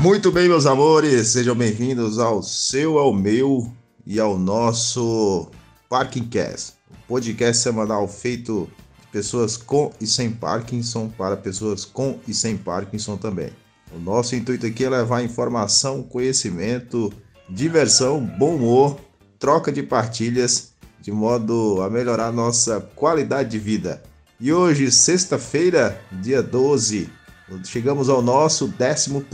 Muito 0.00 0.30
bem, 0.30 0.48
meus 0.48 0.64
amores, 0.64 1.26
sejam 1.26 1.56
bem-vindos 1.56 2.20
ao 2.20 2.40
seu, 2.40 2.98
ao 2.98 3.12
meu 3.12 3.68
e 4.06 4.20
ao 4.20 4.38
nosso 4.38 5.50
Parkingcast, 5.88 6.74
um 6.88 6.94
podcast 7.08 7.64
semanal 7.64 8.06
feito 8.06 8.70
de 9.00 9.06
pessoas 9.08 9.56
com 9.56 9.90
e 10.00 10.06
sem 10.06 10.30
Parkinson 10.30 11.08
para 11.08 11.36
pessoas 11.36 11.84
com 11.84 12.20
e 12.28 12.32
sem 12.32 12.56
Parkinson 12.56 13.16
também. 13.16 13.50
O 13.92 13.98
nosso 13.98 14.36
intuito 14.36 14.66
aqui 14.66 14.84
é 14.84 14.88
levar 14.88 15.24
informação, 15.24 16.04
conhecimento, 16.04 17.12
diversão, 17.50 18.20
bom 18.20 18.54
humor, 18.54 19.00
troca 19.36 19.72
de 19.72 19.82
partilhas, 19.82 20.74
de 21.02 21.10
modo 21.10 21.82
a 21.82 21.90
melhorar 21.90 22.32
nossa 22.32 22.80
qualidade 22.94 23.50
de 23.50 23.58
vida. 23.58 24.00
E 24.38 24.52
hoje, 24.52 24.92
sexta-feira, 24.92 26.00
dia 26.22 26.40
12, 26.40 27.17
chegamos 27.64 28.08
ao 28.08 28.20
nosso 28.20 28.72
11, 28.80 29.24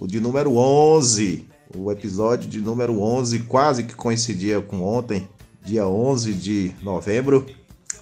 o 0.00 0.06
de 0.06 0.20
número 0.20 0.56
11. 0.56 1.48
O 1.76 1.90
episódio 1.90 2.48
de 2.48 2.60
número 2.60 3.00
11 3.00 3.40
quase 3.40 3.82
que 3.82 3.94
coincidia 3.94 4.60
com 4.60 4.82
ontem, 4.82 5.28
dia 5.62 5.86
11 5.86 6.32
de 6.32 6.74
novembro. 6.82 7.46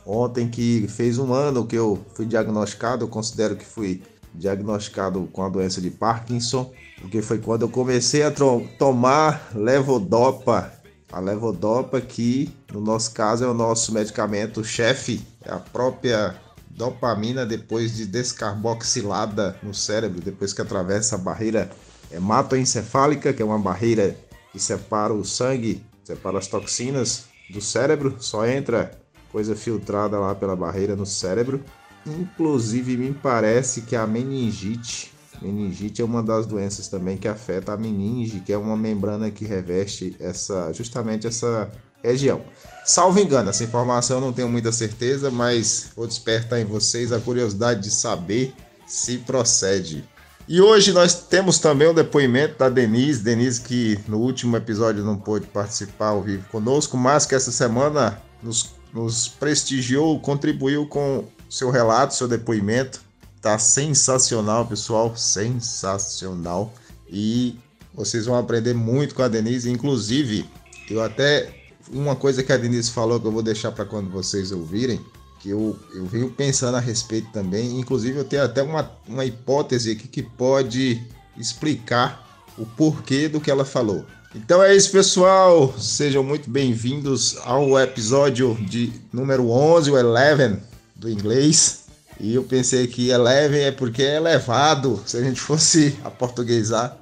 Ontem 0.06 0.48
que 0.48 0.86
fez 0.88 1.18
um 1.18 1.32
ano 1.32 1.66
que 1.66 1.76
eu 1.76 1.98
fui 2.14 2.26
diagnosticado, 2.26 3.04
eu 3.04 3.08
considero 3.08 3.56
que 3.56 3.64
fui 3.64 4.02
diagnosticado 4.34 5.28
com 5.32 5.42
a 5.42 5.48
doença 5.48 5.80
de 5.80 5.90
Parkinson, 5.90 6.70
porque 7.00 7.22
foi 7.22 7.38
quando 7.38 7.62
eu 7.62 7.68
comecei 7.68 8.22
a 8.22 8.32
tomar 8.78 9.50
levodopa. 9.54 10.72
A 11.10 11.20
levodopa 11.20 12.00
que, 12.00 12.52
no 12.72 12.80
nosso 12.80 13.12
caso, 13.12 13.44
é 13.44 13.48
o 13.48 13.54
nosso 13.54 13.94
medicamento 13.94 14.64
chefe, 14.64 15.22
é 15.44 15.52
a 15.52 15.58
própria 15.58 16.34
dopamina 16.76 17.46
depois 17.46 17.94
de 17.94 18.06
descarboxilada 18.06 19.56
no 19.62 19.72
cérebro, 19.72 20.20
depois 20.20 20.52
que 20.52 20.60
atravessa 20.60 21.14
a 21.14 21.18
barreira 21.18 21.70
hematoencefálica, 22.10 23.32
que 23.32 23.42
é 23.42 23.44
uma 23.44 23.58
barreira 23.58 24.16
que 24.52 24.58
separa 24.58 25.12
o 25.12 25.24
sangue, 25.24 25.84
separa 26.02 26.38
as 26.38 26.46
toxinas 26.46 27.24
do 27.50 27.60
cérebro, 27.60 28.16
só 28.18 28.46
entra 28.46 28.90
coisa 29.30 29.56
filtrada 29.56 30.18
lá 30.18 30.34
pela 30.34 30.56
barreira 30.56 30.94
no 30.94 31.06
cérebro. 31.06 31.62
Inclusive, 32.06 32.96
me 32.96 33.12
parece 33.12 33.82
que 33.82 33.96
a 33.96 34.06
meningite, 34.06 35.12
meningite 35.40 36.02
é 36.02 36.04
uma 36.04 36.22
das 36.22 36.46
doenças 36.46 36.88
também 36.88 37.16
que 37.16 37.26
afeta 37.26 37.72
a 37.72 37.76
meninge, 37.76 38.40
que 38.40 38.52
é 38.52 38.58
uma 38.58 38.76
membrana 38.76 39.30
que 39.30 39.44
reveste 39.44 40.14
essa, 40.20 40.72
justamente 40.72 41.26
essa 41.26 41.70
região. 42.08 42.42
Salvo 42.84 43.18
engano, 43.18 43.50
essa 43.50 43.64
informação 43.64 44.20
não 44.20 44.32
tenho 44.32 44.48
muita 44.48 44.70
certeza, 44.70 45.30
mas 45.30 45.88
vou 45.96 46.06
despertar 46.06 46.60
em 46.60 46.64
vocês 46.64 47.12
a 47.12 47.18
curiosidade 47.18 47.82
de 47.82 47.90
saber 47.90 48.54
se 48.86 49.18
procede. 49.18 50.04
E 50.46 50.60
hoje 50.60 50.92
nós 50.92 51.14
temos 51.14 51.58
também 51.58 51.88
o 51.88 51.94
depoimento 51.94 52.58
da 52.58 52.68
Denise, 52.68 53.22
Denise 53.22 53.62
que 53.62 53.98
no 54.06 54.18
último 54.18 54.56
episódio 54.58 55.02
não 55.02 55.16
pôde 55.16 55.46
participar 55.46 56.08
ao 56.08 56.22
vivo 56.22 56.46
conosco, 56.50 56.98
mas 56.98 57.24
que 57.24 57.34
essa 57.34 57.50
semana 57.50 58.20
nos, 58.42 58.74
nos 58.92 59.26
prestigiou, 59.26 60.20
contribuiu 60.20 60.86
com 60.86 61.24
seu 61.48 61.70
relato, 61.70 62.14
seu 62.14 62.28
depoimento. 62.28 63.00
Tá 63.40 63.58
sensacional, 63.58 64.66
pessoal, 64.66 65.16
sensacional. 65.16 66.74
E 67.08 67.58
vocês 67.94 68.26
vão 68.26 68.36
aprender 68.36 68.74
muito 68.74 69.14
com 69.14 69.22
a 69.22 69.28
Denise. 69.28 69.70
Inclusive, 69.70 70.48
eu 70.90 71.02
até. 71.02 71.63
Uma 71.92 72.16
coisa 72.16 72.42
que 72.42 72.52
a 72.52 72.56
Denise 72.56 72.90
falou 72.90 73.20
que 73.20 73.26
eu 73.26 73.32
vou 73.32 73.42
deixar 73.42 73.72
para 73.72 73.84
quando 73.84 74.10
vocês 74.10 74.52
ouvirem, 74.52 75.00
que 75.40 75.50
eu, 75.50 75.78
eu 75.94 76.06
venho 76.06 76.30
pensando 76.30 76.76
a 76.76 76.80
respeito 76.80 77.30
também. 77.32 77.78
Inclusive, 77.78 78.18
eu 78.18 78.24
tenho 78.24 78.42
até 78.42 78.62
uma, 78.62 78.90
uma 79.06 79.24
hipótese 79.24 79.92
aqui 79.92 80.08
que 80.08 80.22
pode 80.22 81.02
explicar 81.36 82.24
o 82.56 82.64
porquê 82.64 83.28
do 83.28 83.40
que 83.40 83.50
ela 83.50 83.64
falou. 83.64 84.04
Então 84.34 84.62
é 84.62 84.74
isso, 84.74 84.90
pessoal. 84.90 85.72
Sejam 85.78 86.24
muito 86.24 86.50
bem-vindos 86.50 87.36
ao 87.44 87.78
episódio 87.78 88.54
de 88.68 88.92
número 89.12 89.48
11, 89.50 89.90
o 89.90 89.94
11 89.94 90.60
do 90.96 91.10
inglês. 91.10 91.84
E 92.18 92.34
eu 92.34 92.42
pensei 92.42 92.86
que 92.86 93.10
eleven 93.10 93.60
é 93.60 93.70
porque 93.72 94.02
é 94.02 94.16
elevado. 94.16 95.02
Se 95.06 95.16
a 95.16 95.22
gente 95.22 95.40
fosse 95.40 95.96
a 96.02 96.10
portuguesar, 96.10 96.98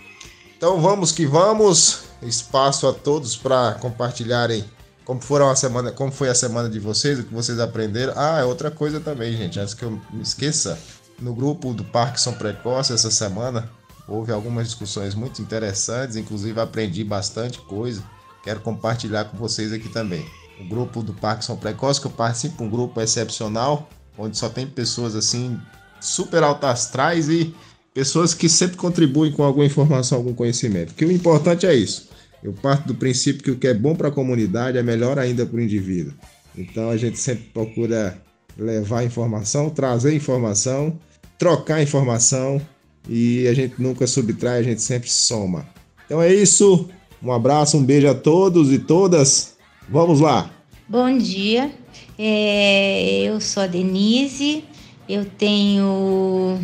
Então 0.57 0.81
vamos 0.81 1.13
que 1.13 1.25
vamos 1.25 2.01
espaço 2.21 2.85
a 2.85 2.91
todos 2.91 3.37
para 3.37 3.75
compartilharem 3.75 4.65
como 5.05 5.21
foram 5.21 5.49
a 5.49 5.55
semana, 5.55 5.89
como 5.89 6.11
foi 6.11 6.27
a 6.27 6.35
semana 6.35 6.69
de 6.69 6.79
vocês, 6.79 7.17
o 7.17 7.23
que 7.23 7.33
vocês 7.33 7.61
aprenderam. 7.61 8.11
Ah, 8.17 8.39
é 8.39 8.43
outra 8.43 8.69
coisa 8.69 8.99
também, 8.99 9.37
gente, 9.37 9.57
antes 9.57 9.73
que 9.73 9.83
eu 9.83 9.91
me 10.11 10.21
esqueça, 10.21 10.77
no 11.21 11.33
grupo 11.33 11.73
do 11.73 11.85
Parkinson 11.85 12.33
Precoce 12.33 12.91
essa 12.91 13.09
semana 13.09 13.69
houve 14.07 14.31
algumas 14.31 14.67
discussões 14.67 15.15
muito 15.15 15.41
interessantes, 15.41 16.15
inclusive 16.15 16.59
aprendi 16.59 17.03
bastante 17.03 17.59
coisa. 17.59 18.03
Quero 18.43 18.59
compartilhar 18.59 19.25
com 19.25 19.37
vocês 19.37 19.71
aqui 19.71 19.89
também. 19.89 20.25
O 20.59 20.67
grupo 20.67 21.01
do 21.01 21.13
Parkinson 21.13 21.55
Precoce 21.55 22.01
que 22.01 22.07
eu 22.07 22.11
participo, 22.11 22.63
um 22.63 22.69
grupo 22.69 22.99
excepcional, 23.01 23.89
onde 24.17 24.37
só 24.37 24.49
tem 24.49 24.67
pessoas 24.67 25.15
assim 25.15 25.59
super 25.99 26.43
altas 26.43 26.69
astrais 26.69 27.29
e 27.29 27.55
pessoas 27.93 28.33
que 28.33 28.49
sempre 28.49 28.75
contribuem 28.75 29.31
com 29.31 29.43
alguma 29.43 29.65
informação, 29.65 30.17
algum 30.17 30.33
conhecimento. 30.33 30.93
Que 30.93 31.05
o 31.05 31.11
importante 31.11 31.65
é 31.65 31.73
isso. 31.73 32.09
Eu 32.43 32.51
parto 32.51 32.87
do 32.87 32.95
princípio 32.95 33.41
que 33.41 33.51
o 33.51 33.55
que 33.55 33.67
é 33.67 33.73
bom 33.73 33.95
para 33.95 34.09
a 34.09 34.11
comunidade 34.11 34.77
é 34.77 34.83
melhor 34.83 35.17
ainda 35.17 35.45
para 35.45 35.57
o 35.57 35.61
indivíduo. 35.61 36.13
Então 36.55 36.89
a 36.89 36.97
gente 36.97 37.17
sempre 37.17 37.45
procura 37.45 38.21
levar 38.57 39.03
informação, 39.03 39.69
trazer 39.69 40.13
informação, 40.13 40.99
trocar 41.39 41.81
informação 41.81 42.61
e 43.07 43.47
a 43.47 43.53
gente 43.53 43.81
nunca 43.81 44.07
subtrai, 44.07 44.59
a 44.59 44.63
gente 44.63 44.81
sempre 44.81 45.09
soma. 45.09 45.67
Então 46.05 46.21
é 46.21 46.33
isso. 46.33 46.89
Um 47.21 47.31
abraço, 47.31 47.77
um 47.77 47.83
beijo 47.83 48.07
a 48.09 48.13
todos 48.13 48.71
e 48.71 48.79
todas. 48.79 49.55
Vamos 49.89 50.19
lá. 50.19 50.51
Bom 50.87 51.17
dia. 51.17 51.71
É, 52.17 53.23
eu 53.23 53.39
sou 53.39 53.63
a 53.63 53.67
Denise. 53.67 54.63
Eu 55.07 55.25
tenho 55.25 56.59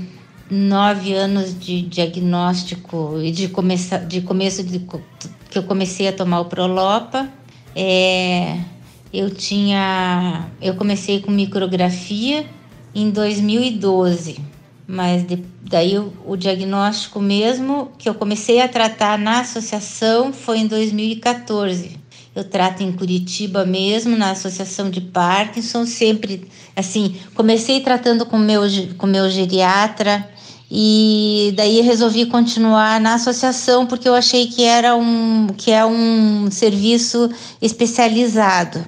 nove 0.50 1.14
anos 1.14 1.58
de 1.58 1.82
diagnóstico 1.84 3.20
e 3.22 3.32
de, 3.32 3.48
começa, 3.50 3.98
de 3.98 4.22
começo 4.22 4.64
de, 4.64 4.80
que 5.50 5.58
eu 5.58 5.64
comecei 5.64 6.08
a 6.08 6.14
tomar 6.14 6.42
o 6.42 6.46
Prolopa. 6.46 7.30
É, 7.76 8.58
eu 9.14 9.30
tinha, 9.30 10.50
eu 10.62 10.76
comecei 10.76 11.20
com 11.20 11.32
micrografia 11.32 12.46
em 12.94 13.10
2012, 13.10 14.40
mas 14.92 15.24
de, 15.24 15.44
daí 15.62 16.00
o, 16.00 16.12
o 16.26 16.36
diagnóstico 16.36 17.22
mesmo 17.22 17.92
que 18.00 18.10
eu 18.10 18.16
comecei 18.16 18.60
a 18.60 18.68
tratar 18.68 19.20
na 19.20 19.42
associação 19.42 20.34
foi 20.34 20.58
em 20.58 20.66
2014. 20.66 22.00
eu 22.36 22.44
trato 22.44 22.82
em 22.82 22.92
Curitiba 22.92 23.64
mesmo, 23.66 24.18
na 24.18 24.32
Associação 24.32 24.90
de 24.90 25.00
Parkinson, 25.00 25.86
sempre 25.86 26.50
assim, 26.76 27.18
comecei 27.36 27.82
tratando 27.82 28.26
com 28.26 28.40
meu 28.40 28.62
com 28.98 29.06
meu 29.06 29.30
geriatra 29.30 30.28
e 30.72 31.54
daí 31.56 31.82
resolvi 31.82 32.26
continuar 32.26 33.00
na 33.00 33.14
associação 33.14 33.86
porque 33.86 34.10
eu 34.10 34.16
achei 34.16 34.48
que 34.48 34.64
era 34.64 34.96
um 34.96 35.50
que 35.56 35.70
é 35.70 35.86
um 35.86 36.50
serviço 36.50 37.30
especializado. 37.62 38.84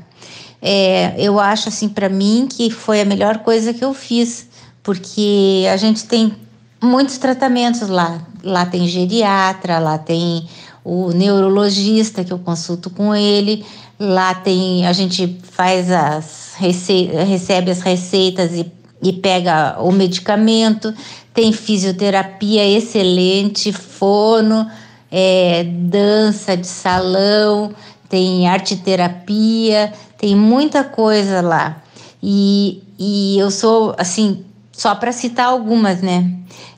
É, 0.60 1.14
eu 1.18 1.40
acho 1.40 1.70
assim 1.70 1.90
para 1.90 2.10
mim 2.10 2.48
que 2.50 2.72
foi 2.72 3.02
a 3.02 3.06
melhor 3.06 3.40
coisa 3.40 3.72
que 3.72 3.84
eu 3.84 3.94
fiz, 3.94 4.48
porque 4.84 5.66
a 5.72 5.78
gente 5.78 6.06
tem 6.06 6.34
muitos 6.82 7.18
tratamentos 7.18 7.88
lá. 7.88 8.22
Lá 8.44 8.66
tem 8.66 8.88
geriatra, 8.88 9.80
lá 9.80 9.98
tem 9.98 10.48
o 10.84 11.12
neurologista 11.12 12.24
que 12.24 12.34
eu 12.34 12.40
consulto 12.40 12.90
com 12.90 13.16
ele. 13.16 13.66
Lá 14.00 14.34
tem, 14.34 14.88
a 14.88 14.94
gente 14.94 15.40
faz 15.44 15.92
as 15.92 16.56
recebe 16.58 17.72
as 17.72 17.82
receitas 17.82 18.52
e, 18.54 18.72
e 19.02 19.14
pega 19.14 19.78
o 19.80 19.92
medicamento. 19.92 20.94
Tem 21.34 21.54
fisioterapia 21.54 22.68
excelente, 22.68 23.72
fono, 23.72 24.70
é, 25.10 25.64
dança 25.64 26.58
de 26.58 26.68
salão, 26.68 27.74
tem 28.10 28.48
arte 28.48 28.76
terapia, 28.76 29.94
tem 30.18 30.36
muita 30.36 30.84
coisa 30.84 31.42
lá. 31.42 31.82
E, 32.22 32.84
e 33.00 33.40
eu 33.40 33.50
sou, 33.50 33.96
assim, 33.98 34.44
só 34.82 34.96
para 34.96 35.12
citar 35.12 35.46
algumas, 35.46 36.02
né? 36.02 36.34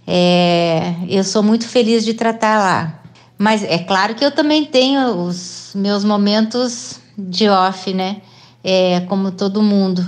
É, 0.05 0.93
eu 1.07 1.23
sou 1.23 1.41
muito 1.41 1.65
feliz 1.65 2.03
de 2.03 2.13
tratar 2.13 2.59
lá. 2.59 3.01
Mas 3.37 3.63
é 3.63 3.77
claro 3.77 4.13
que 4.13 4.25
eu 4.25 4.29
também 4.29 4.65
tenho 4.65 5.25
os 5.25 5.71
meus 5.73 6.03
momentos 6.03 6.99
de 7.17 7.47
off, 7.47 7.93
né? 7.93 8.17
É, 8.61 8.99
como 9.07 9.31
todo 9.31 9.63
mundo. 9.63 10.05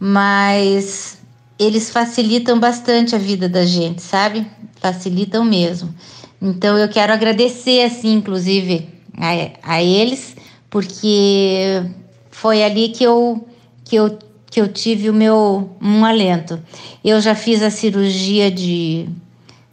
Mas 0.00 1.18
eles 1.56 1.88
facilitam 1.88 2.58
bastante 2.58 3.14
a 3.14 3.18
vida 3.18 3.48
da 3.48 3.64
gente, 3.64 4.02
sabe? 4.02 4.44
Facilitam 4.80 5.44
mesmo. 5.44 5.94
Então 6.42 6.76
eu 6.76 6.88
quero 6.88 7.12
agradecer, 7.12 7.84
assim, 7.84 8.14
inclusive, 8.14 8.88
a, 9.16 9.74
a 9.76 9.82
eles, 9.84 10.34
porque 10.68 11.80
foi 12.28 12.64
ali 12.64 12.88
que 12.88 13.04
eu, 13.04 13.46
que 13.84 13.94
eu, 13.94 14.18
que 14.56 14.60
eu 14.62 14.68
tive 14.68 15.10
o 15.10 15.12
meu 15.12 15.76
um 15.82 16.02
alento. 16.02 16.58
Eu 17.04 17.20
já 17.20 17.34
fiz 17.34 17.62
a 17.62 17.68
cirurgia 17.68 18.50
de, 18.50 19.06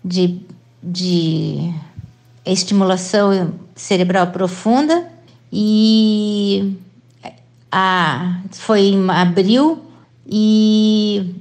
de, 0.03 0.41
de 0.83 1.73
estimulação 2.45 3.53
cerebral 3.73 4.27
profunda 4.27 5.07
e 5.49 6.75
a, 7.71 8.41
foi 8.51 8.87
em 8.87 9.09
abril 9.09 9.81
e 10.27 11.33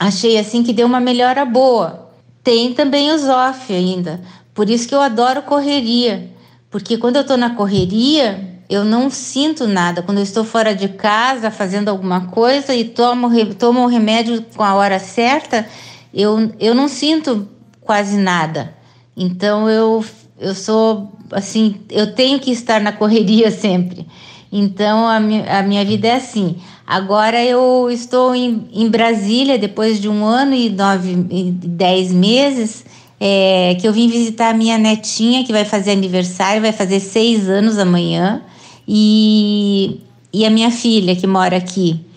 achei 0.00 0.38
assim 0.38 0.62
que 0.62 0.72
deu 0.72 0.86
uma 0.86 0.98
melhora 0.98 1.44
boa. 1.44 2.08
Tem 2.42 2.72
também 2.72 3.10
os 3.10 3.24
off 3.24 3.70
ainda, 3.70 4.18
por 4.54 4.70
isso 4.70 4.88
que 4.88 4.94
eu 4.94 5.02
adoro 5.02 5.42
correria, 5.42 6.30
porque 6.70 6.96
quando 6.96 7.16
eu 7.16 7.22
estou 7.22 7.36
na 7.36 7.50
correria 7.50 8.57
eu 8.68 8.84
não 8.84 9.10
sinto 9.10 9.66
nada. 9.66 10.02
Quando 10.02 10.18
eu 10.18 10.24
estou 10.24 10.44
fora 10.44 10.74
de 10.74 10.88
casa 10.88 11.50
fazendo 11.50 11.88
alguma 11.88 12.26
coisa 12.26 12.74
e 12.74 12.84
tomo, 12.84 13.28
tomo 13.54 13.84
o 13.84 13.86
remédio 13.86 14.44
com 14.54 14.62
a 14.62 14.74
hora 14.74 14.98
certa, 14.98 15.66
eu, 16.12 16.52
eu 16.60 16.74
não 16.74 16.88
sinto 16.88 17.48
quase 17.80 18.16
nada. 18.16 18.74
Então 19.16 19.68
eu 19.68 20.04
eu 20.40 20.54
sou 20.54 21.12
assim, 21.32 21.76
eu 21.90 22.14
tenho 22.14 22.38
que 22.38 22.50
estar 22.50 22.80
na 22.80 22.92
correria 22.92 23.50
sempre. 23.50 24.06
Então 24.50 25.06
a, 25.06 25.20
mi 25.20 25.42
a 25.48 25.62
minha 25.62 25.84
vida 25.84 26.08
é 26.08 26.14
assim. 26.14 26.56
Agora 26.86 27.44
eu 27.44 27.90
estou 27.90 28.34
em, 28.34 28.68
em 28.72 28.88
Brasília 28.88 29.58
depois 29.58 30.00
de 30.00 30.08
um 30.08 30.24
ano 30.24 30.54
e 30.54 30.70
nove, 30.70 31.26
e 31.30 31.50
dez 31.50 32.12
meses. 32.12 32.84
É, 33.20 33.76
que 33.80 33.88
eu 33.88 33.92
vim 33.92 34.08
visitar 34.08 34.50
a 34.50 34.54
minha 34.54 34.78
netinha 34.78 35.42
que 35.42 35.50
vai 35.50 35.64
fazer 35.64 35.90
aniversário, 35.90 36.62
vai 36.62 36.70
fazer 36.70 37.00
seis 37.00 37.48
anos 37.48 37.76
amanhã, 37.76 38.42
e, 38.88 40.00
e 40.32 40.46
a 40.46 40.50
minha 40.50 40.70
filha 40.70 41.14
que 41.14 41.26
mora 41.26 41.58
aqui 41.58 42.08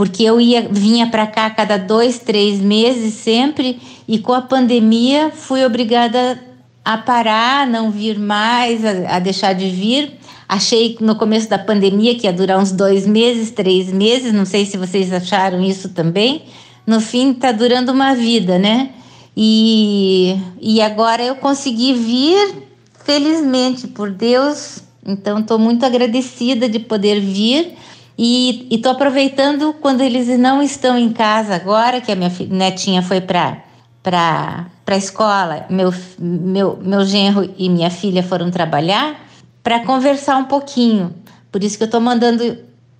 porque 0.00 0.22
eu 0.22 0.40
ia 0.40 0.66
vinha 0.66 1.10
para 1.10 1.26
cá 1.26 1.44
a 1.44 1.50
cada 1.50 1.76
dois, 1.76 2.18
três 2.18 2.58
meses 2.58 3.12
sempre, 3.12 3.78
e 4.08 4.18
com 4.18 4.32
a 4.32 4.40
pandemia 4.40 5.30
fui 5.30 5.62
obrigada 5.62 6.42
a 6.82 6.96
parar, 6.96 7.66
não 7.66 7.90
vir 7.90 8.18
mais, 8.18 8.82
a, 8.82 9.16
a 9.16 9.18
deixar 9.18 9.52
de 9.52 9.68
vir. 9.68 10.14
Achei 10.48 10.96
no 11.02 11.16
começo 11.16 11.50
da 11.50 11.58
pandemia 11.58 12.14
que 12.14 12.26
ia 12.26 12.32
durar 12.32 12.58
uns 12.58 12.72
dois 12.72 13.06
meses, 13.06 13.50
três 13.50 13.92
meses, 13.92 14.32
não 14.32 14.46
sei 14.46 14.64
se 14.64 14.78
vocês 14.78 15.12
acharam 15.12 15.62
isso 15.62 15.90
também. 15.90 16.44
No 16.86 16.98
fim, 16.98 17.32
está 17.32 17.52
durando 17.52 17.92
uma 17.92 18.14
vida, 18.14 18.58
né? 18.58 18.92
E, 19.36 20.34
e 20.62 20.80
agora 20.80 21.22
eu 21.22 21.36
consegui 21.36 21.92
vir, 21.92 22.64
felizmente, 23.04 23.86
por 23.86 24.10
Deus. 24.10 24.82
Então, 25.06 25.40
estou 25.40 25.58
muito 25.58 25.84
agradecida 25.84 26.68
de 26.68 26.78
poder 26.78 27.20
vir. 27.20 27.76
E 28.18 28.66
estou 28.70 28.92
aproveitando 28.92 29.74
quando 29.80 30.02
eles 30.02 30.28
não 30.38 30.62
estão 30.62 30.98
em 30.98 31.10
casa 31.10 31.54
agora, 31.54 32.02
que 32.02 32.12
a 32.12 32.16
minha 32.16 32.30
netinha 32.50 33.02
foi 33.02 33.20
para 33.20 33.64
para 34.02 34.66
a 34.86 34.96
escola, 34.96 35.66
meu, 35.68 35.92
meu, 36.18 36.78
meu 36.82 37.04
genro 37.04 37.52
e 37.58 37.68
minha 37.68 37.90
filha 37.90 38.22
foram 38.22 38.50
trabalhar, 38.50 39.26
para 39.62 39.84
conversar 39.84 40.36
um 40.36 40.44
pouquinho. 40.44 41.14
Por 41.52 41.62
isso 41.62 41.76
que 41.76 41.82
eu 41.82 41.86
estou 41.86 42.00
mandando, 42.00 42.42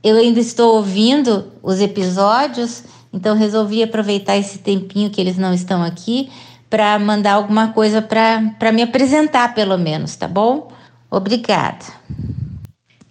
eu 0.03 0.17
ainda 0.17 0.41
estou 0.41 0.76
ouvindo 0.76 1.46
os 1.62 1.81
episódios, 1.81 2.85
então 3.12 3.35
resolvi 3.35 3.82
aproveitar 3.82 4.37
esse 4.37 4.58
tempinho 4.58 5.11
que 5.11 5.20
eles 5.20 5.38
não 5.38 5.55
estão 5.55 5.82
aqui 5.82 6.31
para 6.69 6.99
mandar 6.99 7.32
alguma 7.32 7.69
coisa 7.69 8.00
para 8.03 8.73
me 8.73 8.82
apresentar, 8.82 9.55
pelo 9.55 9.76
menos, 9.76 10.14
tá 10.14 10.29
bom? 10.29 10.69
Obrigada. 11.11 11.85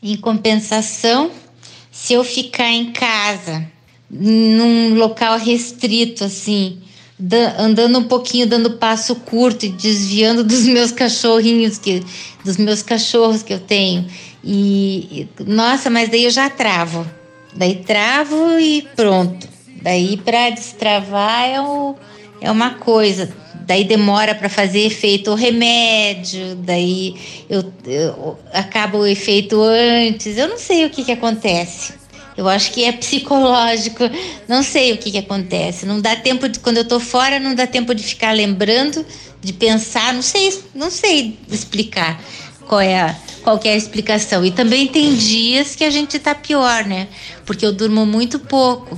Em 0.01 0.15
compensação, 0.15 1.31
se 1.91 2.13
eu 2.13 2.23
ficar 2.23 2.69
em 2.69 2.93
casa, 2.93 3.67
num 4.09 4.95
local 4.95 5.37
restrito, 5.37 6.23
assim, 6.23 6.81
andando 7.57 7.99
um 7.99 8.03
pouquinho, 8.03 8.47
dando 8.47 8.71
passo 8.77 9.15
curto 9.15 9.65
e 9.65 9.69
desviando 9.69 10.43
dos 10.45 10.65
meus 10.65 10.91
cachorrinhos, 10.91 11.77
que, 11.77 12.01
dos 12.45 12.57
meus 12.57 12.81
cachorros 12.81 13.43
que 13.43 13.53
eu 13.53 13.59
tenho. 13.59 14.07
E, 14.43 15.27
nossa, 15.45 15.89
mas 15.89 16.09
daí 16.09 16.23
eu 16.23 16.31
já 16.31 16.49
travo. 16.49 17.05
Daí 17.53 17.83
travo 17.83 18.57
e 18.59 18.83
pronto. 18.95 19.47
Daí 19.81 20.17
para 20.17 20.49
destravar 20.51 21.49
é, 21.49 21.61
o, 21.61 21.95
é 22.39 22.49
uma 22.49 22.75
coisa. 22.75 23.29
Daí 23.69 23.83
demora 23.83 24.33
para 24.33 24.49
fazer 24.49 24.79
efeito 24.79 25.29
o 25.29 25.35
remédio, 25.35 26.55
daí 26.55 27.13
eu, 27.47 27.71
eu 27.85 28.39
acaba 28.51 28.97
o 28.97 29.05
efeito 29.05 29.61
antes. 29.61 30.39
Eu 30.39 30.47
não 30.47 30.57
sei 30.57 30.87
o 30.87 30.89
que, 30.89 31.03
que 31.03 31.11
acontece. 31.11 31.93
Eu 32.35 32.49
acho 32.49 32.71
que 32.71 32.83
é 32.83 32.91
psicológico. 32.91 34.05
Não 34.47 34.63
sei 34.63 34.93
o 34.93 34.97
que, 34.97 35.11
que 35.11 35.19
acontece. 35.19 35.85
Não 35.85 36.01
dá 36.01 36.15
tempo 36.15 36.49
de 36.49 36.57
quando 36.57 36.77
eu 36.77 36.85
tô 36.87 36.99
fora, 36.99 37.39
não 37.39 37.53
dá 37.53 37.67
tempo 37.67 37.93
de 37.93 38.01
ficar 38.01 38.31
lembrando, 38.31 39.05
de 39.39 39.53
pensar. 39.53 40.15
Não 40.15 40.23
sei, 40.23 40.63
não 40.73 40.89
sei 40.89 41.37
explicar 41.47 42.19
qual 42.67 42.81
é 42.81 42.99
a, 42.99 43.15
qual 43.43 43.59
é 43.65 43.73
a 43.73 43.77
explicação. 43.77 44.43
E 44.43 44.49
também 44.49 44.87
tem 44.87 45.13
dias 45.13 45.75
que 45.75 45.83
a 45.83 45.91
gente 45.91 46.17
tá 46.17 46.33
pior, 46.33 46.85
né? 46.85 47.07
Porque 47.45 47.63
eu 47.63 47.71
durmo 47.71 48.03
muito 48.03 48.39
pouco. 48.39 48.97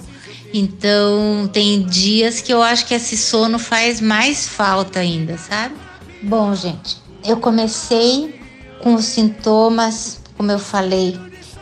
Então 0.54 1.50
tem 1.52 1.84
dias 1.84 2.42
que 2.42 2.54
eu 2.54 2.62
acho 2.62 2.86
que 2.86 2.94
esse 2.94 3.18
sono 3.18 3.58
faz 3.58 4.02
mais 4.02 4.48
falta 4.48 5.00
ainda, 5.00 5.38
sabe? 5.38 5.76
Bom, 6.22 6.54
gente, 6.54 6.98
eu 7.26 7.38
comecei 7.38 8.40
com 8.82 8.96
os 8.96 9.06
sintomas, 9.06 10.20
como 10.38 10.52
eu 10.52 10.60
falei, 10.60 11.18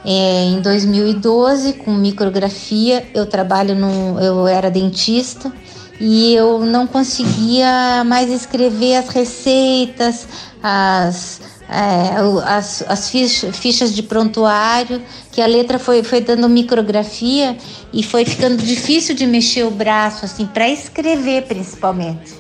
é, 0.06 0.46
em 0.46 0.62
2012, 0.62 1.74
com 1.74 1.94
micrografia, 1.94 3.06
eu 3.14 3.26
trabalho 3.26 3.76
no, 3.76 4.20
eu 4.20 4.48
era 4.48 4.72
dentista 4.72 5.52
e 6.00 6.34
eu 6.34 6.66
não 6.66 6.88
conseguia 6.88 8.04
mais 8.06 8.32
escrever 8.32 8.96
as 8.96 9.10
receitas, 9.10 10.28
as, 10.64 11.42
é, 11.70 12.16
as, 12.46 12.84
as 12.88 13.10
fichas, 13.10 13.94
de 13.94 14.02
prontuário, 14.02 15.02
que 15.32 15.40
a 15.40 15.46
letra 15.46 15.78
foi, 15.78 16.02
foi 16.02 16.20
dando 16.20 16.50
micrografia 16.50 17.56
e 17.94 18.02
foi 18.02 18.26
ficando 18.26 18.58
difícil 18.58 19.14
de 19.14 19.28
mexer 19.28 19.64
o 19.66 19.72
braço, 19.72 20.26
assim, 20.26 20.48
para 20.48 20.68
escrever 20.68 21.44
principalmente. 21.44 22.34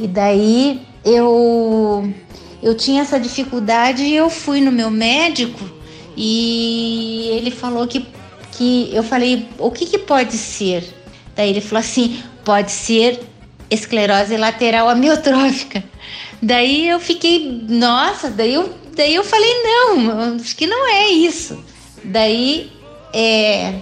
E 0.00 0.06
daí 0.06 0.80
eu, 1.04 2.10
eu 2.62 2.74
tinha 2.74 3.02
essa 3.02 3.20
dificuldade 3.20 4.02
e 4.02 4.16
eu 4.16 4.30
fui 4.30 4.62
no 4.62 4.72
meu 4.72 4.90
médico 4.90 5.62
e 6.16 7.28
ele 7.32 7.50
falou 7.50 7.86
que, 7.86 8.06
que 8.52 8.88
eu 8.90 9.02
falei, 9.02 9.46
o 9.58 9.70
que, 9.70 9.84
que 9.84 9.98
pode 9.98 10.32
ser? 10.32 10.82
Daí 11.34 11.50
ele 11.50 11.60
falou 11.60 11.80
assim, 11.80 12.22
pode 12.42 12.70
ser 12.72 13.20
esclerose 13.70 14.36
lateral 14.38 14.88
amiotrófica. 14.88 15.84
Daí 16.42 16.88
eu 16.88 17.00
fiquei, 17.00 17.64
nossa, 17.68 18.30
daí 18.30 18.54
eu, 18.54 18.74
daí 18.94 19.14
eu 19.14 19.24
falei, 19.24 19.50
não, 19.62 20.34
acho 20.36 20.54
que 20.56 20.66
não 20.66 20.88
é 20.88 21.08
isso. 21.08 21.62
Daí 22.04 22.70
é, 23.12 23.74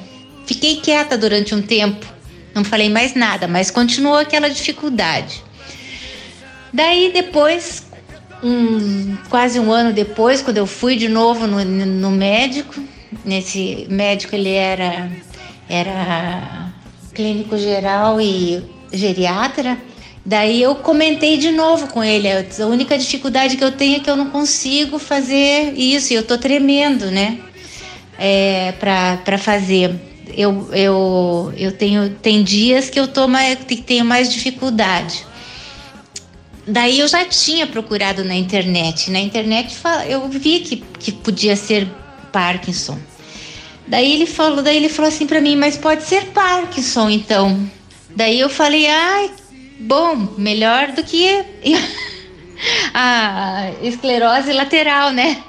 fiquei 0.47 0.77
quieta 0.77 1.19
durante 1.19 1.55
um 1.55 1.63
tempo, 1.63 2.07
não 2.55 2.65
falei 2.65 2.89
mais 2.89 3.15
nada, 3.15 3.49
mas 3.49 3.71
continuou 3.71 4.17
aquela 4.17 4.49
dificuldade. 4.49 5.43
Daí 6.73 7.11
depois, 7.13 7.87
um, 8.43 9.17
quase 9.29 9.59
um 9.59 9.73
ano 9.73 9.93
depois, 9.93 10.43
quando 10.43 10.59
eu 10.59 10.67
fui 10.67 10.97
de 10.97 11.09
novo 11.09 11.47
no, 11.47 11.65
no 11.65 12.11
médico, 12.11 12.75
nesse 13.25 13.87
médico 13.89 14.35
ele 14.35 14.51
era 14.51 15.11
era 15.69 16.73
clínico 17.15 17.57
geral 17.57 18.21
e 18.21 18.63
geriatra. 18.93 19.79
Daí 20.27 20.63
eu 20.63 20.75
comentei 20.77 21.37
de 21.37 21.51
novo 21.51 21.89
com 21.89 22.03
ele. 22.03 22.29
A 22.31 22.67
única 22.67 22.97
dificuldade 22.97 23.57
que 23.57 23.65
eu 23.65 23.73
tenho 23.73 23.97
é 23.97 24.01
que 24.01 24.09
eu 24.09 24.17
não 24.17 24.31
consigo 24.31 24.99
fazer 24.99 25.75
isso. 25.77 26.13
E 26.13 26.17
eu 26.17 26.23
tô 26.23 26.39
tremendo, 26.39 27.11
né? 27.11 27.39
É, 28.19 28.73
para 28.73 29.37
fazer. 29.37 29.95
Eu, 30.35 30.69
eu, 30.73 31.53
eu 31.57 31.73
tenho 31.73 32.11
tem 32.11 32.43
dias 32.43 32.89
que 32.89 32.99
eu 32.99 33.07
tô 33.07 33.29
mais, 33.29 33.59
que 33.59 33.77
tenho 33.77 34.05
mais 34.05 34.33
dificuldade. 34.33 35.27
Daí 36.67 37.01
eu 37.01 37.09
já 37.09 37.27
tinha 37.27 37.67
procurado 37.67 38.25
na 38.25 38.35
internet. 38.35 39.11
Na 39.11 39.21
internet 39.21 39.77
eu 40.09 40.27
vi 40.29 40.61
que, 40.61 40.77
que 40.77 41.13
podia 41.13 41.55
ser 41.55 41.87
Parkinson. 42.33 42.99
Daí 43.87 44.15
ele 44.15 44.25
falou, 44.25 44.63
daí 44.63 44.79
ele 44.79 44.89
falou 44.89 45.11
assim 45.11 45.27
para 45.27 45.43
mim, 45.43 45.57
mas 45.57 45.77
pode 45.77 46.05
ser 46.05 46.27
Parkinson 46.27 47.11
então. 47.11 47.69
Daí 48.17 48.41
eu 48.41 48.49
falei, 48.49 48.87
ai, 48.87 49.31
bom, 49.85 50.35
melhor 50.39 50.93
do 50.93 51.05
que 51.05 51.45
a 52.95 53.71
esclerose 53.83 54.53
lateral, 54.53 55.13
né? 55.13 55.43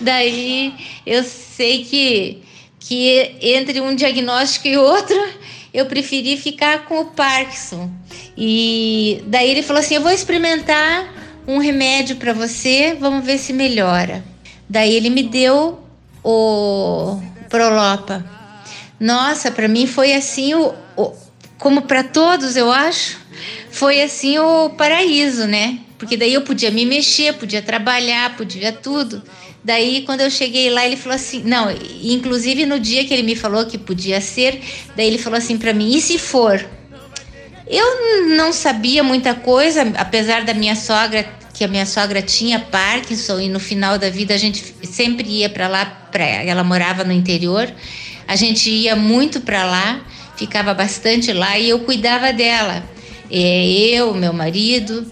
Daí 0.00 0.74
eu 1.06 1.22
sei 1.22 1.84
que 1.84 2.42
que 2.78 3.36
entre 3.40 3.80
um 3.80 3.94
diagnóstico 3.94 4.66
e 4.66 4.76
outro, 4.76 5.16
eu 5.72 5.86
preferi 5.86 6.36
ficar 6.36 6.86
com 6.86 7.00
o 7.00 7.04
Parkinson. 7.06 7.90
E 8.36 9.22
daí 9.26 9.50
ele 9.50 9.62
falou 9.62 9.80
assim: 9.80 9.96
"Eu 9.96 10.02
vou 10.02 10.10
experimentar 10.10 11.12
um 11.46 11.58
remédio 11.58 12.16
para 12.16 12.32
você, 12.32 12.96
vamos 12.98 13.24
ver 13.24 13.38
se 13.38 13.52
melhora". 13.52 14.24
Daí 14.68 14.94
ele 14.94 15.10
me 15.10 15.22
deu 15.22 15.80
o 16.24 17.20
Prolopa. 17.48 18.24
Nossa, 18.98 19.50
para 19.50 19.68
mim 19.68 19.86
foi 19.86 20.14
assim 20.14 20.54
o, 20.54 20.74
o 20.96 21.12
como 21.60 21.82
para 21.82 22.02
todos, 22.02 22.56
eu 22.56 22.72
acho, 22.72 23.18
foi 23.70 24.02
assim 24.02 24.38
o 24.38 24.70
paraíso, 24.70 25.46
né? 25.46 25.78
Porque 25.98 26.16
daí 26.16 26.32
eu 26.32 26.40
podia 26.40 26.70
me 26.70 26.86
mexer, 26.86 27.34
podia 27.34 27.60
trabalhar, 27.60 28.34
podia 28.36 28.72
tudo. 28.72 29.22
Daí, 29.62 30.02
quando 30.06 30.22
eu 30.22 30.30
cheguei 30.30 30.70
lá, 30.70 30.86
ele 30.86 30.96
falou 30.96 31.14
assim: 31.14 31.42
não, 31.44 31.70
inclusive 32.02 32.64
no 32.64 32.80
dia 32.80 33.04
que 33.04 33.12
ele 33.12 33.22
me 33.22 33.36
falou 33.36 33.66
que 33.66 33.76
podia 33.76 34.20
ser, 34.20 34.60
daí 34.96 35.06
ele 35.06 35.18
falou 35.18 35.36
assim 35.36 35.58
para 35.58 35.74
mim: 35.74 35.94
e 35.94 36.00
se 36.00 36.18
for? 36.18 36.66
Eu 37.66 38.26
não 38.34 38.52
sabia 38.52 39.04
muita 39.04 39.34
coisa, 39.34 39.82
apesar 39.96 40.44
da 40.44 40.54
minha 40.54 40.74
sogra, 40.74 41.28
que 41.52 41.62
a 41.62 41.68
minha 41.68 41.86
sogra 41.86 42.22
tinha 42.22 42.58
Parkinson 42.58 43.38
e 43.38 43.48
no 43.48 43.60
final 43.60 43.98
da 43.98 44.08
vida 44.08 44.34
a 44.34 44.38
gente 44.38 44.74
sempre 44.82 45.28
ia 45.28 45.48
para 45.50 45.68
lá, 45.68 45.84
pra, 45.84 46.24
ela 46.24 46.64
morava 46.64 47.04
no 47.04 47.12
interior, 47.12 47.70
a 48.26 48.34
gente 48.34 48.70
ia 48.70 48.96
muito 48.96 49.42
para 49.42 49.64
lá, 49.64 50.00
ficava 50.40 50.72
bastante 50.72 51.34
lá 51.34 51.58
e 51.58 51.68
eu 51.68 51.80
cuidava 51.80 52.32
dela. 52.32 52.82
É, 53.30 53.64
eu, 53.92 54.14
meu 54.14 54.32
marido, 54.32 55.06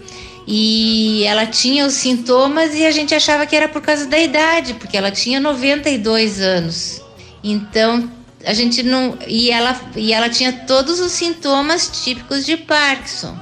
e 0.47 1.23
ela 1.23 1.45
tinha 1.45 1.85
os 1.85 1.93
sintomas 1.93 2.73
e 2.73 2.83
a 2.83 2.89
gente 2.89 3.13
achava 3.13 3.45
que 3.45 3.55
era 3.55 3.67
por 3.67 3.81
causa 3.81 4.07
da 4.07 4.17
idade, 4.17 4.73
porque 4.73 4.97
ela 4.97 5.11
tinha 5.11 5.39
92 5.39 6.41
anos. 6.41 7.01
Então, 7.43 8.11
a 8.43 8.53
gente 8.53 8.81
não 8.81 9.17
e 9.27 9.51
ela 9.51 9.79
e 9.95 10.11
ela 10.11 10.29
tinha 10.29 10.51
todos 10.51 10.99
os 10.99 11.11
sintomas 11.11 12.03
típicos 12.03 12.43
de 12.43 12.57
Parkinson. 12.57 13.37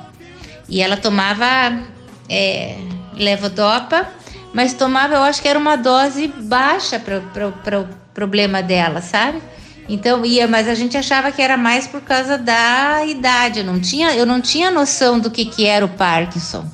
E 0.67 0.81
ela 0.81 0.97
tomava 0.97 1.81
é, 2.27 2.75
levodopa, 3.13 4.05
mas 4.53 4.73
tomava, 4.73 5.15
eu 5.15 5.23
acho 5.23 5.41
que 5.41 5.47
era 5.47 5.57
uma 5.57 5.77
dose 5.77 6.27
baixa 6.27 6.99
para 6.99 7.79
o 7.79 7.87
problema 8.13 8.61
dela, 8.61 9.01
sabe? 9.01 9.41
Então 9.89 10.25
ia, 10.25 10.47
mas 10.47 10.67
a 10.67 10.75
gente 10.75 10.97
achava 10.97 11.31
que 11.31 11.41
era 11.41 11.55
mais 11.55 11.87
por 11.87 12.01
causa 12.01 12.37
da 12.37 13.05
idade. 13.05 13.59
Eu 13.59 13.65
não 13.65 13.79
tinha, 13.79 14.13
eu 14.13 14.25
não 14.25 14.41
tinha 14.41 14.69
noção 14.69 15.19
do 15.19 15.31
que, 15.31 15.45
que 15.45 15.65
era 15.65 15.85
o 15.85 15.89
Parkinson. 15.89 16.65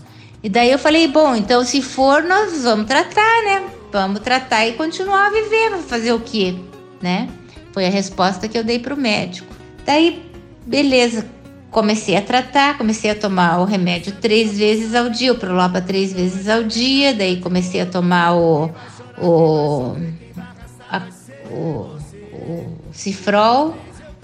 E 0.41 0.49
daí 0.49 0.71
eu 0.71 0.79
falei, 0.79 1.07
bom, 1.07 1.35
então 1.35 1.63
se 1.63 1.81
for, 1.81 2.23
nós 2.23 2.63
vamos 2.63 2.87
tratar, 2.87 3.43
né? 3.43 3.63
Vamos 3.91 4.19
tratar 4.21 4.67
e 4.67 4.73
continuar 4.73 5.27
a 5.27 5.29
viver, 5.29 5.77
fazer 5.87 6.11
o 6.11 6.19
quê, 6.19 6.55
né? 7.01 7.29
Foi 7.71 7.85
a 7.85 7.89
resposta 7.89 8.47
que 8.47 8.57
eu 8.57 8.63
dei 8.63 8.79
para 8.79 8.93
o 8.93 8.97
médico. 8.97 9.53
Daí, 9.85 10.21
beleza, 10.65 11.25
comecei 11.71 12.15
a 12.15 12.21
tratar, 12.21 12.77
comecei 12.77 13.11
a 13.11 13.15
tomar 13.15 13.59
o 13.59 13.65
remédio 13.65 14.13
três 14.21 14.57
vezes 14.57 14.93
ao 14.93 15.09
dia, 15.09 15.33
o 15.33 15.37
Prolopa 15.37 15.81
três 15.81 16.13
vezes 16.13 16.47
ao 16.47 16.63
dia, 16.63 17.13
daí 17.13 17.39
comecei 17.39 17.81
a 17.81 17.85
tomar 17.85 18.35
o, 18.35 18.69
o, 19.17 19.95
a, 20.89 21.01
o, 21.51 21.97
o 22.47 22.77
Cifrol, 22.91 23.75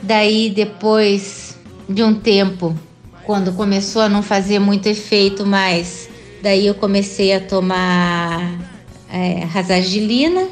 daí 0.02 0.50
depois 0.50 1.58
de 1.88 2.04
um 2.04 2.14
tempo, 2.14 2.78
quando 3.26 3.54
começou 3.54 4.02
a 4.02 4.10
não 4.10 4.22
fazer 4.22 4.60
muito 4.60 4.88
efeito 4.88 5.46
mais, 5.46 6.10
Daí 6.42 6.68
eu 6.68 6.76
comecei 6.76 7.34
a 7.34 7.40
tomar 7.42 8.58
é, 9.12 9.44
rasagilina 9.44 10.48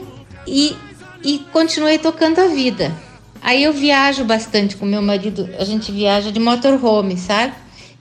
e, 0.45 0.75
e 1.23 1.39
continuei 1.51 1.97
tocando 1.97 2.39
a 2.39 2.47
vida. 2.47 2.93
Aí 3.41 3.63
eu 3.63 3.71
viajo 3.71 4.25
bastante 4.25 4.75
com 4.75 4.85
meu 4.85 5.01
marido, 5.01 5.49
a 5.57 5.63
gente 5.63 5.91
viaja 5.91 6.31
de 6.31 6.39
motorhome, 6.39 7.17
sabe? 7.17 7.53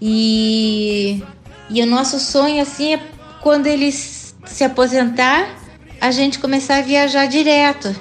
E, 0.03 1.23
e 1.71 1.81
o 1.81 1.87
nosso 1.87 2.19
sonho 2.19 2.61
assim 2.61 2.95
é 2.95 3.01
quando 3.41 3.69
ele 3.69 3.93
se 3.93 4.65
aposentar, 4.65 5.49
a 6.01 6.11
gente 6.11 6.41
começar 6.41 6.79
a 6.79 6.83
viajar 6.83 7.27
direto, 7.27 7.95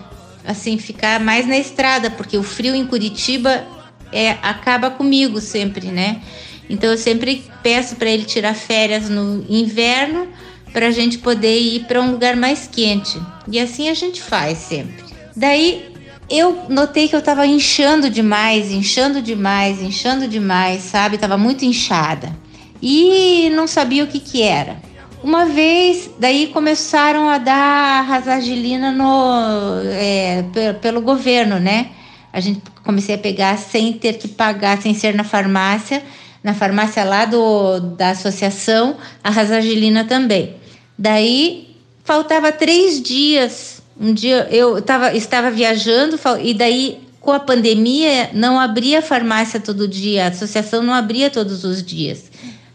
assim, 0.46 0.78
ficar 0.78 1.20
mais 1.20 1.48
na 1.48 1.58
estrada, 1.58 2.10
porque 2.10 2.38
o 2.38 2.44
frio 2.44 2.76
em 2.76 2.86
Curitiba 2.86 3.66
é, 4.12 4.32
acaba 4.42 4.90
comigo 4.90 5.42
sempre, 5.42 5.88
né? 5.88 6.22
Então 6.70 6.92
eu 6.92 6.98
sempre 6.98 7.44
peço 7.62 7.96
para 7.96 8.10
ele 8.10 8.24
tirar 8.26 8.56
férias 8.56 9.10
no 9.10 9.46
inverno 9.50 10.28
para 10.74 10.88
a 10.88 10.92
gente 10.92 11.18
poder 11.20 11.58
ir 11.60 11.86
para 11.86 12.02
um 12.02 12.12
lugar 12.12 12.36
mais 12.36 12.68
quente. 12.68 13.20
E 13.48 13.60
assim 13.60 13.90
a 13.90 13.94
gente 13.94 14.22
faz 14.22 14.58
sempre. 14.58 15.04
Daí 15.36 15.94
eu 16.30 16.66
notei 16.70 17.08
que 17.08 17.16
eu 17.16 17.20
estava 17.20 17.46
inchando 17.46 18.10
demais, 18.10 18.72
inchando 18.72 19.22
demais, 19.22 19.82
inchando 19.82 20.28
demais, 20.28 20.82
sabe? 20.84 21.18
Tava 21.18 21.38
muito 21.38 21.64
inchada. 21.64 22.36
E 22.82 23.50
não 23.52 23.68
sabia 23.68 24.04
o 24.04 24.08
que 24.08 24.20
que 24.20 24.42
era. 24.42 24.78
Uma 25.26 25.46
vez, 25.46 26.08
daí 26.20 26.48
começaram 26.54 27.28
a 27.28 27.40
dar 27.40 28.02
rasagilina 28.02 28.92
no, 28.92 29.82
é, 29.90 30.44
pelo 30.80 31.02
governo, 31.02 31.60
né? 31.60 31.90
A 32.32 32.40
gente 32.40 32.62
comecei 32.84 33.16
a 33.16 33.18
pegar 33.18 33.58
sem 33.58 33.92
ter 33.94 34.20
que 34.20 34.28
pagar, 34.28 34.80
sem 34.80 34.94
ser 34.94 35.16
na 35.16 35.24
farmácia 35.24 36.04
na 36.46 36.54
farmácia 36.54 37.04
lá 37.04 37.26
do, 37.26 37.80
da 37.80 38.12
associação, 38.12 38.98
a 39.24 39.32
rasagilina 39.32 40.06
também. 40.06 40.54
Daí 40.96 41.76
faltava 42.04 42.52
três 42.52 43.02
dias. 43.02 43.82
Um 44.00 44.14
dia 44.14 44.48
eu 44.52 44.80
tava, 44.80 45.16
estava 45.16 45.50
viajando 45.50 46.20
e 46.44 46.54
daí 46.54 47.00
com 47.20 47.32
a 47.32 47.40
pandemia 47.40 48.30
não 48.32 48.60
abria 48.60 49.02
farmácia 49.02 49.60
todo 49.60 49.88
dia, 49.88 50.26
a 50.26 50.28
associação 50.28 50.84
não 50.84 50.94
abria 50.94 51.32
todos 51.32 51.64
os 51.64 51.82
dias. 51.82 52.26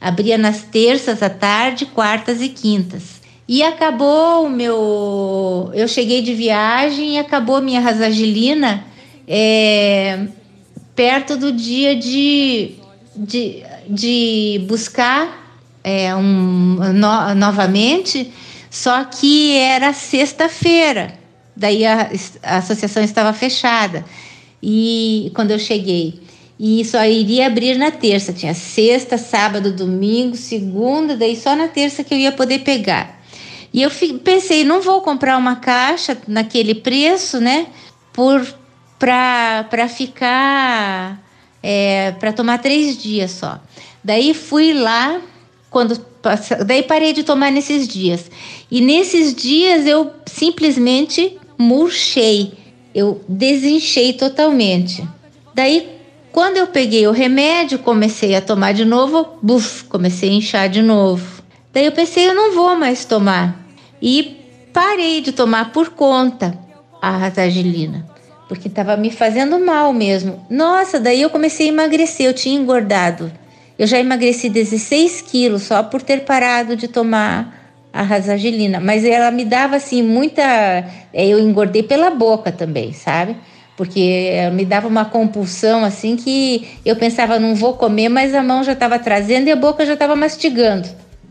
Abria 0.01 0.39
nas 0.39 0.63
terças 0.63 1.23
à 1.23 1.29
tarde, 1.29 1.87
quartas 1.87 2.41
e 2.41 2.49
quintas. 2.49 3.21
E 3.47 3.63
acabou 3.63 4.47
o 4.47 4.51
meu. 4.51 5.71
Eu 5.75 5.87
cheguei 5.89 6.23
de 6.23 6.35
viagem 6.35 7.17
e 7.17 7.19
acabou 7.19 7.57
a 7.57 7.61
minha 7.61 7.81
rasagilina 7.81 8.85
é, 9.27 10.27
perto 10.95 11.37
do 11.37 11.53
dia 11.53 11.97
de 11.97 12.81
de, 13.15 13.63
de 13.89 14.65
buscar 14.67 15.59
é, 15.83 16.15
um, 16.15 16.77
no, 16.95 17.35
novamente, 17.35 18.33
só 18.71 19.05
que 19.05 19.57
era 19.57 19.93
sexta-feira, 19.93 21.15
daí 21.57 21.85
a, 21.85 22.11
a 22.43 22.59
associação 22.59 23.03
estava 23.03 23.33
fechada. 23.33 24.05
E 24.63 25.33
quando 25.35 25.51
eu 25.51 25.59
cheguei, 25.59 26.21
e 26.63 26.85
só 26.85 27.03
iria 27.07 27.47
abrir 27.47 27.79
na 27.79 27.91
terça. 27.91 28.35
Tinha 28.35 28.53
sexta, 28.53 29.17
sábado, 29.17 29.73
domingo, 29.73 30.37
segunda, 30.37 31.17
daí 31.17 31.35
só 31.35 31.57
na 31.57 31.69
terça 31.69 32.05
que 32.05 32.13
eu 32.13 32.19
ia 32.19 32.31
poder 32.31 32.59
pegar. 32.59 33.19
E 33.73 33.81
eu 33.81 33.91
pensei, 34.23 34.63
não 34.63 34.83
vou 34.83 35.01
comprar 35.01 35.39
uma 35.39 35.57
caixa 35.57 36.19
naquele 36.29 36.75
preço, 36.75 37.41
né? 37.41 37.69
Por 38.13 38.47
para 38.99 39.89
ficar 39.89 41.19
é, 41.63 42.11
para 42.21 42.31
tomar 42.35 42.59
três 42.59 42.99
dias 42.99 43.31
só. 43.31 43.59
Daí 44.05 44.35
fui 44.35 44.75
lá, 44.75 45.19
quando 45.71 45.99
daí 46.67 46.83
parei 46.83 47.15
de 47.15 47.23
tomar 47.23 47.51
nesses 47.51 47.89
dias. 47.89 48.31
E 48.71 48.83
nesses 48.83 49.35
dias 49.35 49.87
eu 49.87 50.11
simplesmente 50.27 51.39
murchei. 51.57 52.53
eu 52.95 53.25
desinchei 53.27 54.13
totalmente. 54.13 55.03
Daí, 55.55 56.00
quando 56.33 56.57
eu 56.57 56.67
peguei 56.69 57.07
o 57.07 57.13
remédio, 57.13 57.79
comecei 57.79 58.35
a 58.35 58.41
tomar 58.41 58.73
de 58.73 58.85
novo, 58.85 59.39
buf, 59.43 59.85
comecei 59.85 60.31
a 60.31 60.35
inchar 60.35 60.69
de 60.69 60.83
novo. 60.83 61.43
Daí 61.73 61.87
eu 61.87 61.93
pensei, 61.93 62.29
eu 62.29 62.35
não 62.35 62.55
vou 62.55 62.77
mais 62.77 63.05
tomar. 63.05 63.67
E 64.01 64.37
parei 64.73 65.21
de 65.21 65.33
tomar 65.33 65.73
por 65.73 65.91
conta 65.91 66.57
a 67.03 67.17
ratagilina, 67.17 68.07
porque 68.49 68.69
estava 68.69 68.97
me 68.97 69.11
fazendo 69.11 69.59
mal 69.59 69.93
mesmo. 69.93 70.45
Nossa, 70.49 71.01
daí 71.01 71.21
eu 71.23 71.31
comecei 71.31 71.67
a 71.67 71.73
emagrecer, 71.73 72.27
eu 72.27 72.35
tinha 72.35 72.59
engordado. 72.59 73.33
Eu 73.79 73.87
já 73.87 73.99
emagreci 73.99 74.49
16 74.49 75.23
quilos 75.23 75.63
só 75.63 75.83
por 75.83 76.03
ter 76.03 76.25
parado 76.25 76.77
de 76.77 76.87
tomar 76.87 77.59
a 77.93 78.03
rasagilina, 78.03 78.79
mas 78.79 79.05
ela 79.05 79.31
me 79.31 79.45
dava 79.45 79.77
assim 79.77 80.03
muita. 80.03 80.43
É, 81.13 81.27
eu 81.27 81.39
engordei 81.41 81.83
pela 81.83 82.11
boca 82.11 82.53
também, 82.53 82.93
sabe? 82.93 83.37
Porque 83.81 84.31
me 84.53 84.67
dava 84.67 84.87
uma 84.87 85.07
compulsão 85.07 85.87
assim 85.87 86.15
que 86.15 86.69
eu 86.85 86.97
pensava, 86.97 87.39
não 87.39 87.55
vou 87.55 87.73
comer, 87.73 88.11
mas 88.11 88.35
a 88.35 88.43
mão 88.43 88.63
já 88.63 88.73
estava 88.73 88.99
trazendo 88.99 89.49
e 89.49 89.51
a 89.51 89.57
boca 89.57 89.87
já 89.87 89.95
estava 89.95 90.15
mastigando. 90.15 90.87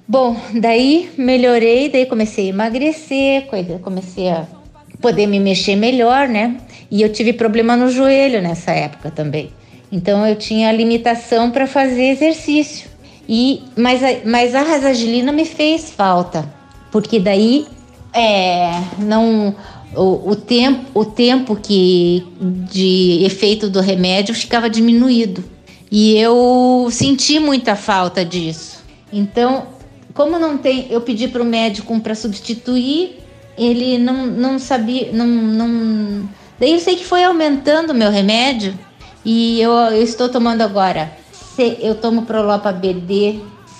Bom, 0.07 0.35
daí 0.55 1.11
melhorei, 1.15 1.89
daí 1.89 2.07
comecei 2.07 2.47
a 2.47 2.49
emagrecer, 2.49 3.45
comecei 3.83 4.29
a 4.29 4.47
poder 4.99 5.27
me 5.27 5.39
mexer 5.39 5.75
melhor, 5.75 6.27
né? 6.27 6.57
E 6.89 7.03
eu 7.03 7.13
tive 7.13 7.33
problema 7.33 7.77
no 7.77 7.87
joelho 7.91 8.41
nessa 8.41 8.71
época 8.71 9.11
também. 9.11 9.51
Então 9.91 10.25
eu 10.25 10.35
tinha 10.35 10.71
limitação 10.71 11.51
para 11.51 11.67
fazer 11.67 12.05
exercício. 12.05 12.89
E, 13.27 13.61
mas, 13.77 14.03
a, 14.03 14.07
mas 14.25 14.55
a 14.55 14.63
rasagilina 14.63 15.31
me 15.31 15.45
fez 15.45 15.91
falta, 15.91 16.51
porque 16.91 17.19
daí 17.19 17.67
é, 18.11 18.71
não 18.97 19.55
o, 19.95 20.31
o, 20.31 20.35
tempo, 20.35 20.99
o 20.99 21.05
tempo 21.05 21.55
que 21.55 22.25
de 22.39 23.23
efeito 23.23 23.69
do 23.69 23.79
remédio 23.79 24.33
ficava 24.35 24.69
diminuído. 24.69 25.43
E 25.91 26.15
eu 26.17 26.87
senti 26.91 27.39
muita 27.39 27.75
falta 27.75 28.23
disso. 28.23 28.83
Então, 29.11 29.67
como 30.13 30.37
não 30.37 30.57
tem, 30.57 30.87
eu 30.89 31.01
pedi 31.01 31.27
para 31.27 31.41
o 31.41 31.45
médico 31.45 31.99
para 31.99 32.13
substituir, 32.13 33.17
ele 33.57 33.97
não, 33.97 34.27
não 34.27 34.59
sabia, 34.59 35.11
não, 35.11 35.25
não. 35.25 36.29
Daí 36.59 36.73
eu 36.73 36.79
sei 36.79 36.95
que 36.95 37.05
foi 37.05 37.23
aumentando 37.23 37.91
o 37.91 37.95
meu 37.95 38.11
remédio 38.11 38.77
e 39.25 39.59
eu, 39.59 39.71
eu 39.71 40.03
estou 40.03 40.29
tomando 40.29 40.61
agora 40.61 41.19
eu 41.81 41.95
tomo 41.95 42.23
Prolopa 42.23 42.71
BD 42.71 43.39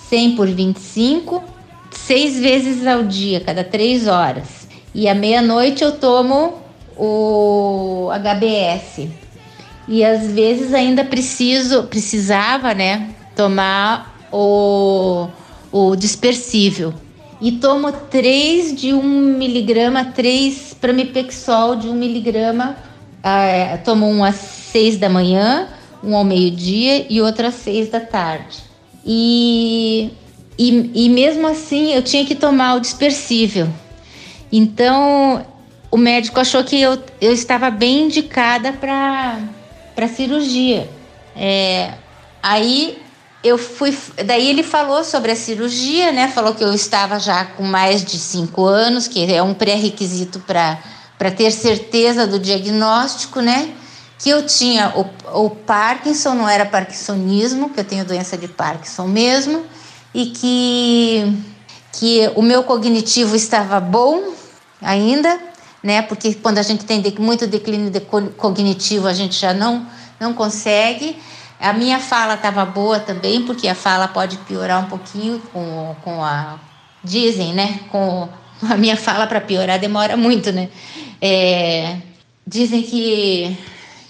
100 0.10 0.36
por 0.36 0.48
25, 0.48 1.44
seis 1.92 2.40
vezes 2.40 2.86
ao 2.86 3.04
dia, 3.04 3.40
cada 3.40 3.64
três 3.64 4.08
horas. 4.08 4.59
E 5.00 5.08
à 5.08 5.16
meia-noite 5.16 5.82
eu 5.82 5.94
tomo 5.94 6.62
o 6.98 8.10
HBS. 8.12 9.08
E 9.88 10.04
às 10.04 10.30
vezes 10.30 10.74
ainda 10.74 11.06
preciso, 11.06 11.84
precisava, 11.84 12.74
né, 12.74 13.12
tomar 13.34 14.28
o, 14.30 15.30
o 15.72 15.96
dispersível. 15.96 16.94
E 17.40 17.54
tomo 17.54 17.94
3 17.94 18.76
de 18.76 18.94
1 18.94 19.02
miligrama, 19.02 20.04
3 20.04 20.76
pramipexol 20.82 21.78
de 21.78 21.88
1 21.88 21.94
miligrama. 21.94 22.76
Ah, 23.24 23.80
tomo 23.86 24.06
um 24.06 24.22
às 24.22 24.36
6 24.36 24.98
da 24.98 25.08
manhã 25.08 25.70
um 26.04 26.14
ao 26.14 26.26
meio-dia 26.26 27.06
e 27.10 27.22
outro 27.22 27.48
às 27.48 27.56
seis 27.56 27.90
da 27.90 28.02
tarde. 28.02 28.58
E, 29.06 30.12
e, 30.58 30.92
e 31.06 31.10
mesmo 31.10 31.48
assim 31.48 31.94
eu 31.94 32.02
tinha 32.02 32.26
que 32.26 32.36
tomar 32.36 32.76
o 32.76 32.82
dispersível. 32.82 33.70
Então 34.52 35.46
o 35.92 35.98
médico 35.98 36.40
achou 36.40 36.64
que 36.64 36.80
eu, 36.80 37.02
eu 37.20 37.32
estava 37.32 37.70
bem 37.70 38.04
indicada 38.04 38.74
para 38.74 40.08
cirurgia. 40.08 40.90
É, 41.36 41.94
aí 42.42 43.02
eu 43.44 43.58
fui. 43.58 43.98
Daí 44.26 44.50
ele 44.50 44.64
falou 44.64 45.04
sobre 45.04 45.32
a 45.32 45.36
cirurgia, 45.36 46.12
né? 46.12 46.28
Falou 46.28 46.54
que 46.54 46.64
eu 46.64 46.74
estava 46.74 47.20
já 47.20 47.46
com 47.46 47.64
mais 47.64 48.04
de 48.04 48.18
cinco 48.18 48.66
anos, 48.66 49.08
que 49.08 49.32
é 49.32 49.42
um 49.42 49.54
pré-requisito 49.54 50.40
para 50.40 51.32
ter 51.32 51.52
certeza 51.52 52.28
do 52.28 52.40
diagnóstico, 52.40 53.40
né? 53.42 53.74
que 54.20 54.30
eu 54.30 54.46
tinha 54.46 54.94
o, 54.96 55.46
o 55.46 55.50
Parkinson, 55.50 56.34
não 56.34 56.48
era 56.48 56.66
Parkinsonismo, 56.66 57.70
que 57.70 57.80
eu 57.80 57.86
tenho 57.86 58.04
doença 58.04 58.38
de 58.38 58.50
Parkinson 58.50 59.08
mesmo, 59.08 59.64
e 60.14 60.26
que, 60.26 61.42
que 61.94 62.30
o 62.36 62.42
meu 62.42 62.64
cognitivo 62.64 63.34
estava 63.34 63.80
bom 63.80 64.34
ainda, 64.82 65.40
né? 65.84 66.02
Porque 66.02 66.34
quando 66.36 66.58
a 66.58 66.62
gente 66.62 66.86
tem 66.86 67.04
muito 67.20 67.48
declínio 67.48 67.90
de 67.90 68.00
cognitivo, 68.00 69.08
a 69.08 69.14
gente 69.14 69.40
já 69.40 69.54
não, 69.54 69.86
não 70.20 70.34
consegue. 70.34 71.16
A 71.60 71.74
minha 71.74 72.00
fala 72.00 72.36
estava 72.36 72.66
boa 72.66 73.00
também, 73.00 73.44
porque 73.44 73.68
a 73.68 73.76
fala 73.76 74.08
pode 74.08 74.38
piorar 74.40 74.86
um 74.86 74.90
pouquinho 74.90 75.42
com, 75.54 75.96
com 76.04 76.24
a. 76.24 76.60
Dizem, 77.04 77.54
né? 77.54 77.80
Com 77.92 78.28
a 78.70 78.76
minha 78.76 78.98
fala 78.98 79.28
para 79.28 79.42
piorar 79.42 79.80
demora 79.80 80.18
muito, 80.18 80.52
né? 80.52 80.70
É, 81.22 81.98
dizem 82.46 82.82
que 82.82 83.58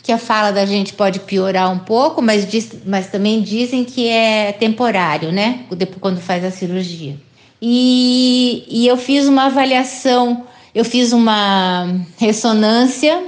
que 0.09 0.13
a 0.13 0.17
fala 0.17 0.51
da 0.51 0.65
gente 0.65 0.93
pode 0.93 1.19
piorar 1.19 1.71
um 1.71 1.77
pouco, 1.77 2.19
mas, 2.19 2.49
diz, 2.49 2.71
mas 2.83 3.11
também 3.11 3.43
dizem 3.43 3.85
que 3.85 4.07
é 4.07 4.51
temporário, 4.51 5.31
né? 5.31 5.65
Quando 6.01 6.19
faz 6.19 6.43
a 6.43 6.49
cirurgia. 6.49 7.15
E, 7.61 8.65
e 8.67 8.87
eu 8.87 8.97
fiz 8.97 9.27
uma 9.27 9.45
avaliação, 9.45 10.47
eu 10.73 10.85
fiz 10.85 11.11
uma 11.11 11.87
ressonância 12.17 13.23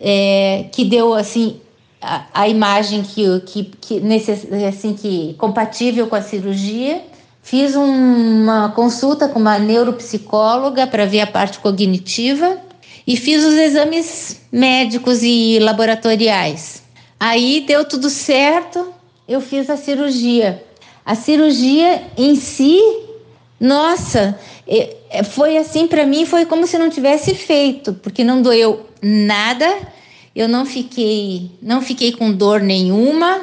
é, 0.00 0.66
que 0.72 0.84
deu 0.84 1.14
assim 1.14 1.60
a, 2.00 2.24
a 2.32 2.48
imagem 2.48 3.02
que, 3.02 3.40
que, 3.40 3.64
que, 3.80 4.00
necess, 4.00 4.46
assim, 4.66 4.94
que 4.94 5.34
compatível 5.38 6.06
com 6.06 6.16
a 6.16 6.22
cirurgia. 6.22 7.02
Fiz 7.42 7.74
uma 7.74 8.70
consulta 8.70 9.28
com 9.28 9.38
uma 9.38 9.58
neuropsicóloga 9.58 10.86
para 10.86 11.06
ver 11.06 11.20
a 11.20 11.26
parte 11.26 11.58
cognitiva 11.58 12.58
e 13.06 13.16
fiz 13.16 13.44
os 13.44 13.54
exames 13.54 14.40
médicos 14.52 15.22
e 15.22 15.58
laboratoriais. 15.58 16.82
Aí 17.18 17.64
deu 17.66 17.84
tudo 17.84 18.08
certo, 18.08 18.92
eu 19.28 19.40
fiz 19.40 19.68
a 19.68 19.76
cirurgia. 19.76 20.62
A 21.04 21.14
cirurgia 21.14 22.02
em 22.16 22.36
si, 22.36 22.78
nossa, 23.60 24.38
foi 25.32 25.58
assim 25.58 25.86
para 25.86 26.06
mim, 26.06 26.24
foi 26.24 26.46
como 26.46 26.66
se 26.66 26.78
não 26.78 26.88
tivesse 26.88 27.34
feito, 27.34 27.92
porque 27.92 28.24
não 28.24 28.40
doeu 28.40 28.86
nada. 29.02 29.66
Eu 30.34 30.48
não 30.48 30.64
fiquei, 30.64 31.50
não 31.60 31.82
fiquei 31.82 32.12
com 32.12 32.32
dor 32.32 32.60
nenhuma, 32.60 33.42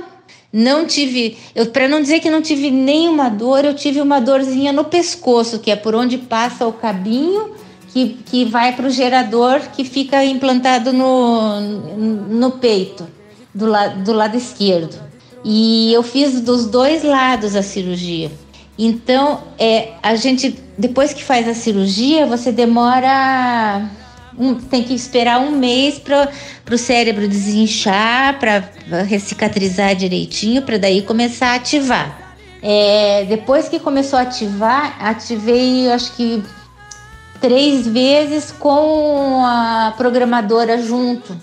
não 0.52 0.86
tive, 0.86 1.38
para 1.74 1.88
não 1.88 2.02
dizer 2.02 2.22
que 2.22 2.30
não 2.30 2.42
tive 2.42 2.72
nenhuma 2.72 3.30
dor, 3.30 3.66
eu 3.66 3.76
tive 3.76 4.02
uma 4.02 4.20
dorzinha 4.20 4.72
no 4.72 4.86
pescoço, 4.86 5.60
que 5.60 5.70
é 5.70 5.76
por 5.76 5.94
onde 5.94 6.18
passa 6.18 6.66
o 6.66 6.72
cabinho 6.72 7.54
que, 7.90 8.18
que 8.26 8.46
vai 8.46 8.74
para 8.76 8.88
o 8.88 8.90
gerador 8.90 9.60
que 9.76 9.84
fica 9.84 10.24
implantado 10.24 10.94
no, 10.94 11.60
no 11.60 12.52
peito, 12.52 13.08
do, 13.54 13.66
la, 13.66 13.88
do 13.88 14.14
lado 14.14 14.38
esquerdo. 14.38 14.98
E 15.44 15.94
eu 15.94 16.02
fiz 16.04 16.42
dos 16.42 16.66
dois 16.66 17.04
lados 17.04 17.56
a 17.56 17.62
cirurgia. 17.62 18.32
Então, 18.78 19.44
é, 19.58 19.94
a 20.04 20.16
gente, 20.16 20.58
depois 20.78 21.14
que 21.14 21.24
faz 21.24 21.48
a 21.48 21.54
cirurgia, 21.54 22.26
você 22.26 22.52
demora. 22.52 23.90
Um, 24.38 24.54
tem 24.54 24.84
que 24.84 24.94
esperar 24.94 25.40
um 25.40 25.50
mês 25.50 25.98
para 25.98 26.30
o 26.72 26.78
cérebro 26.78 27.28
desinchar, 27.28 28.40
para 28.40 29.02
recicatrizar 29.02 29.96
direitinho, 29.96 30.62
para 30.62 30.78
daí 30.78 31.02
começar 31.02 31.54
a 31.54 31.56
ativar. 31.56 32.36
É, 32.62 33.26
depois 33.28 33.68
que 33.68 33.80
começou 33.80 34.20
a 34.20 34.24
ativar, 34.24 34.96
ativei 35.00 35.92
acho 35.92 36.16
que 36.16 36.44
três 37.42 37.88
vezes 37.88 38.52
com 38.52 39.44
a 39.44 39.94
programadora 39.98 40.82
junto. 40.84 41.36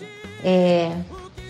É, 0.44 0.92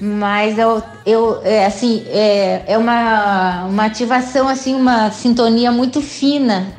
mas 0.00 0.58
eu, 0.58 0.82
eu 1.06 1.40
é, 1.42 1.66
assim 1.66 2.04
é, 2.08 2.64
é 2.66 2.78
uma, 2.78 3.64
uma 3.64 3.84
ativação 3.84 4.48
assim 4.48 4.74
uma 4.74 5.10
sintonia 5.10 5.70
muito 5.70 6.00
fina 6.00 6.74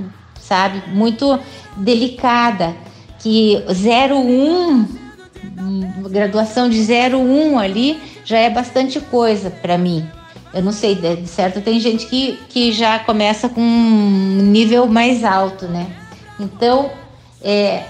sabe? 0.45 0.83
Muito 0.87 1.39
delicada. 1.75 2.75
Que 3.19 3.63
01 3.67 4.85
graduação 6.09 6.69
de 6.69 6.79
01 6.79 7.57
ali 7.57 7.99
já 8.23 8.37
é 8.37 8.49
bastante 8.49 8.99
coisa 8.99 9.49
para 9.49 9.77
mim. 9.77 10.07
Eu 10.53 10.61
não 10.61 10.71
sei 10.71 10.95
de 10.95 11.27
certo 11.27 11.59
tem 11.59 11.79
gente 11.79 12.05
que, 12.05 12.39
que 12.47 12.71
já 12.71 12.99
começa 12.99 13.49
com 13.49 13.59
um 13.59 14.41
nível 14.41 14.87
mais 14.87 15.23
alto 15.23 15.65
né? 15.65 15.87
Então 16.39 16.91
é, 17.41 17.83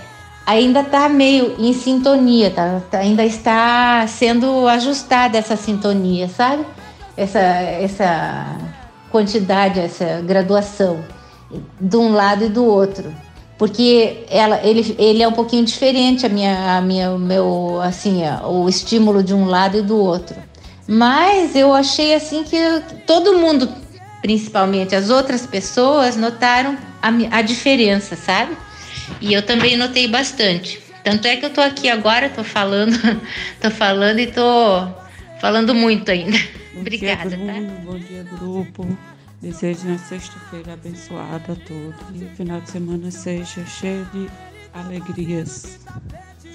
ainda 0.46 0.82
está 0.82 1.10
meio 1.10 1.56
em 1.58 1.74
sintonia, 1.74 2.52
tá, 2.52 2.82
tá, 2.92 3.00
ainda 3.00 3.26
está 3.26 4.06
sendo 4.08 4.68
ajustada 4.68 5.38
essa 5.38 5.56
sintonia, 5.56 6.28
sabe? 6.28 6.66
Essa, 7.18 7.40
essa 7.40 8.58
quantidade, 9.10 9.80
essa 9.80 10.22
graduação 10.22 11.04
de 11.80 11.98
um 11.98 12.14
lado 12.14 12.46
e 12.46 12.50
do 12.50 12.66
outro. 12.66 13.14
porque 13.58 14.26
ela, 14.30 14.60
ele, 14.64 14.96
ele 15.00 15.24
é 15.24 15.28
um 15.28 15.32
pouquinho 15.32 15.64
diferente 15.64 16.26
a 16.26 16.30
minha, 16.30 16.78
a 16.78 16.82
minha, 16.82 17.12
o 17.12 17.20
meu, 17.20 17.80
assim, 17.82 18.22
o 18.44 18.68
estímulo 18.68 19.24
de 19.24 19.34
um 19.34 19.46
lado 19.46 19.78
e 19.78 19.82
do 19.82 19.98
outro. 19.98 20.36
Mas 20.88 21.56
eu 21.56 21.74
achei 21.74 22.14
assim 22.14 22.44
que 22.44 22.58
todo 23.08 23.38
mundo, 23.38 23.70
principalmente 24.22 24.96
as 24.96 25.10
outras 25.10 25.46
pessoas, 25.46 26.16
notaram 26.16 26.78
a, 27.02 27.38
a 27.38 27.42
diferença, 27.42 28.16
sabe? 28.16 28.56
E 29.22 29.34
eu 29.34 29.42
também 29.42 29.78
notei 29.78 30.08
bastante. 30.08 30.82
Tanto 31.04 31.28
é 31.28 31.38
que 31.38 31.46
eu 31.46 31.52
tô 31.52 31.62
aqui 31.62 31.90
agora, 31.90 32.30
tô 32.30 32.44
falando, 32.44 32.98
tô 33.62 33.70
falando 33.70 34.20
e 34.20 34.28
tô 34.28 34.88
falando 35.40 35.76
muito 35.76 36.10
ainda. 36.10 36.38
Bom 36.74 36.82
Obrigada, 36.82 37.38
dia, 37.38 37.46
tá? 37.46 37.54
Bom 37.84 38.00
dia, 38.00 38.24
grupo. 38.24 38.98
Desejo 39.42 39.88
uma 39.88 39.98
sexta-feira 39.98 40.74
abençoada 40.74 41.54
a 41.54 41.56
todos 41.56 42.20
e 42.20 42.24
o 42.24 42.30
final 42.36 42.60
de 42.62 42.72
semana 42.72 43.12
seja 43.12 43.64
cheio 43.66 44.06
de 44.12 44.28
alegrias. 44.74 45.80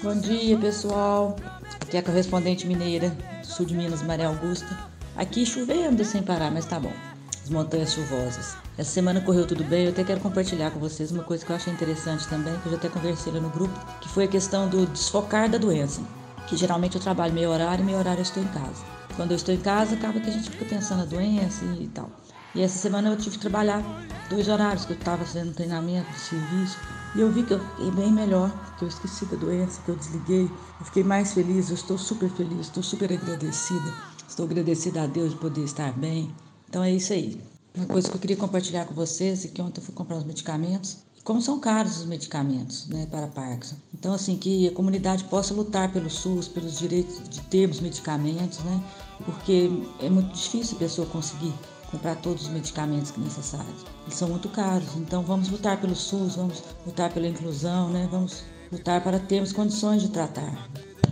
Bom 0.03 0.19
dia, 0.19 0.57
pessoal. 0.57 1.37
Aqui 1.79 1.95
é 1.95 1.99
a 1.99 2.03
correspondente 2.03 2.67
mineira 2.67 3.09
do 3.09 3.45
sul 3.47 3.65
de 3.65 3.73
Minas, 3.73 4.01
Maria 4.03 4.27
Augusta. 4.27 4.77
Aqui 5.15 5.45
chovendo 5.45 6.03
sem 6.03 6.21
parar, 6.21 6.51
mas 6.51 6.65
tá 6.65 6.79
bom. 6.79 7.10
As 7.51 7.53
montanhas 7.53 7.91
chuvosas. 7.91 8.55
Essa 8.77 8.91
semana 8.91 9.19
correu 9.19 9.45
tudo 9.45 9.61
bem. 9.65 9.83
Eu 9.83 9.91
até 9.91 10.05
quero 10.05 10.21
compartilhar 10.21 10.71
com 10.71 10.79
vocês 10.79 11.11
uma 11.11 11.21
coisa 11.21 11.45
que 11.45 11.51
eu 11.51 11.55
achei 11.57 11.73
interessante 11.73 12.25
também, 12.29 12.57
que 12.59 12.67
eu 12.67 12.71
já 12.71 12.77
até 12.77 12.87
conversei 12.87 13.33
lá 13.33 13.41
no 13.41 13.49
grupo, 13.49 13.77
que 13.99 14.07
foi 14.07 14.23
a 14.23 14.27
questão 14.29 14.69
do 14.69 14.85
desfocar 14.85 15.49
da 15.49 15.57
doença. 15.57 16.01
Que 16.47 16.55
geralmente 16.55 16.95
eu 16.95 17.01
trabalho 17.01 17.33
meio 17.33 17.49
horário 17.49 17.83
e 17.83 17.85
meio 17.85 17.97
horário 17.97 18.19
eu 18.19 18.23
estou 18.23 18.41
em 18.41 18.47
casa. 18.47 18.85
Quando 19.17 19.31
eu 19.31 19.35
estou 19.35 19.53
em 19.53 19.59
casa, 19.59 19.95
acaba 19.95 20.17
que 20.21 20.29
a 20.29 20.31
gente 20.31 20.49
fica 20.49 20.63
pensando 20.63 20.99
na 20.99 21.05
doença 21.05 21.65
e 21.77 21.89
tal. 21.89 22.09
E 22.55 22.61
essa 22.61 22.77
semana 22.77 23.09
eu 23.09 23.17
tive 23.17 23.35
que 23.35 23.41
trabalhar 23.41 23.83
dois 24.29 24.47
horários, 24.47 24.85
que 24.85 24.93
eu 24.93 24.97
estava 24.97 25.25
fazendo 25.25 25.53
treinamento 25.53 26.09
serviço. 26.17 26.77
E 27.13 27.19
eu 27.19 27.29
vi 27.33 27.43
que 27.43 27.53
eu 27.53 27.59
fiquei 27.59 27.91
bem 27.91 28.13
melhor, 28.13 28.49
que 28.77 28.85
eu 28.85 28.87
esqueci 28.87 29.25
da 29.25 29.35
doença, 29.35 29.81
que 29.83 29.89
eu 29.89 29.95
desliguei. 29.97 30.49
Eu 30.79 30.85
fiquei 30.85 31.03
mais 31.03 31.33
feliz, 31.33 31.67
eu 31.67 31.75
estou 31.75 31.97
super 31.97 32.29
feliz, 32.29 32.61
estou 32.61 32.81
super 32.81 33.11
agradecida. 33.11 33.93
Estou 34.25 34.45
agradecida 34.45 35.03
a 35.03 35.05
Deus 35.05 35.31
de 35.31 35.35
poder 35.35 35.65
estar 35.65 35.91
bem. 35.91 36.33
Então 36.71 36.85
é 36.85 36.89
isso 36.89 37.11
aí. 37.11 37.37
Uma 37.75 37.85
coisa 37.85 38.07
que 38.09 38.15
eu 38.15 38.21
queria 38.21 38.37
compartilhar 38.37 38.85
com 38.85 38.93
vocês 38.93 39.43
é 39.43 39.49
que 39.49 39.61
ontem 39.61 39.81
eu 39.81 39.83
fui 39.83 39.93
comprar 39.93 40.15
os 40.15 40.23
medicamentos. 40.23 40.99
Como 41.21 41.41
são 41.41 41.59
caros 41.59 41.97
os 41.97 42.05
medicamentos 42.05 42.87
né, 42.87 43.05
para 43.11 43.27
Parkinson. 43.27 43.75
Então, 43.93 44.13
assim, 44.13 44.37
que 44.37 44.69
a 44.69 44.71
comunidade 44.71 45.25
possa 45.25 45.53
lutar 45.53 45.91
pelo 45.91 46.09
SUS, 46.09 46.47
pelos 46.47 46.79
direitos 46.79 47.27
de 47.27 47.41
termos 47.41 47.81
medicamentos, 47.81 48.59
né? 48.59 48.81
Porque 49.25 49.69
é 49.99 50.09
muito 50.09 50.33
difícil 50.33 50.77
a 50.77 50.79
pessoa 50.79 51.05
conseguir 51.07 51.53
comprar 51.91 52.15
todos 52.15 52.43
os 52.43 52.49
medicamentos 52.49 53.13
necessários. 53.17 53.85
Eles 54.05 54.15
são 54.15 54.29
muito 54.29 54.47
caros, 54.47 54.95
então 54.95 55.23
vamos 55.23 55.49
lutar 55.49 55.79
pelo 55.81 55.93
SUS, 55.93 56.37
vamos 56.37 56.63
lutar 56.85 57.13
pela 57.13 57.27
inclusão, 57.27 57.89
né? 57.89 58.07
vamos 58.09 58.45
lutar 58.71 59.03
para 59.03 59.19
termos 59.19 59.51
condições 59.51 60.01
de 60.01 60.07
tratar. 60.07 60.69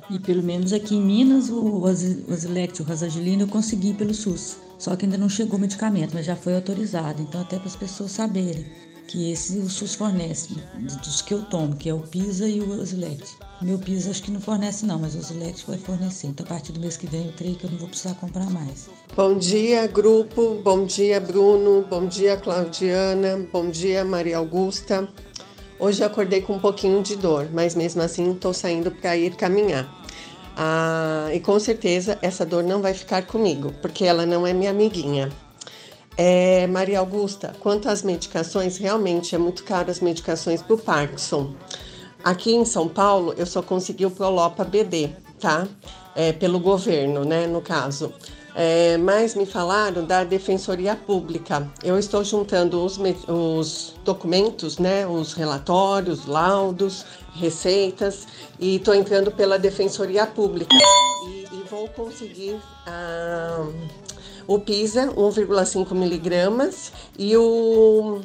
E 0.10 0.20
pelo 0.20 0.42
menos 0.42 0.72
aqui 0.72 0.96
em 0.96 1.02
Minas, 1.02 1.50
o 1.50 1.82
Osilect, 1.82 2.82
o 2.82 2.86
Rasagilino, 2.86 3.44
eu 3.44 3.48
consegui 3.50 3.94
pelo 3.94 4.14
SUS. 4.14 4.69
Só 4.80 4.96
que 4.96 5.06
ainda 5.06 5.18
não 5.18 5.28
chegou 5.28 5.58
o 5.58 5.62
medicamento, 5.62 6.14
mas 6.14 6.26
já 6.26 6.38
foi 6.38 6.56
autorizado. 6.56 7.22
Então, 7.22 7.42
até 7.42 7.58
para 7.58 7.68
as 7.68 7.76
pessoas 7.76 8.12
saberem 8.12 8.66
que 9.10 9.32
esse 9.32 9.58
o 9.58 9.68
SUS 9.68 9.96
fornece, 9.96 10.56
dos 11.04 11.22
que 11.22 11.34
eu 11.34 11.42
tomo, 11.42 11.76
que 11.76 11.90
é 11.90 11.94
o 11.94 12.00
PISA 12.00 12.48
e 12.48 12.62
o 12.62 12.80
Osilect. 12.80 13.38
Meu 13.62 13.78
PISA 13.78 14.12
acho 14.12 14.24
que 14.24 14.32
não 14.32 14.40
fornece 14.40 14.86
não, 14.86 15.00
mas 15.00 15.16
o 15.16 15.18
Osilect 15.18 15.66
vai 15.68 15.78
fornecer. 15.78 16.28
Então, 16.28 16.46
a 16.46 16.50
partir 16.50 16.72
do 16.72 16.80
mês 16.80 16.96
que 16.96 17.08
vem, 17.08 17.26
eu 17.26 17.34
creio 17.34 17.56
que 17.56 17.66
eu 17.66 17.72
não 17.72 17.78
vou 17.78 17.90
precisar 17.90 18.14
comprar 18.16 18.50
mais. 18.52 18.88
Bom 19.16 19.38
dia, 19.38 19.86
grupo. 19.88 20.62
Bom 20.64 20.86
dia, 20.86 21.20
Bruno. 21.20 21.86
Bom 21.90 22.06
dia, 22.06 22.38
Claudiana. 22.38 23.46
Bom 23.52 23.70
dia, 23.70 24.06
Maria 24.06 24.38
Augusta. 24.38 25.10
Hoje 25.80 26.02
eu 26.02 26.08
acordei 26.08 26.42
com 26.42 26.54
um 26.54 26.60
pouquinho 26.60 27.02
de 27.02 27.16
dor, 27.16 27.50
mas 27.52 27.74
mesmo 27.74 28.02
assim 28.02 28.32
estou 28.32 28.54
saindo 28.54 28.92
para 28.92 29.18
ir 29.18 29.36
caminhar. 29.36 29.99
Ah, 30.56 31.30
e 31.34 31.40
com 31.40 31.60
certeza 31.60 32.18
essa 32.22 32.46
dor 32.46 32.64
não 32.64 32.82
vai 32.82 32.94
ficar 32.94 33.26
comigo, 33.26 33.74
porque 33.82 34.06
ela 34.06 34.26
não 34.26 34.46
é 34.46 34.54
minha 34.54 34.72
amiguinha. 34.72 35.30
É, 36.18 36.68
Maria 36.68 37.00
Augusta, 37.00 37.56
quanto 37.62 37.88
às 37.88 38.04
medicações, 38.04 38.78
realmente 38.78 39.34
é 39.34 39.38
muito 39.38 39.64
caro 39.64 39.90
as 39.90 40.02
medicações 40.02 40.62
para 40.62 40.76
o 40.76 40.78
Parkinson. 40.78 41.54
Aqui 42.22 42.54
em 42.54 42.66
São 42.66 42.90
Paulo, 42.90 43.34
eu 43.38 43.46
só 43.46 43.62
consegui 43.62 44.06
o 44.06 44.12
Prolopa 44.12 44.66
BD, 44.66 45.12
tá? 45.40 45.66
É, 46.14 46.34
pelo 46.34 46.60
governo, 46.60 47.24
né, 47.24 47.48
no 47.48 47.62
caso. 47.62 48.14
É, 48.54 48.98
mas 48.98 49.36
me 49.36 49.46
falaram 49.46 50.04
da 50.04 50.26
Defensoria 50.26 50.94
Pública. 50.94 51.72
Eu 51.82 51.98
estou 51.98 52.22
juntando 52.26 52.84
os, 52.84 53.00
os 53.30 53.96
documentos, 54.04 54.78
né, 54.78 55.08
os 55.08 55.32
relatórios, 55.32 56.26
laudos, 56.26 57.06
receitas, 57.34 58.28
e 58.60 58.76
estou 58.76 58.94
entrando 58.94 59.32
pela 59.32 59.58
Defensoria 59.58 60.26
Pública. 60.26 60.76
E, 61.28 61.48
e 61.52 61.64
vou 61.70 61.88
conseguir. 61.90 62.58
Ah, 62.86 63.66
o 64.48 64.60
PISA 64.60 65.14
1,5 65.14 65.94
miligramas 65.94 66.92
e 67.18 67.38
o 67.38 68.20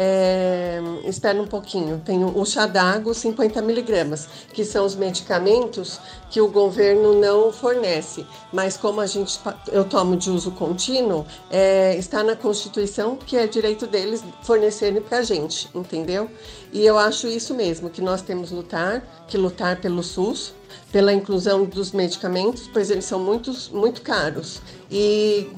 é, 0.00 0.80
espera 1.06 1.42
um 1.42 1.46
pouquinho, 1.46 2.00
tem 2.04 2.24
o 2.24 2.44
Xadago 2.44 3.12
50 3.12 3.60
miligramas, 3.60 4.28
que 4.52 4.64
são 4.64 4.86
os 4.86 4.94
medicamentos 4.94 5.98
que 6.30 6.40
o 6.40 6.46
governo 6.46 7.20
não 7.20 7.52
fornece, 7.52 8.24
mas 8.52 8.76
como 8.76 9.00
a 9.00 9.06
gente 9.06 9.40
eu 9.72 9.84
tomo 9.84 10.16
de 10.16 10.30
uso 10.30 10.52
contínuo, 10.52 11.26
é, 11.50 11.96
está 11.96 12.22
na 12.22 12.36
Constituição 12.36 13.16
que 13.16 13.36
é 13.36 13.48
direito 13.48 13.88
deles 13.88 14.22
fornecerem 14.42 15.02
para 15.02 15.18
a 15.18 15.22
gente, 15.22 15.68
entendeu? 15.74 16.30
E 16.72 16.86
eu 16.86 16.96
acho 16.96 17.26
isso 17.26 17.52
mesmo, 17.52 17.90
que 17.90 18.00
nós 18.00 18.22
temos 18.22 18.52
lutar, 18.52 19.02
que 19.26 19.36
lutar 19.36 19.80
pelo 19.80 20.04
SUS, 20.04 20.54
pela 20.92 21.12
inclusão 21.12 21.64
dos 21.64 21.90
medicamentos, 21.90 22.70
pois 22.72 22.88
eles 22.88 23.04
são 23.04 23.18
muito, 23.18 23.52
muito 23.72 24.02
caros. 24.02 24.62
E 24.90 25.50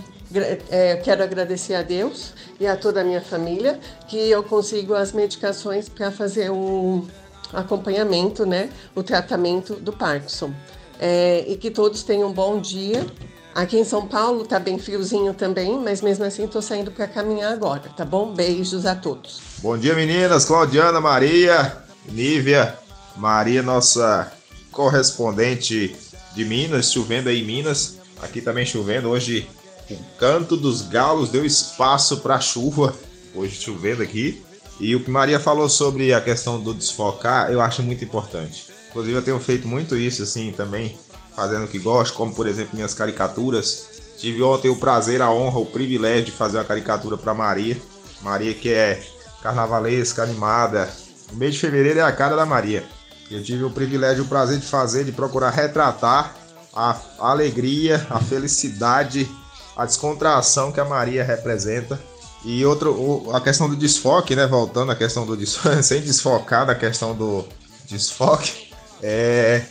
é, 0.70 0.96
quero 0.96 1.22
agradecer 1.22 1.74
a 1.74 1.82
Deus 1.82 2.32
e 2.58 2.66
a 2.66 2.76
toda 2.76 3.00
a 3.00 3.04
minha 3.04 3.20
família 3.20 3.80
que 4.08 4.30
eu 4.30 4.42
consigo 4.42 4.94
as 4.94 5.12
medicações 5.12 5.88
para 5.88 6.10
fazer 6.10 6.50
o 6.50 7.06
acompanhamento, 7.52 8.46
né, 8.46 8.70
o 8.94 9.02
tratamento 9.02 9.74
do 9.74 9.92
Parkinson. 9.92 10.52
É, 11.00 11.44
e 11.48 11.56
que 11.56 11.70
todos 11.70 12.02
tenham 12.02 12.28
um 12.28 12.32
bom 12.32 12.60
dia. 12.60 13.06
Aqui 13.54 13.78
em 13.78 13.84
São 13.84 14.06
Paulo 14.06 14.46
tá 14.46 14.60
bem 14.60 14.78
friozinho 14.78 15.34
também, 15.34 15.78
mas 15.78 16.02
mesmo 16.02 16.24
assim 16.24 16.44
estou 16.44 16.62
saindo 16.62 16.90
para 16.90 17.08
caminhar 17.08 17.52
agora, 17.52 17.88
tá 17.96 18.04
bom? 18.04 18.32
Beijos 18.32 18.86
a 18.86 18.94
todos. 18.94 19.40
Bom 19.58 19.76
dia, 19.76 19.94
meninas. 19.94 20.44
Claudiana, 20.44 21.00
Maria, 21.00 21.78
Nívia, 22.06 22.78
Maria, 23.16 23.62
nossa 23.62 24.30
correspondente 24.70 25.96
de 26.34 26.44
Minas, 26.44 26.92
chovendo 26.92 27.28
aí 27.28 27.40
em 27.40 27.44
Minas. 27.44 27.96
Aqui 28.22 28.40
também 28.40 28.64
chovendo. 28.64 29.08
Hoje 29.08 29.48
o 29.94 30.18
canto 30.18 30.56
dos 30.56 30.82
galos 30.82 31.30
deu 31.30 31.44
espaço 31.44 32.18
para 32.18 32.40
chuva, 32.40 32.94
hoje 33.34 33.56
chovendo 33.56 34.02
aqui. 34.02 34.42
E 34.78 34.96
o 34.96 35.04
que 35.04 35.10
Maria 35.10 35.38
falou 35.38 35.68
sobre 35.68 36.14
a 36.14 36.20
questão 36.20 36.58
do 36.58 36.72
desfocar, 36.72 37.52
eu 37.52 37.60
acho 37.60 37.82
muito 37.82 38.02
importante. 38.02 38.66
Inclusive, 38.88 39.16
eu 39.16 39.22
tenho 39.22 39.38
feito 39.38 39.68
muito 39.68 39.96
isso 39.96 40.22
assim 40.22 40.52
também, 40.52 40.98
fazendo 41.36 41.64
o 41.64 41.68
que 41.68 41.78
gosto, 41.78 42.14
como 42.14 42.34
por 42.34 42.46
exemplo 42.46 42.74
minhas 42.74 42.94
caricaturas. 42.94 43.88
Tive 44.16 44.42
ontem 44.42 44.68
o 44.68 44.76
prazer, 44.76 45.20
a 45.22 45.30
honra, 45.30 45.58
o 45.58 45.66
privilégio 45.66 46.26
de 46.26 46.32
fazer 46.32 46.58
uma 46.58 46.64
caricatura 46.64 47.16
para 47.16 47.34
Maria. 47.34 47.76
Maria 48.22 48.54
que 48.54 48.70
é 48.70 49.02
carnavalesca, 49.42 50.22
animada. 50.22 50.88
O 51.32 51.36
mês 51.36 51.54
de 51.54 51.60
fevereiro 51.60 52.00
é 52.00 52.02
a 52.02 52.12
cara 52.12 52.34
da 52.34 52.46
Maria. 52.46 52.84
Eu 53.30 53.42
tive 53.42 53.64
o 53.64 53.70
privilégio 53.70 54.24
o 54.24 54.26
prazer 54.26 54.58
de 54.58 54.66
fazer, 54.66 55.04
de 55.04 55.12
procurar 55.12 55.50
retratar 55.50 56.34
a 56.74 56.98
alegria, 57.18 58.06
a 58.10 58.18
felicidade 58.20 59.28
a 59.80 59.86
descontração 59.86 60.70
que 60.70 60.78
a 60.78 60.84
Maria 60.84 61.24
representa. 61.24 61.98
E 62.44 62.64
outro, 62.66 63.30
a 63.32 63.40
questão 63.40 63.66
do 63.66 63.74
desfoque, 63.74 64.36
né? 64.36 64.46
Voltando 64.46 64.92
à 64.92 64.94
questão 64.94 65.24
do 65.24 65.34
desfoque, 65.34 65.80
sem 65.82 66.02
desfocar 66.02 66.66
da 66.66 66.74
questão 66.74 67.14
do 67.14 67.46
desfoque, 67.86 68.72
é, 69.02 69.62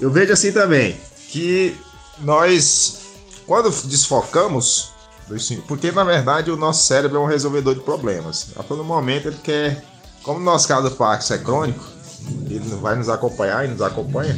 eu 0.00 0.10
vejo 0.10 0.32
assim 0.32 0.52
também 0.52 0.98
que 1.28 1.76
nós, 2.20 3.00
quando 3.46 3.70
desfocamos, 3.86 4.92
porque 5.68 5.92
na 5.92 6.02
verdade 6.02 6.50
o 6.50 6.56
nosso 6.56 6.86
cérebro 6.86 7.18
é 7.18 7.20
um 7.20 7.26
resolvedor 7.26 7.74
de 7.74 7.80
problemas. 7.80 8.48
A 8.56 8.62
todo 8.62 8.82
momento 8.82 9.28
ele 9.28 9.38
quer, 9.42 9.84
como 10.22 10.40
o 10.40 10.42
nosso 10.42 10.66
caso 10.66 10.88
do 10.88 10.96
Parkinson 10.96 11.34
é 11.34 11.38
crônico, 11.38 11.84
ele 12.48 12.60
vai 12.80 12.96
nos 12.96 13.10
acompanhar 13.10 13.66
e 13.66 13.68
nos 13.68 13.82
acompanha 13.82 14.34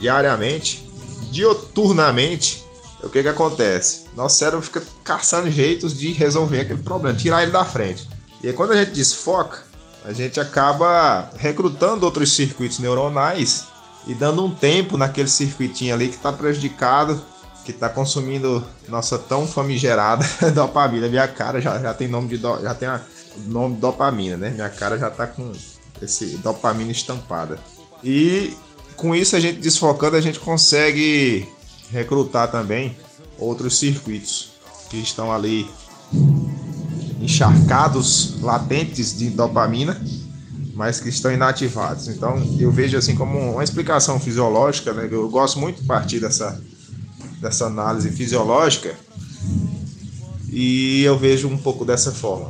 diariamente, 0.00 0.88
dioturnamente, 1.32 2.65
o 3.02 3.08
que 3.08 3.22
que 3.22 3.28
acontece? 3.28 4.04
Nosso 4.16 4.38
cérebro 4.38 4.62
fica 4.62 4.82
caçando 5.04 5.50
jeitos 5.50 5.96
de 5.96 6.12
resolver 6.12 6.60
aquele 6.60 6.82
problema, 6.82 7.16
tirar 7.16 7.42
ele 7.42 7.52
da 7.52 7.64
frente. 7.64 8.08
E 8.42 8.48
aí 8.48 8.52
quando 8.52 8.72
a 8.72 8.76
gente 8.76 8.92
desfoca, 8.92 9.64
a 10.04 10.12
gente 10.12 10.38
acaba 10.38 11.30
recrutando 11.36 12.06
outros 12.06 12.32
circuitos 12.32 12.78
neuronais 12.78 13.66
e 14.06 14.14
dando 14.14 14.44
um 14.44 14.54
tempo 14.54 14.96
naquele 14.96 15.28
circuitinho 15.28 15.94
ali 15.94 16.08
que 16.08 16.16
está 16.16 16.32
prejudicado, 16.32 17.20
que 17.64 17.72
está 17.72 17.88
consumindo 17.88 18.64
nossa 18.88 19.18
tão 19.18 19.46
famigerada 19.46 20.24
dopamina. 20.54 21.08
Minha 21.08 21.26
cara 21.26 21.60
já, 21.60 21.78
já 21.80 21.92
tem 21.92 22.06
nome 22.06 22.28
de 22.28 22.38
do, 22.38 22.62
já 22.62 22.72
tem 22.72 22.88
a, 22.88 23.00
nome 23.46 23.76
dopamina, 23.76 24.36
né? 24.36 24.50
Minha 24.50 24.68
cara 24.68 24.96
já 24.96 25.08
está 25.08 25.26
com 25.26 25.52
esse 26.00 26.36
dopamina 26.38 26.92
estampada. 26.92 27.58
E 28.04 28.56
com 28.96 29.14
isso 29.14 29.34
a 29.34 29.40
gente 29.40 29.58
desfocando, 29.58 30.16
a 30.16 30.20
gente 30.20 30.38
consegue 30.38 31.48
recrutar 31.90 32.50
também 32.50 32.96
outros 33.38 33.78
circuitos 33.78 34.50
que 34.88 34.96
estão 34.96 35.32
ali 35.32 35.68
encharcados, 37.20 38.40
latentes 38.40 39.16
de 39.16 39.30
dopamina, 39.30 40.00
mas 40.74 41.00
que 41.00 41.08
estão 41.08 41.32
inativados. 41.32 42.08
Então 42.08 42.36
eu 42.58 42.70
vejo 42.70 42.96
assim 42.96 43.14
como 43.14 43.38
uma 43.52 43.64
explicação 43.64 44.20
fisiológica, 44.20 44.92
né? 44.92 45.08
Eu 45.10 45.28
gosto 45.28 45.58
muito 45.58 45.80
de 45.80 45.86
partir 45.86 46.20
dessa, 46.20 46.60
dessa 47.40 47.66
análise 47.66 48.10
fisiológica 48.10 48.94
e 50.48 51.02
eu 51.02 51.18
vejo 51.18 51.48
um 51.48 51.58
pouco 51.58 51.84
dessa 51.84 52.12
forma. 52.12 52.48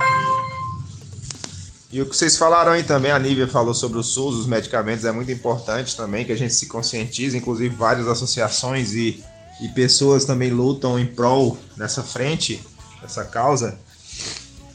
E 1.92 2.02
o 2.02 2.06
que 2.06 2.16
vocês 2.16 2.36
falaram 2.36 2.72
aí 2.72 2.82
também, 2.82 3.12
a 3.12 3.18
Nívia 3.18 3.46
falou 3.46 3.72
sobre 3.72 3.98
o 3.98 4.02
SUS, 4.02 4.34
os 4.34 4.46
medicamentos, 4.46 5.04
é 5.04 5.12
muito 5.12 5.30
importante 5.30 5.96
também 5.96 6.24
que 6.24 6.32
a 6.32 6.36
gente 6.36 6.52
se 6.52 6.66
conscientize, 6.66 7.36
inclusive 7.36 7.74
várias 7.74 8.08
associações 8.08 8.92
e, 8.92 9.22
e 9.60 9.68
pessoas 9.68 10.24
também 10.24 10.50
lutam 10.50 10.98
em 10.98 11.06
prol 11.06 11.56
nessa 11.76 12.02
frente, 12.02 12.60
dessa 13.00 13.24
causa. 13.24 13.78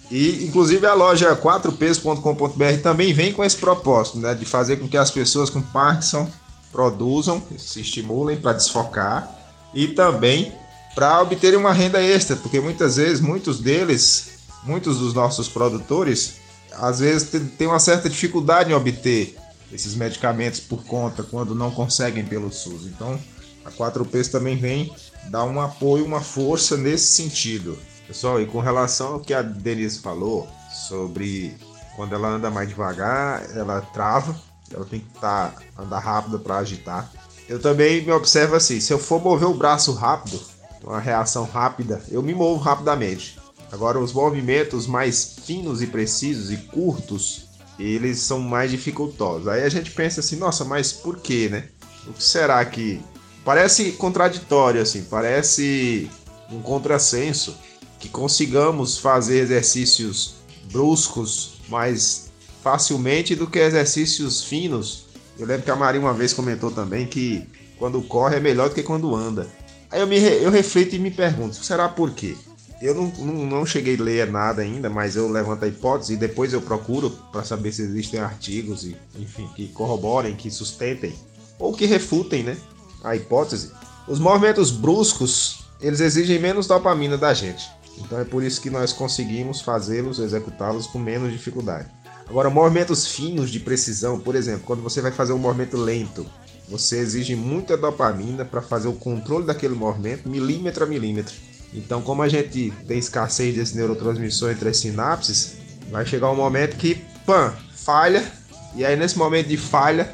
E 0.09 0.45
inclusive 0.45 0.85
a 0.85 0.93
loja 0.93 1.35
4ps.com.br 1.35 2.81
também 2.81 3.13
vem 3.13 3.33
com 3.33 3.43
esse 3.43 3.57
propósito, 3.57 4.17
né, 4.17 4.33
de 4.33 4.45
fazer 4.45 4.77
com 4.77 4.87
que 4.87 4.97
as 4.97 5.11
pessoas 5.11 5.49
com 5.49 5.61
Parkinson 5.61 6.29
produzam, 6.71 7.43
se 7.57 7.81
estimulem 7.81 8.37
para 8.37 8.53
desfocar 8.53 9.29
e 9.73 9.89
também 9.89 10.53
para 10.95 11.21
obterem 11.21 11.59
uma 11.59 11.73
renda 11.73 12.01
extra, 12.01 12.37
porque 12.37 12.59
muitas 12.59 12.95
vezes 12.95 13.19
muitos 13.19 13.59
deles, 13.59 14.31
muitos 14.63 14.97
dos 14.97 15.13
nossos 15.13 15.47
produtores 15.47 16.40
às 16.73 16.99
vezes 16.99 17.29
tem 17.57 17.67
uma 17.67 17.79
certa 17.79 18.09
dificuldade 18.09 18.71
em 18.71 18.75
obter 18.75 19.37
esses 19.71 19.95
medicamentos 19.95 20.59
por 20.59 20.83
conta 20.83 21.23
quando 21.23 21.55
não 21.55 21.71
conseguem 21.71 22.25
pelo 22.25 22.51
SUS. 22.51 22.85
Então, 22.85 23.19
a 23.63 23.71
4Ps 23.71 24.29
também 24.29 24.57
vem 24.57 24.93
dar 25.29 25.45
um 25.45 25.61
apoio, 25.61 26.05
uma 26.05 26.21
força 26.21 26.75
nesse 26.77 27.13
sentido. 27.13 27.77
Pessoal, 28.07 28.41
e 28.41 28.45
com 28.45 28.59
relação 28.59 29.13
ao 29.13 29.19
que 29.19 29.33
a 29.33 29.41
Denise 29.41 29.99
falou 29.99 30.47
sobre 30.87 31.55
quando 31.95 32.13
ela 32.13 32.27
anda 32.27 32.49
mais 32.49 32.67
devagar, 32.67 33.45
ela 33.55 33.81
trava, 33.81 34.35
ela 34.73 34.85
tem 34.85 34.99
que 34.99 35.19
tá, 35.19 35.53
andar 35.77 35.99
rápido 35.99 36.39
para 36.39 36.57
agitar. 36.57 37.09
Eu 37.47 37.59
também 37.59 38.03
me 38.03 38.11
observo 38.11 38.55
assim, 38.55 38.79
se 38.79 38.91
eu 38.91 38.99
for 38.99 39.21
mover 39.21 39.47
o 39.47 39.53
braço 39.53 39.93
rápido, 39.93 40.39
uma 40.83 40.99
reação 40.99 41.45
rápida, 41.45 42.01
eu 42.09 42.21
me 42.21 42.33
movo 42.33 42.61
rapidamente. 42.61 43.40
Agora, 43.71 43.99
os 43.99 44.11
movimentos 44.11 44.85
mais 44.85 45.37
finos 45.45 45.81
e 45.81 45.87
precisos 45.87 46.51
e 46.51 46.57
curtos, 46.57 47.47
eles 47.79 48.19
são 48.19 48.39
mais 48.39 48.69
dificultosos. 48.69 49.47
Aí 49.47 49.63
a 49.63 49.69
gente 49.69 49.91
pensa 49.91 50.19
assim, 50.19 50.35
nossa, 50.35 50.65
mas 50.65 50.91
por 50.91 51.19
quê, 51.19 51.47
né? 51.49 51.69
O 52.07 52.13
que 52.13 52.23
será 52.23 52.63
que. 52.65 52.99
Parece 53.45 53.93
contraditório, 53.93 54.81
assim, 54.81 55.03
parece 55.03 56.09
um 56.51 56.61
contrassenso 56.61 57.55
que 57.97 58.07
consigamos 58.09 58.97
fazer 58.97 59.39
exercícios 59.39 60.35
bruscos 60.71 61.61
mais 61.69 62.31
facilmente 62.61 63.35
do 63.35 63.47
que 63.47 63.57
exercícios 63.57 64.43
finos. 64.43 65.05
Eu 65.39 65.47
lembro 65.47 65.63
que 65.63 65.71
a 65.71 65.75
Maria 65.75 65.99
uma 65.99 66.13
vez 66.13 66.33
comentou 66.33 66.69
também 66.69 67.07
que 67.07 67.47
quando 67.79 68.01
corre 68.03 68.35
é 68.35 68.39
melhor 68.39 68.69
do 68.69 68.75
que 68.75 68.83
quando 68.83 69.15
anda. 69.15 69.47
Aí 69.89 69.99
eu, 69.99 70.07
me, 70.07 70.17
eu 70.17 70.51
reflito 70.51 70.95
e 70.95 70.99
me 70.99 71.09
pergunto, 71.09 71.55
será 71.55 71.89
por 71.89 72.11
quê? 72.11 72.35
Eu 72.81 72.95
não, 72.95 73.07
não, 73.19 73.45
não, 73.45 73.65
cheguei 73.65 73.95
a 73.95 74.01
ler 74.01 74.31
nada 74.31 74.63
ainda, 74.63 74.89
mas 74.89 75.15
eu 75.15 75.29
levanto 75.29 75.63
a 75.63 75.67
hipótese 75.67 76.13
e 76.13 76.17
depois 76.17 76.51
eu 76.51 76.61
procuro 76.61 77.11
para 77.31 77.43
saber 77.43 77.71
se 77.71 77.83
existem 77.83 78.19
artigos 78.19 78.83
e, 78.83 78.97
enfim, 79.19 79.47
que 79.55 79.67
corroborem, 79.67 80.35
que 80.35 80.49
sustentem 80.49 81.13
ou 81.59 81.73
que 81.73 81.85
refutem, 81.85 82.41
né, 82.41 82.57
a 83.03 83.15
hipótese. 83.15 83.71
Os 84.07 84.17
movimentos 84.17 84.71
bruscos, 84.71 85.65
eles 85.79 85.99
exigem 85.99 86.39
menos 86.39 86.65
dopamina 86.65 87.17
da 87.17 87.33
gente. 87.35 87.69
Então 87.99 88.19
é 88.19 88.23
por 88.23 88.41
isso 88.41 88.59
que 88.59 88.69
nós 88.69 88.91
conseguimos 88.91 89.61
fazê-los, 89.61 90.17
executá-los 90.17 90.87
com 90.87 90.97
menos 90.97 91.31
dificuldade. 91.31 91.87
Agora, 92.27 92.49
movimentos 92.49 93.07
finos 93.07 93.51
de 93.51 93.59
precisão, 93.59 94.19
por 94.19 94.35
exemplo, 94.35 94.63
quando 94.65 94.81
você 94.81 95.01
vai 95.01 95.11
fazer 95.11 95.33
um 95.33 95.37
movimento 95.37 95.77
lento, 95.77 96.25
você 96.67 96.97
exige 96.97 97.35
muita 97.35 97.75
dopamina 97.75 98.45
para 98.45 98.61
fazer 98.61 98.87
o 98.87 98.93
controle 98.93 99.45
daquele 99.45 99.75
movimento 99.75 100.29
milímetro 100.29 100.83
a 100.85 100.87
milímetro. 100.87 101.35
Então, 101.73 102.01
como 102.01 102.21
a 102.21 102.29
gente 102.29 102.71
tem 102.87 102.97
escassez 102.97 103.55
desse 103.55 103.75
neurotransmissor 103.75 104.51
entre 104.51 104.69
as 104.69 104.77
sinapses, 104.77 105.53
vai 105.89 106.05
chegar 106.05 106.29
um 106.31 106.35
momento 106.35 106.75
que, 106.75 106.95
pã, 107.25 107.53
falha, 107.73 108.29
e 108.75 108.85
aí 108.85 108.95
nesse 108.95 109.17
momento 109.17 109.47
de 109.47 109.57
falha 109.57 110.13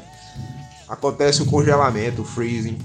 acontece 0.88 1.42
o 1.42 1.46
congelamento, 1.46 2.22
o 2.22 2.24
freezing, 2.24 2.78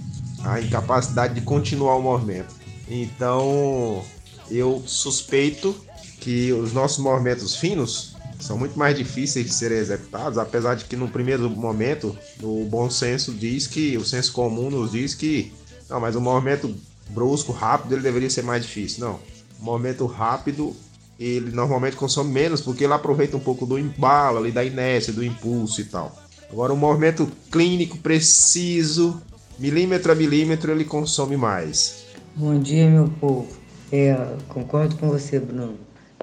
a 0.44 0.60
incapacidade 0.60 1.36
de 1.36 1.42
continuar 1.42 1.96
o 1.96 2.02
movimento. 2.02 2.54
Então, 2.90 4.04
eu 4.50 4.84
suspeito 4.86 5.76
que 6.20 6.52
os 6.52 6.74
nossos 6.74 6.98
movimentos 6.98 7.56
finos 7.56 8.14
são 8.40 8.58
muito 8.58 8.78
mais 8.78 8.98
difíceis 8.98 9.46
de 9.46 9.54
serem 9.54 9.78
executados, 9.78 10.38
apesar 10.38 10.76
de 10.76 10.86
que 10.86 10.98
no 10.98 11.08
primeiro 11.08 11.50
momento 11.50 12.18
o 12.42 12.66
bom 12.66 12.90
senso 12.90 13.32
diz 13.32 13.68
que, 13.68 13.98
o 13.98 14.04
senso 14.04 14.34
comum 14.34 14.70
nos 14.70 14.92
diz 14.92 15.16
que, 15.16 15.54
não, 15.90 16.00
mas 16.00 16.16
o 16.16 16.22
movimento 16.22 16.76
brusco, 17.10 17.52
rápido, 17.52 17.94
ele 17.94 18.02
deveria 18.02 18.30
ser 18.30 18.44
mais 18.44 18.63
difícil. 18.63 19.06
Não. 19.06 19.20
Movimento 19.60 20.06
rápido, 20.06 20.76
ele 21.20 21.52
normalmente 21.52 21.96
consome 21.96 22.32
menos 22.32 22.62
porque 22.62 22.84
ele 22.84 22.94
aproveita 22.94 23.38
um 23.38 23.39
pouco 23.39 23.66
do 23.66 23.78
embalo, 23.78 24.39
ali, 24.39 24.52
da 24.52 24.63
inércia, 24.63 25.13
do 25.13 25.24
impulso 25.24 25.82
e 25.82 25.86
tal. 25.86 26.16
Agora, 26.52 26.74
o 26.74 26.78
movimento 26.78 27.28
clínico, 27.52 27.98
preciso, 27.98 29.22
milímetro 29.58 30.12
a 30.12 30.16
milímetro, 30.16 30.72
ele 30.72 30.86
consome 30.86 31.38
mais. 31.38 32.06
Bom 32.36 32.60
dia, 32.60 32.89
meu 32.89 33.10
povo. 33.20 33.48
É, 33.92 34.16
concordo 34.50 34.96
com 34.98 35.08
você, 35.08 35.39
Bruno, 35.39 35.76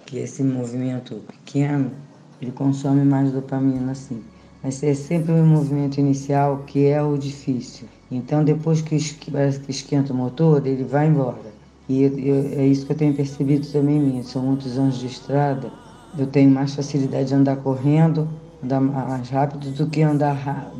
que 0.04 0.18
esse 0.18 0.42
movimento 0.42 1.22
pequeno, 1.26 1.92
ele 2.40 2.50
consome 2.50 3.04
mais 3.04 3.32
dopamina, 3.32 3.94
sim. 3.94 4.22
Mas 4.62 4.82
é 4.82 4.92
sempre 4.92 5.32
o 5.32 5.44
movimento 5.44 5.98
inicial 5.98 6.64
que 6.66 6.86
é 6.86 7.02
o 7.02 7.16
difícil. 7.16 7.88
Então, 8.10 8.42
depois 8.42 8.82
que, 8.82 8.98
parece 9.30 9.60
que 9.60 9.70
esquenta 9.70 10.12
o 10.12 10.16
motor, 10.16 10.66
ele 10.66 10.84
vai 10.84 11.06
embora. 11.06 11.52
E 11.88 12.02
eu, 12.02 12.18
eu, 12.18 12.60
é 12.60 12.66
isso 12.66 12.84
que 12.84 12.92
eu 12.92 12.96
tenho 12.96 13.14
percebido 13.14 13.66
também 13.70 14.00
mim. 14.00 14.22
São 14.22 14.42
muitos 14.42 14.76
anos 14.76 14.98
de 14.98 15.06
estrada, 15.06 15.70
eu 16.18 16.26
tenho 16.26 16.50
mais 16.50 16.74
facilidade 16.74 17.28
de 17.28 17.34
andar 17.34 17.56
correndo, 17.56 18.28
andar 18.62 18.80
mais 18.80 19.28
rápido 19.30 19.70
do 19.70 19.86
que 19.86 20.02
andar, 20.02 20.72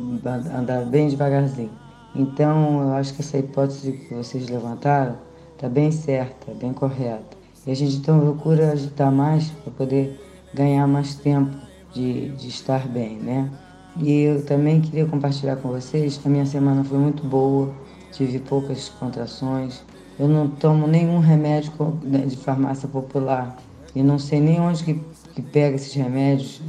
andar 0.53 0.85
bem 0.85 1.07
devagarzinho. 1.07 1.71
Então, 2.13 2.81
eu 2.81 2.93
acho 2.95 3.13
que 3.13 3.21
essa 3.21 3.37
hipótese 3.37 3.93
que 3.93 4.13
vocês 4.13 4.49
levantaram 4.49 5.15
está 5.53 5.69
bem 5.69 5.91
certa, 5.91 6.53
bem 6.53 6.73
correta. 6.73 7.37
E 7.65 7.71
a 7.71 7.75
gente 7.75 7.97
então 7.97 8.19
procura 8.19 8.71
agitar 8.71 9.11
mais 9.11 9.49
para 9.49 9.71
poder 9.71 10.19
ganhar 10.53 10.87
mais 10.87 11.15
tempo 11.15 11.55
de, 11.93 12.29
de 12.29 12.47
estar 12.47 12.87
bem, 12.87 13.17
né? 13.17 13.49
E 13.97 14.21
eu 14.21 14.45
também 14.45 14.79
queria 14.79 15.05
compartilhar 15.05 15.57
com 15.57 15.69
vocês 15.69 16.19
a 16.25 16.29
minha 16.29 16.45
semana 16.45 16.83
foi 16.83 16.97
muito 16.97 17.23
boa, 17.23 17.73
tive 18.11 18.39
poucas 18.39 18.89
contrações. 18.89 19.83
Eu 20.17 20.27
não 20.27 20.47
tomo 20.47 20.87
nenhum 20.87 21.19
remédio 21.19 21.71
né, 22.03 22.19
de 22.19 22.37
farmácia 22.37 22.87
popular 22.87 23.57
e 23.95 24.01
não 24.01 24.17
sei 24.17 24.39
nem 24.39 24.59
onde 24.61 24.83
que, 24.83 25.01
que 25.35 25.41
pega 25.41 25.75
esses 25.75 25.93
remédios. 25.93 26.61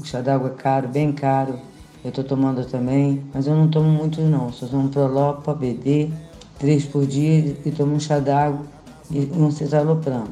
O 0.00 0.04
chá 0.04 0.20
d'água 0.20 0.48
é 0.48 0.62
caro, 0.62 0.88
bem 0.88 1.12
caro. 1.12 1.58
Eu 2.04 2.08
estou 2.08 2.24
tomando 2.24 2.64
também, 2.66 3.22
mas 3.32 3.46
eu 3.46 3.54
não 3.54 3.68
tomo 3.68 3.88
muito 3.88 4.20
não. 4.20 4.52
Só 4.52 4.66
tomo 4.66 4.88
Prolopa, 4.88 5.54
BD, 5.54 6.10
três 6.58 6.84
por 6.84 7.06
dia 7.06 7.56
e 7.64 7.70
tomo 7.70 7.94
um 7.94 8.00
chá 8.00 8.18
d'água 8.18 8.60
e 9.10 9.30
um 9.36 9.50
citalopram. 9.50 10.24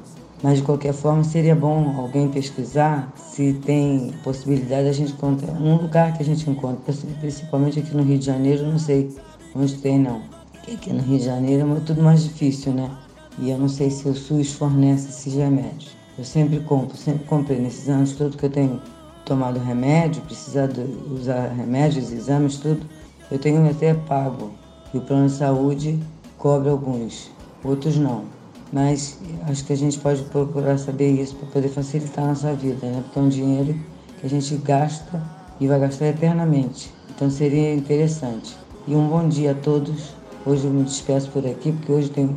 Mas 0.43 0.59
de 0.59 0.65
qualquer 0.65 0.93
forma 0.93 1.23
seria 1.23 1.55
bom 1.55 1.95
alguém 1.97 2.29
pesquisar 2.29 3.13
se 3.17 3.53
tem 3.65 4.13
possibilidade 4.25 4.85
de 4.85 4.89
a 4.89 4.93
gente 4.93 5.13
encontrar 5.13 5.53
um 5.53 5.77
lugar 5.77 6.17
que 6.17 6.23
a 6.23 6.27
gente 6.27 6.51
encontra, 6.51 6.93
principalmente 7.21 7.79
aqui 7.79 7.95
no 7.97 8.03
Rio 8.03 8.19
de 8.19 8.27
Janeiro, 8.27 8.67
não 8.67 8.79
sei 8.79 9.15
onde 9.55 9.77
tem 9.77 10.01
não. 10.01 10.21
Porque 10.53 10.73
aqui 10.73 10.93
no 10.93 11.01
Rio 11.01 11.19
de 11.19 11.25
Janeiro 11.25 11.77
é 11.77 11.81
tudo 11.81 12.03
mais 12.03 12.25
difícil, 12.25 12.73
né? 12.73 12.91
E 13.39 13.51
eu 13.51 13.59
não 13.59 13.69
sei 13.69 13.91
se 13.91 14.09
o 14.09 14.15
SUS 14.15 14.53
fornece 14.53 15.11
esses 15.11 15.35
remédios. 15.35 15.97
Eu 16.19 16.25
sempre 16.25 16.59
compro, 16.61 16.97
sempre 16.97 17.25
comprei 17.25 17.59
nesses 17.59 17.89
anos 17.89 18.13
todos 18.13 18.37
que 18.37 18.45
eu 18.45 18.51
tenho 18.51 18.81
tomado 19.25 19.61
remédio, 19.61 20.21
precisado 20.23 20.83
usar 21.11 21.49
remédios, 21.49 22.13
exames, 22.13 22.57
tudo. 22.57 22.85
Eu 23.31 23.39
tenho 23.39 23.69
até 23.71 23.95
pago. 23.95 24.51
E 24.93 24.99
o 24.99 25.01
plano 25.01 25.27
de 25.27 25.33
saúde 25.33 25.99
cobre 26.37 26.69
alguns, 26.69 27.31
outros 27.65 27.97
não. 27.97 28.42
Mas 28.73 29.19
acho 29.49 29.65
que 29.65 29.73
a 29.73 29.77
gente 29.77 29.99
pode 29.99 30.23
procurar 30.25 30.79
saber 30.79 31.11
isso 31.11 31.37
para 31.37 31.49
poder 31.49 31.69
facilitar 31.69 32.25
a 32.25 32.29
nossa 32.29 32.55
vida, 32.55 32.87
né? 32.87 33.03
Porque 33.05 33.19
é 33.19 33.23
um 33.23 33.29
dinheiro 33.29 33.79
que 34.19 34.27
a 34.27 34.31
gente 34.31 34.57
gasta 34.57 35.23
e 35.61 35.67
vai 35.67 35.79
gastar 35.79 36.07
eternamente. 36.07 36.91
Então 37.15 37.31
seria 37.31 37.75
interessante. 37.75 38.57
E 38.87 38.95
um 38.95 39.07
bom 39.09 39.29
dia 39.29 39.53
a 39.53 39.55
todos. 39.55 40.15
Hoje 40.47 40.65
eu 40.65 40.73
me 40.73 40.83
despeço 40.83 41.31
por 41.31 41.47
aqui, 41.47 41.71
porque 41.71 41.93
hoje 41.93 42.11
tem 42.11 42.35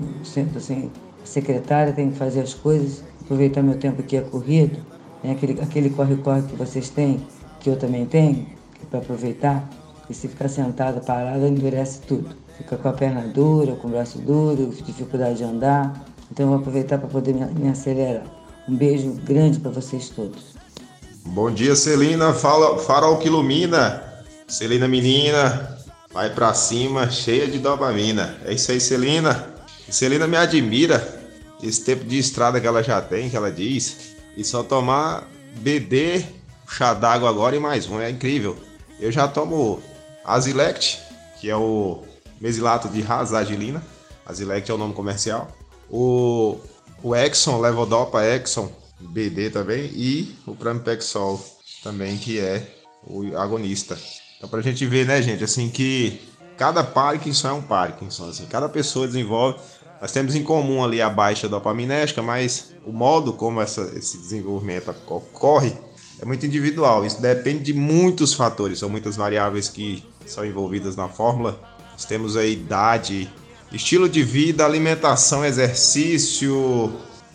assim, 0.56 0.92
secretária, 1.24 1.94
tem 1.94 2.12
que 2.12 2.18
fazer 2.18 2.42
as 2.42 2.54
coisas, 2.54 3.04
aproveitar 3.22 3.64
meu 3.64 3.80
tempo 3.80 4.02
aqui 4.02 4.16
é 4.18 4.22
corrido, 4.22 4.78
né? 5.24 5.32
aquele, 5.32 5.60
aquele 5.60 5.90
corre-corre 5.90 6.44
que 6.44 6.56
vocês 6.56 6.90
têm, 6.90 7.26
que 7.60 7.70
eu 7.70 7.78
também 7.78 8.06
tenho, 8.06 8.46
para 8.92 9.00
aproveitar, 9.00 9.68
porque 9.98 10.14
se 10.14 10.28
ficar 10.28 10.50
sentada, 10.50 11.02
parada, 11.02 11.48
endurece 11.48 12.02
tudo. 12.02 12.36
Fica 12.58 12.78
com 12.78 12.88
a 12.88 12.94
perna 12.94 13.22
dura, 13.22 13.76
com 13.76 13.88
o 13.88 13.92
braço 13.92 14.20
duro, 14.20 14.72
dificuldade 14.86 15.38
de 15.38 15.44
andar. 15.44 16.06
Então 16.32 16.46
eu 16.46 16.50
vou 16.50 16.60
aproveitar 16.60 16.98
para 16.98 17.08
poder 17.08 17.34
me, 17.34 17.70
acelerar. 17.70 18.24
Um 18.68 18.76
beijo 18.76 19.12
grande 19.24 19.60
para 19.60 19.72
vocês 19.72 20.10
todos. 20.10 20.56
Bom 21.26 21.52
dia, 21.52 21.76
Celina. 21.76 22.34
Fala, 22.34 22.80
farol 22.80 23.18
que 23.18 23.28
ilumina. 23.28 24.04
Celina 24.48 24.88
menina, 24.88 25.78
vai 26.12 26.30
para 26.30 26.54
cima, 26.54 27.10
cheia 27.10 27.48
de 27.48 27.60
dopamina. 27.60 28.38
É 28.46 28.54
isso 28.54 28.72
aí, 28.72 28.80
Celina. 28.80 29.54
Celina 29.90 30.28
me 30.28 30.38
admira 30.38 31.26
esse 31.62 31.84
tempo 31.84 32.06
de 32.06 32.18
estrada 32.18 32.60
que 32.60 32.68
ela 32.68 32.84
já 32.84 33.02
tem, 33.02 33.30
que 33.30 33.36
ela 33.36 33.52
diz, 33.52 34.16
e 34.38 34.44
só 34.44 34.62
tomar 34.62 35.28
BD, 35.58 36.24
chá 36.68 36.94
d'água 36.94 37.30
agora 37.30 37.56
e 37.56 37.60
mais 37.60 37.88
um, 37.88 38.00
é 38.00 38.10
incrível. 38.10 38.58
Eu 39.00 39.12
já 39.12 39.28
tomo 39.28 39.82
Azilect, 40.24 41.00
que 41.40 41.50
é 41.50 41.56
o 41.56 42.04
mesilato 42.40 42.88
de 42.90 43.02
razagilina, 43.02 43.82
Azilect 44.26 44.70
é 44.70 44.74
o 44.74 44.78
nome 44.78 44.94
comercial. 44.94 45.52
O, 45.90 46.58
o 47.04 47.16
Exxon, 47.16 47.60
Levodopa 47.60 48.24
Exxon, 48.24 48.72
BD 49.00 49.50
também, 49.50 49.86
e 49.94 50.36
o 50.46 50.56
Pramipexol 50.56 51.44
também, 51.84 52.18
que 52.18 52.40
é 52.40 52.68
o 53.04 53.38
agonista. 53.38 53.98
Então 54.38 54.50
pra 54.50 54.62
gente 54.62 54.86
ver, 54.86 55.06
né, 55.06 55.22
gente, 55.22 55.44
assim 55.44 55.70
que 55.70 56.22
cada 56.58 56.84
Parkinson 56.84 57.48
é 57.50 57.54
um 57.54 57.62
Parkinson, 57.62 58.30
assim, 58.30 58.46
cada 58.46 58.70
pessoa 58.70 59.08
desenvolve 59.08 59.60
nós 60.02 60.12
temos 60.12 60.36
em 60.36 60.44
comum 60.44 60.84
ali 60.84 61.02
a 61.02 61.10
baixa 61.10 61.48
dopaminérgica, 61.48 62.22
mas 62.22 62.74
o 62.86 62.92
modo 62.92 63.34
como 63.34 63.62
essa, 63.62 63.92
esse 63.96 64.18
desenvolvimento 64.18 64.94
ocorre 65.08 65.74
é 66.22 66.26
muito 66.26 66.46
individual. 66.46 67.06
Isso 67.06 67.22
depende 67.22 67.64
de 67.64 67.74
muitos 67.74 68.34
fatores, 68.34 68.80
são 68.80 68.90
muitas 68.90 69.16
variáveis 69.16 69.70
que 69.70 70.04
são 70.26 70.46
envolvidas 70.46 70.96
na 70.96 71.08
fórmula. 71.08 71.60
Nós 71.94 72.06
temos 72.06 72.36
a 72.36 72.46
idade, 72.46 73.32
estilo 73.72 74.08
de 74.08 74.24
vida, 74.24 74.66
alimentação, 74.66 75.44
exercício, 75.46 76.94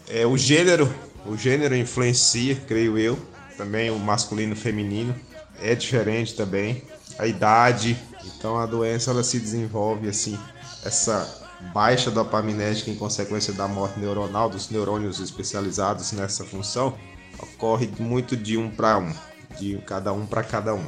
é, 0.08 0.26
o 0.26 0.36
gênero. 0.36 0.92
O 1.26 1.36
gênero 1.36 1.76
influencia, 1.76 2.56
creio 2.66 2.96
eu. 2.98 3.18
Também 3.56 3.90
o 3.90 3.98
masculino 3.98 4.54
e 4.54 4.56
feminino 4.56 5.14
é 5.60 5.74
diferente 5.74 6.34
também. 6.34 6.82
A 7.18 7.26
idade. 7.26 7.96
Então 8.24 8.58
a 8.58 8.66
doença 8.66 9.10
ela 9.10 9.22
se 9.22 9.38
desenvolve 9.38 10.08
assim. 10.08 10.38
Essa 10.84 11.40
baixa 11.74 12.10
dopaminérgica 12.10 12.90
em 12.90 12.94
consequência 12.94 13.52
da 13.52 13.68
morte 13.68 14.00
neuronal 14.00 14.48
dos 14.48 14.70
neurônios 14.70 15.20
especializados 15.20 16.12
nessa 16.12 16.42
função 16.42 16.96
ocorre 17.38 17.90
muito 17.98 18.36
de 18.36 18.56
um 18.56 18.70
para 18.70 18.98
um, 18.98 19.12
de 19.58 19.78
cada 19.86 20.12
um 20.12 20.26
para 20.26 20.42
cada 20.42 20.74
um. 20.74 20.84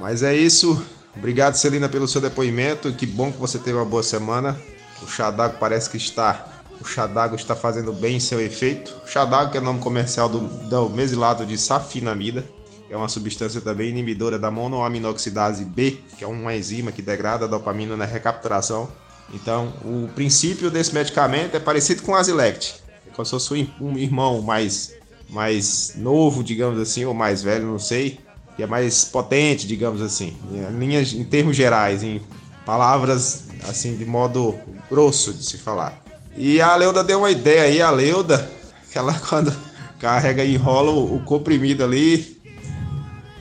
Mas 0.00 0.22
é 0.22 0.34
isso. 0.34 0.84
Obrigado, 1.16 1.54
Celina, 1.54 1.88
pelo 1.88 2.06
seu 2.06 2.20
depoimento. 2.20 2.92
Que 2.92 3.06
bom 3.06 3.32
que 3.32 3.38
você 3.38 3.58
teve 3.58 3.76
uma 3.76 3.84
boa 3.84 4.02
semana. 4.02 4.60
O 5.02 5.06
chá 5.06 5.30
d'água 5.30 5.56
parece 5.58 5.90
que 5.90 5.96
está. 5.96 6.46
O 6.80 6.84
chá 6.84 7.08
está 7.34 7.56
fazendo 7.56 7.92
bem 7.92 8.20
seu 8.20 8.40
efeito. 8.40 8.94
O 9.04 9.08
chá 9.08 9.24
d'água, 9.24 9.50
que 9.50 9.58
é 9.58 9.60
o 9.60 9.64
nome 9.64 9.80
comercial 9.80 10.28
do, 10.28 10.40
do 10.40 10.90
mesilato 10.90 11.44
de 11.46 11.56
safinamida, 11.56 12.44
é 12.90 12.96
uma 12.96 13.08
substância 13.08 13.60
também 13.60 13.90
inibidora 13.90 14.38
da 14.38 14.50
monoaminoxidase 14.50 15.64
B, 15.64 15.98
que 16.16 16.24
é 16.24 16.26
uma 16.26 16.54
enzima 16.54 16.92
que 16.92 17.02
degrada 17.02 17.44
a 17.44 17.48
dopamina 17.48 17.96
na 17.96 18.04
recapturação 18.04 18.88
então, 19.32 19.72
o 19.84 20.08
princípio 20.14 20.70
desse 20.70 20.94
medicamento 20.94 21.56
é 21.56 21.60
parecido 21.60 22.02
com 22.02 22.12
o 22.12 22.14
Azilect. 22.14 22.76
É 23.06 23.10
como 23.10 23.24
se 23.24 23.30
fosse 23.30 23.70
um 23.80 23.96
irmão 23.96 24.40
mais, 24.40 24.94
mais 25.28 25.94
novo, 25.96 26.44
digamos 26.44 26.80
assim, 26.80 27.04
ou 27.04 27.14
mais 27.14 27.42
velho, 27.42 27.66
não 27.66 27.78
sei, 27.78 28.20
que 28.54 28.62
é 28.62 28.66
mais 28.66 29.04
potente, 29.04 29.66
digamos 29.66 30.00
assim, 30.00 30.36
em, 30.52 30.78
linhas, 30.78 31.12
em 31.12 31.24
termos 31.24 31.56
gerais, 31.56 32.02
em 32.02 32.20
palavras 32.66 33.44
assim 33.68 33.96
de 33.96 34.04
modo 34.04 34.54
grosso 34.90 35.32
de 35.32 35.44
se 35.44 35.56
falar. 35.56 36.02
E 36.36 36.60
a 36.60 36.74
Leuda 36.76 37.02
deu 37.02 37.20
uma 37.20 37.30
ideia 37.30 37.62
aí, 37.62 37.80
a 37.80 37.90
Leuda, 37.90 38.50
que 38.92 38.98
ela 38.98 39.14
quando 39.14 39.54
carrega 39.98 40.44
e 40.44 40.54
enrola 40.54 40.90
o, 40.90 41.20
comprimido 41.20 41.82
ali 41.82 42.36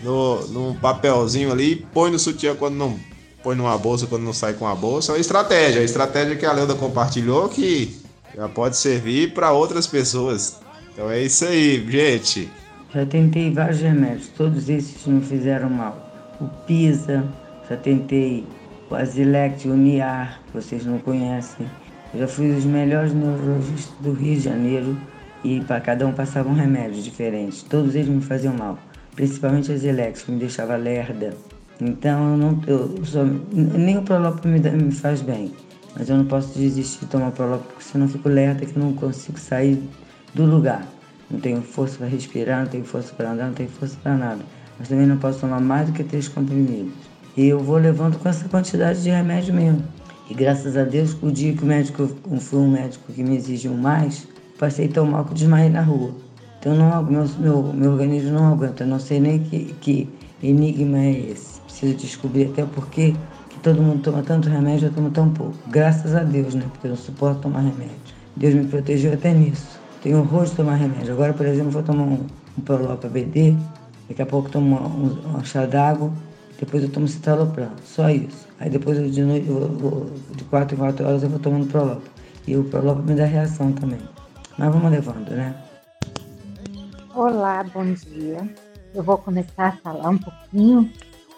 no, 0.01 0.75
papelzinho 0.79 1.51
ali, 1.51 1.85
põe 1.93 2.11
no 2.11 2.19
sutiã 2.19 2.55
quando 2.55 2.75
não 2.75 2.97
põe 3.43 3.55
numa 3.55 3.77
bolsa 3.77 4.07
quando 4.07 4.23
não 4.23 4.33
sai 4.33 4.53
com 4.53 4.65
a 4.65 4.73
bolsa. 4.73 5.11
É 5.11 5.15
uma 5.15 5.21
estratégia, 5.21 5.81
a 5.81 5.83
estratégia 5.83 6.35
que 6.35 6.45
a 6.45 6.51
Leuda 6.51 6.73
compartilhou 6.75 7.49
que 7.49 7.99
já 8.35 8.47
pode 8.47 8.77
servir 8.77 9.33
para 9.33 9.51
outras 9.51 9.85
pessoas. 9.85 10.59
Então 10.93 11.11
é 11.11 11.21
isso 11.21 11.45
aí, 11.45 11.85
gente. 11.89 12.49
Já 12.93 13.05
tentei 13.05 13.51
vários 13.51 13.81
remédios, 13.81 14.29
todos 14.29 14.69
esses 14.69 15.05
me 15.05 15.21
fizeram 15.21 15.69
mal. 15.69 16.37
O 16.39 16.47
Pisa, 16.65 17.25
já 17.69 17.75
tentei 17.75 18.45
o 18.89 18.95
Azilect, 18.95 19.67
o 19.67 19.75
Niar, 19.75 20.41
que 20.47 20.53
vocês 20.53 20.85
não 20.85 20.99
conhecem. 20.99 21.65
Eu 22.13 22.21
já 22.21 22.27
fui 22.27 22.51
os 22.51 22.65
melhores 22.65 23.13
neurologistas 23.13 23.95
do 23.99 24.13
Rio 24.13 24.35
de 24.35 24.41
Janeiro 24.41 24.97
e 25.43 25.59
para 25.61 25.81
cada 25.81 26.07
um 26.07 26.13
passava 26.13 26.49
um 26.49 26.53
remédio 26.53 27.01
diferente. 27.01 27.65
Todos 27.65 27.95
eles 27.95 28.07
me 28.07 28.21
faziam 28.21 28.53
mal, 28.53 28.77
principalmente 29.15 29.71
a 29.71 29.75
Azilect, 29.75 30.25
que 30.25 30.31
me 30.31 30.39
deixava 30.39 30.75
lerda. 30.75 31.33
Então, 31.81 32.31
eu 32.31 32.37
não, 32.37 32.61
eu 32.67 33.05
só, 33.05 33.23
nem 33.51 33.97
o 33.97 34.03
Prolop 34.03 34.45
me, 34.45 34.59
me 34.59 34.91
faz 34.91 35.21
bem. 35.21 35.51
Mas 35.97 36.09
eu 36.09 36.17
não 36.17 36.25
posso 36.25 36.57
desistir 36.57 37.01
de 37.01 37.07
tomar 37.07 37.31
Prolop, 37.31 37.63
porque 37.63 37.83
senão 37.83 38.05
eu 38.05 38.11
fico 38.11 38.29
lerda 38.29 38.65
que 38.65 38.77
não 38.77 38.93
consigo 38.93 39.39
sair 39.39 39.81
do 40.33 40.45
lugar. 40.45 40.85
Não 41.29 41.39
tenho 41.39 41.61
força 41.61 41.97
para 41.97 42.07
respirar, 42.07 42.61
não 42.61 42.67
tenho 42.67 42.85
força 42.85 43.13
para 43.13 43.31
andar, 43.31 43.47
não 43.47 43.53
tenho 43.53 43.69
força 43.69 43.97
para 44.01 44.15
nada. 44.15 44.41
Mas 44.77 44.89
também 44.89 45.07
não 45.07 45.17
posso 45.17 45.39
tomar 45.39 45.59
mais 45.59 45.87
do 45.87 45.93
que 45.93 46.03
três 46.03 46.27
comprimidos. 46.27 46.93
E 47.37 47.47
eu 47.47 47.59
vou 47.59 47.77
levando 47.77 48.17
com 48.17 48.29
essa 48.29 48.47
quantidade 48.47 49.03
de 49.03 49.09
remédio 49.09 49.53
mesmo. 49.53 49.83
E 50.29 50.33
graças 50.33 50.75
a 50.77 50.83
Deus, 50.83 51.15
o 51.21 51.31
dia 51.31 51.53
que 51.53 51.63
o 51.63 51.65
médico, 51.65 52.09
foi 52.39 52.59
um 52.59 52.71
médico 52.71 53.11
que 53.11 53.23
me 53.23 53.35
exigiu 53.35 53.73
mais, 53.73 54.27
passei 54.57 54.87
tão 54.87 55.05
mal 55.05 55.25
que 55.25 55.31
eu 55.31 55.35
desmaiei 55.35 55.69
na 55.69 55.81
rua. 55.81 56.11
Então 56.59 56.75
não, 56.75 57.03
meu, 57.03 57.27
meu, 57.37 57.63
meu 57.73 57.91
organismo 57.91 58.31
não 58.31 58.53
aguenta, 58.53 58.85
não 58.85 58.99
sei 58.99 59.19
nem 59.19 59.39
que, 59.39 59.75
que 59.81 60.09
enigma 60.41 60.97
é 60.97 61.31
esse 61.31 61.55
preciso 61.75 61.95
descobrir 61.95 62.47
até 62.47 62.65
porque 62.65 63.13
que 63.49 63.59
todo 63.61 63.81
mundo 63.81 64.01
toma 64.01 64.23
tanto 64.23 64.49
remédio, 64.49 64.87
eu 64.87 64.93
tomo 64.93 65.11
tão 65.11 65.29
pouco. 65.29 65.55
Graças 65.67 66.15
a 66.15 66.23
Deus, 66.23 66.55
né? 66.55 66.65
Porque 66.71 66.87
eu 66.87 66.91
não 66.91 66.97
suporto 66.97 67.41
tomar 67.41 67.59
remédio. 67.59 67.95
Deus 68.35 68.53
me 68.53 68.65
protegeu 68.65 69.13
até 69.13 69.33
nisso. 69.33 69.79
Tenho 70.01 70.19
horror 70.19 70.45
de 70.45 70.51
tomar 70.51 70.75
remédio. 70.75 71.13
Agora, 71.13 71.33
por 71.33 71.45
exemplo, 71.45 71.71
vou 71.71 71.83
tomar 71.83 72.03
um, 72.03 72.25
um 72.57 72.61
Prolopa 72.61 73.07
BD, 73.07 73.55
daqui 74.07 74.21
a 74.21 74.25
pouco 74.25 74.49
tomo 74.49 74.75
um, 74.75 75.43
chá 75.43 75.65
d'água, 75.65 76.11
depois 76.59 76.83
eu 76.83 76.91
tomo 76.91 77.07
citalopram, 77.07 77.71
só 77.83 78.09
isso. 78.09 78.47
Aí 78.59 78.69
depois 78.69 78.97
eu, 78.97 79.09
de 79.09 79.23
noite, 79.23 79.47
eu 79.47 80.11
de 80.35 80.43
4 80.45 80.75
em 80.75 80.79
4 80.79 81.05
horas 81.05 81.23
eu 81.23 81.29
vou 81.29 81.39
tomando 81.39 81.67
Prolopa. 81.67 82.01
E 82.47 82.55
o 82.55 82.63
Prolopa 82.63 83.01
me 83.01 83.15
dá 83.15 83.25
reação 83.25 83.71
também. 83.73 83.99
Mas 84.57 84.71
vamos 84.71 84.91
levando, 84.91 85.29
né? 85.31 85.55
Olá, 87.13 87.63
bom 87.63 87.85
dia. 87.93 88.49
Eu 88.93 89.03
vou 89.03 89.17
começar 89.17 89.67
a 89.67 89.71
falar 89.71 90.09
um 90.09 90.17
pouquinho 90.17 90.89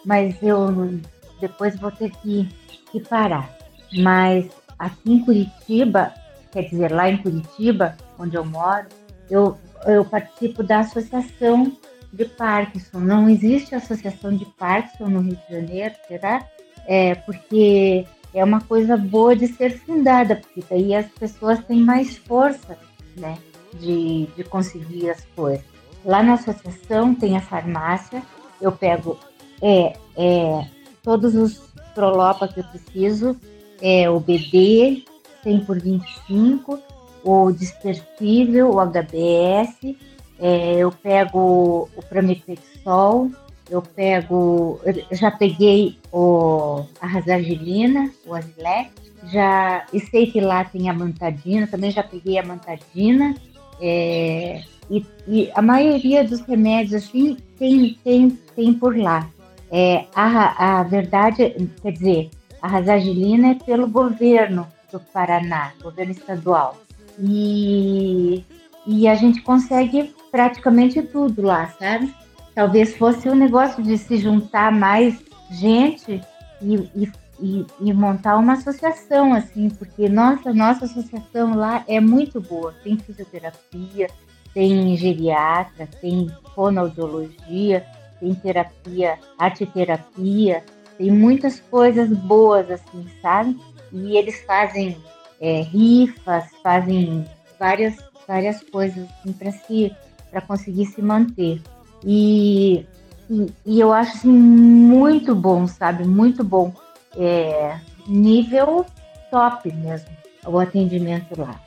mas 0.04 0.42
eu 0.42 1.00
depois 1.40 1.78
vou 1.78 1.90
ter 1.90 2.10
que, 2.10 2.48
que 2.90 3.00
parar. 3.00 3.54
Mas 3.92 4.46
aqui 4.78 5.12
em 5.12 5.24
Curitiba, 5.24 6.12
quer 6.50 6.62
dizer, 6.62 6.92
lá 6.92 7.10
em 7.10 7.18
Curitiba, 7.18 7.96
onde 8.18 8.36
eu 8.36 8.44
moro, 8.44 8.86
eu, 9.30 9.58
eu 9.86 10.04
participo 10.04 10.62
da 10.62 10.80
Associação 10.80 11.76
de 12.12 12.24
Parkinson. 12.24 13.00
Não 13.00 13.28
existe 13.28 13.74
associação 13.74 14.34
de 14.36 14.44
Parkinson 14.44 15.08
no 15.08 15.20
Rio 15.20 15.38
de 15.48 15.54
Janeiro, 15.54 15.94
será? 16.06 16.46
É, 16.86 17.14
porque 17.14 18.06
é 18.32 18.44
uma 18.44 18.60
coisa 18.60 18.96
boa 18.96 19.36
de 19.36 19.46
ser 19.46 19.78
fundada, 19.78 20.36
porque 20.36 20.62
aí 20.72 20.94
as 20.94 21.06
pessoas 21.06 21.62
têm 21.64 21.80
mais 21.80 22.16
força 22.16 22.78
né, 23.16 23.36
de, 23.78 24.26
de 24.36 24.44
conseguir 24.44 25.10
as 25.10 25.24
coisas. 25.36 25.64
Lá 26.04 26.22
na 26.22 26.34
associação 26.34 27.14
tem 27.14 27.36
a 27.36 27.40
farmácia, 27.40 28.22
eu 28.60 28.72
pego 28.72 29.18
é, 29.60 29.96
é 30.16 30.68
todos 31.02 31.34
os 31.34 31.68
Prolopa 31.94 32.46
que 32.46 32.60
eu 32.60 32.64
preciso, 32.64 33.36
é 33.82 34.08
o 34.08 34.20
BD 34.20 35.02
100 35.42 35.64
por 35.64 35.80
25, 35.80 36.78
o 37.24 37.50
dispersível, 37.50 38.70
o 38.70 38.80
HBS, 38.80 39.96
é, 40.38 40.76
eu 40.76 40.90
pego 40.90 41.88
o 41.96 42.02
Pramipexol, 42.08 43.30
eu 43.70 43.82
pego, 43.82 44.80
eu 44.84 45.16
já 45.16 45.30
peguei 45.30 45.98
o, 46.12 46.84
a 47.00 47.06
Razagilina, 47.06 48.10
o 48.26 48.34
Azilec, 48.34 48.90
já, 49.30 49.84
e 49.92 50.00
sei 50.00 50.26
que 50.30 50.40
lá 50.40 50.64
tem 50.64 50.88
a 50.88 50.94
mantadina, 50.94 51.66
também 51.66 51.90
já 51.90 52.02
peguei 52.02 52.38
a 52.38 52.44
mantadina, 52.44 53.34
é, 53.80 54.62
e, 54.90 55.04
e, 55.26 55.50
a 55.54 55.60
maioria 55.60 56.24
dos 56.24 56.40
remédios 56.40 57.04
assim 57.04 57.36
tem, 57.58 57.98
tem, 58.02 58.30
tem 58.56 58.72
por 58.72 58.96
lá. 58.96 59.28
É, 59.70 60.06
a, 60.14 60.78
a 60.78 60.82
verdade, 60.82 61.70
quer 61.82 61.92
dizer, 61.92 62.30
a 62.62 62.68
rasagilina 62.68 63.48
é 63.48 63.54
pelo 63.54 63.86
governo 63.86 64.66
do 64.90 64.98
Paraná, 64.98 65.72
governo 65.82 66.12
estadual. 66.12 66.76
E, 67.20 68.42
e 68.88 69.06
a 69.06 69.14
gente 69.14 69.42
consegue 69.42 70.14
praticamente 70.30 71.02
tudo 71.02 71.42
lá, 71.42 71.68
sabe? 71.78 72.12
Talvez 72.54 72.96
fosse 72.96 73.28
o 73.28 73.32
um 73.32 73.36
negócio 73.36 73.82
de 73.82 73.98
se 73.98 74.16
juntar 74.16 74.72
mais 74.72 75.22
gente 75.50 76.22
e, 76.62 76.74
e, 76.96 77.12
e, 77.38 77.66
e, 77.80 77.92
montar 77.92 78.38
uma 78.38 78.54
associação, 78.54 79.34
assim, 79.34 79.68
porque 79.68 80.08
nossa, 80.08 80.54
nossa 80.54 80.86
associação 80.86 81.54
lá 81.54 81.84
é 81.86 82.00
muito 82.00 82.40
boa. 82.40 82.74
Tem 82.82 82.96
fisioterapia, 82.96 84.08
tem 84.54 84.96
geriatra, 84.96 85.86
tem 86.00 86.30
fonoaudiologia, 86.54 87.86
tem 88.18 88.34
terapia, 88.34 89.18
arte-terapia, 89.38 90.64
tem 90.96 91.10
muitas 91.10 91.60
coisas 91.60 92.08
boas, 92.08 92.70
assim, 92.70 93.06
sabe? 93.20 93.54
E 93.92 94.16
eles 94.16 94.40
fazem 94.46 94.96
é, 95.40 95.60
rifas, 95.60 96.46
fazem 96.62 97.26
várias, 97.58 97.96
várias 98.28 98.62
coisas 98.62 99.08
assim, 99.08 99.32
para 99.32 99.50
se, 99.50 99.96
para 100.30 100.42
conseguir 100.42 100.84
se 100.86 101.00
manter. 101.00 101.62
E, 102.04 102.86
e, 103.30 103.46
e, 103.64 103.80
eu 103.80 103.92
acho 103.92 104.18
assim, 104.18 104.28
muito 104.30 105.34
bom, 105.34 105.66
sabe? 105.66 106.04
Muito 106.04 106.44
bom. 106.44 106.72
É, 107.16 107.78
nível 108.06 108.84
top 109.30 109.72
mesmo, 109.72 110.08
o 110.46 110.58
atendimento 110.58 111.40
lá. 111.40 111.58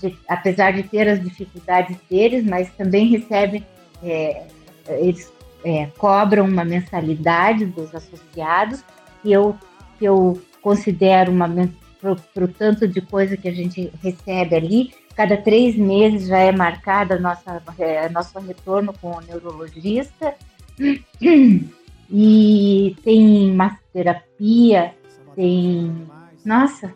De, 0.00 0.18
apesar 0.28 0.72
de 0.72 0.82
ter 0.82 1.08
as 1.08 1.22
dificuldades 1.22 1.96
deles, 2.10 2.44
mas 2.44 2.68
também 2.72 3.06
recebem, 3.06 3.64
é, 4.02 4.46
eles 4.88 5.32
é, 5.64 5.86
cobram 5.96 6.44
uma 6.44 6.64
mensalidade 6.64 7.64
dos 7.64 7.94
associados, 7.94 8.84
que 9.22 9.32
eu, 9.32 9.56
que 9.98 10.04
eu 10.04 10.40
considero 10.60 11.30
uma 11.30 11.48
para 12.34 12.44
o 12.44 12.48
tanto 12.48 12.86
de 12.86 13.00
coisa 13.00 13.36
que 13.36 13.48
a 13.48 13.52
gente 13.52 13.90
recebe 14.02 14.54
ali. 14.54 15.03
Cada 15.16 15.36
três 15.36 15.76
meses 15.76 16.28
já 16.28 16.38
é 16.38 16.52
marcada 16.52 17.18
nossa 17.18 17.62
é, 17.78 18.08
nosso 18.08 18.38
retorno 18.40 18.92
com 19.00 19.12
o 19.12 19.20
neurologista 19.20 20.34
e 22.10 22.96
tem 23.04 23.52
massoterapia, 23.52 24.94
tem 25.36 26.06
nossa, 26.44 26.92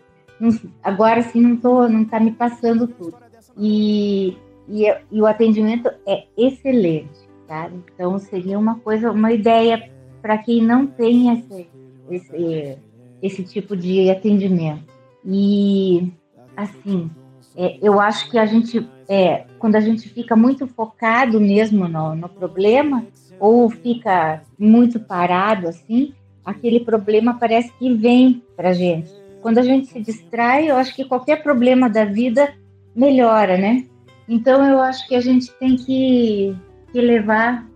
agora 0.83 1.23
sim 1.23 1.41
não 1.41 1.57
tô, 1.57 1.89
não 1.89 2.03
está 2.03 2.19
me 2.19 2.33
passando 2.33 2.89
tudo 2.89 3.17
e, 3.57 4.37
e, 4.69 4.85
e 5.11 5.23
o 5.23 5.27
atendimento 5.27 5.89
é 6.07 6.25
excelente 6.37 7.29
sabe? 7.49 7.83
Então 7.95 8.19
seria 8.19 8.59
uma 8.59 8.79
coisa, 8.79 9.11
uma 9.11 9.33
ideia 9.33 9.91
para 10.21 10.37
quem 10.39 10.63
não 10.63 10.87
tem 10.87 11.33
esse, 11.33 11.69
esse, 12.11 12.79
esse 13.23 13.43
tipo 13.43 13.75
de 13.75 14.11
atendimento. 14.11 14.85
E 15.25 16.13
assim, 16.55 17.11
é, 17.59 17.77
eu 17.83 18.01
acho 18.01 18.31
que 18.31 18.39
a 18.39 18.47
gente, 18.47 18.89
é, 19.09 19.45
quando 19.59 19.75
a 19.75 19.81
gente 19.81 20.09
fica 20.09 20.37
muito 20.37 20.69
focado 20.69 21.41
mesmo 21.41 21.89
no, 21.89 22.15
no 22.15 22.29
problema, 22.29 23.05
ou 23.41 23.69
fica 23.69 24.43
muito 24.57 25.01
parado 25.01 25.67
assim, 25.67 26.15
aquele 26.45 26.79
problema 26.79 27.35
parece 27.35 27.73
que 27.77 27.93
vem 27.93 28.45
para 28.57 28.73
gente. 28.73 29.11
Quando 29.43 29.59
a 29.59 29.63
gente 29.63 29.89
se 29.89 30.01
distrai, 30.01 30.71
eu 30.71 30.77
acho 30.77 30.95
que 30.95 31.05
qualquer 31.05 31.43
problema 31.43 31.91
da 31.91 32.05
vida 32.05 32.55
melhora, 32.95 33.59
né? 33.59 33.85
Então 34.29 34.65
eu 34.65 34.81
acho 34.81 35.07
que 35.09 35.17
a 35.17 35.21
gente 35.21 35.51
tem 35.59 35.75
que 35.75 36.57
que 36.93 37.01
levar 37.01 37.69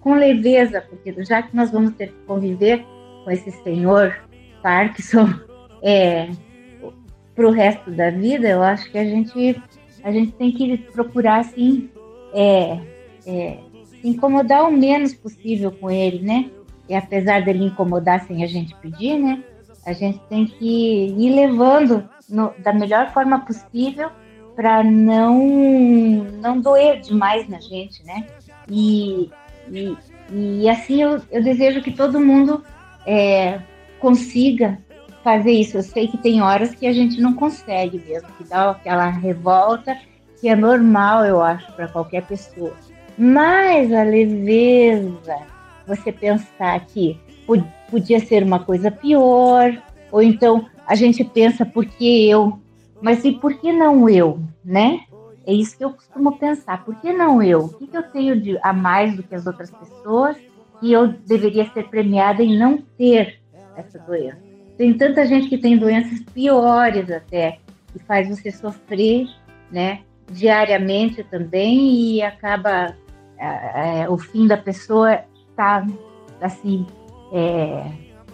com 0.00 0.14
leveza, 0.14 0.82
porque 0.82 1.14
já 1.24 1.42
que 1.42 1.54
nós 1.54 1.70
vamos 1.70 1.92
ter 1.94 2.08
que 2.08 2.26
conviver 2.26 2.84
com 3.24 3.30
esse 3.30 3.50
senhor 3.62 4.18
Parkinson 4.62 5.28
é, 5.82 6.28
para 7.38 7.46
o 7.46 7.52
resto 7.52 7.92
da 7.92 8.10
vida, 8.10 8.48
eu 8.48 8.60
acho 8.64 8.90
que 8.90 8.98
a 8.98 9.04
gente, 9.04 9.62
a 10.02 10.10
gente 10.10 10.32
tem 10.32 10.50
que 10.50 10.76
procurar, 10.76 11.38
assim, 11.38 11.88
é, 12.34 12.80
é, 13.24 13.58
se 13.84 14.08
incomodar 14.08 14.64
o 14.64 14.72
menos 14.72 15.14
possível 15.14 15.70
com 15.70 15.88
ele, 15.88 16.18
né? 16.20 16.50
E 16.88 16.96
apesar 16.96 17.44
dele 17.44 17.66
incomodar 17.66 18.26
sem 18.26 18.42
a 18.42 18.46
gente 18.48 18.74
pedir, 18.82 19.20
né? 19.20 19.44
A 19.86 19.92
gente 19.92 20.18
tem 20.28 20.46
que 20.46 21.14
ir 21.16 21.30
levando 21.30 22.08
no, 22.28 22.52
da 22.58 22.72
melhor 22.72 23.12
forma 23.12 23.38
possível 23.38 24.10
para 24.56 24.82
não 24.82 25.38
não 26.42 26.60
doer 26.60 27.00
demais 27.00 27.48
na 27.48 27.60
gente, 27.60 28.04
né? 28.04 28.26
E, 28.68 29.30
e, 29.70 29.96
e 30.32 30.68
assim 30.68 31.02
eu, 31.02 31.22
eu, 31.30 31.40
desejo 31.40 31.82
que 31.82 31.92
todo 31.92 32.18
mundo 32.18 32.64
é, 33.06 33.60
consiga 34.00 34.76
fazer 35.28 35.50
isso. 35.52 35.76
Eu 35.76 35.82
sei 35.82 36.08
que 36.08 36.16
tem 36.16 36.40
horas 36.40 36.74
que 36.74 36.86
a 36.86 36.92
gente 36.92 37.20
não 37.20 37.34
consegue 37.34 37.98
mesmo, 37.98 38.28
que 38.38 38.44
dá 38.44 38.70
aquela 38.70 39.08
revolta, 39.08 39.94
que 40.40 40.48
é 40.48 40.56
normal, 40.56 41.24
eu 41.24 41.42
acho, 41.42 41.70
para 41.72 41.86
qualquer 41.88 42.26
pessoa. 42.26 42.72
Mas 43.18 43.92
a 43.92 44.02
leveza, 44.04 45.36
você 45.86 46.10
pensar 46.10 46.80
que 46.86 47.20
podia 47.90 48.20
ser 48.20 48.42
uma 48.42 48.60
coisa 48.60 48.90
pior, 48.90 49.76
ou 50.10 50.22
então 50.22 50.66
a 50.86 50.94
gente 50.94 51.22
pensa 51.22 51.66
por 51.66 51.84
que 51.84 52.28
eu, 52.28 52.58
mas 53.02 53.22
e 53.24 53.32
por 53.32 53.52
que 53.58 53.70
não 53.70 54.08
eu, 54.08 54.40
né? 54.64 55.00
É 55.46 55.52
isso 55.52 55.76
que 55.76 55.84
eu 55.84 55.92
costumo 55.92 56.38
pensar. 56.38 56.84
Por 56.84 56.94
que 56.96 57.12
não 57.12 57.42
eu? 57.42 57.64
O 57.64 57.68
que, 57.68 57.88
eu 57.94 58.02
tenho 58.02 58.40
de, 58.40 58.58
a 58.62 58.72
mais 58.72 59.16
do 59.16 59.22
que 59.22 59.34
as 59.34 59.46
outras 59.46 59.70
pessoas 59.70 60.36
que 60.78 60.92
eu 60.92 61.08
deveria 61.08 61.66
ser 61.70 61.88
premiada 61.88 62.42
em 62.42 62.58
não 62.58 62.78
ter 62.96 63.40
essa 63.76 63.98
doença? 63.98 64.47
Tem 64.78 64.96
tanta 64.96 65.26
gente 65.26 65.48
que 65.48 65.58
tem 65.58 65.76
doenças 65.76 66.20
piores 66.32 67.10
até, 67.10 67.58
que 67.92 67.98
faz 67.98 68.28
você 68.28 68.50
sofrer, 68.50 69.26
né? 69.70 70.00
Diariamente 70.30 71.22
também 71.24 72.14
e 72.14 72.22
acaba 72.22 72.96
é, 73.36 74.02
é, 74.02 74.08
o 74.08 74.16
fim 74.16 74.46
da 74.46 74.56
pessoa 74.56 75.20
tá 75.56 75.84
assim 76.40 76.86
é, 77.32 77.84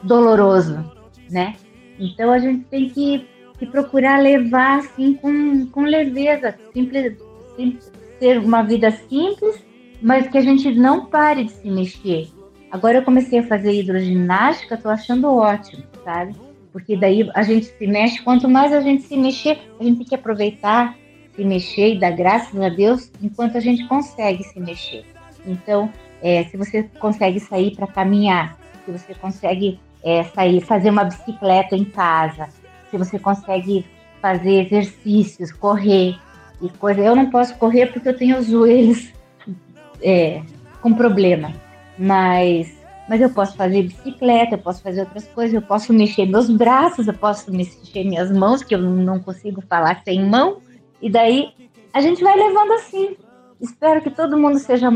doloroso, 0.03 0.85
né? 1.31 1.57
Então 1.99 2.31
a 2.31 2.39
gente 2.39 2.65
tem 2.67 2.91
que 2.91 3.27
e 3.61 3.67
procurar 3.67 4.21
levar 4.21 4.81
assim 4.81 5.15
com, 5.15 5.67
com 5.69 5.83
leveza, 5.83 6.55
simples, 6.73 7.17
simples, 7.57 7.93
ser 8.19 8.39
uma 8.39 8.63
vida 8.63 8.91
simples, 8.91 9.65
mas 10.03 10.29
que 10.29 10.37
a 10.37 10.43
gente 10.43 10.71
não 10.75 11.07
pare 11.07 11.45
de 11.45 11.53
se 11.53 11.71
mexer. 11.71 12.29
Agora 12.71 12.99
eu 12.99 13.03
comecei 13.03 13.39
a 13.39 13.47
fazer 13.47 13.73
hidroginástica, 13.73 14.77
tô 14.77 14.91
achando 14.91 15.33
ótimo, 15.33 15.83
sabe? 16.05 16.35
Porque 16.73 16.97
daí 16.97 17.31
a 17.35 17.43
gente 17.43 17.67
se 17.67 17.87
mexe, 17.87 18.23
quanto 18.23 18.49
mais 18.49 18.73
a 18.73 18.81
gente 18.81 19.05
se 19.05 19.17
mexer, 19.17 19.59
a 19.79 19.85
gente 19.85 19.99
tem 19.99 20.07
que 20.07 20.15
aproveitar, 20.15 20.97
se 21.35 21.45
mexer 21.45 21.95
e 21.95 21.99
dar 21.99 22.11
graças 22.11 22.61
a 22.61 22.69
Deus 22.69 23.11
enquanto 23.23 23.57
a 23.57 23.61
gente 23.61 23.87
consegue 23.87 24.45
se 24.45 24.61
mexer. 24.61 25.05
Então, 25.47 25.91
é, 26.23 26.45
se 26.45 26.57
você 26.57 26.85
consegue 26.99 27.41
sair 27.41 27.75
para 27.75 27.87
caminhar, 27.87 28.59
se 28.85 28.91
você 28.91 29.15
consegue 29.15 29.79
é, 30.03 30.25
sair, 30.25 30.61
fazer 30.61 30.91
uma 30.91 31.05
bicicleta 31.05 31.77
em 31.77 31.85
casa, 31.85 32.49
se 32.91 32.99
você 32.99 33.19
consegue 33.19 33.85
fazer 34.21 34.67
exercícios, 34.67 35.53
correr 35.53 36.17
e 36.63 36.69
coisa. 36.69 37.01
Eu 37.01 37.15
não 37.15 37.31
posso 37.31 37.57
correr 37.57 37.87
porque 37.87 38.09
eu 38.09 38.17
tenho 38.17 38.39
os 38.39 38.47
joelhos 38.47 39.13
é, 40.03 40.43
com 40.81 40.93
problema, 40.93 41.53
mas 41.99 42.75
mas 43.09 43.21
eu 43.21 43.31
posso 43.31 43.57
fazer 43.57 43.83
bicicleta, 43.83 44.55
eu 44.55 44.59
posso 44.59 44.83
fazer 44.83 45.01
outras 45.01 45.27
coisas, 45.29 45.55
eu 45.55 45.63
posso 45.63 45.93
mexer 45.93 46.27
meus 46.27 46.49
braços, 46.49 47.07
eu 47.07 47.15
posso 47.15 47.53
mexer 47.53 48.05
minhas 48.05 48.31
mãos, 48.31 48.63
que 48.63 48.75
eu 48.75 48.81
não 48.81 49.21
consigo 49.21 49.61
falar 49.63 50.03
sem 50.05 50.25
mão, 50.25 50.59
e 51.01 51.11
daí 51.11 51.53
a 51.93 52.01
gente 52.01 52.23
vai 52.23 52.37
levando 52.37 52.73
assim. 52.73 53.17
Espero 53.61 54.01
que 54.01 54.11
todo 54.11 54.39
mundo 54.39 54.59
seja 54.59 54.91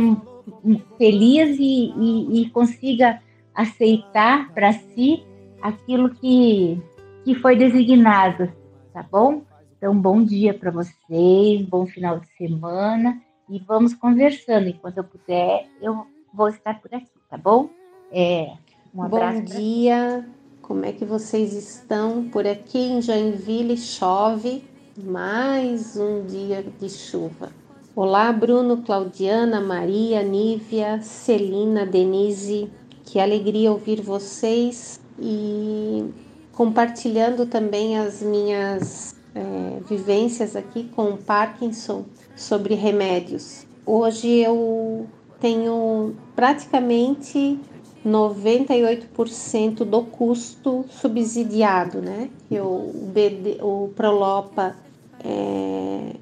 feliz 0.97 1.59
e, 1.59 1.93
e, 1.97 2.43
e 2.43 2.51
consiga 2.51 3.21
aceitar 3.55 4.53
para 4.53 4.73
si 4.73 5.23
aquilo 5.61 6.11
que, 6.11 6.81
que 7.25 7.35
foi 7.35 7.57
designado, 7.57 8.53
tá 8.93 9.03
bom? 9.03 9.43
Então, 9.77 9.97
bom 9.97 10.25
dia 10.25 10.55
para 10.55 10.71
vocês, 10.71 11.63
bom 11.63 11.87
final 11.87 12.19
de 12.19 12.29
semana 12.37 13.21
e 13.49 13.59
vamos 13.59 13.95
conversando. 13.95 14.69
Enquanto 14.69 14.99
eu 14.99 15.05
puder, 15.05 15.67
eu 15.81 16.07
vou 16.33 16.49
estar 16.49 16.81
por 16.81 16.93
aqui, 16.95 17.07
tá 17.31 17.37
bom? 17.37 17.71
É, 18.11 18.53
um 18.95 19.03
abraço. 19.03 19.39
Bom 19.39 19.45
dia, 19.45 20.27
como 20.63 20.85
é 20.87 20.93
que 20.93 21.05
vocês 21.05 21.53
estão? 21.53 22.27
Por 22.31 22.47
aqui 22.47 22.79
em 22.79 23.03
Joinville 23.03 23.77
chove, 23.77 24.65
mais 24.97 25.95
um 25.95 26.25
dia 26.25 26.65
de 26.81 26.89
chuva. 26.89 27.51
Olá, 27.95 28.33
Bruno, 28.33 28.79
Claudiana, 28.79 29.61
Maria, 29.61 30.23
Nívia, 30.23 31.03
Celina, 31.03 31.85
Denise. 31.85 32.71
Que 33.05 33.21
alegria 33.21 33.71
ouvir 33.71 34.01
vocês 34.01 35.01
e 35.19 36.07
compartilhando 36.53 37.45
também 37.45 37.99
as 37.99 38.23
minhas 38.23 39.17
é, 39.35 39.81
vivências 39.87 40.57
aqui 40.57 40.85
com 40.85 41.11
o 41.11 41.19
Parkinson 41.19 42.07
sobre 42.35 42.75
remédios. 42.75 43.67
Hoje 43.85 44.29
eu 44.29 45.07
tenho 45.41 46.15
praticamente 46.35 47.59
98% 48.07 49.85
do 49.85 50.03
custo 50.03 50.85
subsidiado, 50.89 52.01
né? 52.01 52.31
Eu, 52.51 52.67
o, 52.67 53.11
BD, 53.13 53.59
o 53.61 53.91
Prolopa 53.95 54.77
é 55.21 56.15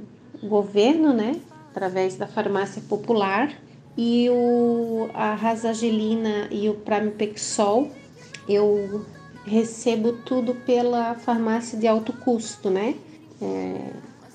governo, 0.42 1.12
né? 1.12 1.40
Através 1.70 2.16
da 2.16 2.26
farmácia 2.26 2.82
popular 2.88 3.52
e 3.96 4.28
o, 4.30 5.08
a 5.14 5.34
Rasagelina 5.34 6.48
e 6.50 6.68
o 6.68 6.74
Pramipexol 6.74 7.90
eu 8.48 9.04
recebo 9.44 10.12
tudo 10.12 10.54
pela 10.54 11.14
farmácia 11.14 11.78
de 11.78 11.86
alto 11.86 12.12
custo, 12.12 12.70
né? 12.70 12.94
É, 13.40 13.90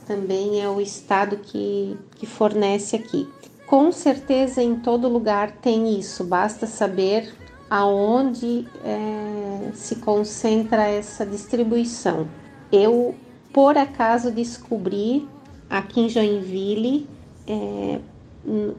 também 0.06 0.62
é 0.62 0.70
o 0.70 0.82
estado 0.82 1.38
que, 1.38 1.98
que 2.16 2.26
fornece 2.26 2.96
aqui. 2.96 3.28
Com 3.72 3.90
certeza 3.90 4.62
em 4.62 4.76
todo 4.76 5.08
lugar 5.08 5.50
tem 5.50 5.98
isso, 5.98 6.26
basta 6.26 6.68
saber 6.68 7.34
aonde 7.70 8.68
é, 8.84 9.72
se 9.74 9.96
concentra 9.96 10.90
essa 10.90 11.26
distribuição. 11.26 12.28
Eu, 12.70 13.16
por 13.54 13.78
acaso, 13.78 14.30
descobri 14.30 15.26
aqui 15.70 16.02
em 16.02 16.10
Joinville, 16.10 17.08
é, 17.48 18.02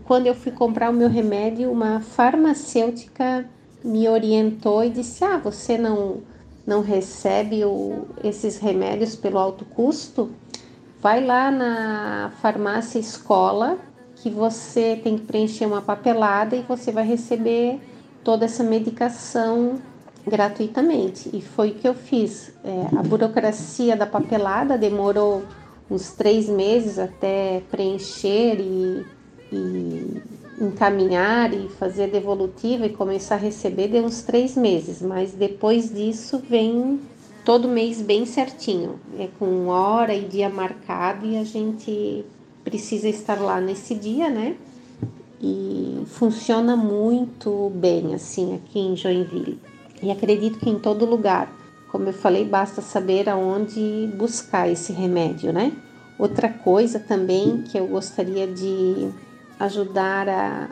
quando 0.04 0.26
eu 0.26 0.34
fui 0.34 0.52
comprar 0.52 0.90
o 0.90 0.92
meu 0.92 1.08
remédio, 1.08 1.72
uma 1.72 2.00
farmacêutica 2.00 3.48
me 3.82 4.06
orientou 4.06 4.84
e 4.84 4.90
disse: 4.90 5.24
Ah, 5.24 5.38
você 5.38 5.78
não, 5.78 6.18
não 6.66 6.82
recebe 6.82 7.64
o, 7.64 8.08
esses 8.22 8.58
remédios 8.58 9.16
pelo 9.16 9.38
alto 9.38 9.64
custo? 9.64 10.32
Vai 11.00 11.24
lá 11.24 11.50
na 11.50 12.30
farmácia 12.42 12.98
escola 12.98 13.78
que 14.22 14.30
você 14.30 15.00
tem 15.02 15.18
que 15.18 15.26
preencher 15.26 15.66
uma 15.66 15.82
papelada 15.82 16.54
e 16.54 16.62
você 16.62 16.92
vai 16.92 17.04
receber 17.04 17.80
toda 18.22 18.44
essa 18.44 18.62
medicação 18.62 19.80
gratuitamente. 20.24 21.28
E 21.32 21.42
foi 21.42 21.70
o 21.70 21.74
que 21.74 21.88
eu 21.88 21.94
fiz. 21.94 22.52
É, 22.62 22.96
a 22.96 23.02
burocracia 23.02 23.96
da 23.96 24.06
papelada 24.06 24.78
demorou 24.78 25.42
uns 25.90 26.12
três 26.12 26.48
meses 26.48 27.00
até 27.00 27.62
preencher 27.68 28.60
e, 28.60 29.04
e 29.52 30.22
encaminhar 30.60 31.52
e 31.52 31.68
fazer 31.70 32.08
devolutiva 32.08 32.86
e 32.86 32.90
começar 32.90 33.34
a 33.34 33.38
receber 33.38 33.88
deu 33.88 34.04
uns 34.04 34.22
três 34.22 34.56
meses, 34.56 35.02
mas 35.02 35.32
depois 35.32 35.92
disso 35.92 36.40
vem 36.48 37.00
todo 37.44 37.66
mês 37.66 38.00
bem 38.00 38.24
certinho, 38.24 39.00
é 39.18 39.28
com 39.38 39.66
hora 39.66 40.14
e 40.14 40.24
dia 40.24 40.48
marcado 40.48 41.26
e 41.26 41.36
a 41.36 41.42
gente 41.42 42.24
precisa 42.64 43.08
estar 43.08 43.40
lá 43.40 43.60
nesse 43.60 43.94
dia, 43.94 44.28
né? 44.28 44.56
E 45.40 46.04
funciona 46.06 46.76
muito 46.76 47.70
bem 47.74 48.14
assim 48.14 48.54
aqui 48.54 48.78
em 48.78 48.96
Joinville. 48.96 49.60
E 50.02 50.10
acredito 50.10 50.58
que 50.58 50.70
em 50.70 50.78
todo 50.78 51.04
lugar, 51.04 51.52
como 51.90 52.08
eu 52.08 52.12
falei, 52.12 52.44
basta 52.44 52.80
saber 52.80 53.28
aonde 53.28 54.10
buscar 54.16 54.68
esse 54.68 54.92
remédio, 54.92 55.52
né? 55.52 55.72
Outra 56.18 56.48
coisa 56.48 57.00
também 57.00 57.62
que 57.62 57.76
eu 57.78 57.86
gostaria 57.86 58.46
de 58.46 59.10
ajudar 59.58 60.28
a 60.28 60.68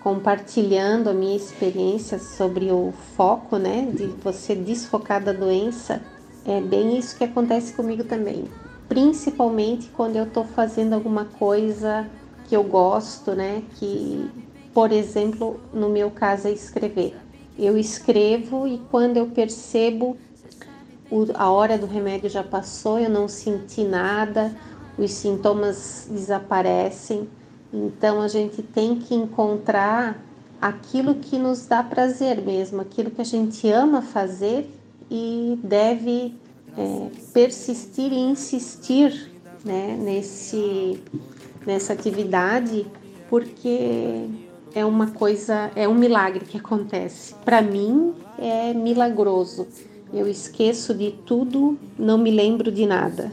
compartilhando 0.00 1.08
a 1.08 1.14
minha 1.14 1.34
experiência 1.34 2.18
sobre 2.18 2.70
o 2.70 2.92
foco, 3.16 3.56
né, 3.56 3.90
de 3.90 4.04
você 4.22 4.54
desfocar 4.54 5.24
da 5.24 5.32
doença, 5.32 6.02
é 6.44 6.60
bem 6.60 6.98
isso 6.98 7.16
que 7.16 7.24
acontece 7.24 7.72
comigo 7.72 8.04
também 8.04 8.44
principalmente 8.88 9.88
quando 9.96 10.16
eu 10.16 10.24
estou 10.24 10.44
fazendo 10.44 10.94
alguma 10.94 11.24
coisa 11.24 12.06
que 12.48 12.56
eu 12.56 12.62
gosto, 12.62 13.32
né? 13.32 13.62
Que, 13.76 14.30
por 14.72 14.92
exemplo, 14.92 15.60
no 15.72 15.88
meu 15.88 16.10
caso 16.10 16.48
é 16.48 16.52
escrever. 16.52 17.16
Eu 17.58 17.78
escrevo 17.78 18.66
e 18.66 18.78
quando 18.90 19.16
eu 19.16 19.26
percebo 19.26 20.16
a 21.34 21.50
hora 21.50 21.78
do 21.78 21.86
remédio 21.86 22.28
já 22.28 22.42
passou, 22.42 22.98
eu 22.98 23.08
não 23.08 23.28
senti 23.28 23.84
nada, 23.84 24.54
os 24.98 25.12
sintomas 25.12 26.08
desaparecem. 26.10 27.28
Então 27.72 28.20
a 28.20 28.28
gente 28.28 28.62
tem 28.62 28.96
que 28.96 29.14
encontrar 29.14 30.20
aquilo 30.60 31.16
que 31.16 31.38
nos 31.38 31.66
dá 31.66 31.82
prazer 31.82 32.40
mesmo, 32.40 32.80
aquilo 32.80 33.10
que 33.10 33.20
a 33.20 33.24
gente 33.24 33.68
ama 33.70 34.00
fazer 34.00 34.70
e 35.10 35.58
deve 35.62 36.34
é, 36.76 37.10
persistir 37.32 38.12
e 38.12 38.18
insistir 38.18 39.32
né, 39.64 39.96
nesse, 39.98 41.00
nessa 41.66 41.92
atividade, 41.92 42.86
porque 43.28 44.28
é 44.74 44.84
uma 44.84 45.10
coisa, 45.10 45.70
é 45.74 45.88
um 45.88 45.94
milagre 45.94 46.44
que 46.44 46.58
acontece. 46.58 47.34
Para 47.44 47.62
mim 47.62 48.14
é 48.38 48.72
milagroso. 48.74 49.66
Eu 50.12 50.28
esqueço 50.28 50.94
de 50.94 51.12
tudo, 51.24 51.78
não 51.98 52.18
me 52.18 52.30
lembro 52.30 52.70
de 52.70 52.86
nada. 52.86 53.30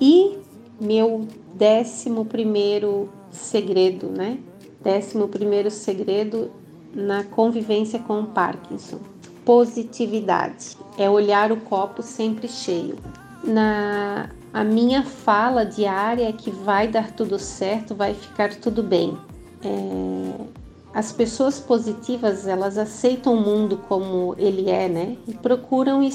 E 0.00 0.38
meu 0.80 1.26
décimo 1.54 2.24
primeiro 2.24 3.08
segredo, 3.30 4.08
né? 4.08 4.38
Décimo 4.82 5.28
primeiro 5.28 5.70
segredo 5.70 6.50
na 6.92 7.24
convivência 7.24 7.98
com 7.98 8.20
o 8.20 8.26
Parkinson 8.26 9.13
positividade, 9.44 10.76
é 10.98 11.08
olhar 11.08 11.52
o 11.52 11.56
copo 11.56 12.02
sempre 12.02 12.48
cheio. 12.48 12.96
Na 13.42 14.30
a 14.54 14.62
minha 14.62 15.02
fala 15.02 15.66
diária 15.66 16.28
é 16.28 16.32
que 16.32 16.48
vai 16.48 16.86
dar 16.86 17.10
tudo 17.10 17.40
certo, 17.40 17.92
vai 17.92 18.14
ficar 18.14 18.54
tudo 18.54 18.84
bem. 18.84 19.18
É, 19.64 20.44
as 20.94 21.10
pessoas 21.10 21.58
positivas 21.58 22.46
elas 22.46 22.78
aceitam 22.78 23.34
o 23.34 23.40
mundo 23.40 23.78
como 23.88 24.36
ele 24.38 24.70
é, 24.70 24.88
né? 24.88 25.16
E 25.26 25.34
procuram 25.34 26.08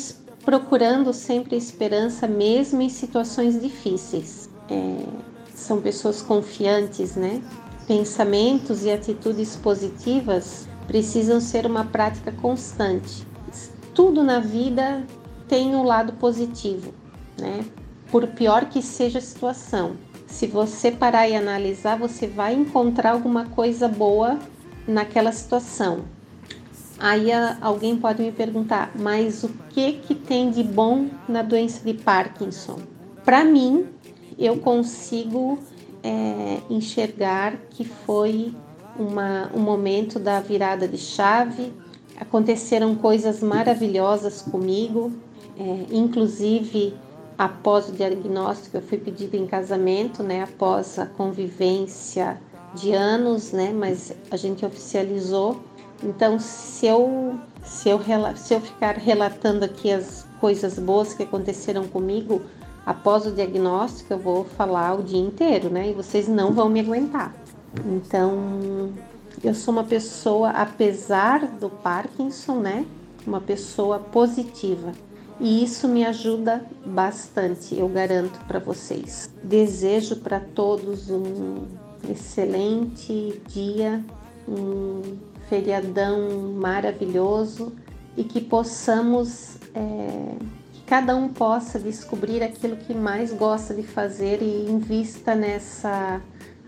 procurando 0.45 1.11
sempre 1.11 1.57
esperança 1.57 2.29
mesmo 2.29 2.81
em 2.81 2.87
situações 2.87 3.59
difíceis. 3.61 4.49
É, 4.69 5.03
são 5.53 5.81
pessoas 5.81 6.21
confiantes, 6.21 7.17
né? 7.17 7.41
Pensamentos 7.85 8.85
e 8.85 8.89
atitudes 8.89 9.57
positivas 9.57 10.68
precisam 10.89 11.39
ser 11.39 11.67
uma 11.67 11.85
prática 11.85 12.31
constante. 12.31 13.23
Tudo 13.93 14.23
na 14.23 14.39
vida 14.39 15.05
tem 15.47 15.75
um 15.75 15.83
lado 15.83 16.13
positivo, 16.13 16.91
né? 17.39 17.63
Por 18.09 18.25
pior 18.29 18.65
que 18.65 18.81
seja 18.81 19.19
a 19.19 19.21
situação, 19.21 19.97
se 20.25 20.47
você 20.47 20.89
parar 20.91 21.29
e 21.29 21.35
analisar, 21.35 21.95
você 21.95 22.25
vai 22.25 22.55
encontrar 22.55 23.11
alguma 23.11 23.45
coisa 23.45 23.87
boa 23.87 24.39
naquela 24.87 25.31
situação. 25.31 26.05
Aí 26.97 27.29
alguém 27.61 27.95
pode 27.95 28.23
me 28.23 28.31
perguntar, 28.31 28.91
mas 28.99 29.43
o 29.43 29.49
que 29.69 29.93
que 29.93 30.15
tem 30.15 30.49
de 30.49 30.63
bom 30.63 31.07
na 31.27 31.43
doença 31.43 31.85
de 31.85 31.93
Parkinson? 31.93 32.79
Para 33.23 33.45
mim, 33.45 33.85
eu 34.39 34.57
consigo 34.57 35.59
é, 36.01 36.57
enxergar 36.67 37.57
que 37.69 37.85
foi 37.85 38.55
uma, 38.99 39.49
um 39.53 39.59
momento 39.59 40.19
da 40.19 40.39
virada 40.39 40.87
de 40.87 40.97
chave. 40.97 41.73
Aconteceram 42.19 42.95
coisas 42.95 43.41
maravilhosas 43.41 44.41
comigo, 44.41 45.11
é, 45.57 45.85
inclusive 45.91 46.93
após 47.37 47.87
o 47.87 47.93
diagnóstico, 47.93 48.75
eu 48.75 48.81
fui 48.81 48.97
pedida 48.97 49.37
em 49.37 49.47
casamento, 49.47 50.21
né? 50.21 50.43
Após 50.43 50.99
a 50.99 51.05
convivência 51.05 52.37
de 52.75 52.91
anos, 52.91 53.53
né? 53.53 53.71
Mas 53.73 54.13
a 54.29 54.35
gente 54.35 54.65
oficializou. 54.65 55.61
Então, 56.03 56.37
se 56.37 56.85
eu 56.85 57.39
se 57.63 57.89
eu, 57.89 57.99
se 58.35 58.53
eu 58.53 58.61
ficar 58.61 58.95
relatando 58.97 59.63
aqui 59.63 59.91
as 59.91 60.25
coisas 60.39 60.77
boas 60.79 61.13
que 61.13 61.23
aconteceram 61.23 61.87
comigo 61.87 62.41
após 62.85 63.25
o 63.25 63.31
diagnóstico, 63.31 64.13
eu 64.13 64.17
vou 64.17 64.43
falar 64.43 64.99
o 64.99 65.03
dia 65.03 65.19
inteiro, 65.19 65.69
né? 65.69 65.89
E 65.89 65.93
vocês 65.93 66.27
não 66.27 66.51
vão 66.53 66.67
me 66.67 66.79
aguentar. 66.79 67.33
Então, 67.85 68.91
eu 69.43 69.53
sou 69.53 69.73
uma 69.73 69.83
pessoa, 69.83 70.49
apesar 70.49 71.47
do 71.47 71.69
Parkinson, 71.69 72.59
né? 72.59 72.85
Uma 73.25 73.39
pessoa 73.39 73.99
positiva. 73.99 74.91
E 75.39 75.63
isso 75.63 75.87
me 75.87 76.05
ajuda 76.05 76.65
bastante, 76.85 77.77
eu 77.77 77.87
garanto 77.87 78.37
para 78.45 78.59
vocês. 78.59 79.29
Desejo 79.41 80.17
para 80.17 80.39
todos 80.39 81.09
um 81.09 81.65
excelente 82.09 83.41
dia, 83.47 84.03
um 84.47 85.01
feriadão 85.47 86.53
maravilhoso 86.53 87.71
e 88.17 88.23
que 88.25 88.41
possamos, 88.41 89.55
é, 89.73 90.35
que 90.73 90.81
cada 90.85 91.15
um 91.15 91.29
possa 91.29 91.79
descobrir 91.79 92.43
aquilo 92.43 92.75
que 92.75 92.93
mais 92.93 93.31
gosta 93.31 93.73
de 93.73 93.83
fazer 93.83 94.41
e 94.41 94.69
invista 94.69 95.35
nessa 95.35 96.21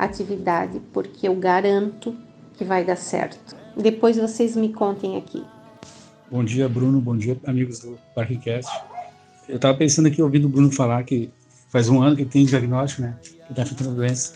atividade, 0.04 0.82
porque 0.92 1.28
eu 1.28 1.36
garanto 1.36 2.16
que 2.56 2.66
vai 2.66 2.84
dar 2.84 2.96
certo. 2.96 3.56
Depois 3.78 4.18
vocês 4.18 4.56
me 4.56 4.70
contem 4.74 5.16
aqui. 5.16 5.44
Bom 6.30 6.44
dia, 6.44 6.68
Bruno. 6.68 7.00
Bom 7.00 7.16
dia, 7.16 7.40
amigos 7.46 7.80
do 7.80 8.00
Parkcast. 8.16 8.72
Eu 9.48 9.58
estava 9.58 9.78
pensando 9.78 10.08
aqui, 10.08 10.22
ouvindo 10.22 10.46
o 10.46 10.50
Bruno 10.50 10.72
falar 10.72 11.04
que 11.04 11.30
faz 11.70 11.88
um 11.88 12.02
ano 12.02 12.16
que 12.16 12.26
tem 12.26 12.46
diagnóstico, 12.46 13.04
né? 13.04 13.16
Que 13.22 13.52
está 13.52 13.62
a 13.62 13.94
doença. 13.94 14.34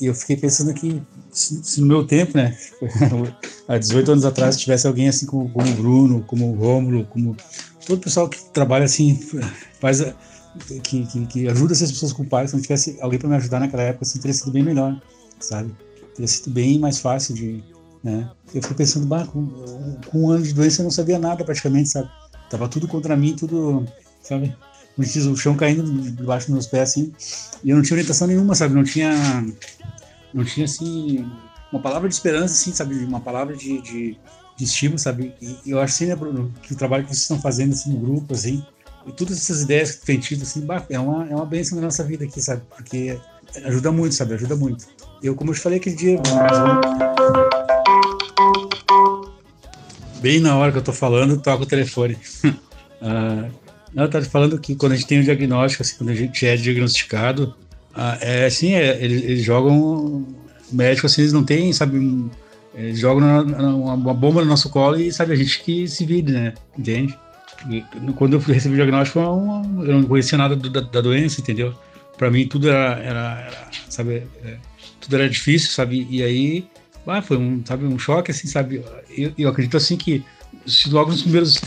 E 0.00 0.06
eu 0.06 0.14
fiquei 0.14 0.36
pensando 0.36 0.70
aqui, 0.70 1.00
se, 1.30 1.62
se, 1.62 1.80
no 1.80 1.86
meu 1.86 2.04
tempo, 2.04 2.36
né? 2.36 2.56
há 3.68 3.78
18 3.78 4.12
anos 4.12 4.24
atrás, 4.24 4.58
tivesse 4.58 4.86
alguém 4.86 5.08
assim 5.08 5.26
como, 5.26 5.48
como 5.48 5.68
o 5.68 5.74
Bruno, 5.74 6.24
como 6.26 6.50
o 6.50 6.56
Rômulo, 6.56 7.04
como 7.06 7.36
todo 7.86 7.98
o 7.98 8.00
pessoal 8.00 8.28
que 8.28 8.42
trabalha 8.50 8.84
assim, 8.84 9.16
faz 9.80 10.00
que, 10.82 11.06
que, 11.06 11.26
que 11.26 11.48
ajuda 11.48 11.72
essas 11.72 11.90
pessoas 11.90 12.12
com 12.12 12.24
pai, 12.24 12.46
se 12.46 12.54
não 12.54 12.62
tivesse 12.62 12.98
alguém 13.00 13.18
para 13.18 13.28
me 13.28 13.36
ajudar 13.36 13.60
naquela 13.60 13.82
época, 13.82 14.04
assim, 14.04 14.18
teria 14.18 14.34
sido 14.34 14.52
bem 14.52 14.62
melhor, 14.62 15.00
sabe? 15.40 15.74
Teria 16.14 16.28
sido 16.28 16.50
bem 16.52 16.78
mais 16.78 16.98
fácil 16.98 17.34
de, 17.34 17.62
né? 18.02 18.30
Eu 18.54 18.62
fui 18.62 18.76
pensando, 18.76 19.06
bah, 19.06 19.26
com, 19.26 19.46
com 20.06 20.24
um 20.24 20.30
ano 20.30 20.44
de 20.44 20.52
doença 20.52 20.82
eu 20.82 20.84
não 20.84 20.90
sabia 20.90 21.18
nada 21.18 21.44
praticamente, 21.44 21.88
sabe? 21.88 22.08
Tava 22.50 22.68
tudo 22.68 22.86
contra 22.86 23.16
mim, 23.16 23.34
tudo, 23.34 23.86
sabe? 24.22 24.54
O 24.96 25.36
chão 25.36 25.56
caindo 25.56 25.82
debaixo 26.12 26.46
dos 26.46 26.52
meus 26.52 26.66
pés, 26.66 26.90
assim. 26.90 27.12
E 27.64 27.70
eu 27.70 27.76
não 27.76 27.82
tinha 27.82 27.96
orientação 27.96 28.28
nenhuma, 28.28 28.54
sabe? 28.54 28.74
Não 28.74 28.84
tinha, 28.84 29.12
não 30.32 30.44
tinha, 30.44 30.66
assim, 30.66 31.28
uma 31.72 31.82
palavra 31.82 32.08
de 32.08 32.14
esperança, 32.14 32.54
assim, 32.54 32.72
sabe? 32.72 32.94
Uma 33.04 33.20
palavra 33.20 33.56
de, 33.56 33.80
de, 33.82 34.16
de 34.56 34.64
estímulo, 34.64 34.98
sabe? 34.98 35.34
E 35.40 35.70
eu 35.70 35.80
acho, 35.80 35.94
assim, 35.94 36.06
né, 36.06 36.14
Bruno, 36.14 36.52
que 36.62 36.72
o 36.72 36.76
trabalho 36.76 37.02
que 37.02 37.10
vocês 37.10 37.22
estão 37.22 37.40
fazendo, 37.40 37.72
assim, 37.72 37.92
no 37.92 37.98
grupo, 37.98 38.34
assim, 38.34 38.64
e 39.06 39.12
todas 39.12 39.36
essas 39.36 39.62
ideias 39.62 39.92
que 39.92 40.06
tem 40.06 40.18
tido, 40.18 40.42
assim, 40.42 40.66
é 40.88 40.98
uma, 40.98 41.28
é 41.28 41.34
uma 41.34 41.46
bênção 41.46 41.76
na 41.76 41.84
nossa 41.84 42.02
vida 42.04 42.24
aqui, 42.24 42.40
sabe? 42.40 42.62
Porque 42.74 43.18
ajuda 43.64 43.92
muito, 43.92 44.14
sabe? 44.14 44.34
Ajuda 44.34 44.56
muito. 44.56 44.86
Eu, 45.22 45.34
como 45.34 45.50
eu 45.50 45.54
te 45.54 45.60
falei 45.60 45.78
aquele 45.78 45.96
dia, 45.96 46.20
bem 50.20 50.40
na 50.40 50.56
hora 50.56 50.72
que 50.72 50.78
eu 50.78 50.82
tô 50.82 50.92
falando, 50.92 51.40
toca 51.40 51.62
o 51.62 51.66
telefone. 51.66 52.16
uh, 52.44 53.50
não, 53.92 54.08
tá 54.08 54.22
falando 54.22 54.58
que 54.58 54.74
quando 54.74 54.92
a 54.92 54.96
gente 54.96 55.06
tem 55.06 55.20
um 55.20 55.24
diagnóstico, 55.24 55.82
assim, 55.82 55.96
quando 55.96 56.10
a 56.10 56.14
gente 56.14 56.46
é 56.46 56.56
diagnosticado, 56.56 57.54
uh, 57.94 58.16
é 58.20 58.46
assim, 58.46 58.74
é, 58.74 59.02
eles, 59.04 59.22
eles, 59.22 59.42
jogam 59.42 60.26
médico 60.72 61.06
assim, 61.06 61.20
eles 61.20 61.32
não 61.32 61.44
têm, 61.44 61.72
sabe, 61.72 62.30
eles 62.74 62.98
jogam 62.98 63.44
uma 63.44 64.14
bomba 64.14 64.40
no 64.40 64.48
nosso 64.48 64.70
colo 64.70 64.98
e 64.98 65.12
sabe 65.12 65.32
a 65.32 65.36
gente 65.36 65.62
que 65.62 65.86
se 65.86 66.04
vire, 66.06 66.32
né? 66.32 66.54
Entende? 66.76 67.18
Quando 68.16 68.34
eu 68.34 68.40
recebi 68.40 68.74
o 68.74 68.76
diagnóstico, 68.76 69.20
eu 69.20 70.00
não 70.00 70.04
conhecia 70.04 70.36
nada 70.36 70.54
do, 70.54 70.68
da, 70.68 70.80
da, 70.80 71.00
doença, 71.00 71.40
entendeu? 71.40 71.74
Para 72.16 72.30
mim 72.30 72.46
tudo 72.46 72.68
era, 72.68 73.00
era, 73.00 73.40
era 73.40 73.70
sabe, 73.88 74.26
é, 74.44 74.56
tudo 75.00 75.16
era 75.16 75.28
difícil, 75.28 75.70
sabe? 75.70 76.06
E 76.10 76.22
aí, 76.22 76.66
ah, 77.06 77.22
foi 77.22 77.36
um, 77.36 77.64
sabe, 77.64 77.84
um 77.84 77.98
choque, 77.98 78.30
assim, 78.30 78.46
sabe? 78.46 78.82
Eu, 79.16 79.32
eu 79.36 79.48
acredito 79.48 79.76
assim 79.76 79.96
que 79.96 80.24
se 80.66 80.88
logo 80.88 81.10
nos 81.10 81.22
primeiros 81.22 81.60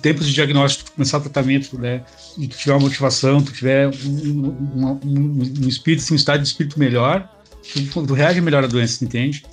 tempos 0.00 0.26
de 0.26 0.34
diagnóstico 0.34 0.90
começar 0.92 1.18
o 1.18 1.20
tratamento, 1.20 1.78
né, 1.78 2.02
e 2.36 2.48
tu 2.48 2.56
tiver 2.56 2.72
uma 2.72 2.80
motivação, 2.80 3.42
tu 3.42 3.52
tiver 3.52 3.88
um, 3.88 3.92
um, 3.94 5.00
um, 5.04 5.42
um 5.64 5.68
espírito, 5.68 6.02
assim, 6.02 6.14
um 6.14 6.16
estado 6.16 6.42
de 6.42 6.48
espírito 6.48 6.78
melhor, 6.78 7.28
tu, 7.72 8.06
tu 8.06 8.14
reage 8.14 8.40
melhor 8.40 8.64
à 8.64 8.66
doença, 8.66 9.04
entende? 9.04 9.44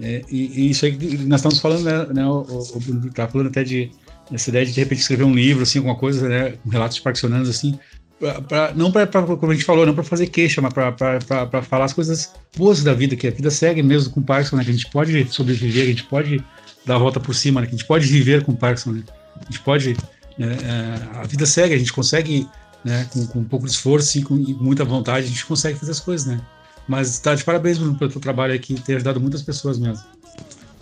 É, 0.00 0.22
e, 0.28 0.66
e, 0.66 0.70
isso 0.70 0.84
aí 0.84 0.96
que 0.96 1.18
nós 1.18 1.40
estamos 1.40 1.58
falando, 1.60 1.84
né, 1.84 2.06
né 2.12 2.26
o, 2.26 2.40
o, 2.42 3.10
tá 3.12 3.28
falando 3.28 3.48
até 3.48 3.62
de 3.62 3.90
essa 4.32 4.50
ideia 4.50 4.64
de 4.64 4.72
de 4.72 4.80
repente 4.80 5.00
escrever 5.00 5.24
um 5.24 5.34
livro, 5.34 5.62
assim, 5.62 5.78
alguma 5.78 5.96
coisa, 5.96 6.28
né, 6.28 6.54
com 6.62 6.70
relatos 6.70 6.98
parkinsonianos, 6.98 7.48
assim, 7.48 7.78
pra, 8.18 8.40
pra, 8.40 8.72
não 8.74 8.90
para, 8.90 9.06
como 9.06 9.52
a 9.52 9.54
gente 9.54 9.64
falou, 9.64 9.84
não 9.84 9.94
para 9.94 10.04
fazer 10.04 10.26
queixa, 10.28 10.60
mas 10.60 10.72
para 10.72 11.62
falar 11.62 11.84
as 11.84 11.92
coisas 11.92 12.32
boas 12.56 12.82
da 12.82 12.94
vida, 12.94 13.16
que 13.16 13.26
a 13.26 13.30
vida 13.30 13.50
segue 13.50 13.82
mesmo 13.82 14.12
com 14.12 14.22
Parkinson, 14.22 14.56
né, 14.56 14.64
que 14.64 14.70
a 14.70 14.74
gente 14.74 14.90
pode 14.90 15.32
sobreviver, 15.32 15.84
que 15.84 15.90
a 15.90 15.94
gente 15.94 16.04
pode 16.04 16.44
dar 16.86 16.96
a 16.96 16.98
volta 16.98 17.20
por 17.20 17.34
cima, 17.34 17.60
né, 17.60 17.66
que 17.66 17.74
a 17.74 17.76
gente 17.76 17.86
pode 17.86 18.06
viver 18.06 18.44
com 18.44 18.54
Parkinson, 18.54 18.92
né, 18.92 19.02
a 19.40 19.44
gente 19.44 19.60
pode, 19.60 19.96
né, 20.38 20.56
é, 20.62 21.18
a 21.18 21.24
vida 21.24 21.46
segue, 21.46 21.74
a 21.74 21.78
gente 21.78 21.92
consegue, 21.92 22.48
né, 22.84 23.06
com, 23.12 23.26
com 23.26 23.38
um 23.40 23.44
pouco 23.44 23.66
de 23.66 23.72
esforço 23.72 24.18
e 24.18 24.22
com, 24.22 24.36
e 24.36 24.54
muita 24.54 24.84
vontade, 24.84 25.26
a 25.26 25.28
gente 25.28 25.44
consegue 25.44 25.78
fazer 25.78 25.92
as 25.92 26.00
coisas, 26.00 26.26
né. 26.26 26.40
Mas 26.86 27.18
tá 27.18 27.34
de 27.34 27.42
parabéns 27.42 27.78
Bruno, 27.78 27.96
pelo 27.96 28.10
teu 28.10 28.20
trabalho 28.20 28.54
aqui, 28.54 28.74
ter 28.74 28.96
ajudado 28.96 29.20
muitas 29.20 29.42
pessoas 29.42 29.78
mesmo. 29.78 30.04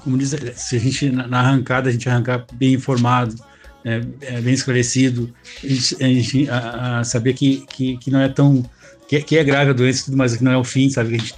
Como 0.03 0.19
diz, 0.19 0.35
se 0.57 0.77
a 0.77 0.79
gente 0.79 1.11
na 1.11 1.41
arrancada 1.41 1.89
a 1.89 1.93
gente 1.93 2.09
arrancar 2.09 2.45
bem 2.55 2.75
informado, 2.75 3.35
é, 3.85 4.01
é 4.23 4.41
bem 4.41 4.55
esclarecido, 4.55 5.33
a 5.63 5.67
gente, 5.67 6.03
a 6.03 6.07
gente 6.07 6.51
a, 6.51 7.01
a 7.01 7.05
saber 7.05 7.35
que, 7.35 7.65
que, 7.69 7.97
que, 7.99 8.11
não 8.11 8.21
é 8.21 8.29
tão 8.29 8.65
que, 9.09 9.21
que, 9.21 9.37
é 9.37 9.45
grave 9.45 9.71
a 9.71 9.75
doença, 9.75 10.11
mas 10.15 10.37
que 10.37 10.45
não 10.45 10.53
é 10.53 10.57
o 10.57 10.65
fim, 10.65 10.89
sabe? 10.89 11.17
A 11.17 11.19
gente 11.19 11.35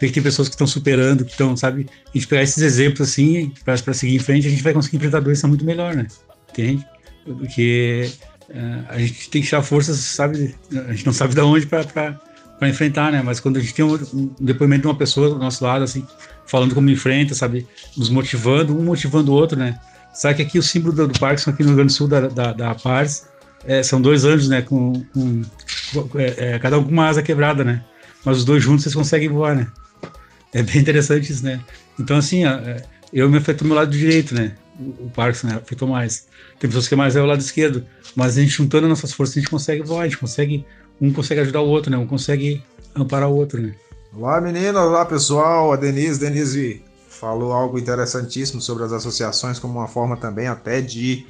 vê 0.00 0.08
que 0.08 0.12
tem 0.12 0.22
pessoas 0.22 0.48
que 0.48 0.54
estão 0.54 0.66
superando, 0.66 1.24
que 1.24 1.30
estão, 1.30 1.56
sabe? 1.56 1.86
A 2.06 2.18
gente 2.18 2.26
pegar 2.26 2.42
esses 2.42 2.62
exemplos 2.62 3.08
assim 3.08 3.52
para 3.64 3.94
seguir 3.94 4.16
em 4.16 4.18
frente, 4.18 4.46
a 4.46 4.50
gente 4.50 4.62
vai 4.62 4.72
conseguir 4.72 4.96
enfrentar 4.96 5.18
a 5.18 5.20
doença 5.20 5.46
muito 5.46 5.64
melhor, 5.64 5.94
né? 5.94 6.06
Entende? 6.50 6.84
Porque 7.24 8.10
uh, 8.50 8.84
a 8.88 8.98
gente 8.98 9.30
tem 9.30 9.40
que 9.40 9.48
tirar 9.48 9.62
forças, 9.62 9.96
sabe? 9.96 10.54
A 10.88 10.92
gente 10.92 11.06
não 11.06 11.12
sabe 11.12 11.34
de 11.34 11.40
onde 11.40 11.66
para 11.66 12.18
enfrentar, 12.62 13.12
né? 13.12 13.22
Mas 13.22 13.40
quando 13.40 13.58
a 13.58 13.60
gente 13.60 13.74
tem 13.74 13.84
um, 13.84 13.94
um, 13.94 14.34
depoimento 14.40 14.82
de 14.82 14.88
uma 14.88 14.96
pessoa 14.96 15.28
do 15.28 15.38
nosso 15.38 15.64
lado, 15.64 15.84
assim, 15.84 16.04
falando 16.46 16.74
como 16.74 16.88
enfrenta, 16.90 17.34
sabe? 17.34 17.66
Nos 17.96 18.08
motivando, 18.08 18.76
um 18.76 18.84
motivando 18.84 19.32
o 19.32 19.34
outro, 19.34 19.58
né? 19.58 19.78
Sabe 20.14 20.36
que 20.36 20.42
aqui 20.42 20.58
o 20.58 20.62
símbolo 20.62 21.08
do, 21.08 21.18
Parkinson, 21.18 21.50
aqui 21.50 21.62
no 21.62 21.70
Rio 21.70 21.76
Grande 21.76 21.92
do 21.92 21.96
Sul, 21.96 22.08
da, 22.08 22.28
da, 22.28 22.52
da 22.52 22.74
Pars, 22.74 23.26
é, 23.66 23.82
são 23.82 24.00
dois 24.00 24.24
anjos, 24.24 24.48
né? 24.48 24.62
Com, 24.62 25.04
com 25.12 25.42
é, 26.18 26.54
é, 26.54 26.58
cada 26.58 26.78
um 26.78 26.84
com 26.84 26.90
uma 26.90 27.08
asa 27.08 27.22
quebrada, 27.22 27.62
né? 27.62 27.84
Mas 28.24 28.38
os 28.38 28.44
dois 28.44 28.62
juntos 28.62 28.84
vocês 28.84 28.94
conseguem 28.94 29.28
voar, 29.28 29.54
né? 29.54 29.66
É 30.54 30.62
bem 30.62 30.78
interessante 30.78 31.30
isso, 31.30 31.44
né? 31.44 31.60
Então, 31.98 32.16
assim, 32.16 32.46
é, 32.46 32.82
eu 33.12 33.28
me 33.28 33.38
afetou 33.38 33.66
meu 33.66 33.76
lado 33.76 33.90
direito, 33.90 34.34
né? 34.34 34.54
O, 34.78 35.06
o 35.06 35.10
Parkinson, 35.14 35.48
né? 35.48 35.56
Afetou 35.56 35.88
mais. 35.88 36.26
Tem 36.58 36.68
pessoas 36.68 36.88
que 36.88 36.94
é 36.94 36.96
mais 36.96 37.14
é 37.14 37.20
o 37.20 37.26
lado 37.26 37.40
esquerdo. 37.40 37.84
Mas 38.14 38.38
a 38.38 38.40
gente 38.40 38.52
juntando 38.52 38.88
nossas 38.88 39.12
forças, 39.12 39.36
a 39.36 39.40
gente 39.40 39.50
consegue 39.50 39.82
voar, 39.82 40.02
a 40.02 40.04
gente 40.04 40.18
consegue 40.18 40.64
um 41.00 41.12
consegue 41.12 41.40
ajudar 41.42 41.60
o 41.60 41.68
outro, 41.68 41.90
né? 41.90 41.98
Um 41.98 42.06
consegue 42.06 42.62
amparar 42.94 43.28
o 43.28 43.34
outro, 43.34 43.60
né? 43.60 43.74
Olá, 44.18 44.40
meninas! 44.40 44.82
Olá, 44.82 45.04
pessoal! 45.04 45.74
A 45.74 45.76
Denise, 45.76 46.18
Denise 46.18 46.82
falou 47.06 47.52
algo 47.52 47.78
interessantíssimo 47.78 48.62
sobre 48.62 48.82
as 48.82 48.90
associações 48.90 49.58
como 49.58 49.78
uma 49.78 49.86
forma 49.86 50.16
também 50.16 50.46
até 50.48 50.80
de 50.80 51.26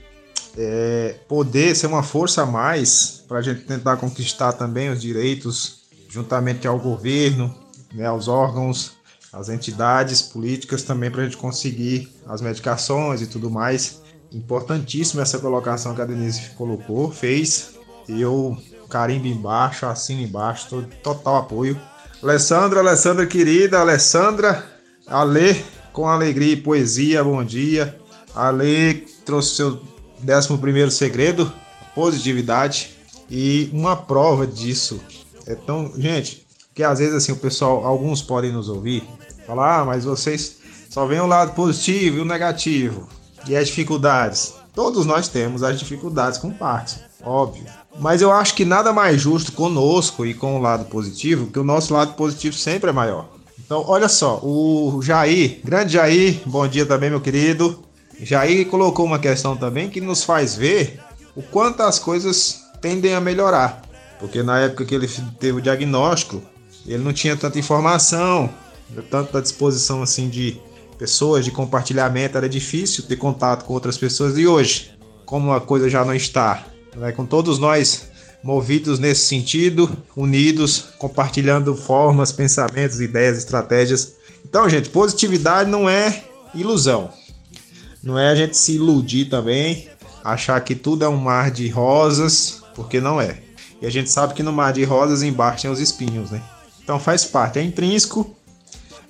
é, 0.56 1.16
poder 1.26 1.74
ser 1.74 1.88
uma 1.88 2.04
força 2.04 2.44
a 2.44 2.46
mais 2.46 3.24
para 3.26 3.38
a 3.38 3.42
gente 3.42 3.62
tentar 3.62 3.96
conquistar 3.96 4.52
também 4.52 4.88
os 4.88 5.00
direitos 5.00 5.82
juntamente 6.08 6.68
ao 6.68 6.78
governo, 6.78 7.52
né, 7.92 8.06
aos 8.06 8.28
órgãos, 8.28 8.92
às 9.32 9.48
entidades 9.48 10.22
políticas 10.22 10.84
também 10.84 11.10
para 11.10 11.22
a 11.22 11.24
gente 11.24 11.36
conseguir 11.36 12.08
as 12.24 12.40
medicações 12.40 13.20
e 13.20 13.26
tudo 13.26 13.50
mais. 13.50 14.00
Importantíssimo 14.30 15.20
essa 15.20 15.40
colocação 15.40 15.92
que 15.92 16.02
a 16.02 16.06
Denise 16.06 16.50
colocou, 16.50 17.10
fez. 17.10 17.74
Eu 18.08 18.56
carimbo 18.88 19.26
embaixo, 19.26 19.86
assino 19.86 20.20
embaixo, 20.20 20.86
total 21.02 21.38
apoio. 21.38 21.76
Alessandra, 22.22 22.80
Alessandra 22.80 23.26
querida, 23.26 23.80
Alessandra, 23.80 24.64
Ale, 25.06 25.62
com 25.92 26.08
alegria 26.08 26.54
e 26.54 26.56
poesia, 26.56 27.22
bom 27.22 27.44
dia. 27.44 27.98
Ale 28.34 29.06
trouxe 29.24 29.56
seu 29.56 29.80
11 30.26 30.90
segredo, 30.90 31.52
positividade. 31.94 32.96
E 33.30 33.68
uma 33.72 33.96
prova 33.96 34.46
disso 34.46 35.00
é 35.46 35.54
tão. 35.54 35.92
Gente, 35.96 36.46
que 36.74 36.82
às 36.82 36.98
vezes 36.98 37.14
assim 37.14 37.32
o 37.32 37.36
pessoal, 37.36 37.84
alguns 37.84 38.22
podem 38.22 38.52
nos 38.52 38.68
ouvir, 38.68 39.02
falar, 39.46 39.80
ah, 39.80 39.84
mas 39.84 40.04
vocês 40.04 40.58
só 40.88 41.06
veem 41.06 41.20
o 41.20 41.26
lado 41.26 41.52
positivo 41.52 42.18
e 42.18 42.20
o 42.20 42.24
negativo. 42.24 43.08
E 43.46 43.56
as 43.56 43.68
dificuldades. 43.68 44.54
Todos 44.74 45.06
nós 45.06 45.28
temos 45.28 45.62
as 45.62 45.78
dificuldades 45.78 46.38
com 46.38 46.50
partes, 46.50 46.98
óbvio. 47.22 47.64
Mas 47.98 48.20
eu 48.20 48.30
acho 48.30 48.54
que 48.54 48.64
nada 48.64 48.92
mais 48.92 49.20
justo 49.20 49.52
conosco 49.52 50.26
e 50.26 50.34
com 50.34 50.56
o 50.56 50.60
lado 50.60 50.84
positivo, 50.86 51.46
que 51.46 51.58
o 51.58 51.64
nosso 51.64 51.94
lado 51.94 52.14
positivo 52.14 52.54
sempre 52.54 52.90
é 52.90 52.92
maior. 52.92 53.28
Então, 53.58 53.84
olha 53.88 54.08
só, 54.08 54.38
o 54.42 55.00
Jair, 55.02 55.60
grande 55.64 55.94
Jair, 55.94 56.40
bom 56.46 56.68
dia 56.68 56.84
também, 56.84 57.10
meu 57.10 57.20
querido. 57.20 57.82
Jair 58.20 58.66
colocou 58.68 59.04
uma 59.04 59.18
questão 59.18 59.56
também 59.56 59.90
que 59.90 60.00
nos 60.00 60.22
faz 60.22 60.54
ver 60.54 61.00
o 61.34 61.42
quanto 61.42 61.82
as 61.82 61.98
coisas 61.98 62.60
tendem 62.80 63.14
a 63.14 63.20
melhorar. 63.20 63.82
Porque 64.20 64.42
na 64.42 64.60
época 64.60 64.84
que 64.84 64.94
ele 64.94 65.08
teve 65.40 65.58
o 65.58 65.62
diagnóstico, 65.62 66.42
ele 66.86 67.02
não 67.02 67.12
tinha 67.12 67.36
tanta 67.36 67.58
informação, 67.58 68.48
tanta 69.10 69.42
disposição 69.42 70.02
assim 70.02 70.28
de 70.28 70.60
pessoas, 70.98 71.44
de 71.44 71.50
compartilhamento, 71.50 72.38
era 72.38 72.48
difícil 72.48 73.04
ter 73.04 73.16
contato 73.16 73.64
com 73.64 73.72
outras 73.72 73.98
pessoas. 73.98 74.38
E 74.38 74.46
hoje, 74.46 74.92
como 75.24 75.52
a 75.52 75.60
coisa 75.60 75.90
já 75.90 76.04
não 76.04 76.14
está, 76.14 76.64
né? 76.96 77.12
com 77.12 77.24
todos 77.24 77.58
nós 77.58 78.08
movidos 78.42 78.98
nesse 78.98 79.22
sentido, 79.22 79.90
unidos, 80.14 80.84
compartilhando 80.98 81.74
formas, 81.74 82.30
pensamentos, 82.30 83.00
ideias, 83.00 83.38
estratégias. 83.38 84.14
Então, 84.44 84.68
gente, 84.68 84.88
positividade 84.88 85.68
não 85.68 85.88
é 85.88 86.22
ilusão. 86.54 87.10
Não 88.02 88.16
é 88.16 88.28
a 88.28 88.34
gente 88.36 88.56
se 88.56 88.76
iludir 88.76 89.24
também, 89.24 89.88
achar 90.22 90.60
que 90.60 90.76
tudo 90.76 91.04
é 91.04 91.08
um 91.08 91.16
mar 91.16 91.50
de 91.50 91.68
rosas, 91.68 92.62
porque 92.74 93.00
não 93.00 93.20
é. 93.20 93.38
E 93.82 93.86
a 93.86 93.90
gente 93.90 94.10
sabe 94.10 94.32
que 94.32 94.44
no 94.44 94.52
mar 94.52 94.72
de 94.72 94.84
rosas 94.84 95.22
embaixo 95.22 95.62
tem 95.62 95.70
os 95.70 95.80
espinhos, 95.80 96.30
né? 96.30 96.40
Então 96.82 97.00
faz 97.00 97.24
parte, 97.24 97.58
é 97.58 97.62
intrínseco. 97.62 98.34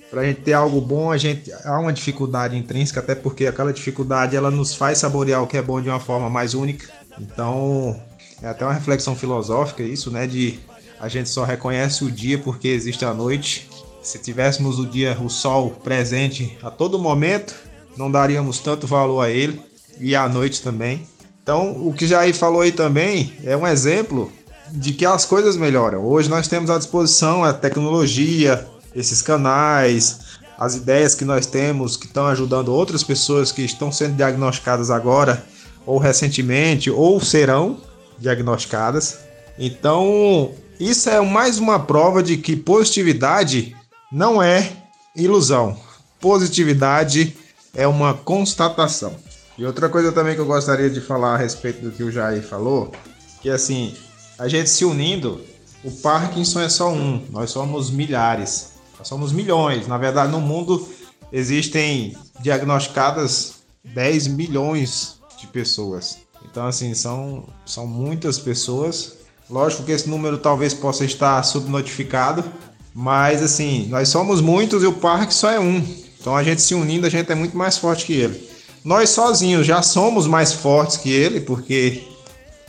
Para 0.09 0.21
a 0.21 0.25
gente 0.25 0.41
ter 0.41 0.53
algo 0.53 0.81
bom, 0.81 1.11
a 1.11 1.17
gente 1.17 1.51
há 1.63 1.77
uma 1.79 1.93
dificuldade 1.93 2.57
intrínseca, 2.57 3.01
até 3.01 3.13
porque 3.13 3.45
aquela 3.45 3.71
dificuldade 3.71 4.35
ela 4.35 4.49
nos 4.49 4.73
faz 4.73 4.97
saborear 4.97 5.43
o 5.43 5.47
que 5.47 5.57
é 5.57 5.61
bom 5.61 5.79
de 5.81 5.89
uma 5.89 5.99
forma 5.99 6.29
mais 6.29 6.53
única. 6.53 6.87
Então, 7.19 7.99
é 8.41 8.47
até 8.47 8.65
uma 8.65 8.73
reflexão 8.73 9.15
filosófica 9.15 9.83
isso, 9.83 10.11
né? 10.11 10.27
De 10.27 10.59
a 10.99 11.07
gente 11.07 11.29
só 11.29 11.43
reconhece 11.43 12.03
o 12.03 12.11
dia 12.11 12.37
porque 12.37 12.67
existe 12.67 13.05
a 13.05 13.13
noite. 13.13 13.69
Se 14.01 14.19
tivéssemos 14.19 14.79
o 14.79 14.85
dia, 14.85 15.17
o 15.19 15.29
sol 15.29 15.71
presente 15.83 16.57
a 16.63 16.71
todo 16.71 16.97
momento, 16.97 17.53
não 17.97 18.09
daríamos 18.09 18.59
tanto 18.59 18.87
valor 18.87 19.21
a 19.21 19.29
ele 19.29 19.61
e 19.99 20.15
à 20.15 20.27
noite 20.29 20.61
também. 20.61 21.05
Então, 21.43 21.71
o 21.85 21.93
que 21.93 22.07
Jair 22.07 22.35
falou 22.35 22.61
aí 22.61 22.71
também 22.71 23.33
é 23.43 23.55
um 23.55 23.67
exemplo 23.67 24.31
de 24.71 24.93
que 24.93 25.05
as 25.05 25.25
coisas 25.25 25.55
melhoram. 25.55 26.05
Hoje 26.05 26.29
nós 26.29 26.47
temos 26.47 26.69
à 26.69 26.77
disposição 26.77 27.43
a 27.43 27.53
tecnologia, 27.53 28.67
esses 28.95 29.21
canais, 29.21 30.19
as 30.57 30.75
ideias 30.75 31.15
que 31.15 31.23
nós 31.23 31.45
temos 31.45 31.95
que 31.95 32.05
estão 32.05 32.25
ajudando 32.27 32.69
outras 32.69 33.03
pessoas 33.03 33.51
que 33.51 33.61
estão 33.61 33.91
sendo 33.91 34.15
diagnosticadas 34.15 34.89
agora 34.89 35.45
ou 35.87 35.97
recentemente, 35.97 36.91
ou 36.91 37.19
serão 37.21 37.77
diagnosticadas. 38.19 39.19
Então, 39.57 40.51
isso 40.79 41.09
é 41.09 41.19
mais 41.21 41.57
uma 41.57 41.79
prova 41.79 42.21
de 42.21 42.37
que 42.37 42.55
positividade 42.55 43.75
não 44.11 44.43
é 44.43 44.69
ilusão. 45.15 45.79
Positividade 46.19 47.35
é 47.73 47.87
uma 47.87 48.13
constatação. 48.13 49.15
E 49.57 49.65
outra 49.65 49.87
coisa 49.89 50.11
também 50.11 50.35
que 50.35 50.41
eu 50.41 50.45
gostaria 50.45 50.89
de 50.89 50.99
falar 50.99 51.35
a 51.35 51.37
respeito 51.37 51.81
do 51.81 51.91
que 51.91 52.03
o 52.03 52.11
Jair 52.11 52.43
falou, 52.43 52.91
que 53.41 53.49
assim, 53.49 53.95
a 54.37 54.47
gente 54.47 54.69
se 54.69 54.83
unindo, 54.83 55.41
o 55.83 55.91
Parkinson 55.91 56.61
é 56.61 56.69
só 56.69 56.91
um, 56.91 57.25
nós 57.31 57.49
somos 57.49 57.89
milhares, 57.89 58.73
nós 58.99 59.07
somos 59.07 59.31
milhões. 59.31 59.87
Na 59.87 59.97
verdade, 59.97 60.31
no 60.31 60.41
mundo 60.41 60.87
existem 61.31 62.15
diagnosticadas 62.41 63.55
10 63.83 64.27
milhões 64.27 65.16
de 65.37 65.47
pessoas. 65.47 66.17
Então, 66.49 66.65
assim, 66.65 66.93
são, 66.93 67.45
são 67.65 67.85
muitas 67.85 68.39
pessoas. 68.39 69.17
Lógico 69.49 69.83
que 69.83 69.91
esse 69.91 70.09
número 70.09 70.37
talvez 70.37 70.73
possa 70.73 71.05
estar 71.05 71.41
subnotificado, 71.43 72.43
mas 72.93 73.41
assim, 73.41 73.87
nós 73.89 74.09
somos 74.09 74.41
muitos 74.41 74.83
e 74.83 74.87
o 74.87 74.93
Parkinson 74.93 75.49
é 75.49 75.59
um. 75.59 75.85
Então 76.19 76.35
a 76.35 76.43
gente 76.43 76.61
se 76.61 76.75
unindo, 76.75 77.05
a 77.05 77.09
gente 77.09 77.31
é 77.31 77.35
muito 77.35 77.55
mais 77.55 77.77
forte 77.77 78.05
que 78.05 78.13
ele. 78.13 78.49
Nós 78.83 79.09
sozinhos 79.11 79.65
já 79.65 79.81
somos 79.81 80.27
mais 80.27 80.51
fortes 80.51 80.97
que 80.97 81.09
ele, 81.09 81.39
porque 81.39 82.03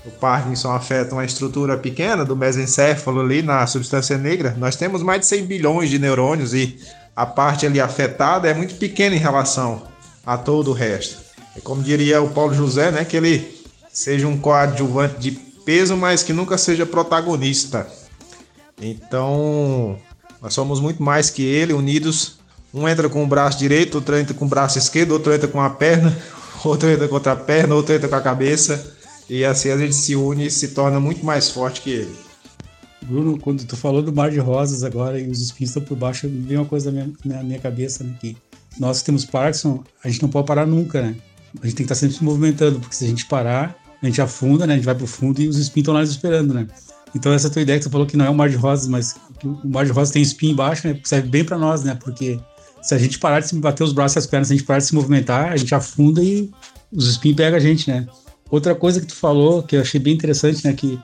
o 0.04 0.10
Parkinson 0.10 0.70
afeta 0.70 1.14
uma 1.14 1.24
estrutura 1.24 1.76
pequena 1.76 2.24
do 2.24 2.36
mesencéfalo 2.36 3.20
ali 3.20 3.42
na 3.42 3.66
substância 3.66 4.16
negra. 4.16 4.54
Nós 4.58 4.76
temos 4.76 5.02
mais 5.02 5.20
de 5.20 5.26
100 5.26 5.44
bilhões 5.46 5.90
de 5.90 5.98
neurônios 5.98 6.54
e 6.54 6.78
a 7.16 7.26
parte 7.26 7.66
ali 7.66 7.80
afetada 7.80 8.48
é 8.48 8.54
muito 8.54 8.76
pequena 8.76 9.16
em 9.16 9.18
relação 9.18 9.82
a 10.24 10.36
todo 10.36 10.70
o 10.70 10.74
resto. 10.74 11.27
É 11.58 11.60
como 11.60 11.82
diria 11.82 12.22
o 12.22 12.30
Paulo 12.30 12.54
José, 12.54 12.92
né, 12.92 13.04
que 13.04 13.16
ele 13.16 13.64
seja 13.92 14.28
um 14.28 14.38
coadjuvante 14.38 15.18
de 15.18 15.32
peso, 15.32 15.96
mas 15.96 16.22
que 16.22 16.32
nunca 16.32 16.56
seja 16.56 16.86
protagonista. 16.86 17.84
Então, 18.80 19.98
nós 20.40 20.54
somos 20.54 20.78
muito 20.78 21.02
mais 21.02 21.30
que 21.30 21.42
ele, 21.42 21.72
unidos 21.72 22.38
um 22.72 22.88
entra 22.88 23.08
com 23.08 23.24
o 23.24 23.26
braço 23.26 23.58
direito, 23.58 23.96
outro 23.96 24.16
entra 24.16 24.34
com 24.34 24.44
o 24.44 24.48
braço 24.48 24.78
esquerdo, 24.78 25.12
outro 25.12 25.32
entra 25.34 25.48
com 25.48 25.60
a 25.60 25.68
perna, 25.68 26.16
outro 26.64 26.88
entra 26.88 27.08
com 27.08 27.14
outra 27.14 27.34
perna, 27.34 27.74
outro 27.74 27.92
entra 27.92 28.08
com 28.08 28.14
a 28.14 28.20
cabeça. 28.20 28.94
E 29.28 29.44
assim 29.44 29.70
a 29.70 29.76
gente 29.76 29.94
se 29.94 30.14
une 30.14 30.46
e 30.46 30.50
se 30.50 30.68
torna 30.68 31.00
muito 31.00 31.26
mais 31.26 31.50
forte 31.50 31.80
que 31.80 31.90
ele. 31.90 32.16
Bruno, 33.02 33.38
quando 33.38 33.64
tu 33.64 33.76
falou 33.76 34.02
do 34.02 34.12
mar 34.12 34.30
de 34.30 34.38
rosas 34.38 34.84
agora 34.84 35.18
e 35.18 35.28
os 35.28 35.40
espinhos 35.40 35.70
estão 35.70 35.82
por 35.82 35.96
baixo, 35.96 36.28
veio 36.30 36.60
uma 36.60 36.66
coisa 36.66 36.92
na 36.92 37.04
minha, 37.04 37.16
na 37.24 37.42
minha 37.42 37.58
cabeça, 37.58 38.04
né? 38.04 38.14
Que 38.20 38.36
nós 38.78 39.00
que 39.00 39.06
temos 39.06 39.24
Parkinson, 39.24 39.82
a 40.04 40.08
gente 40.08 40.22
não 40.22 40.28
pode 40.28 40.46
parar 40.46 40.66
nunca, 40.66 41.02
né? 41.02 41.16
A 41.62 41.66
gente 41.66 41.76
tem 41.76 41.86
que 41.86 41.92
estar 41.92 41.94
sempre 41.94 42.16
se 42.16 42.24
movimentando, 42.24 42.80
porque 42.80 42.94
se 42.94 43.04
a 43.04 43.08
gente 43.08 43.26
parar, 43.26 43.76
a 44.02 44.06
gente 44.06 44.20
afunda, 44.20 44.66
né? 44.66 44.74
A 44.74 44.76
gente 44.76 44.84
vai 44.84 44.94
pro 44.94 45.06
fundo 45.06 45.40
e 45.40 45.48
os 45.48 45.56
espinhos 45.58 45.84
estão 45.84 45.94
lá 45.94 46.02
esperando, 46.02 46.54
né? 46.54 46.66
Então 47.14 47.32
essa 47.32 47.50
tua 47.50 47.62
ideia 47.62 47.78
que 47.78 47.84
você 47.84 47.90
falou 47.90 48.06
que 48.06 48.16
não 48.16 48.26
é 48.26 48.30
o 48.30 48.34
mar 48.34 48.48
de 48.48 48.56
rosas, 48.56 48.86
mas 48.86 49.16
o 49.42 49.68
mar 49.68 49.84
de 49.84 49.92
rosas 49.92 50.10
tem 50.10 50.22
espinho 50.22 50.52
embaixo, 50.52 50.86
né? 50.86 50.98
Serve 51.04 51.28
bem 51.28 51.44
para 51.44 51.58
nós, 51.58 51.82
né? 51.82 51.94
Porque 51.94 52.38
se 52.82 52.94
a 52.94 52.98
gente 52.98 53.18
parar 53.18 53.40
de 53.40 53.48
se 53.48 53.56
bater 53.56 53.82
os 53.82 53.92
braços 53.92 54.16
e 54.16 54.18
as 54.20 54.26
pernas, 54.26 54.48
se 54.48 54.54
a 54.54 54.56
gente 54.56 54.66
parar 54.66 54.78
de 54.78 54.86
se 54.86 54.94
movimentar, 54.94 55.52
a 55.52 55.56
gente 55.56 55.74
afunda 55.74 56.22
e 56.22 56.50
os 56.92 57.08
espinhos 57.08 57.36
pegam 57.36 57.56
a 57.56 57.60
gente, 57.60 57.90
né? 57.90 58.06
Outra 58.50 58.74
coisa 58.74 59.00
que 59.00 59.06
tu 59.06 59.14
falou, 59.14 59.62
que 59.62 59.76
eu 59.76 59.80
achei 59.80 60.00
bem 60.00 60.14
interessante, 60.14 60.64
né? 60.64 60.72
Que, 60.72 60.98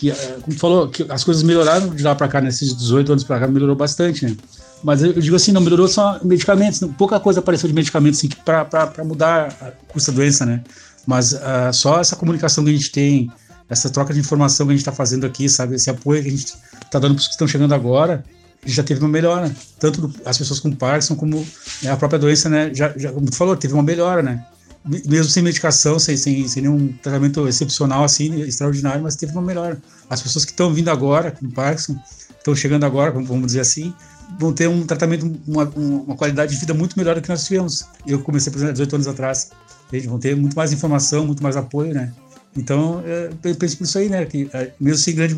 que 0.00 0.10
eh, 0.10 0.38
como 0.40 0.56
tu 0.56 0.58
falou, 0.58 0.88
que 0.88 1.04
as 1.10 1.22
coisas 1.22 1.42
melhoraram 1.42 1.90
de 1.90 2.02
lá 2.02 2.14
para 2.14 2.26
cá, 2.26 2.40
nesses 2.40 2.74
18 2.74 3.12
anos 3.12 3.24
para 3.24 3.38
cá, 3.38 3.46
melhorou 3.46 3.76
bastante, 3.76 4.24
né? 4.24 4.34
Mas 4.82 5.02
eu 5.02 5.12
digo 5.12 5.36
assim, 5.36 5.52
não 5.52 5.60
melhorou 5.60 5.86
só 5.86 6.18
medicamentos, 6.24 6.80
pouca 6.96 7.20
coisa 7.20 7.40
apareceu 7.40 7.68
de 7.68 7.74
medicamentos 7.74 8.18
assim, 8.18 8.30
para 8.42 9.04
mudar 9.04 9.54
a 9.60 9.92
custo 9.92 10.10
da 10.10 10.16
doença, 10.16 10.46
né? 10.46 10.62
Mas 11.06 11.34
uh, 11.34 11.70
só 11.72 12.00
essa 12.00 12.16
comunicação 12.16 12.64
que 12.64 12.70
a 12.70 12.72
gente 12.72 12.90
tem, 12.90 13.30
essa 13.68 13.90
troca 13.90 14.14
de 14.14 14.20
informação 14.20 14.66
que 14.66 14.72
a 14.72 14.74
gente 14.74 14.80
está 14.80 14.92
fazendo 14.92 15.26
aqui, 15.26 15.50
sabe? 15.50 15.74
Esse 15.74 15.90
apoio 15.90 16.22
que 16.22 16.28
a 16.28 16.30
gente 16.30 16.46
está 16.46 16.98
dando 16.98 17.14
para 17.14 17.20
os 17.20 17.26
que 17.26 17.34
estão 17.34 17.46
chegando 17.46 17.74
agora, 17.74 18.24
já 18.64 18.82
teve 18.82 19.00
uma 19.00 19.08
melhora. 19.08 19.54
Tanto 19.78 20.10
as 20.24 20.38
pessoas 20.38 20.60
com 20.60 20.72
Parkinson 20.72 21.14
como 21.14 21.46
né, 21.82 21.90
a 21.90 21.96
própria 21.96 22.18
doença, 22.18 22.48
né? 22.48 22.70
Já, 22.72 22.90
já, 22.96 23.12
como 23.12 23.26
tu 23.26 23.36
falou, 23.36 23.54
teve 23.54 23.74
uma 23.74 23.82
melhora, 23.82 24.22
né? 24.22 24.46
Mesmo 24.84 25.30
sem 25.30 25.42
medicação, 25.42 25.98
sem, 25.98 26.16
sem, 26.16 26.48
sem 26.48 26.62
nenhum 26.62 26.92
tratamento 27.02 27.46
excepcional, 27.46 28.02
assim, 28.02 28.40
extraordinário, 28.40 29.02
mas 29.02 29.14
teve 29.14 29.32
uma 29.32 29.42
melhora. 29.42 29.80
As 30.08 30.22
pessoas 30.22 30.44
que 30.44 30.52
estão 30.52 30.72
vindo 30.72 30.88
agora 30.88 31.30
com 31.30 31.50
Parkinson, 31.50 31.98
estão 32.38 32.56
chegando 32.56 32.84
agora, 32.84 33.10
vamos 33.10 33.46
dizer 33.46 33.60
assim, 33.60 33.92
vão 34.38 34.52
ter 34.52 34.68
um 34.68 34.86
tratamento, 34.86 35.38
uma, 35.46 35.64
uma 35.64 36.16
qualidade 36.16 36.54
de 36.54 36.60
vida 36.60 36.72
muito 36.72 36.98
melhor 36.98 37.14
do 37.14 37.22
que 37.22 37.28
nós 37.28 37.44
tivemos. 37.44 37.84
Eu 38.06 38.20
comecei, 38.20 38.50
por 38.50 38.58
exemplo, 38.58 38.72
18 38.72 38.94
anos 38.94 39.08
atrás. 39.08 39.50
Eles 39.92 40.06
vão 40.06 40.18
ter 40.18 40.36
muito 40.36 40.54
mais 40.54 40.72
informação, 40.72 41.26
muito 41.26 41.42
mais 41.42 41.56
apoio, 41.56 41.92
né? 41.92 42.12
Então, 42.56 43.02
é, 43.04 43.30
eu 43.44 43.54
penso 43.54 43.76
por 43.76 43.84
isso 43.84 43.98
aí, 43.98 44.08
né? 44.08 44.24
Que 44.24 44.48
é, 44.52 44.72
mesmo 44.80 44.98
sem 44.98 45.14
grande 45.14 45.34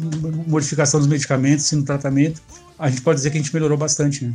modificação 0.47 1.01
dos 1.01 1.09
medicamentos, 1.09 1.65
sem 1.65 1.83
tratamento, 1.83 2.41
a 2.79 2.89
gente 2.89 3.03
pode 3.03 3.17
dizer 3.17 3.31
que 3.31 3.39
a 3.39 3.41
gente 3.41 3.53
melhorou 3.53 3.77
bastante, 3.77 4.25
né? 4.25 4.35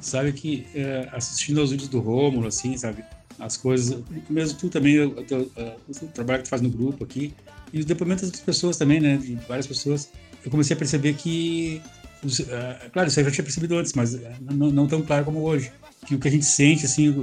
Sabe 0.00 0.32
que 0.32 0.66
é, 0.74 1.08
assistindo 1.12 1.60
aos 1.60 1.70
vídeos 1.70 1.88
do 1.88 1.98
Rômulo, 1.98 2.46
assim, 2.46 2.76
sabe? 2.76 3.04
As 3.38 3.56
coisas, 3.56 4.02
mesmo 4.30 4.58
tu 4.58 4.68
também, 4.68 4.98
o, 5.00 5.10
o 5.10 6.06
trabalho 6.08 6.38
que 6.38 6.44
tu 6.44 6.50
faz 6.50 6.62
no 6.62 6.70
grupo 6.70 7.04
aqui, 7.04 7.34
e 7.72 7.78
os 7.78 7.84
depoimentos 7.84 8.30
das 8.30 8.40
pessoas 8.40 8.76
também, 8.76 9.00
né? 9.00 9.16
De 9.16 9.34
várias 9.46 9.66
pessoas, 9.66 10.10
eu 10.44 10.50
comecei 10.50 10.74
a 10.74 10.78
perceber 10.78 11.14
que, 11.14 11.82
uh, 12.24 12.90
claro, 12.92 13.08
isso 13.08 13.20
eu 13.20 13.24
já 13.24 13.30
tinha 13.30 13.44
percebido 13.44 13.76
antes, 13.76 13.92
mas 13.92 14.18
não, 14.40 14.70
não, 14.70 14.86
tão 14.86 15.02
claro 15.02 15.24
como 15.24 15.40
hoje, 15.40 15.70
que 16.06 16.14
o 16.14 16.18
que 16.18 16.28
a 16.28 16.30
gente 16.30 16.46
sente, 16.46 16.86
assim, 16.86 17.14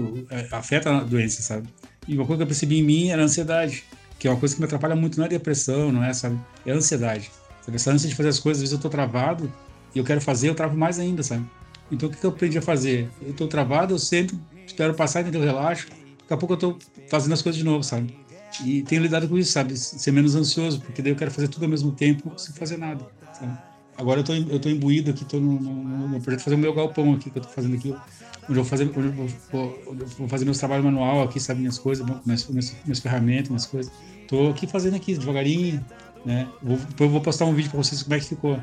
afeta 0.51 0.97
a 0.97 1.03
doença, 1.03 1.41
sabe? 1.41 1.68
E 2.07 2.16
uma 2.16 2.26
coisa 2.26 2.39
que 2.39 2.43
eu 2.43 2.47
percebi 2.47 2.80
em 2.80 2.84
mim 2.84 3.09
era 3.09 3.22
a 3.22 3.26
ansiedade 3.26 3.84
que 4.24 4.28
é 4.30 4.32
uma 4.32 4.39
coisa 4.39 4.55
que 4.55 4.61
me 4.61 4.66
atrapalha 4.66 4.95
muito, 4.95 5.18
não 5.18 5.26
é 5.26 5.28
depressão, 5.28 5.91
não 5.91 6.01
é, 6.01 6.14
sabe? 6.14 6.39
É 6.66 6.72
ansiedade. 6.72 7.30
Sabe? 7.61 7.76
Essa 7.76 7.91
ânsia 7.91 8.07
de 8.07 8.16
fazer 8.16 8.30
as 8.30 8.39
coisas, 8.39 8.64
às 8.64 8.70
vezes 8.70 8.74
eu 8.74 8.80
tô 8.80 8.88
travado 8.88 9.51
e 9.93 9.99
eu 9.99 10.03
quero 10.05 10.22
fazer, 10.22 10.47
eu 10.47 10.55
travo 10.55 10.78
mais 10.78 10.97
ainda, 10.97 11.22
sabe? 11.22 11.45
Então 11.91 12.07
o 12.07 12.11
que, 12.11 12.18
que 12.18 12.26
eu 12.26 12.30
aprendi 12.30 12.57
a 12.57 12.61
fazer? 12.61 13.09
Eu 13.22 13.34
tô 13.34 13.49
travado, 13.49 13.93
eu 13.93 13.99
sento, 13.99 14.39
espero 14.66 14.93
passar, 14.93 15.20
entendeu? 15.20 15.41
Eu 15.41 15.47
relaxo, 15.47 15.88
daqui 16.24 16.34
a 16.34 16.38
pouco 16.38 16.53
eu 16.53 16.57
tô 16.57 16.78
fazendo 17.09 17.34
as 17.34 17.41
coisas 17.41 17.57
de 17.57 17.63
novo, 17.63 17.84
sabe? 17.84 18.15
E 18.63 18.84
tenho 18.84 19.01
lidado 19.01 19.28
com 19.28 19.38
isso, 19.38 19.51
sabe? 19.51 19.76
Ser 19.78 20.11
menos 20.11 20.36
ansioso, 20.36 20.80
porque 20.82 21.01
daí 21.01 21.11
eu 21.11 21.15
quero 21.15 21.32
fazer 21.32 21.47
tudo 21.47 21.63
ao 21.63 21.69
mesmo 21.69 21.91
tempo 21.91 22.32
sem 22.38 22.53
fazer 22.53 22.78
nada, 22.78 23.05
sabe? 23.34 23.57
Agora 23.97 24.19
eu 24.19 24.24
tô, 24.24 24.34
eu 24.34 24.59
tô 24.59 24.69
imbuído 24.69 25.11
aqui, 25.11 25.24
tô 25.26 25.39
no, 25.39 25.59
no, 25.59 26.07
no 26.07 26.21
projeto 26.21 26.41
fazer 26.41 26.55
o 26.55 26.59
meu 26.59 26.74
galpão 26.74 27.13
aqui, 27.13 27.30
que 27.30 27.38
eu 27.38 27.41
tô 27.41 27.49
fazendo 27.49 27.76
aqui, 27.76 27.95
onde 28.43 28.59
eu 28.59 28.63
vou 28.63 28.65
fazer, 28.65 28.91
onde 28.95 29.07
eu 29.07 29.28
vou, 29.51 29.84
vou 30.17 30.28
fazer 30.28 30.45
meus 30.45 30.57
trabalhos 30.57 30.84
manual 30.84 31.24
aqui, 31.24 31.39
sabe? 31.39 31.59
Minhas 31.59 31.78
coisas, 31.78 32.05
minhas, 32.26 32.47
minhas, 32.47 32.76
minhas 32.84 32.99
ferramentas, 32.99 33.49
minhas 33.49 33.65
coisas. 33.65 33.91
Tô 34.28 34.49
aqui 34.49 34.65
fazendo 34.65 34.95
aqui 34.95 35.15
devagarinho, 35.15 35.84
né? 36.26 36.47
Vou, 36.61 36.80
eu 36.99 37.09
vou 37.09 37.21
postar 37.21 37.45
um 37.45 37.53
vídeo 37.53 37.69
para 37.69 37.78
vocês 37.78 38.01
como 38.01 38.15
é 38.15 38.19
que 38.19 38.26
ficou, 38.26 38.59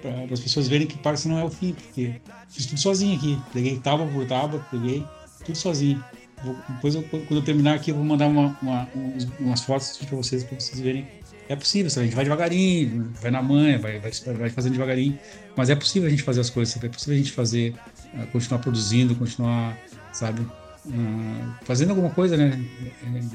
para 0.00 0.32
as 0.32 0.40
pessoas 0.40 0.66
verem 0.66 0.86
que 0.86 0.98
parece 0.98 1.28
não 1.28 1.38
é 1.38 1.44
o 1.44 1.50
fim, 1.50 1.72
porque 1.72 2.20
fiz 2.48 2.66
tudo 2.66 2.80
sozinho 2.80 3.16
aqui. 3.16 3.38
Peguei 3.52 3.78
tábua 3.78 4.06
por 4.06 4.26
tábua, 4.26 4.64
peguei 4.70 5.04
tudo 5.44 5.56
sozinho. 5.56 6.02
Depois, 6.68 6.94
eu, 6.94 7.02
quando 7.02 7.36
eu 7.36 7.42
terminar 7.42 7.74
aqui, 7.74 7.90
eu 7.90 7.96
vou 7.96 8.04
mandar 8.04 8.26
uma, 8.26 8.56
uma, 8.60 8.88
umas 9.38 9.60
fotos 9.62 9.96
para 9.96 10.16
vocês, 10.16 10.42
para 10.44 10.58
vocês 10.58 10.80
verem. 10.80 11.06
É 11.48 11.56
possível, 11.56 11.90
sabe? 11.90 12.04
a 12.04 12.06
gente 12.06 12.14
vai 12.14 12.24
devagarinho, 12.24 13.12
vai 13.20 13.30
na 13.30 13.42
manha, 13.42 13.78
vai, 13.78 13.98
vai, 13.98 14.10
vai 14.10 14.50
fazendo 14.50 14.72
devagarinho, 14.72 15.18
mas 15.56 15.68
é 15.70 15.74
possível 15.74 16.06
a 16.06 16.10
gente 16.10 16.22
fazer 16.22 16.40
as 16.40 16.48
coisas, 16.48 16.72
sabe? 16.72 16.86
é 16.86 16.88
possível 16.88 17.14
a 17.14 17.18
gente 17.18 17.32
fazer, 17.32 17.74
uh, 18.14 18.26
continuar 18.28 18.60
produzindo, 18.60 19.14
continuar, 19.14 19.76
sabe, 20.12 20.40
uh, 20.40 21.54
fazendo 21.64 21.90
alguma 21.90 22.10
coisa, 22.10 22.36
né? 22.36 22.64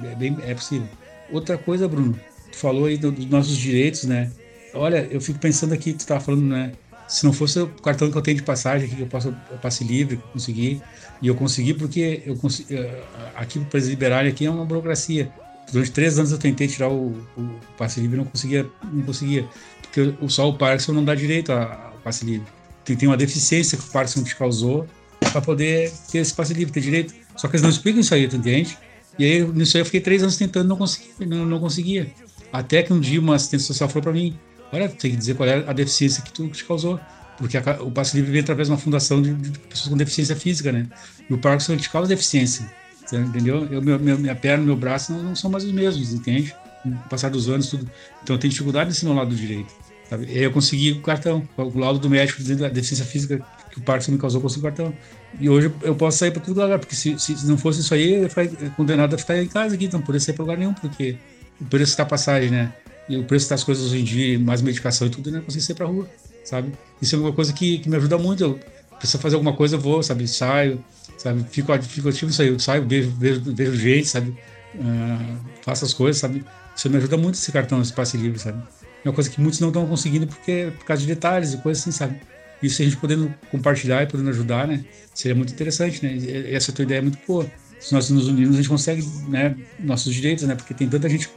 É, 0.04 0.12
é, 0.12 0.16
bem, 0.16 0.38
é 0.48 0.54
possível. 0.54 0.88
Outra 1.32 1.58
coisa, 1.58 1.88
Bruno, 1.88 2.20
tu 2.52 2.58
falou 2.58 2.86
aí 2.86 2.98
dos 2.98 3.26
nossos 3.26 3.56
direitos, 3.56 4.06
né? 4.06 4.32
Olha, 4.74 5.08
eu 5.12 5.20
fico 5.20 5.38
pensando 5.38 5.74
aqui, 5.74 5.94
tu 5.94 6.00
estava 6.00 6.20
falando, 6.20 6.46
né? 6.46 6.72
Se 7.08 7.26
não 7.26 7.32
fosse 7.32 7.60
o 7.60 7.68
cartão 7.68 8.12
que 8.12 8.18
eu 8.18 8.22
tenho 8.22 8.38
de 8.38 8.44
passagem 8.44 8.88
aqui, 8.88 8.96
que 8.96 9.02
eu 9.02 9.08
posso 9.08 9.30
eu 9.30 9.58
passe 9.58 9.84
livre, 9.84 10.22
consegui, 10.34 10.82
e 11.22 11.28
eu 11.28 11.36
consegui 11.36 11.74
porque 11.74 12.22
eu 12.26 12.36
consegui, 12.36 12.76
eh, 12.76 13.04
aqui 13.36 13.60
para 13.60 13.80
liberar 13.80 14.26
aqui 14.26 14.46
é 14.46 14.52
uma 14.52 14.66
burocracia. 14.66 15.32
Durante 15.72 15.92
três 15.92 16.20
anos 16.20 16.32
eu 16.32 16.38
tentei 16.38 16.68
tirar 16.68 16.90
o, 16.90 17.12
o 17.38 17.60
passe 17.78 18.00
livre 18.00 18.18
não 18.18 18.26
conseguia, 18.26 18.66
não 18.92 19.04
conseguia, 19.04 19.48
porque 19.82 20.14
só 20.28 20.50
o 20.50 20.58
Parkinson 20.58 20.94
não 20.94 21.04
dá 21.04 21.16
direito 21.16 21.52
ao 21.52 21.98
passe 22.04 22.26
livre. 22.26 22.48
Tem, 22.84 22.96
tem 22.96 23.08
uma 23.08 23.18
deficiência 23.18 23.78
que 23.78 23.84
o 23.84 23.88
Parkinson 23.88 24.24
te 24.24 24.36
causou 24.36 24.88
para 25.32 25.42
poder 25.42 25.92
ter 26.12 26.20
esse 26.20 26.34
passe 26.34 26.54
livre, 26.54 26.72
ter 26.74 26.82
direito. 26.82 27.14
Só 27.36 27.48
que 27.48 27.56
eles 27.56 27.62
não 27.62 27.70
explicam 27.70 28.02
isso 28.02 28.14
aí, 28.14 28.28
tu 28.28 28.36
entende? 28.36 28.78
E 29.20 29.26
aí, 29.26 29.48
nisso 29.48 29.78
aí, 29.78 29.82
eu 29.82 29.86
fiquei 29.86 30.00
três 30.00 30.22
anos 30.22 30.38
tentando, 30.38 30.68
não 30.68 30.78
conseguia. 30.78 31.12
Não, 31.26 31.46
não 31.46 31.60
conseguia. 31.60 32.12
Até 32.52 32.84
que 32.84 32.94
um 32.94 33.00
dia 33.00 33.20
uma 33.20 33.36
assistente 33.36 33.64
social 33.64 33.90
falou 33.90 34.04
para 34.04 34.14
mim: 34.14 34.38
Olha, 34.72 34.90
tem 34.90 35.12
que 35.12 35.18
dizer 35.18 35.36
qual 35.36 35.48
é 35.48 35.64
a 35.68 35.74
deficiência 35.74 36.22
que 36.22 36.32
tu 36.32 36.48
te 36.50 36.66
causou. 36.66 37.00
Porque 37.38 37.58
a, 37.58 37.62
o 37.82 37.92
passe 37.92 38.16
livre 38.16 38.32
vem 38.32 38.42
através 38.42 38.68
de 38.68 38.74
uma 38.74 38.80
fundação 38.80 39.22
de, 39.22 39.34
de, 39.34 39.60
pessoas 39.60 39.90
com 39.90 39.98
deficiência 39.98 40.36
física, 40.36 40.72
né? 40.72 40.88
E 41.30 41.34
o 41.34 41.38
Parkinson 41.38 41.78
te 41.78 41.90
causa 41.90 42.10
deficiência. 42.10 42.66
Entendeu? 43.14 43.66
Eu, 43.72 43.82
meu, 43.82 44.00
minha 44.00 44.36
perna, 44.36 44.66
meu 44.66 44.76
braço 44.76 45.14
não, 45.14 45.24
não, 45.24 45.36
são 45.36 45.50
mais 45.50 45.64
os 45.64 45.72
mesmos, 45.72 46.14
entende? 46.14 46.54
Com 46.84 46.90
o 46.90 46.98
passar 47.10 47.30
dos 47.30 47.48
anos, 47.48 47.70
tudo. 47.70 47.90
Então 48.24 48.36
eu 48.36 48.40
tenho 48.40 48.52
dificuldade 48.52 48.90
nesse 48.90 49.06
meu 49.06 49.14
lado 49.14 49.34
direito. 49.34 49.74
Sabe? 50.10 50.26
E 50.26 50.38
aí 50.38 50.44
eu 50.44 50.52
consegui 50.52 50.94
o 50.94 51.02
cartão, 51.02 51.48
o 51.58 51.78
laudo 51.78 52.00
do 52.00 52.10
médico 52.10 52.42
dizendo 52.42 52.66
a 52.66 52.70
deficiência 52.70 53.06
física 53.06 53.46
que 53.72 53.80
o 53.80 53.82
Parkinson 53.82 54.14
me 54.14 54.18
causou, 54.18 54.42
consigo 54.42 54.64
cartão. 54.64 54.94
E 55.40 55.50
hoje 55.50 55.72
eu 55.84 55.96
posso 55.96 56.18
sair 56.18 56.32
para 56.32 56.42
todo 56.42 56.60
lugar, 56.60 56.80
porque 56.80 56.96
se, 56.96 57.18
se 57.20 57.46
não 57.46 57.58
fosse 57.58 57.82
isso 57.82 57.94
aí, 57.94 58.14
eu 58.14 58.24
ia 58.24 58.30
ficar 58.30 58.48
condenado 58.72 59.14
a 59.14 59.18
ficar 59.18 59.42
em 59.42 59.48
casa 59.48 59.76
aqui, 59.76 59.86
então 59.86 60.00
não 60.00 60.06
poderia 60.06 60.26
sair 60.26 60.34
para 60.34 60.44
lugar 60.44 60.58
nenhum, 60.58 60.74
porque 60.74 61.18
o 61.62 61.66
preço 61.66 61.92
está 61.92 62.06
passagem, 62.06 62.50
né? 62.50 62.74
E 63.10 63.18
o 63.18 63.24
preço 63.24 63.50
das 63.50 63.64
coisas 63.64 63.86
hoje 63.86 64.02
em 64.02 64.04
dia, 64.04 64.40
mais 64.40 64.62
medicação 64.62 65.08
e 65.08 65.10
tudo, 65.10 65.30
eu 65.30 65.34
não 65.34 65.42
consigo 65.42 65.64
sair 65.64 65.76
para 65.76 65.86
rua, 65.86 66.10
sabe? 66.44 66.72
Isso 67.02 67.16
é 67.16 67.20
uma 67.20 67.32
coisa 67.32 67.54
que, 67.54 67.80
que 67.80 67.90
me 67.90 67.96
ajuda 67.96 68.18
muito. 68.18 68.44
Eu 68.44 68.60
preciso 68.98 69.20
fazer 69.20 69.36
alguma 69.36 69.54
coisa, 69.54 69.76
eu 69.76 69.80
vou, 69.80 70.04
sabe? 70.04 70.28
Saio, 70.28 70.84
sabe? 71.18 71.46
Fico, 71.50 71.72
fico 71.84 72.10
ativo 72.10 72.44
eu 72.44 72.60
saio, 72.60 72.88
vejo, 72.88 73.12
vejo, 73.12 73.42
vejo 73.46 73.76
gente, 73.76 74.08
sabe? 74.08 74.36
Uh, 74.76 75.38
faço 75.62 75.86
as 75.86 75.94
coisas, 75.94 76.20
sabe? 76.20 76.44
Isso 76.76 76.90
me 76.90 76.98
ajuda 76.98 77.18
muito 77.18 77.36
esse 77.36 77.52
cartão, 77.52 77.82
esse 77.82 77.94
passe 77.94 78.18
livre, 78.18 78.40
sabe? 78.40 78.62
É 79.04 79.10
uma 79.10 79.16
coisa 79.16 79.30
que 79.30 79.40
muitos 79.40 79.60
não 79.60 79.70
estão 79.70 79.88
conseguindo 79.88 80.28
porque 80.28 80.72
por 80.78 80.86
causa 80.86 81.02
de 81.02 81.08
detalhes 81.08 81.54
e 81.54 81.58
coisas 81.58 81.82
assim, 81.82 81.92
sabe? 81.92 82.20
Isso 82.62 82.82
a 82.82 82.86
gente 82.86 82.98
podendo 82.98 83.34
compartilhar 83.52 84.04
e 84.04 84.08
podendo 84.08 84.30
ajudar, 84.30 84.68
né? 84.68 84.84
Seria 85.14 85.36
muito 85.36 85.54
interessante, 85.54 86.04
né? 86.04 86.16
E 86.16 86.54
essa 86.54 86.72
tua 86.72 86.84
ideia 86.84 87.00
é 87.00 87.02
muito 87.02 87.20
boa. 87.26 87.50
Se 87.80 87.94
nós 87.94 88.10
nos 88.10 88.28
unirmos, 88.28 88.56
a 88.56 88.58
gente 88.58 88.70
consegue, 88.70 89.08
né? 89.28 89.56
Nossos 89.80 90.14
direitos, 90.14 90.44
né? 90.46 90.56
Porque 90.56 90.74
tem 90.74 90.90
tanta 90.90 91.08
gente 91.08 91.30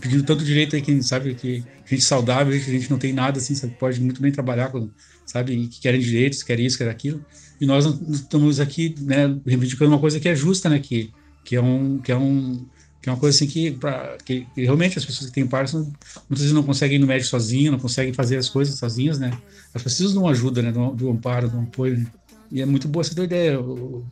pedindo 0.00 0.22
tanto 0.24 0.44
direito 0.44 0.76
aí 0.76 0.82
que, 0.82 1.02
sabe, 1.02 1.34
que 1.34 1.64
gente 1.86 2.04
saudável, 2.04 2.54
a 2.54 2.58
gente 2.58 2.90
não 2.90 2.98
tem 2.98 3.12
nada 3.12 3.38
assim, 3.38 3.54
sabe? 3.54 3.74
Pode 3.78 4.00
muito 4.00 4.20
bem 4.20 4.32
trabalhar 4.32 4.70
com, 4.70 4.90
sabe? 5.26 5.66
Que 5.68 5.80
querem 5.80 6.00
direitos, 6.00 6.42
querem 6.42 6.66
isso, 6.66 6.78
querem 6.78 6.92
aquilo. 6.92 7.24
E 7.60 7.66
nós 7.66 7.84
estamos 8.08 8.60
aqui, 8.60 8.94
né? 9.00 9.38
Reivindicando 9.46 9.90
uma 9.90 9.98
coisa 9.98 10.18
que 10.18 10.28
é 10.28 10.34
justa, 10.34 10.68
né? 10.68 10.78
Que, 10.78 11.12
que 11.44 11.56
é 11.56 11.60
um, 11.60 11.98
que 11.98 12.10
é 12.10 12.16
um, 12.16 12.66
que 13.00 13.08
é 13.08 13.12
uma 13.12 13.18
coisa 13.18 13.36
assim 13.36 13.46
que, 13.46 13.72
pra, 13.72 14.16
que, 14.24 14.46
que 14.54 14.64
realmente 14.64 14.98
as 14.98 15.04
pessoas 15.04 15.28
que 15.28 15.34
têm 15.34 15.46
Parkinson 15.46 15.92
muitas 16.28 16.40
vezes 16.40 16.52
não 16.52 16.62
conseguem 16.62 16.96
ir 16.96 17.00
no 17.00 17.06
médico 17.06 17.30
sozinho, 17.30 17.72
não 17.72 17.78
conseguem 17.78 18.12
fazer 18.12 18.36
as 18.36 18.48
coisas 18.48 18.76
sozinhas, 18.78 19.18
né? 19.18 19.30
Elas 19.72 19.82
precisam 19.82 20.12
de 20.12 20.18
uma 20.18 20.30
ajuda, 20.30 20.62
né? 20.62 20.72
Do, 20.72 20.90
do 20.92 21.10
amparo, 21.10 21.48
do 21.48 21.58
apoio. 21.60 21.98
Né? 21.98 22.06
E 22.50 22.60
é 22.60 22.66
muito 22.66 22.88
boa 22.88 23.02
essa 23.02 23.14
tua 23.14 23.24
ideia, 23.24 23.60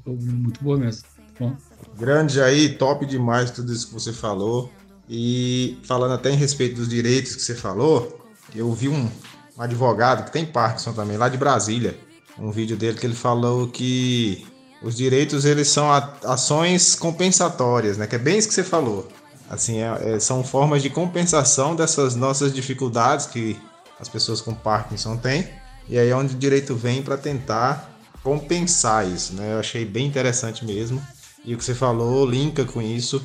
muito 0.07 0.63
boa 0.63 0.79
mesmo. 0.79 1.05
Bom. 1.39 1.57
Grande 1.99 2.41
aí, 2.41 2.71
top 2.71 3.07
demais 3.07 3.51
tudo 3.51 3.73
isso 3.73 3.89
que 3.89 3.95
você 3.95 4.13
falou. 4.13 4.71
E 5.13 5.77
falando 5.83 6.15
até 6.15 6.31
em 6.31 6.37
respeito 6.37 6.77
dos 6.77 6.89
direitos 6.89 7.35
que 7.35 7.43
você 7.43 7.57
falou, 7.57 8.25
eu 8.55 8.73
vi 8.73 8.89
um, 8.89 9.11
um 9.59 9.61
advogado 9.61 10.25
que 10.25 10.31
tem 10.31 10.47
Parkinson 10.47 10.93
também, 10.93 11.17
lá 11.17 11.29
de 11.29 11.37
Brasília, 11.37 11.99
um 12.39 12.53
vídeo 12.53 12.77
dele 12.77 12.97
que 12.97 13.07
ele 13.07 13.17
falou 13.17 13.67
que 13.67 14.47
os 14.81 14.97
direitos 14.97 15.45
eles 15.45 15.67
são 15.67 15.91
ações 16.25 16.95
compensatórias, 16.95 17.99
né? 17.99 18.07
Que 18.07 18.15
é 18.15 18.19
bem 18.21 18.39
isso 18.39 18.47
que 18.47 18.55
você 18.55 18.63
falou. 18.63 19.09
Assim, 19.49 19.81
é, 19.81 20.15
é, 20.15 20.21
são 20.21 20.45
formas 20.45 20.81
de 20.81 20.89
compensação 20.89 21.75
dessas 21.75 22.15
nossas 22.15 22.55
dificuldades 22.55 23.27
que 23.27 23.59
as 23.99 24.09
pessoas 24.09 24.41
com 24.41 24.55
Parkinson 24.55 25.17
têm. 25.17 25.49
E 25.89 25.99
aí 25.99 26.09
é 26.09 26.15
onde 26.15 26.37
o 26.37 26.39
direito 26.39 26.77
vem 26.77 27.03
para 27.03 27.17
tentar 27.17 27.99
compensar 28.23 29.09
isso, 29.09 29.35
né? 29.35 29.55
Eu 29.55 29.59
achei 29.59 29.85
bem 29.85 30.07
interessante 30.07 30.65
mesmo. 30.65 31.05
E 31.45 31.53
o 31.53 31.59
que 31.59 31.65
você 31.65 31.75
falou 31.75 32.25
linka 32.25 32.65
com 32.65 32.81
isso. 32.81 33.21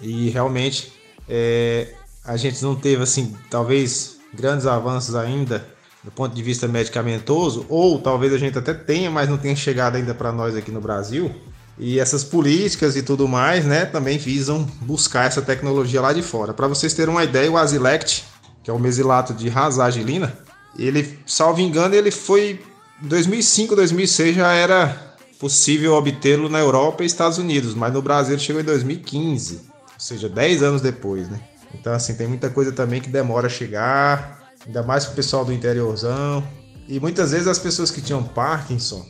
E 0.00 0.30
realmente 0.30 0.97
é, 1.28 1.88
a 2.24 2.36
gente 2.36 2.62
não 2.62 2.74
teve 2.74 3.02
assim, 3.02 3.36
talvez 3.50 4.16
grandes 4.34 4.66
avanços 4.66 5.14
ainda 5.14 5.66
do 6.02 6.10
ponto 6.10 6.34
de 6.34 6.42
vista 6.42 6.68
medicamentoso, 6.68 7.66
ou 7.68 7.98
talvez 7.98 8.32
a 8.32 8.38
gente 8.38 8.56
até 8.56 8.72
tenha, 8.72 9.10
mas 9.10 9.28
não 9.28 9.36
tenha 9.36 9.56
chegado 9.56 9.96
ainda 9.96 10.14
para 10.14 10.32
nós 10.32 10.56
aqui 10.56 10.70
no 10.70 10.80
Brasil. 10.80 11.34
E 11.78 12.00
essas 12.00 12.24
políticas 12.24 12.96
e 12.96 13.02
tudo 13.02 13.28
mais, 13.28 13.64
né, 13.64 13.84
também 13.84 14.18
visam 14.18 14.64
buscar 14.80 15.26
essa 15.26 15.42
tecnologia 15.42 16.00
lá 16.00 16.12
de 16.12 16.22
fora. 16.22 16.54
Para 16.54 16.66
vocês 16.66 16.94
terem 16.94 17.12
uma 17.12 17.24
ideia, 17.24 17.50
o 17.50 17.56
Azilect, 17.56 18.24
que 18.62 18.70
é 18.70 18.72
o 18.72 18.78
mesilato 18.78 19.34
de 19.34 19.48
rasagilina, 19.48 20.36
ele, 20.78 21.18
salvo 21.26 21.60
engano, 21.60 21.94
ele 21.94 22.10
foi 22.10 22.60
2005, 23.02 23.76
2006 23.76 24.36
já 24.36 24.52
era 24.52 25.16
possível 25.38 25.94
obtê-lo 25.94 26.48
na 26.48 26.58
Europa 26.58 27.02
e 27.02 27.06
Estados 27.06 27.38
Unidos, 27.38 27.74
mas 27.74 27.92
no 27.92 28.02
Brasil 28.02 28.38
chegou 28.38 28.60
em 28.60 28.64
2015, 28.64 29.67
ou 29.98 30.00
seja, 30.00 30.28
10 30.28 30.62
anos 30.62 30.80
depois, 30.80 31.28
né? 31.28 31.40
Então 31.74 31.92
assim, 31.92 32.14
tem 32.14 32.28
muita 32.28 32.48
coisa 32.48 32.70
também 32.70 33.00
que 33.00 33.08
demora 33.08 33.48
a 33.48 33.50
chegar, 33.50 34.52
ainda 34.64 34.80
mais 34.84 35.04
o 35.06 35.10
pessoal 35.10 35.44
do 35.44 35.52
interiorzão. 35.52 36.46
E 36.86 37.00
muitas 37.00 37.32
vezes 37.32 37.48
as 37.48 37.58
pessoas 37.58 37.90
que 37.90 38.00
tinham 38.00 38.22
Parkinson, 38.22 39.04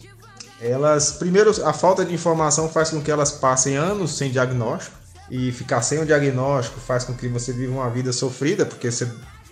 elas, 0.60 1.12
primeiro, 1.12 1.50
a 1.64 1.72
falta 1.74 2.04
de 2.04 2.14
informação 2.14 2.70
faz 2.70 2.88
com 2.88 3.02
que 3.02 3.10
elas 3.10 3.32
passem 3.32 3.76
anos 3.76 4.16
sem 4.16 4.30
diagnóstico. 4.30 4.96
E 5.30 5.52
ficar 5.52 5.82
sem 5.82 6.00
o 6.00 6.06
diagnóstico 6.06 6.80
faz 6.80 7.04
com 7.04 7.12
que 7.12 7.28
você 7.28 7.52
viva 7.52 7.74
uma 7.74 7.90
vida 7.90 8.12
sofrida, 8.14 8.64
porque 8.64 8.90
você 8.90 9.06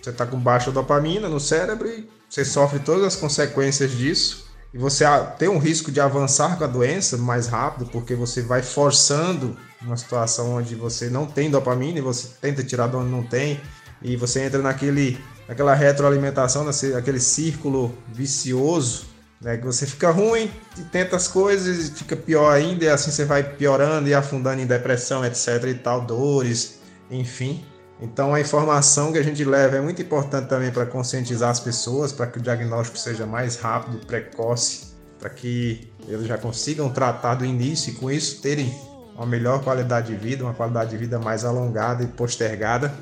está 0.05 0.25
com 0.25 0.39
baixa 0.39 0.71
dopamina 0.71 1.29
no 1.29 1.39
cérebro 1.39 1.87
e 1.87 2.09
você 2.27 2.43
sofre 2.43 2.79
todas 2.79 3.03
as 3.03 3.15
consequências 3.15 3.91
disso. 3.91 4.47
E 4.73 4.77
você 4.77 5.05
tem 5.37 5.47
um 5.47 5.59
risco 5.59 5.91
de 5.91 6.01
avançar 6.01 6.57
com 6.57 6.63
a 6.63 6.67
doença 6.67 7.15
mais 7.15 7.47
rápido, 7.47 7.89
porque 7.91 8.15
você 8.15 8.41
vai 8.41 8.63
forçando 8.63 9.55
uma 9.81 9.97
situação 9.97 10.55
onde 10.55 10.75
você 10.75 11.09
não 11.09 11.25
tem 11.25 11.49
dopamina 11.49 11.99
e 11.99 12.01
você 12.01 12.29
tenta 12.41 12.63
tirar 12.63 12.87
de 12.87 12.95
onde 12.95 13.09
não 13.09 13.23
tem, 13.23 13.59
e 14.01 14.15
você 14.15 14.41
entra 14.41 14.61
naquele 14.61 15.17
aquela 15.47 15.73
retroalimentação, 15.73 16.67
aquele 16.97 17.19
círculo 17.19 17.95
vicioso, 18.11 19.05
né? 19.41 19.57
Que 19.57 19.65
você 19.65 19.85
fica 19.85 20.11
ruim 20.11 20.51
e 20.77 20.81
tenta 20.81 21.15
as 21.15 21.27
coisas 21.27 21.89
e 21.89 21.91
fica 21.91 22.15
pior 22.15 22.51
ainda, 22.51 22.85
e 22.85 22.89
assim 22.89 23.11
você 23.11 23.25
vai 23.25 23.43
piorando 23.43 24.07
e 24.09 24.13
afundando 24.13 24.61
em 24.61 24.65
depressão, 24.65 25.25
etc. 25.25 25.63
e 25.67 25.75
tal, 25.75 26.01
dores, 26.01 26.79
enfim. 27.09 27.63
Então 27.99 28.33
a 28.33 28.39
informação 28.39 29.11
que 29.11 29.17
a 29.17 29.23
gente 29.23 29.43
leva 29.43 29.77
é 29.77 29.81
muito 29.81 30.01
importante 30.01 30.47
também 30.47 30.71
para 30.71 30.85
conscientizar 30.85 31.49
as 31.49 31.59
pessoas, 31.59 32.11
para 32.11 32.27
que 32.27 32.37
o 32.37 32.41
diagnóstico 32.41 32.97
seja 32.97 33.25
mais 33.25 33.55
rápido, 33.55 34.05
precoce, 34.05 34.87
para 35.17 35.29
que 35.29 35.91
eles 36.07 36.27
já 36.27 36.37
consigam 36.37 36.89
tratar 36.89 37.35
do 37.35 37.45
início 37.45 37.91
e 37.91 37.95
com 37.95 38.11
isso 38.11 38.39
terem 38.41 38.71
uma 39.17 39.25
melhor 39.25 39.63
qualidade 39.63 40.07
de 40.07 40.15
vida, 40.15 40.43
uma 40.43 40.53
qualidade 40.53 40.91
de 40.91 40.97
vida 40.97 41.19
mais 41.19 41.43
alongada 41.43 42.03
e 42.03 42.07
postergada 42.07 42.93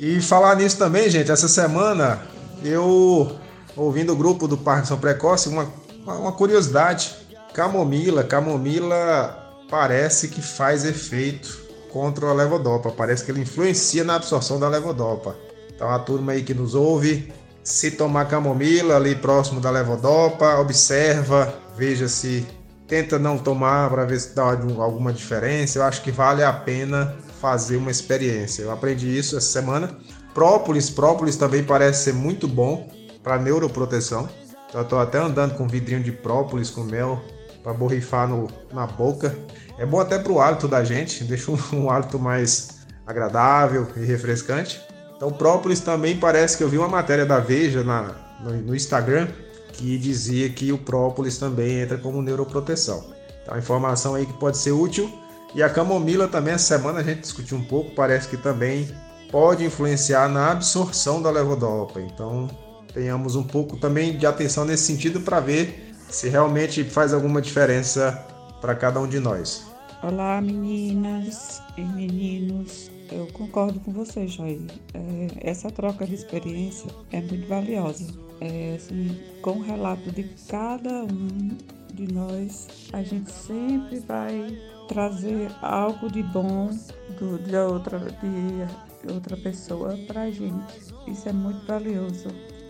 e 0.00 0.20
falar 0.20 0.56
nisso 0.56 0.76
também, 0.76 1.08
gente, 1.08 1.30
essa 1.30 1.48
semana 1.48 2.20
eu 2.62 3.38
ouvindo 3.76 4.12
o 4.12 4.16
grupo 4.16 4.48
do 4.48 4.58
Parkinson 4.58 4.96
Precoce, 4.96 5.48
uma, 5.48 5.66
uma 6.04 6.32
curiosidade. 6.32 7.14
Camomila, 7.54 8.24
camomila 8.24 9.62
parece 9.70 10.28
que 10.28 10.42
faz 10.42 10.84
efeito 10.84 11.62
contra 11.90 12.26
a 12.26 12.34
levodopa, 12.34 12.90
parece 12.90 13.24
que 13.24 13.30
ele 13.30 13.42
influencia 13.42 14.02
na 14.02 14.16
absorção 14.16 14.58
da 14.58 14.68
levodopa. 14.68 15.36
Então 15.74 15.88
a 15.88 15.98
turma 15.98 16.32
aí 16.32 16.42
que 16.42 16.52
nos 16.52 16.74
ouve, 16.74 17.32
se 17.62 17.92
tomar 17.92 18.26
camomila 18.26 18.96
ali 18.96 19.14
próximo 19.14 19.60
da 19.60 19.70
levodopa, 19.70 20.56
observa, 20.56 21.54
veja 21.76 22.08
se 22.08 22.44
tenta 22.86 23.18
não 23.18 23.38
tomar 23.38 23.90
para 23.90 24.04
ver 24.04 24.20
se 24.20 24.34
dá 24.34 24.42
alguma 24.42 25.12
diferença. 25.12 25.78
Eu 25.78 25.84
acho 25.84 26.02
que 26.02 26.10
vale 26.10 26.42
a 26.42 26.52
pena 26.52 27.14
fazer 27.40 27.76
uma 27.76 27.90
experiência. 27.90 28.62
Eu 28.62 28.70
aprendi 28.70 29.16
isso 29.16 29.36
essa 29.36 29.46
semana. 29.46 29.90
Própolis, 30.32 30.90
própolis 30.90 31.36
também 31.36 31.62
parece 31.62 32.04
ser 32.04 32.14
muito 32.14 32.48
bom 32.48 32.90
para 33.22 33.38
neuroproteção. 33.38 34.28
Então, 34.68 34.80
eu 34.80 34.82
estou 34.82 34.98
até 34.98 35.18
andando 35.18 35.54
com 35.54 35.68
vidrinho 35.68 36.02
de 36.02 36.12
própolis 36.12 36.70
com 36.70 36.82
mel 36.82 37.22
para 37.62 37.72
borrifar 37.72 38.28
no, 38.28 38.48
na 38.72 38.86
boca. 38.86 39.36
É 39.78 39.86
bom 39.86 40.00
até 40.00 40.18
para 40.18 40.32
o 40.32 40.40
hálito 40.40 40.68
da 40.68 40.84
gente, 40.84 41.22
deixa 41.24 41.50
um, 41.50 41.58
um 41.72 41.90
hálito 41.90 42.18
mais 42.18 42.80
agradável 43.06 43.86
e 43.96 44.04
refrescante. 44.04 44.80
Então, 45.16 45.30
própolis 45.30 45.80
também 45.80 46.18
parece 46.18 46.56
que 46.58 46.64
eu 46.64 46.68
vi 46.68 46.76
uma 46.76 46.88
matéria 46.88 47.24
da 47.24 47.38
Veja 47.38 47.84
na, 47.84 48.14
no, 48.42 48.52
no 48.52 48.74
Instagram 48.74 49.28
que 49.76 49.98
dizia 49.98 50.48
que 50.48 50.72
o 50.72 50.78
própolis 50.78 51.38
também 51.38 51.80
entra 51.80 51.98
como 51.98 52.22
neuroproteção. 52.22 53.04
Então, 53.42 53.58
informação 53.58 54.14
aí 54.14 54.24
que 54.26 54.32
pode 54.34 54.56
ser 54.56 54.72
útil 54.72 55.10
e 55.54 55.62
a 55.62 55.70
camomila 55.70 56.26
também, 56.26 56.54
essa 56.54 56.76
semana 56.76 57.00
a 57.00 57.02
gente 57.02 57.20
discutiu 57.20 57.56
um 57.56 57.64
pouco, 57.64 57.94
parece 57.94 58.28
que 58.28 58.36
também 58.36 58.88
pode 59.30 59.64
influenciar 59.64 60.28
na 60.28 60.50
absorção 60.50 61.22
da 61.22 61.30
levodopa. 61.30 62.00
Então, 62.00 62.48
tenhamos 62.92 63.36
um 63.36 63.42
pouco 63.42 63.76
também 63.76 64.16
de 64.16 64.26
atenção 64.26 64.64
nesse 64.64 64.84
sentido 64.84 65.20
para 65.20 65.40
ver 65.40 65.92
se 66.08 66.28
realmente 66.28 66.82
faz 66.84 67.12
alguma 67.12 67.40
diferença 67.40 68.26
para 68.60 68.74
cada 68.74 69.00
um 69.00 69.06
de 69.06 69.20
nós. 69.20 69.64
Olá, 70.02 70.40
meninas 70.40 71.62
e 71.76 71.82
meninos. 71.82 72.93
Eu 73.10 73.26
concordo 73.32 73.80
com 73.80 73.92
você, 73.92 74.26
Jair. 74.26 74.60
É, 74.94 75.50
essa 75.50 75.70
troca 75.70 76.06
de 76.06 76.14
experiência 76.14 76.90
é 77.12 77.20
muito 77.20 77.46
valiosa. 77.46 78.12
É, 78.40 78.74
assim, 78.76 79.18
com 79.42 79.58
o 79.58 79.62
relato 79.62 80.10
de 80.10 80.24
cada 80.48 81.04
um 81.04 81.56
de 81.92 82.12
nós, 82.12 82.66
a 82.92 83.02
gente 83.02 83.30
sempre 83.30 84.00
vai 84.00 84.58
trazer 84.88 85.50
algo 85.62 86.10
de 86.10 86.22
bom 86.22 86.70
do, 87.18 87.38
de, 87.38 87.56
outra, 87.56 87.98
de 87.98 89.12
outra 89.12 89.36
pessoa 89.36 89.96
para 90.06 90.22
a 90.22 90.30
gente. 90.30 90.80
Isso 91.06 91.28
é 91.28 91.32
muito 91.32 91.64
valioso 91.66 92.28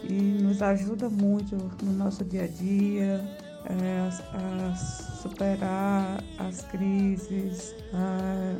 e 0.08 0.12
nos 0.12 0.60
ajuda 0.60 1.08
muito 1.08 1.56
no 1.82 1.92
nosso 1.92 2.24
dia 2.24 2.44
a 2.44 2.46
dia, 2.46 3.38
é, 3.66 3.98
a, 4.00 4.70
a, 4.70 4.76
superar 4.76 6.22
as 6.38 6.62
crises, 6.64 7.74
a, 7.92 8.56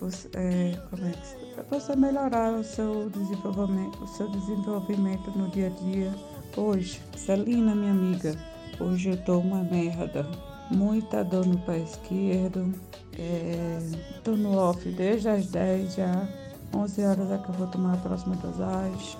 os, 0.00 0.26
é, 0.34 0.76
como 0.90 1.06
é 1.06 1.12
que, 1.12 1.70
você 1.70 1.96
melhorar 1.96 2.52
o 2.52 2.64
seu 2.64 3.10
desenvolvimento, 3.10 4.02
o 4.02 4.06
seu 4.06 4.28
desenvolvimento 4.28 5.30
no 5.36 5.48
dia 5.48 5.66
a 5.66 5.70
dia. 5.70 6.14
Hoje, 6.56 7.00
Celina, 7.16 7.74
minha 7.74 7.92
amiga, 7.92 8.34
hoje 8.80 9.10
eu 9.10 9.16
tô 9.24 9.38
uma 9.38 9.62
merda. 9.62 10.26
Muita 10.70 11.24
dor 11.24 11.46
no 11.46 11.58
pé 11.60 11.78
esquerdo. 11.78 12.72
É, 13.18 13.78
tô 14.22 14.32
no 14.32 14.56
off 14.56 14.88
desde 14.90 15.28
as 15.28 15.46
10 15.46 15.94
já. 15.94 16.28
11 16.74 17.02
horas 17.02 17.30
é 17.30 17.38
que 17.38 17.48
eu 17.48 17.54
vou 17.54 17.66
tomar 17.68 17.94
a 17.94 17.96
próxima 17.96 18.36
dosagem. 18.36 19.18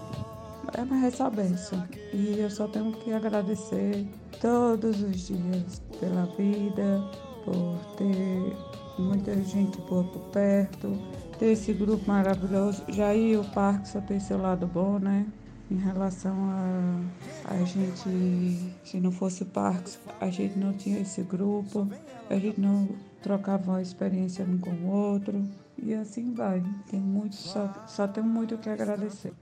É 0.77 0.83
uma 0.83 1.07
essa 1.07 1.31
benção. 1.31 1.83
E 2.13 2.39
eu 2.39 2.51
só 2.51 2.69
tenho 2.69 2.93
que 2.93 3.13
agradecer 3.13 4.07
todos 4.41 5.01
os 5.01 5.27
dias 5.27 5.83
pela 5.99 6.27
vida, 6.37 7.03
por 7.45 7.79
ter 7.97 8.57
muita 9.01 9.35
gente 9.43 9.79
boa 9.83 10.05
por 10.05 10.21
perto, 10.31 10.99
ter 11.39 11.53
esse 11.53 11.73
grupo 11.73 12.05
maravilhoso. 12.07 12.83
Já 12.89 13.15
ia 13.15 13.41
o 13.41 13.45
parque 13.45 13.89
só 13.89 14.01
tem 14.01 14.21
seu 14.21 14.41
lado 14.41 14.67
bom, 14.67 14.99
né? 14.99 15.27
Em 15.71 15.77
relação 15.77 16.35
a 16.51 17.01
a 17.45 17.65
gente, 17.65 18.75
se 18.85 19.01
não 19.01 19.11
fosse 19.11 19.43
o 19.43 19.47
parque, 19.47 19.93
a 20.21 20.29
gente 20.29 20.59
não 20.59 20.73
tinha 20.73 21.01
esse 21.01 21.23
grupo, 21.23 21.89
a 22.29 22.35
gente 22.35 22.61
não 22.61 22.89
trocava 23.23 23.73
uma 23.73 23.83
experiência 23.83 24.45
um 24.45 24.59
com 24.59 24.71
o 24.71 24.87
outro. 24.87 25.43
E 25.81 25.95
assim 25.95 26.35
vai. 26.35 26.63
Tem 26.91 27.01
muito, 27.01 27.37
só, 27.37 27.73
só 27.87 28.09
tenho 28.09 28.27
muito 28.27 28.57
o 28.57 28.59
que 28.59 28.69
agradecer. 28.69 29.33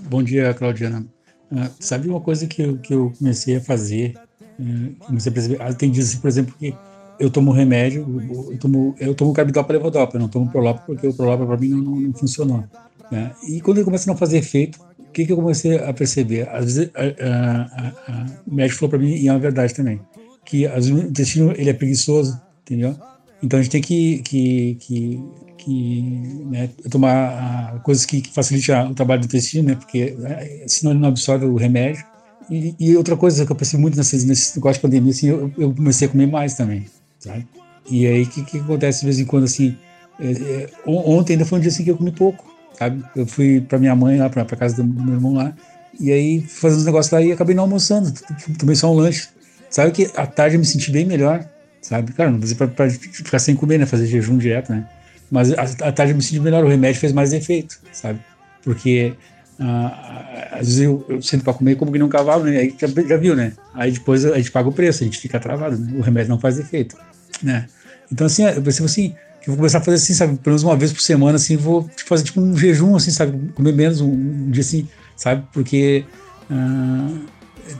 Bom 0.00 0.22
dia, 0.22 0.52
Claudiana. 0.54 1.06
Uh, 1.52 1.70
sabe 1.78 2.08
uma 2.08 2.20
coisa 2.20 2.46
que 2.46 2.62
eu, 2.62 2.78
que 2.78 2.94
eu 2.94 3.12
comecei 3.18 3.56
a 3.56 3.60
fazer? 3.60 4.14
Uh, 4.58 4.94
comecei 5.04 5.30
a 5.30 5.34
perceber, 5.34 5.62
ah, 5.62 5.74
tem 5.74 5.90
dias, 5.90 6.14
por 6.14 6.28
exemplo, 6.28 6.54
que 6.58 6.74
eu 7.18 7.30
tomo 7.30 7.52
remédio, 7.52 8.06
eu 8.50 8.58
tomo, 8.58 8.94
eu 8.98 9.14
tomo 9.14 9.32
carbidopa 9.32 9.72
e 9.72 9.76
levodopa, 9.76 10.16
eu 10.16 10.20
não 10.20 10.28
tomo 10.28 10.50
prolopa 10.50 10.82
porque 10.86 11.06
o 11.06 11.14
prolopa 11.14 11.46
para 11.46 11.56
mim 11.56 11.68
não, 11.68 11.78
não, 11.78 12.00
não 12.00 12.12
funcionou. 12.12 12.64
Né? 13.10 13.32
E 13.48 13.60
quando 13.60 13.78
ele 13.78 13.84
começa 13.84 14.08
a 14.08 14.12
não 14.12 14.18
fazer 14.18 14.38
efeito, 14.38 14.78
o 14.98 15.12
que, 15.12 15.24
que 15.24 15.32
eu 15.32 15.36
comecei 15.36 15.78
a 15.78 15.92
perceber? 15.92 16.48
Às 16.48 16.64
vezes, 16.64 16.90
a, 16.94 17.02
a, 17.02 18.12
a, 18.12 18.26
o 18.46 18.54
médico 18.54 18.80
falou 18.80 18.90
para 18.90 18.98
mim, 18.98 19.14
e 19.14 19.28
é 19.28 19.32
uma 19.32 19.38
verdade 19.38 19.72
também, 19.74 20.00
que 20.44 20.66
às 20.66 20.86
vezes 20.86 20.90
o 20.90 21.08
intestino 21.08 21.52
ele 21.56 21.70
é 21.70 21.72
preguiçoso, 21.72 22.40
entendeu? 22.62 22.96
Então 23.42 23.58
a 23.58 23.62
gente 23.62 23.72
tem 23.72 23.80
que, 23.80 24.18
que, 24.22 24.74
que, 24.80 25.22
que 25.58 26.02
né, 26.46 26.70
tomar 26.90 27.80
coisas 27.82 28.04
que, 28.04 28.22
que 28.22 28.32
facilitem 28.32 28.90
o 28.90 28.94
trabalho 28.94 29.20
do 29.20 29.26
intestino, 29.26 29.68
né? 29.68 29.74
Porque 29.76 30.16
né, 30.18 30.64
senão 30.66 30.92
ele 30.92 31.00
não 31.00 31.08
absorve 31.08 31.44
o 31.44 31.54
remédio. 31.54 32.04
E, 32.50 32.74
e, 32.78 32.96
outra 32.96 33.16
coisa 33.16 33.46
que 33.46 33.52
eu 33.52 33.56
percebi 33.56 33.80
muito 33.80 33.96
nesse, 33.96 34.26
nesse 34.26 34.56
negócio 34.56 34.74
de 34.74 34.82
pandemia, 34.82 35.10
assim, 35.10 35.28
eu, 35.28 35.50
eu 35.56 35.74
comecei 35.74 36.06
a 36.06 36.10
comer 36.10 36.26
mais 36.26 36.54
também 36.54 36.84
sabe? 37.18 37.46
E 37.90 38.06
aí, 38.06 38.22
o 38.22 38.26
que, 38.26 38.44
que 38.44 38.58
acontece 38.58 39.00
de 39.00 39.06
vez 39.06 39.18
em 39.18 39.24
quando, 39.24 39.44
assim, 39.44 39.76
é, 40.18 40.30
é, 40.30 40.70
ontem 40.86 41.34
ainda 41.34 41.44
foi 41.44 41.58
um 41.58 41.60
dia 41.60 41.70
assim 41.70 41.84
que 41.84 41.90
eu 41.90 41.96
comi 41.96 42.12
pouco, 42.12 42.44
sabe? 42.78 43.02
Eu 43.14 43.26
fui 43.26 43.60
pra 43.60 43.78
minha 43.78 43.94
mãe 43.94 44.18
lá, 44.18 44.30
pra, 44.30 44.44
pra 44.44 44.56
casa 44.56 44.76
do 44.76 44.84
meu 44.84 45.14
irmão 45.14 45.34
lá, 45.34 45.54
e 45.98 46.12
aí 46.12 46.40
fazendo 46.40 46.80
uns 46.80 46.86
negócios 46.86 47.12
lá 47.12 47.22
e 47.22 47.32
acabei 47.32 47.54
não 47.54 47.64
almoçando, 47.64 48.12
tomei 48.58 48.74
só 48.74 48.90
um 48.92 48.96
lanche. 48.96 49.28
Sabe 49.70 49.90
que 49.90 50.10
à 50.16 50.26
tarde 50.26 50.56
eu 50.56 50.60
me 50.60 50.64
senti 50.66 50.90
bem 50.90 51.04
melhor, 51.04 51.44
sabe? 51.82 52.12
Cara, 52.12 52.30
não 52.30 52.38
precisa 52.38 52.56
pra, 52.56 52.68
pra 52.68 52.90
ficar 52.90 53.38
sem 53.38 53.56
comer, 53.56 53.78
né? 53.78 53.86
Fazer 53.86 54.06
jejum 54.06 54.38
direto, 54.38 54.72
né? 54.72 54.86
Mas 55.30 55.52
à 55.52 55.90
tarde 55.90 56.12
eu 56.12 56.16
me 56.16 56.22
senti 56.22 56.40
melhor, 56.40 56.64
o 56.64 56.68
remédio 56.68 57.00
fez 57.00 57.12
mais 57.12 57.32
efeito, 57.32 57.80
sabe? 57.92 58.20
Porque 58.62 59.14
ah, 59.60 60.48
às 60.52 60.66
vezes 60.66 60.80
eu, 60.80 61.04
eu 61.08 61.22
sento 61.22 61.44
para 61.44 61.54
comer 61.54 61.76
como 61.76 61.92
que 61.92 61.98
nem 61.98 62.06
um 62.06 62.10
cavalo, 62.10 62.44
né? 62.44 62.58
Aí 62.58 62.74
já, 62.78 62.86
já, 62.86 63.16
viu, 63.16 63.36
né? 63.36 63.52
Aí 63.74 63.90
depois 63.90 64.24
a 64.24 64.36
gente 64.36 64.50
paga 64.50 64.68
o 64.68 64.72
preço, 64.72 65.02
a 65.02 65.06
gente 65.06 65.18
fica 65.18 65.38
travado, 65.38 65.76
né? 65.76 65.98
O 65.98 66.00
remédio 66.00 66.30
não 66.30 66.38
faz 66.38 66.58
efeito 66.58 66.96
né? 67.42 67.66
Então, 68.10 68.26
assim, 68.26 68.44
eu 68.44 68.62
percebo 68.62 68.86
assim, 68.86 69.14
que 69.40 69.48
vou 69.48 69.56
começar 69.56 69.78
a 69.78 69.80
fazer 69.80 69.96
assim, 69.96 70.14
sabe, 70.14 70.36
pelo 70.36 70.52
menos 70.52 70.62
uma 70.62 70.76
vez 70.76 70.92
por 70.92 71.00
semana, 71.00 71.36
assim, 71.36 71.56
vou 71.56 71.88
tipo, 71.88 72.08
fazer 72.08 72.24
tipo 72.24 72.40
um 72.40 72.56
jejum, 72.56 72.96
assim, 72.96 73.10
sabe, 73.10 73.52
comer 73.54 73.72
menos 73.72 74.00
um, 74.00 74.10
um 74.10 74.50
dia 74.50 74.62
assim, 74.62 74.88
sabe, 75.16 75.44
porque, 75.52 76.04
uh, 76.50 77.20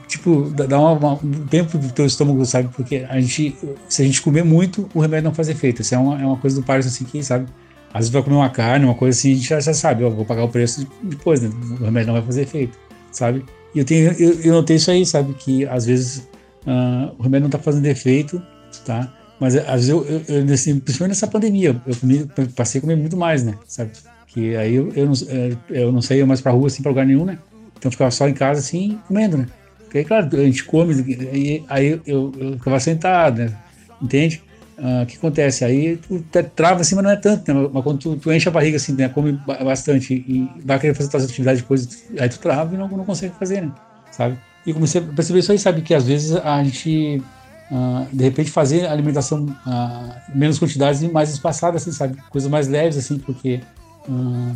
tipo, 0.07 0.51
dá 0.51 0.79
uma, 0.79 0.93
uma, 0.93 1.13
um 1.15 1.47
tempo 1.47 1.79
pro 1.79 1.93
teu 1.93 2.07
estômago, 2.07 2.45
sabe, 2.45 2.69
porque 2.75 3.07
a 3.09 3.21
gente, 3.21 3.57
se 3.89 4.03
a 4.03 4.05
gente 4.05 4.21
comer 4.23 4.45
muito, 4.45 4.89
o 4.95 5.01
remédio 5.01 5.25
não 5.25 5.35
faz 5.35 5.49
efeito, 5.49 5.83
isso 5.83 5.95
é 5.95 5.99
uma, 5.99 6.21
é 6.21 6.27
uma 6.27 6.37
coisa 6.37 6.57
do 6.57 6.63
Parkinson, 6.63 6.89
assim, 6.89 7.05
que, 7.05 7.23
sabe, 7.23 7.47
às 7.95 8.01
vezes 8.01 8.13
vai 8.13 8.23
comer 8.23 8.37
uma 8.37 8.51
carne, 8.51 8.85
uma 8.85 8.95
coisa 8.95 9.17
assim, 9.17 9.33
a 9.33 9.35
gente 9.37 9.49
já, 9.49 9.61
já 9.61 9.73
sabe, 9.73 10.05
ó, 10.05 10.11
vou 10.11 10.27
pagar 10.27 10.45
o 10.45 10.49
preço 10.49 10.87
depois, 11.03 11.41
né, 11.41 11.51
o 11.81 11.85
remédio 11.85 12.09
não 12.09 12.15
vai 12.15 12.23
fazer 12.23 12.43
efeito, 12.43 12.77
sabe, 13.11 13.45
e 13.75 13.79
eu 13.79 13.85
tenho, 13.85 14.11
eu, 14.13 14.41
eu 14.41 14.53
notei 14.53 14.77
isso 14.77 14.91
aí, 14.91 15.07
sabe, 15.07 15.33
que 15.35 15.65
às 15.67 15.87
vezes 15.87 16.29
uh, 16.67 17.15
o 17.17 17.23
remédio 17.23 17.45
não 17.45 17.51
tá 17.51 17.59
fazendo 17.59 17.87
efeito, 17.87 18.43
tá, 18.85 19.11
mas 19.41 19.57
às 19.57 19.87
vezes 19.87 19.89
eu, 19.89 20.05
eu, 20.05 20.23
eu 20.29 20.55
assim, 20.55 20.79
principalmente 20.79 21.11
nessa 21.11 21.27
pandemia, 21.27 21.81
eu 21.87 21.97
comi, 21.97 22.29
passei 22.55 22.79
a 22.79 22.83
comer 22.83 22.97
muito 22.97 23.17
mais, 23.17 23.43
né? 23.43 23.55
Sabe? 23.67 23.91
Que 24.29 24.57
aí 24.57 24.75
eu, 24.75 24.93
eu, 24.95 25.07
não, 25.07 25.13
é, 25.29 25.57
eu 25.71 25.93
não 25.93 26.01
saía 26.01 26.25
mais 26.25 26.41
pra 26.41 26.53
rua, 26.53 26.69
assim, 26.69 26.83
pra 26.83 26.91
lugar 26.91 27.07
nenhum, 27.07 27.25
né? 27.25 27.39
Então 27.77 27.89
eu 27.89 27.91
ficava 27.91 28.11
só 28.11 28.29
em 28.29 28.35
casa, 28.35 28.61
assim, 28.61 28.99
comendo, 29.07 29.37
né? 29.37 29.47
Porque 29.81 29.99
aí, 29.99 30.05
claro, 30.05 30.29
a 30.33 30.45
gente 30.45 30.65
come, 30.65 30.95
aí, 31.33 31.65
aí 31.69 32.01
eu, 32.07 32.33
eu 32.39 32.53
ficava 32.55 32.81
sentado, 32.81 33.43
né? 33.43 33.57
Entende? 34.01 34.43
Ah, 34.79 35.03
o 35.03 35.07
que 35.07 35.17
acontece? 35.17 35.65
Aí 35.65 35.97
tu 35.97 36.25
trava 36.55 36.81
assim, 36.81 36.95
mas 36.95 37.05
não 37.05 37.11
é 37.11 37.17
tanto, 37.17 37.53
né? 37.53 37.71
Mas 37.73 37.83
quando 37.83 37.99
tu, 37.99 38.17
tu, 38.17 38.33
enche 38.33 38.49
a 38.49 38.53
barriga 38.53 38.77
assim, 38.77 38.93
né? 38.93 39.09
Come 39.09 39.33
bastante 39.47 40.15
e 40.15 40.51
vai 40.65 40.79
querer 40.79 40.95
fazer 40.95 41.11
tuas 41.11 41.25
atividades 41.25 41.63
depois, 41.63 42.05
aí 42.19 42.29
tu 42.29 42.39
trava 42.39 42.75
e 42.75 42.79
não, 42.79 42.89
não 42.89 43.05
consegue 43.05 43.35
fazer, 43.39 43.63
né? 43.63 43.73
Sabe? 44.11 44.39
E 44.67 44.73
comecei 44.73 45.01
a 45.01 45.05
perceber 45.05 45.41
isso 45.41 45.53
aí, 45.53 45.59
sabe? 45.59 45.83
Que 45.83 45.95
às 45.95 46.05
vezes 46.05 46.37
a 46.37 46.63
gente 46.63 47.23
Uh, 47.71 48.07
de 48.15 48.23
repente 48.23 48.51
fazer 48.51 48.87
alimentação 48.87 49.47
uh, 49.47 50.15
menos 50.35 50.59
quantidades 50.59 51.01
e 51.01 51.09
mais 51.09 51.31
espaçada, 51.31 51.79
assim, 51.79 51.91
sabe? 51.93 52.17
Coisas 52.29 52.49
mais 52.49 52.69
leves, 52.69 52.99
assim, 52.99 53.19
porque 53.19 53.59
uh, 54.07 54.55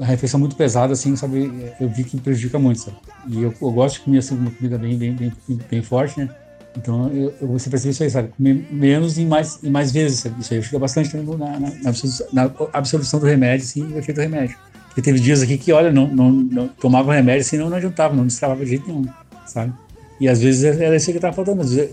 a 0.00 0.04
refeição 0.04 0.40
muito 0.40 0.56
pesada, 0.56 0.92
assim, 0.94 1.14
sabe? 1.14 1.72
Eu 1.80 1.88
vi 1.88 2.02
que 2.02 2.18
prejudica 2.18 2.58
muito, 2.58 2.80
sabe? 2.80 2.96
E 3.28 3.40
eu, 3.40 3.54
eu 3.62 3.70
gosto 3.70 3.98
de 3.98 4.00
comer, 4.00 4.18
assim, 4.18 4.36
uma 4.36 4.50
comida 4.50 4.76
bem, 4.76 4.98
bem, 4.98 5.14
bem, 5.14 5.32
bem 5.70 5.80
forte, 5.80 6.18
né? 6.18 6.28
Então, 6.76 7.08
eu, 7.12 7.32
eu 7.40 7.48
você 7.48 7.70
percebe 7.70 7.92
isso 7.92 8.02
aí, 8.02 8.10
sabe? 8.10 8.28
Comer 8.28 8.66
menos 8.70 9.16
e 9.16 9.24
mais, 9.24 9.58
e 9.62 9.70
mais 9.70 9.92
vezes, 9.92 10.20
sabe? 10.20 10.40
Isso 10.40 10.52
aí 10.52 10.58
ajuda 10.58 10.78
bastante 10.78 11.16
na, 11.16 11.22
na, 11.36 11.70
na, 12.32 12.50
absorção, 12.72 13.20
do 13.20 13.26
remédio, 13.26 13.64
assim, 13.64 13.82
o 13.82 13.98
efeito 13.98 14.16
do 14.16 14.22
remédio. 14.22 14.56
Porque 14.88 15.02
teve 15.02 15.20
dias 15.20 15.42
aqui 15.42 15.56
que, 15.56 15.72
olha, 15.72 15.92
não, 15.92 16.08
não, 16.08 16.30
não 16.30 16.68
tomava 16.68 17.14
remédio, 17.14 17.42
assim, 17.42 17.56
não, 17.56 17.70
não 17.70 17.76
adiantava, 17.76 18.14
não 18.14 18.26
destravava 18.26 18.64
de 18.64 18.70
jeito 18.70 18.86
nenhum, 18.88 19.06
sabe? 19.46 19.72
E 20.20 20.28
às 20.28 20.40
vezes 20.40 20.64
era 20.64 20.96
isso 20.96 21.10
que 21.10 21.16
estava 21.18 21.34
faltando. 21.34 21.62
Às 21.62 21.72
vezes, 21.72 21.90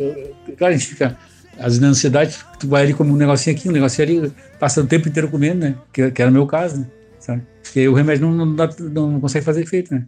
claro, 0.58 0.74
a 0.74 0.78
gente 0.78 0.88
fica. 0.88 1.18
Às 1.58 1.66
vezes 1.66 1.80
na 1.80 1.88
ansiedade, 1.90 2.38
tu 2.60 2.68
vai 2.68 2.84
ali 2.84 2.94
como 2.94 3.14
um 3.14 3.18
negocinho 3.18 3.56
aqui, 3.56 3.70
um 3.70 3.72
negocinho 3.72 4.08
ali, 4.08 4.34
passando 4.60 4.86
o 4.86 4.88
tempo 4.88 5.08
inteiro 5.08 5.30
comendo, 5.30 5.60
né? 5.60 5.76
Que, 5.92 6.10
que 6.10 6.22
era 6.22 6.32
o 6.32 6.34
meu 6.34 6.48
caso, 6.48 6.80
né? 6.80 6.88
Sabe? 7.20 7.44
Porque 7.62 7.88
o 7.88 7.94
remédio 7.94 8.28
não, 8.28 8.46
não, 8.46 8.56
dá, 8.56 8.70
não, 8.80 9.20
consegue 9.20 9.46
fazer 9.46 9.62
efeito, 9.62 9.94
né? 9.94 10.06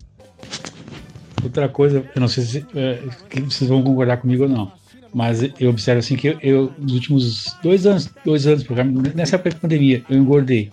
Outra 1.43 1.67
coisa, 1.67 2.05
eu 2.15 2.21
não 2.21 2.27
sei 2.27 2.43
se 2.43 2.65
é, 2.75 3.01
vocês 3.41 3.69
vão 3.69 3.83
concordar 3.83 4.17
comigo 4.17 4.43
ou 4.43 4.49
não, 4.49 4.71
mas 5.13 5.43
eu 5.59 5.69
observo 5.69 5.99
assim 5.99 6.15
que 6.15 6.27
eu, 6.27 6.39
eu 6.41 6.73
nos 6.77 6.93
últimos 6.93 7.57
dois 7.61 7.85
anos, 7.85 8.09
dois 8.25 8.47
anos, 8.47 8.65
nessa 9.13 9.35
época 9.35 9.51
de 9.51 9.57
pandemia, 9.57 10.03
eu 10.09 10.17
engordei, 10.17 10.71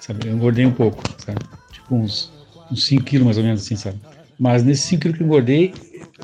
sabe? 0.00 0.26
Eu 0.26 0.34
engordei 0.34 0.66
um 0.66 0.72
pouco, 0.72 1.02
sabe? 1.18 1.38
Tipo 1.72 1.96
uns, 1.96 2.32
uns 2.70 2.84
5 2.84 3.04
quilos 3.04 3.24
mais 3.24 3.38
ou 3.38 3.44
menos, 3.44 3.62
assim, 3.62 3.76
sabe? 3.76 3.98
Mas 4.38 4.62
nesses 4.64 4.84
5 4.84 5.02
quilos 5.02 5.16
que 5.16 5.22
eu 5.22 5.26
engordei, 5.26 5.74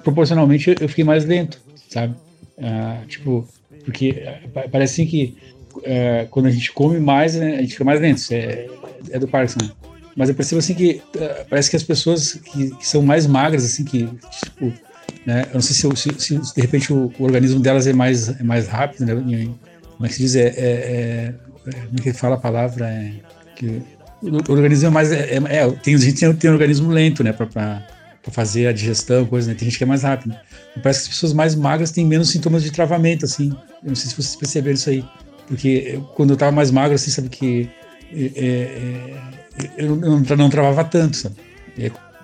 proporcionalmente 0.03 0.75
eu 0.81 0.89
fiquei 0.89 1.05
mais 1.05 1.25
lento, 1.25 1.61
sabe? 1.89 2.15
Ah, 2.61 3.03
tipo, 3.07 3.47
porque 3.85 4.11
eh, 4.17 4.69
parece 4.71 5.03
assim 5.03 5.11
que 5.11 5.37
eh, 5.83 6.27
quando 6.31 6.47
a 6.47 6.51
gente 6.51 6.73
come 6.73 6.99
mais, 6.99 7.35
né, 7.35 7.57
a 7.57 7.61
gente 7.61 7.73
fica 7.73 7.85
mais 7.85 8.01
lento, 8.01 8.23
é, 8.33 8.67
é 9.11 9.19
do 9.19 9.29
Parkinson, 9.29 9.65
né? 9.65 9.71
Mas 10.17 10.29
eu 10.29 10.35
percebo 10.35 10.61
assim 10.61 10.75
que 10.75 11.03
uh, 11.17 11.47
parece 11.49 11.71
que 11.71 11.77
as 11.77 11.83
pessoas 11.83 12.35
que, 12.35 12.71
que, 12.77 12.87
são 12.87 13.03
mais 13.03 13.27
magras, 13.27 13.65
assim, 13.65 13.85
que, 13.85 14.09
tipo, 14.43 14.73
né, 15.27 15.45
eu 15.49 15.55
não 15.55 15.61
sei 15.61 15.75
se, 15.75 15.97
se, 15.97 16.45
se 16.45 16.55
de 16.55 16.61
repente 16.61 16.93
o, 16.93 17.13
o, 17.19 17.25
organismo 17.25 17.59
delas 17.61 17.87
é 17.87 17.93
mais, 17.93 18.29
é 18.29 18.43
mais 18.43 18.69
rápido, 18.69 19.07
né? 19.07 19.15
Como 19.15 20.07
é 20.07 20.09
que 20.09 20.15
se 20.15 20.23
diz? 20.23 20.37
É, 20.37 20.41
é, 20.41 20.51
é, 20.57 21.35
é 21.67 21.73
como 21.73 21.99
é 21.99 22.03
que 22.03 22.13
fala 22.13 22.37
a 22.37 22.39
palavra? 22.39 22.87
É, 22.87 23.13
que, 23.57 23.83
o, 24.23 24.53
organismo 24.53 24.89
é 24.89 24.91
mais. 24.91 25.11
É, 25.13 25.37
é, 25.37 25.71
tem 25.83 25.99
gente 25.99 26.15
que 26.15 26.35
tem 26.35 26.51
um 26.51 26.55
organismo 26.55 26.91
lento, 26.91 27.25
né? 27.25 27.33
Pra, 27.33 27.47
pra, 27.47 27.87
para 28.23 28.33
fazer 28.33 28.67
a 28.67 28.73
digestão, 28.73 29.27
coisa, 29.27 29.49
né? 29.49 29.55
Tem 29.55 29.69
gente 29.69 29.79
que 29.79 29.85
é 29.85 29.87
mais 29.87 30.03
rápido. 30.03 30.35
Parece 30.83 31.01
que 31.01 31.05
as 31.05 31.15
pessoas 31.15 31.33
mais 31.33 31.55
magras 31.55 31.91
têm 31.91 32.07
menos 32.07 32.31
sintomas 32.31 32.63
de 32.63 32.71
travamento, 32.71 33.25
assim. 33.25 33.51
Eu 33.83 33.89
não 33.89 33.95
sei 33.95 34.11
se 34.11 34.17
vocês 34.17 34.37
perceberam 34.37 34.75
isso 34.75 34.91
aí. 34.91 35.05
Porque 35.47 35.93
eu, 35.95 36.01
quando 36.15 36.31
eu 36.31 36.37
tava 36.37 36.53
mais 36.53 36.71
magro, 36.71 36.95
assim, 36.95 37.11
sabe 37.11 37.29
que 37.29 37.69
é, 38.13 39.13
eu 39.77 39.97
não, 39.97 40.21
não, 40.21 40.51
travava 40.51 40.85
tanto, 40.85 41.17
sabe? 41.17 41.37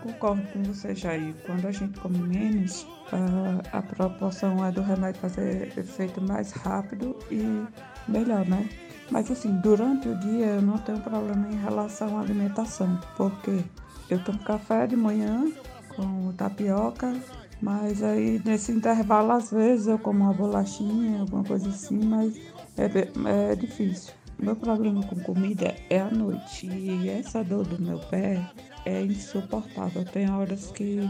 Concordo 0.02 0.42
com 0.52 0.62
você, 0.62 0.94
Jair. 0.94 1.34
Quando 1.44 1.66
a 1.66 1.72
gente 1.72 1.98
come 2.00 2.18
menos, 2.18 2.86
a, 3.12 3.78
a 3.78 3.82
proporção 3.82 4.64
é 4.64 4.72
do 4.72 4.82
remédio 4.82 5.20
fazer 5.20 5.72
efeito 5.76 6.20
mais 6.20 6.52
rápido 6.52 7.16
e 7.30 7.64
melhor, 8.08 8.46
né? 8.46 8.68
Mas 9.10 9.30
assim, 9.30 9.52
durante 9.60 10.08
o 10.08 10.16
dia 10.18 10.46
eu 10.46 10.62
não 10.62 10.78
tenho 10.78 11.00
problema 11.00 11.48
em 11.50 11.60
relação 11.60 12.16
à 12.16 12.20
alimentação, 12.20 12.98
porque 13.16 13.62
eu 14.08 14.22
tomo 14.24 14.38
café 14.38 14.86
de 14.86 14.96
manhã, 14.96 15.50
com 15.96 16.32
tapioca, 16.32 17.14
mas 17.60 18.02
aí 18.02 18.40
nesse 18.44 18.72
intervalo 18.72 19.32
às 19.32 19.50
vezes 19.50 19.88
eu 19.88 19.98
como 19.98 20.24
uma 20.24 20.32
bolachinha, 20.32 21.20
alguma 21.20 21.44
coisa 21.44 21.68
assim, 21.68 21.98
mas 22.04 22.36
é, 22.78 23.50
é 23.52 23.56
difícil. 23.56 24.12
Meu 24.42 24.56
problema 24.56 25.02
com 25.02 25.16
comida 25.20 25.74
é 25.90 26.00
a 26.00 26.10
noite 26.10 26.66
e 26.66 27.08
essa 27.10 27.44
dor 27.44 27.66
do 27.66 27.80
meu 27.80 27.98
pé 27.98 28.40
é 28.86 29.02
insuportável. 29.02 30.02
Tem 30.04 30.30
horas 30.30 30.70
que 30.70 31.00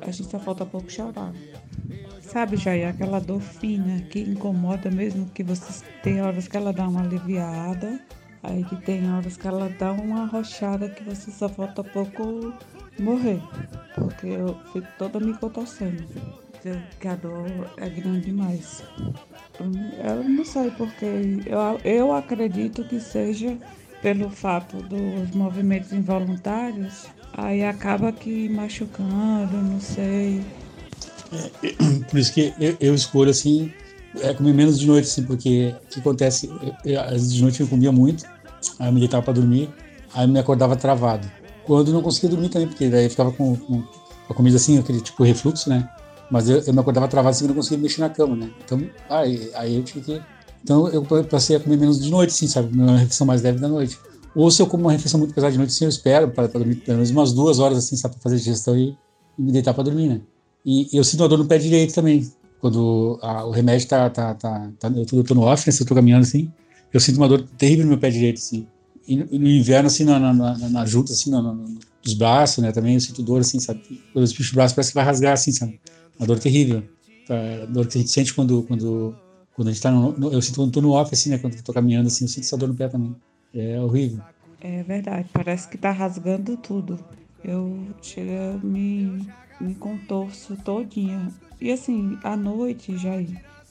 a 0.00 0.10
gente 0.10 0.30
só 0.30 0.38
falta 0.38 0.64
pouco 0.64 0.90
chorar. 0.90 1.32
Sabe, 2.20 2.56
Jair, 2.56 2.88
aquela 2.88 3.20
dor 3.20 3.40
fina 3.40 4.00
que 4.02 4.20
incomoda 4.20 4.90
mesmo, 4.90 5.26
que 5.30 5.42
você 5.42 5.84
tem 6.02 6.20
horas 6.20 6.46
que 6.46 6.56
ela 6.56 6.72
dá 6.72 6.88
uma 6.88 7.02
aliviada, 7.02 8.00
aí 8.42 8.64
que 8.64 8.76
tem 8.76 9.12
horas 9.12 9.36
que 9.36 9.48
ela 9.48 9.68
dá 9.68 9.92
uma 9.92 10.22
arrochada 10.22 10.88
que 10.88 11.02
você 11.02 11.30
só 11.30 11.48
falta 11.48 11.82
pouco 11.82 12.52
morrer, 12.98 13.40
porque 13.94 14.26
eu 14.26 14.56
fico 14.72 14.86
toda 14.98 15.20
me 15.20 15.34
contorcendo, 15.34 16.04
que 17.00 17.08
a 17.08 17.14
dor 17.14 17.70
é 17.76 17.88
grande 17.88 18.26
demais. 18.26 18.82
Eu 19.58 20.24
não 20.24 20.44
sei 20.44 20.70
porque, 20.70 21.06
eu, 21.46 21.80
eu 21.84 22.12
acredito 22.12 22.84
que 22.84 23.00
seja 23.00 23.56
pelo 24.02 24.28
fato 24.30 24.76
dos 24.82 25.30
movimentos 25.34 25.92
involuntários, 25.92 27.06
aí 27.32 27.64
acaba 27.64 28.12
que 28.12 28.48
machucando, 28.48 29.56
não 29.56 29.80
sei. 29.80 30.44
É, 31.32 31.72
por 32.10 32.18
isso 32.18 32.32
que 32.32 32.52
eu, 32.58 32.76
eu, 32.80 32.94
escolho 32.94 33.30
assim, 33.30 33.72
é 34.20 34.34
comer 34.34 34.52
menos 34.52 34.78
de 34.78 34.86
noite, 34.86 35.08
assim, 35.08 35.24
porque 35.24 35.74
o 35.84 35.88
que 35.88 36.00
acontece? 36.00 36.50
Eu, 36.84 37.10
vezes 37.10 37.32
de 37.32 37.42
noite 37.42 37.60
eu 37.60 37.66
comia 37.66 37.90
muito, 37.90 38.24
aí 38.78 38.88
eu 38.88 38.92
me 38.92 39.00
deitava 39.00 39.22
para 39.22 39.34
dormir, 39.34 39.70
aí 40.14 40.24
eu 40.24 40.28
me 40.28 40.38
acordava 40.38 40.76
travado. 40.76 41.30
Quando 41.64 41.88
eu 41.88 41.94
não 41.94 42.02
conseguia 42.02 42.30
dormir 42.30 42.48
também, 42.48 42.68
porque 42.68 42.88
daí 42.88 43.04
eu 43.04 43.10
ficava 43.10 43.32
com, 43.32 43.56
com 43.56 43.82
a 44.28 44.34
comida 44.34 44.56
assim, 44.56 44.78
aquele 44.78 45.00
tipo 45.00 45.24
refluxo, 45.24 45.68
né? 45.68 45.88
Mas 46.30 46.48
eu, 46.48 46.58
eu 46.58 46.72
me 46.72 46.80
acordava 46.80 47.08
travado 47.08 47.34
assim, 47.34 47.44
eu 47.44 47.48
não 47.48 47.54
conseguia 47.54 47.78
mexer 47.78 48.00
na 48.00 48.10
cama, 48.10 48.36
né? 48.36 48.50
Então, 48.64 48.80
aí, 49.08 49.50
aí 49.54 49.76
eu 49.76 49.82
tive 49.82 50.00
que. 50.00 50.22
Então 50.62 50.88
eu 50.88 51.04
passei 51.24 51.56
a 51.56 51.60
comer 51.60 51.76
menos 51.76 52.02
de 52.02 52.10
noite, 52.10 52.32
sim, 52.32 52.48
sabe? 52.48 52.76
Uma 52.76 52.98
refeição 52.98 53.26
mais 53.26 53.42
leve 53.42 53.60
da 53.60 53.68
noite. 53.68 53.98
Ou 54.34 54.50
se 54.50 54.60
eu 54.60 54.66
como 54.66 54.84
uma 54.84 54.92
refeição 54.92 55.18
muito 55.18 55.32
pesada 55.32 55.52
de 55.52 55.58
noite, 55.58 55.72
sim, 55.72 55.84
eu 55.84 55.88
espero 55.88 56.28
para 56.28 56.46
dormir 56.48 56.76
pelo 56.76 56.98
menos 56.98 57.10
umas 57.10 57.32
duas 57.32 57.58
horas, 57.58 57.78
assim, 57.78 57.96
sabe? 57.96 58.16
Pra 58.16 58.24
fazer 58.24 58.36
digestão 58.36 58.76
e, 58.76 58.96
e 59.38 59.42
me 59.42 59.52
deitar 59.52 59.72
para 59.72 59.84
dormir, 59.84 60.08
né? 60.08 60.20
E, 60.64 60.88
eu 60.92 61.04
sinto 61.04 61.20
uma 61.20 61.28
dor 61.28 61.38
no 61.38 61.46
pé 61.46 61.56
direito 61.58 61.94
também. 61.94 62.28
Quando 62.60 63.18
a, 63.22 63.46
o 63.46 63.50
remédio 63.50 63.86
tá, 63.86 64.10
tá, 64.10 64.34
tá, 64.34 64.70
tá 64.78 64.92
eu, 64.94 65.24
tô, 65.24 65.34
no 65.34 65.42
off, 65.42 65.66
né? 65.66 65.72
Se 65.72 65.82
eu 65.82 65.86
tô 65.86 65.94
caminhando 65.94 66.22
assim, 66.22 66.52
eu 66.92 66.98
sinto 66.98 67.16
uma 67.16 67.28
dor 67.28 67.46
terrível 67.56 67.84
no 67.84 67.90
meu 67.90 67.98
pé 67.98 68.10
direito, 68.10 68.38
assim. 68.38 68.66
E 69.06 69.16
no, 69.16 69.24
no 69.24 69.48
inverno, 69.48 69.86
assim, 69.86 70.04
na, 70.04 70.18
na, 70.18 70.34
na, 70.34 70.68
na 70.68 70.84
junta, 70.84 71.12
assim, 71.12 71.30
no, 71.30 71.40
no, 71.40 71.64
nos 72.04 72.14
braços, 72.14 72.62
né? 72.62 72.72
Também 72.72 72.94
eu 72.94 73.00
sinto 73.00 73.22
dor, 73.22 73.40
assim, 73.40 73.60
sabe? 73.60 73.80
Quando 74.12 74.28
eu 74.28 74.34
puxo 74.34 74.52
o 74.52 74.54
braço, 74.54 74.74
parece 74.74 74.90
que 74.90 74.96
vai 74.96 75.04
rasgar, 75.04 75.32
assim, 75.32 75.52
sabe? 75.52 75.80
Uma 76.18 76.26
dor 76.26 76.38
terrível. 76.38 76.82
A 77.28 77.66
dor 77.66 77.86
que 77.86 77.98
a 77.98 78.00
gente 78.00 78.10
sente 78.10 78.32
quando, 78.32 78.62
quando, 78.62 79.14
quando 79.54 79.68
a 79.68 79.72
gente 79.72 79.82
tá 79.82 79.90
no, 79.90 80.12
no, 80.12 80.32
Eu 80.32 80.40
sinto 80.40 80.56
quando 80.56 80.72
tô 80.72 80.80
no 80.80 80.92
off, 80.92 81.12
assim, 81.12 81.30
né? 81.30 81.38
Quando 81.38 81.60
tô 81.62 81.72
caminhando, 81.72 82.06
assim, 82.06 82.24
eu 82.24 82.28
sinto 82.28 82.44
essa 82.44 82.56
dor 82.56 82.68
no 82.68 82.74
pé 82.74 82.88
também. 82.88 83.14
É 83.54 83.80
horrível. 83.80 84.22
É 84.60 84.82
verdade, 84.82 85.28
parece 85.32 85.68
que 85.68 85.78
tá 85.78 85.90
rasgando 85.90 86.56
tudo. 86.56 86.98
Eu 87.44 87.88
chego 88.02 88.66
me, 88.66 89.26
me 89.60 89.74
contorço 89.74 90.56
todinha. 90.64 91.32
E 91.60 91.70
assim, 91.70 92.18
à 92.22 92.36
noite, 92.36 92.96
já 92.98 93.12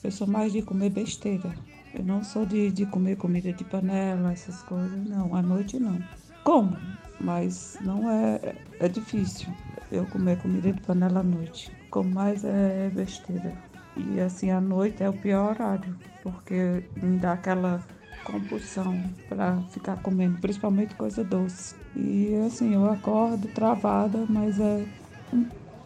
eu 0.02 0.10
sou 0.10 0.26
mais 0.26 0.52
de 0.52 0.62
comer 0.62 0.90
besteira. 0.90 1.54
Eu 1.92 2.04
não 2.04 2.22
sou 2.22 2.46
de, 2.46 2.70
de 2.70 2.86
comer 2.86 3.16
comida 3.16 3.52
de 3.52 3.64
panela, 3.64 4.32
essas 4.32 4.62
coisas, 4.62 5.06
não. 5.08 5.34
À 5.34 5.42
noite 5.42 5.78
não. 5.78 5.98
Como? 6.44 6.76
Mas 7.20 7.76
não 7.80 8.10
é. 8.10 8.54
É 8.78 8.88
difícil 8.88 9.48
eu 9.90 10.06
comer 10.06 10.38
comida 10.38 10.72
de 10.72 10.80
panela 10.82 11.20
à 11.20 11.22
noite. 11.22 11.70
Como 11.90 12.10
mais 12.10 12.44
é 12.44 12.90
besteira. 12.94 13.52
E 13.96 14.20
assim, 14.20 14.50
à 14.50 14.60
noite 14.60 15.02
é 15.02 15.08
o 15.08 15.12
pior 15.12 15.50
horário, 15.50 15.96
porque 16.22 16.82
me 17.02 17.18
dá 17.18 17.32
aquela 17.32 17.82
compulsão 18.24 19.00
para 19.28 19.60
ficar 19.70 19.96
comendo, 20.02 20.38
principalmente 20.38 20.94
coisa 20.94 21.22
doce. 21.24 21.74
E 21.94 22.34
assim, 22.46 22.74
eu 22.74 22.90
acordo 22.90 23.48
travada, 23.48 24.26
mas 24.28 24.58
é, 24.60 24.84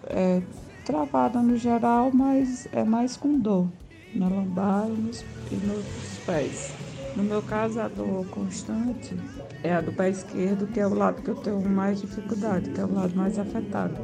é 0.09 0.43
travada 0.85 1.41
no 1.41 1.57
geral, 1.57 2.11
mas 2.13 2.67
é 2.73 2.83
mais 2.83 3.17
com 3.17 3.39
dor 3.39 3.69
na 4.15 4.29
lombar 4.29 4.89
e 4.89 4.93
nos, 4.93 5.25
e 5.51 5.57
nos 5.57 6.19
pés. 6.27 6.75
No 7.15 7.23
meu 7.23 7.43
caso, 7.43 7.81
a 7.81 7.89
dor 7.89 8.25
constante 8.27 9.17
é 9.63 9.75
a 9.75 9.81
do 9.81 9.93
pé 9.93 10.09
esquerdo, 10.09 10.67
que 10.67 10.81
é 10.81 10.87
o 10.87 10.95
lado 10.95 11.23
que 11.23 11.31
eu 11.31 11.37
tenho 11.37 11.61
mais 11.61 12.01
dificuldade, 12.01 12.71
que 12.71 12.81
é 12.81 12.85
o 12.85 12.93
lado 12.93 13.15
mais 13.15 13.39
afetado. 13.39 14.01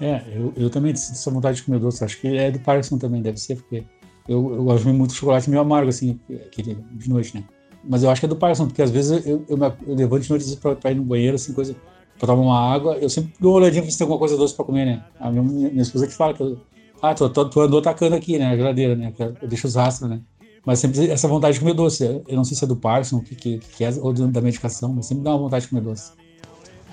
É, 0.00 0.22
eu, 0.34 0.52
eu 0.56 0.70
também 0.70 0.94
sinto 0.96 1.12
essa 1.12 1.30
vontade 1.30 1.58
de 1.58 1.62
comer 1.64 1.78
doce. 1.78 2.02
Acho 2.04 2.20
que 2.20 2.28
é 2.28 2.50
do 2.50 2.58
Parkinson 2.60 2.98
também, 2.98 3.20
deve 3.20 3.38
ser, 3.38 3.56
porque 3.56 3.84
eu, 4.28 4.54
eu 4.54 4.64
gosto 4.64 4.88
muito 4.88 5.10
de 5.10 5.16
chocolate 5.16 5.50
meio 5.50 5.60
amargo, 5.60 5.90
assim, 5.90 6.18
aquele 6.46 6.78
de 6.92 7.08
noite, 7.08 7.36
né? 7.36 7.44
Mas 7.84 8.02
eu 8.02 8.10
acho 8.10 8.20
que 8.20 8.26
é 8.26 8.28
do 8.28 8.36
Parkinson, 8.36 8.66
porque 8.66 8.82
às 8.82 8.90
vezes 8.90 9.26
eu, 9.26 9.44
eu, 9.48 9.58
eu, 9.58 9.74
eu 9.86 9.94
levanto 9.94 10.22
de 10.22 10.30
noite 10.30 10.56
pra, 10.56 10.74
pra 10.74 10.90
ir 10.90 10.94
no 10.94 11.04
banheiro, 11.04 11.34
assim, 11.36 11.52
coisa, 11.52 11.74
pra 12.18 12.26
tomar 12.26 12.42
uma 12.42 12.72
água, 12.74 12.96
eu 12.96 13.08
sempre 13.08 13.32
dou 13.40 13.52
uma 13.52 13.60
olhadinha 13.60 13.82
pra 13.82 13.90
se 13.90 13.98
tem 13.98 14.04
alguma 14.04 14.18
coisa 14.18 14.36
doce 14.36 14.54
pra 14.54 14.64
comer, 14.64 14.84
né? 14.84 15.04
A 15.18 15.30
minha, 15.30 15.42
minha 15.42 15.82
esposa 15.82 16.06
que 16.06 16.14
fala 16.14 16.34
que 16.34 16.42
eu, 16.42 16.58
ah, 17.02 17.14
tu, 17.14 17.28
tu, 17.30 17.48
tu 17.48 17.60
andou 17.60 17.80
atacando 17.80 18.14
aqui, 18.14 18.38
né? 18.38 18.46
A 18.46 18.56
geladeira, 18.56 18.94
né? 18.94 19.12
Eu 19.18 19.48
deixo 19.48 19.66
os 19.66 19.74
rastros, 19.74 20.08
né? 20.10 20.20
Mas 20.66 20.78
sempre 20.78 21.08
essa 21.10 21.26
vontade 21.26 21.54
de 21.54 21.60
comer 21.60 21.72
doce. 21.72 22.04
Eu 22.04 22.36
não 22.36 22.44
sei 22.44 22.56
se 22.56 22.64
é 22.64 22.66
do 22.66 22.76
Parkinson, 22.76 23.16
o 23.16 23.22
que, 23.22 23.34
que, 23.34 23.58
que, 23.58 23.84
é, 23.84 23.90
ou 24.00 24.12
da 24.12 24.40
medicação, 24.40 24.92
mas 24.92 25.06
sempre 25.06 25.24
dá 25.24 25.30
uma 25.30 25.38
vontade 25.38 25.64
de 25.64 25.70
comer 25.70 25.80
doce. 25.80 26.12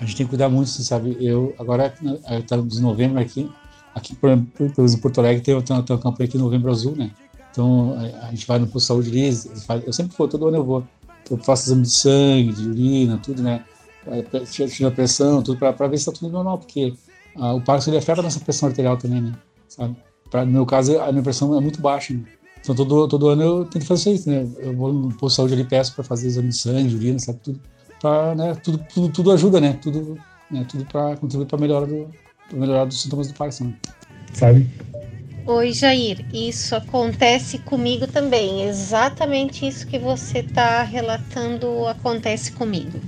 A 0.00 0.04
gente 0.04 0.16
tem 0.16 0.26
que 0.26 0.30
cuidar 0.30 0.48
muito, 0.48 0.68
sabe? 0.68 1.16
Eu, 1.20 1.54
agora, 1.58 1.92
estamos 2.38 2.78
em 2.78 2.82
novembro 2.82 3.20
aqui, 3.20 3.50
aqui, 3.94 4.14
por 4.14 4.30
exemplo, 4.30 4.74
em 4.78 4.98
Porto 4.98 5.18
Alegre, 5.18 5.42
tem, 5.42 5.60
tem, 5.60 5.82
tem 5.82 5.96
uma 5.96 6.02
campanha 6.02 6.28
aqui, 6.28 6.38
Novembro 6.38 6.70
Azul, 6.70 6.94
né? 6.94 7.10
Então, 7.50 7.96
a, 7.98 8.28
a 8.28 8.30
gente 8.30 8.46
vai 8.46 8.58
no 8.58 8.66
posto 8.66 8.78
de 8.78 8.86
saúde 8.86 9.10
deles, 9.10 9.66
eu 9.84 9.92
sempre 9.92 10.16
vou, 10.16 10.28
todo 10.28 10.46
ano 10.46 10.58
eu 10.58 10.64
vou. 10.64 10.84
Eu 11.30 11.36
faço 11.38 11.64
exame 11.64 11.82
de 11.82 11.90
sangue, 11.90 12.52
de 12.52 12.68
urina, 12.68 13.18
tudo, 13.18 13.42
né? 13.42 13.64
Tira 14.50 14.88
a 14.88 14.90
pressão, 14.90 15.42
tudo, 15.42 15.58
para 15.58 15.88
ver 15.88 15.98
se 15.98 16.08
está 16.08 16.12
tudo 16.12 16.32
normal, 16.32 16.58
porque 16.58 16.94
ah, 17.36 17.54
o 17.54 17.60
Parkinson 17.60 17.90
ele 17.90 17.98
afeta 17.98 18.20
a 18.20 18.24
nossa 18.24 18.40
pressão 18.40 18.68
arterial 18.68 18.96
também, 18.96 19.20
né? 19.20 19.34
Sabe? 19.68 19.96
Pra, 20.30 20.44
no 20.44 20.52
meu 20.52 20.66
caso, 20.66 20.98
a 21.00 21.10
minha 21.10 21.22
pressão 21.22 21.56
é 21.56 21.60
muito 21.60 21.80
baixa, 21.80 22.14
né? 22.14 22.22
Então 22.60 22.74
todo, 22.74 23.08
todo 23.08 23.28
ano 23.28 23.42
eu 23.42 23.64
tento 23.64 23.84
fazer 23.84 24.12
isso, 24.12 24.28
né? 24.28 24.46
Eu 24.58 24.76
vou 24.76 24.92
no 24.92 25.08
posto 25.14 25.28
de 25.28 25.36
saúde 25.36 25.54
ali, 25.54 25.64
peço 25.64 25.94
para 25.94 26.04
fazer 26.04 26.26
exame 26.26 26.48
de 26.48 26.56
sangue, 26.56 26.94
urina, 26.94 27.18
sabe? 27.18 27.38
Tudo, 27.40 27.60
pra, 28.00 28.34
né? 28.34 28.54
tudo, 28.62 28.78
tudo, 28.78 29.08
tudo 29.08 29.32
ajuda, 29.32 29.60
né? 29.60 29.78
Tudo, 29.80 30.18
né? 30.50 30.64
tudo 30.68 30.84
para 30.84 31.16
contribuir 31.16 31.46
para 31.46 31.58
melhora 31.58 31.86
do, 31.86 32.08
melhorar 32.52 32.84
dos 32.84 33.02
sintomas 33.02 33.28
do 33.28 33.34
Parkinson, 33.34 33.72
sabe? 34.32 34.68
Oi, 35.46 35.72
Jair. 35.72 36.24
Isso 36.32 36.76
acontece 36.76 37.58
comigo 37.58 38.06
também. 38.06 38.64
Exatamente 38.64 39.66
isso 39.66 39.86
que 39.86 39.98
você 39.98 40.40
está 40.40 40.82
relatando 40.82 41.86
acontece 41.86 42.52
comigo. 42.52 43.00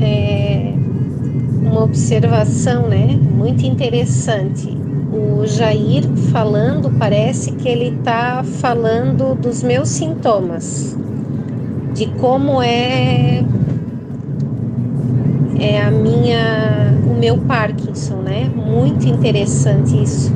É 0.00 0.72
uma 1.62 1.82
observação, 1.82 2.88
né? 2.88 3.06
Muito 3.06 3.66
interessante 3.66 4.78
o 5.12 5.46
Jair 5.46 6.04
falando, 6.30 6.90
parece 6.98 7.52
que 7.52 7.68
ele 7.68 7.96
está 7.98 8.42
falando 8.44 9.34
dos 9.34 9.62
meus 9.62 9.88
sintomas, 9.88 10.96
de 11.98 12.06
como 12.06 12.62
é 12.62 13.42
é 15.58 15.82
a 15.82 15.90
minha 15.90 16.94
o 17.04 17.18
meu 17.18 17.38
Parkinson, 17.38 18.18
né? 18.18 18.48
Muito 18.54 19.08
interessante 19.08 20.00
isso. 20.00 20.32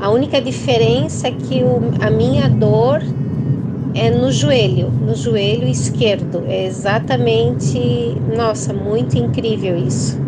A 0.00 0.10
única 0.10 0.40
diferença 0.40 1.28
é 1.28 1.30
que 1.30 1.62
o, 1.62 1.80
a 2.04 2.10
minha 2.10 2.48
dor 2.48 3.00
é 3.94 4.10
no 4.10 4.32
joelho, 4.32 4.90
no 4.90 5.14
joelho 5.14 5.68
esquerdo. 5.68 6.42
É 6.48 6.66
exatamente, 6.66 7.78
nossa, 8.36 8.72
muito 8.72 9.16
incrível 9.16 9.76
isso. 9.76 10.18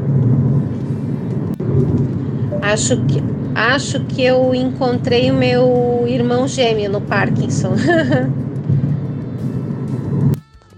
Acho 2.62 2.98
que 2.98 3.20
Acho 3.54 3.98
que 4.04 4.22
eu 4.22 4.54
encontrei 4.54 5.32
o 5.32 5.34
meu 5.34 6.04
irmão 6.06 6.46
gêmeo 6.46 6.88
no 6.88 7.00
Parkinson. 7.00 7.72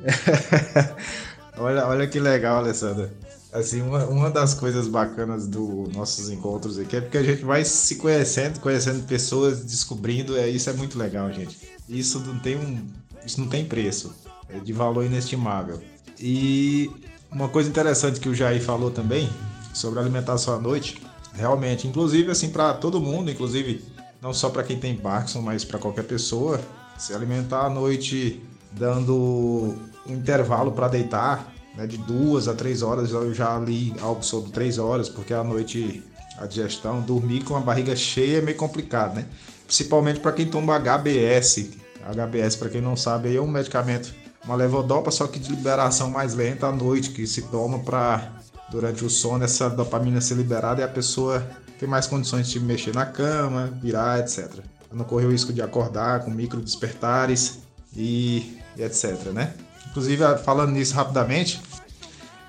olha, 1.58 1.86
olha 1.86 2.06
que 2.06 2.18
legal, 2.18 2.58
Alessandra. 2.58 3.12
Assim, 3.52 3.82
uma, 3.82 4.04
uma 4.06 4.30
das 4.30 4.54
coisas 4.54 4.86
bacanas 4.86 5.46
dos 5.46 5.92
nossos 5.92 6.30
encontros 6.30 6.78
aqui 6.78 6.96
é 6.96 7.00
porque 7.00 7.18
a 7.18 7.22
gente 7.22 7.44
vai 7.44 7.64
se 7.64 7.96
conhecendo, 7.96 8.60
conhecendo 8.60 9.04
pessoas, 9.06 9.64
descobrindo, 9.64 10.36
é, 10.36 10.48
isso 10.48 10.70
é 10.70 10.72
muito 10.72 10.96
legal, 10.96 11.32
gente. 11.32 11.58
Isso 11.88 12.20
não 12.20 12.38
tem 12.38 12.56
um. 12.56 12.86
Isso 13.26 13.40
não 13.40 13.48
tem 13.48 13.64
preço. 13.64 14.14
É 14.48 14.58
de 14.58 14.72
valor 14.72 15.04
inestimável. 15.04 15.80
E 16.18 16.90
uma 17.30 17.48
coisa 17.48 17.68
interessante 17.68 18.20
que 18.20 18.28
o 18.28 18.34
Jair 18.34 18.62
falou 18.62 18.90
também 18.90 19.28
sobre 19.72 19.98
alimentação 19.98 20.54
à 20.54 20.58
noite 20.58 21.00
realmente. 21.34 21.88
Inclusive, 21.88 22.30
assim, 22.30 22.50
para 22.50 22.74
todo 22.74 23.00
mundo, 23.00 23.30
inclusive 23.30 23.84
não 24.20 24.32
só 24.32 24.50
para 24.50 24.62
quem 24.62 24.78
tem 24.78 24.96
Parkinson, 24.96 25.40
mas 25.40 25.64
para 25.64 25.78
qualquer 25.78 26.04
pessoa, 26.04 26.60
se 26.98 27.14
alimentar 27.14 27.66
à 27.66 27.70
noite 27.70 28.42
dando 28.72 29.76
intervalo 30.12 30.72
para 30.72 30.88
deitar, 30.88 31.52
né, 31.76 31.86
de 31.86 31.96
duas 31.96 32.48
a 32.48 32.54
três 32.54 32.82
horas. 32.82 33.10
Eu 33.10 33.32
já 33.32 33.58
li 33.58 33.94
algo 34.00 34.22
sobre 34.22 34.50
três 34.50 34.78
horas, 34.78 35.08
porque 35.08 35.32
à 35.32 35.44
noite 35.44 36.02
a 36.38 36.46
digestão, 36.46 37.02
dormir 37.02 37.44
com 37.44 37.54
a 37.54 37.60
barriga 37.60 37.94
cheia 37.94 38.38
é 38.38 38.40
meio 38.40 38.56
complicado, 38.56 39.14
né? 39.14 39.26
Principalmente 39.66 40.20
para 40.20 40.32
quem 40.32 40.46
toma 40.46 40.74
HBS. 40.78 41.70
HBS, 42.02 42.56
para 42.56 42.70
quem 42.70 42.80
não 42.80 42.96
sabe, 42.96 43.36
é 43.36 43.40
um 43.40 43.46
medicamento, 43.46 44.12
uma 44.44 44.54
levodopa, 44.54 45.10
só 45.10 45.26
que 45.26 45.38
de 45.38 45.50
liberação 45.50 46.10
mais 46.10 46.34
lenta 46.34 46.66
à 46.66 46.72
noite, 46.72 47.10
que 47.10 47.26
se 47.26 47.42
toma 47.42 47.80
para 47.80 48.32
durante 48.70 49.04
o 49.04 49.10
sono 49.10 49.44
essa 49.44 49.68
dopamina 49.68 50.20
ser 50.20 50.34
liberada 50.34 50.80
e 50.80 50.84
a 50.84 50.88
pessoa 50.88 51.46
ter 51.78 51.86
mais 51.86 52.06
condições 52.06 52.48
de 52.48 52.58
mexer 52.58 52.94
na 52.94 53.04
cama, 53.04 53.70
virar, 53.82 54.20
etc. 54.20 54.60
Não 54.92 55.04
correr 55.04 55.26
o 55.26 55.30
risco 55.30 55.52
de 55.52 55.60
acordar 55.60 56.24
com 56.24 56.30
micro 56.30 56.60
despertares 56.60 57.58
e, 57.94 58.58
e 58.76 58.82
etc, 58.82 59.26
né? 59.32 59.52
Inclusive, 59.90 60.38
falando 60.44 60.72
nisso 60.72 60.94
rapidamente, 60.94 61.60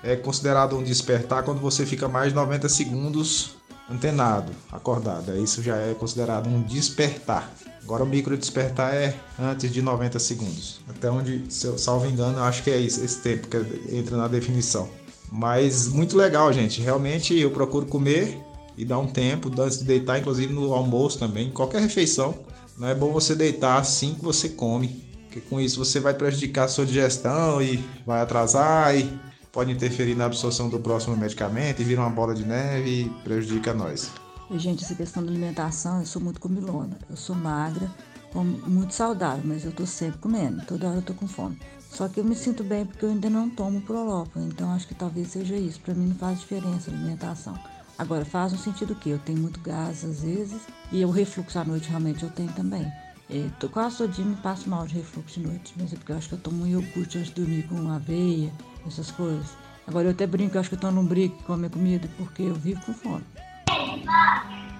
é 0.02 0.16
considerado 0.16 0.76
um 0.76 0.82
despertar 0.82 1.42
quando 1.42 1.60
você 1.60 1.84
fica 1.86 2.08
mais 2.08 2.28
de 2.28 2.34
90 2.34 2.68
segundos 2.68 3.56
antenado, 3.90 4.52
acordado. 4.70 5.36
Isso 5.36 5.62
já 5.62 5.76
é 5.76 5.94
considerado 5.94 6.48
um 6.48 6.62
despertar. 6.62 7.52
Agora 7.82 8.04
o 8.04 8.06
micro 8.06 8.36
despertar 8.36 8.94
é 8.94 9.14
antes 9.38 9.72
de 9.72 9.82
90 9.82 10.18
segundos. 10.18 10.80
Até 10.88 11.10
onde, 11.10 11.44
se 11.48 11.66
eu 11.66 11.76
salvo 11.76 12.06
engano, 12.06 12.38
eu 12.38 12.44
acho 12.44 12.62
que 12.62 12.70
é 12.70 12.78
isso, 12.78 13.04
esse 13.04 13.18
tempo 13.18 13.48
que 13.48 13.56
entra 13.94 14.16
na 14.16 14.28
definição. 14.28 14.88
Mas 15.30 15.88
muito 15.88 16.16
legal, 16.16 16.52
gente. 16.52 16.80
Realmente 16.80 17.36
eu 17.38 17.50
procuro 17.50 17.86
comer 17.86 18.38
e 18.76 18.84
dar 18.84 18.98
um 18.98 19.06
tempo 19.06 19.50
antes 19.60 19.78
de 19.78 19.84
deitar, 19.84 20.18
inclusive 20.18 20.52
no 20.52 20.72
almoço 20.72 21.18
também, 21.18 21.50
qualquer 21.50 21.80
refeição. 21.80 22.34
Não 22.78 22.88
é 22.88 22.94
bom 22.94 23.12
você 23.12 23.34
deitar 23.34 23.78
assim 23.78 24.14
que 24.14 24.24
você 24.24 24.48
come, 24.48 25.04
porque 25.32 25.40
com 25.40 25.58
isso 25.58 25.82
você 25.82 25.98
vai 25.98 26.12
prejudicar 26.12 26.64
a 26.64 26.68
sua 26.68 26.84
digestão 26.84 27.62
e 27.62 27.82
vai 28.06 28.20
atrasar 28.20 28.94
e 28.94 29.18
pode 29.50 29.72
interferir 29.72 30.14
na 30.14 30.26
absorção 30.26 30.68
do 30.68 30.78
próximo 30.78 31.16
medicamento 31.16 31.80
e 31.80 31.84
vira 31.84 32.02
uma 32.02 32.10
bola 32.10 32.34
de 32.34 32.44
neve 32.44 33.04
e 33.04 33.10
prejudica 33.24 33.72
nós. 33.72 34.10
Gente, 34.50 34.84
essa 34.84 34.94
questão 34.94 35.24
da 35.24 35.30
alimentação, 35.30 36.00
eu 36.00 36.06
sou 36.06 36.20
muito 36.20 36.38
comilona. 36.38 36.98
Eu 37.08 37.16
sou 37.16 37.34
magra, 37.34 37.90
muito 38.34 38.92
saudável, 38.92 39.42
mas 39.42 39.64
eu 39.64 39.72
tô 39.72 39.86
sempre 39.86 40.18
comendo. 40.18 40.62
Toda 40.66 40.88
hora 40.88 40.98
eu 40.98 41.02
tô 41.02 41.14
com 41.14 41.26
fome. 41.26 41.58
Só 41.90 42.08
que 42.08 42.20
eu 42.20 42.24
me 42.24 42.34
sinto 42.34 42.62
bem 42.62 42.84
porque 42.84 43.06
eu 43.06 43.08
ainda 43.08 43.30
não 43.30 43.48
tomo 43.48 43.80
Prolopa. 43.80 44.38
Então 44.38 44.70
acho 44.72 44.86
que 44.86 44.94
talvez 44.94 45.28
seja 45.28 45.56
isso. 45.56 45.80
Para 45.80 45.94
mim 45.94 46.08
não 46.08 46.16
faz 46.16 46.40
diferença 46.40 46.90
a 46.90 46.94
alimentação. 46.94 47.58
Agora, 47.98 48.24
faz 48.24 48.52
no 48.52 48.58
sentido 48.58 48.94
que 48.94 49.10
eu 49.10 49.18
tenho 49.18 49.38
muito 49.38 49.60
gás 49.60 50.04
às 50.04 50.20
vezes 50.20 50.60
e 50.90 51.02
o 51.04 51.10
refluxo 51.10 51.58
à 51.58 51.64
noite 51.64 51.88
realmente 51.88 52.22
eu 52.22 52.30
tenho 52.30 52.52
também. 52.52 52.90
É, 53.34 53.48
tô 53.58 53.66
quase 53.66 53.96
todo 53.96 54.10
dia 54.10 54.26
me 54.26 54.36
passo 54.36 54.68
mal 54.68 54.86
de 54.86 54.94
refluxo 54.96 55.40
de 55.40 55.46
noite, 55.46 55.72
mas 55.80 55.90
é 55.90 55.96
porque 55.96 56.12
eu 56.12 56.16
acho 56.18 56.28
que 56.28 56.34
eu 56.34 56.38
tomo 56.38 56.66
iogurte 56.66 57.16
antes 57.16 57.32
de 57.32 57.40
dormir 57.40 57.62
com 57.62 57.90
aveia, 57.90 58.52
essas 58.86 59.10
coisas. 59.10 59.56
Agora 59.86 60.08
eu 60.08 60.10
até 60.10 60.26
brinco, 60.26 60.54
eu 60.54 60.60
acho 60.60 60.68
que 60.68 60.74
eu 60.74 60.80
tô 60.80 60.90
num 60.90 61.06
brinco 61.06 61.42
com 61.44 61.54
a 61.54 61.56
minha 61.56 61.70
comida 61.70 62.06
porque 62.18 62.42
eu 62.42 62.54
vivo 62.54 62.84
com 62.84 62.92
fome. 62.92 63.24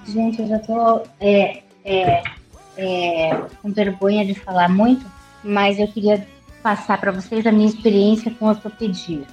Gente, 0.06 0.42
eu 0.42 0.48
já 0.48 0.58
tô 0.58 1.02
é, 1.18 1.62
é, 1.82 2.22
é, 2.76 3.30
com 3.62 3.72
vergonha 3.72 4.26
de 4.26 4.34
falar 4.34 4.68
muito, 4.68 5.06
mas 5.42 5.78
eu 5.78 5.88
queria 5.88 6.26
passar 6.62 7.00
para 7.00 7.10
vocês 7.10 7.46
a 7.46 7.52
minha 7.52 7.68
experiência 7.68 8.30
com 8.32 8.48
ortopedia. 8.48 9.26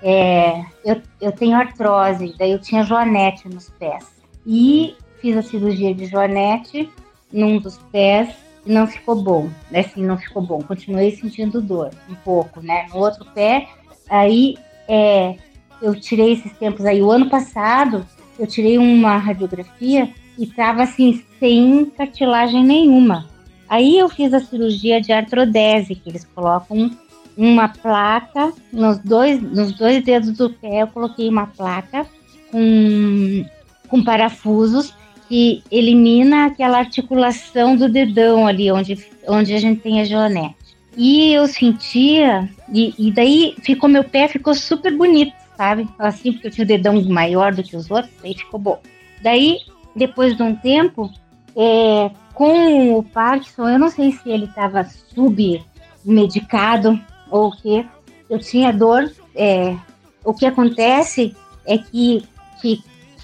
É, 0.00 0.64
eu, 0.84 1.02
eu 1.20 1.32
tenho 1.32 1.56
artrose, 1.56 2.32
daí 2.38 2.52
eu 2.52 2.60
tinha 2.60 2.84
joanete 2.84 3.48
nos 3.48 3.70
pés. 3.70 4.06
E 4.46 4.94
fiz 5.20 5.36
a 5.36 5.42
cirurgia 5.42 5.92
de 5.92 6.06
joanete 6.06 6.88
num 7.32 7.58
dos 7.58 7.78
pés 7.92 8.28
e 8.64 8.72
não 8.72 8.86
ficou 8.86 9.22
bom. 9.22 9.48
Assim, 9.74 10.04
não 10.04 10.18
ficou 10.18 10.42
bom. 10.42 10.60
Continuei 10.62 11.12
sentindo 11.12 11.60
dor 11.60 11.90
um 12.08 12.14
pouco, 12.16 12.60
né? 12.60 12.86
No 12.90 12.98
outro 12.98 13.24
pé, 13.34 13.68
aí 14.08 14.56
é, 14.88 15.36
eu 15.80 15.98
tirei 15.98 16.32
esses 16.32 16.52
tempos 16.52 16.84
aí. 16.84 17.00
O 17.02 17.10
ano 17.10 17.30
passado, 17.30 18.06
eu 18.38 18.46
tirei 18.46 18.76
uma 18.78 19.16
radiografia 19.16 20.12
e 20.38 20.44
estava 20.44 20.82
assim, 20.82 21.24
sem 21.38 21.86
cartilagem 21.96 22.64
nenhuma. 22.64 23.26
Aí 23.68 23.98
eu 23.98 24.08
fiz 24.08 24.32
a 24.32 24.40
cirurgia 24.40 25.00
de 25.00 25.12
artrodese, 25.12 25.94
que 25.94 26.08
eles 26.08 26.24
colocam 26.24 26.90
uma 27.36 27.68
placa 27.68 28.52
nos 28.72 28.98
dois, 28.98 29.40
nos 29.42 29.72
dois 29.72 30.02
dedos 30.04 30.32
do 30.32 30.50
pé. 30.50 30.82
Eu 30.82 30.86
coloquei 30.88 31.28
uma 31.28 31.46
placa 31.46 32.06
com, 32.50 33.44
com 33.88 34.04
parafusos 34.04 34.94
que 35.28 35.62
elimina 35.70 36.46
aquela 36.46 36.78
articulação 36.78 37.76
do 37.76 37.88
dedão 37.88 38.46
ali, 38.46 38.70
onde, 38.70 39.04
onde 39.26 39.54
a 39.54 39.58
gente 39.58 39.80
tem 39.80 40.00
a 40.00 40.04
joanete. 40.04 40.54
E 40.96 41.32
eu 41.32 41.46
sentia, 41.46 42.48
e, 42.72 42.94
e 42.98 43.12
daí 43.12 43.54
ficou 43.62 43.88
meu 43.88 44.02
pé 44.02 44.28
ficou 44.28 44.54
super 44.54 44.96
bonito, 44.96 45.34
sabe? 45.56 45.88
Assim, 45.98 46.32
porque 46.32 46.46
eu 46.46 46.50
tinha 46.50 46.64
o 46.64 46.68
dedão 46.68 47.02
maior 47.04 47.54
do 47.54 47.62
que 47.62 47.76
os 47.76 47.90
outros, 47.90 48.12
aí 48.24 48.34
ficou 48.34 48.58
bom. 48.58 48.80
Daí, 49.22 49.58
depois 49.94 50.36
de 50.36 50.42
um 50.42 50.54
tempo, 50.54 51.10
é, 51.56 52.10
com 52.32 52.98
o 52.98 53.02
Parkinson, 53.02 53.68
eu 53.68 53.78
não 53.78 53.90
sei 53.90 54.12
se 54.12 54.28
ele 54.28 54.44
estava 54.44 54.86
submedicado 55.14 57.00
ou 57.30 57.48
o 57.48 57.56
que, 57.56 57.86
eu 58.28 58.38
tinha 58.38 58.72
dor. 58.72 59.10
É, 59.34 59.76
o 60.24 60.34
que 60.34 60.46
acontece 60.46 61.36
é 61.64 61.78
que, 61.78 62.22
que, 62.60 62.82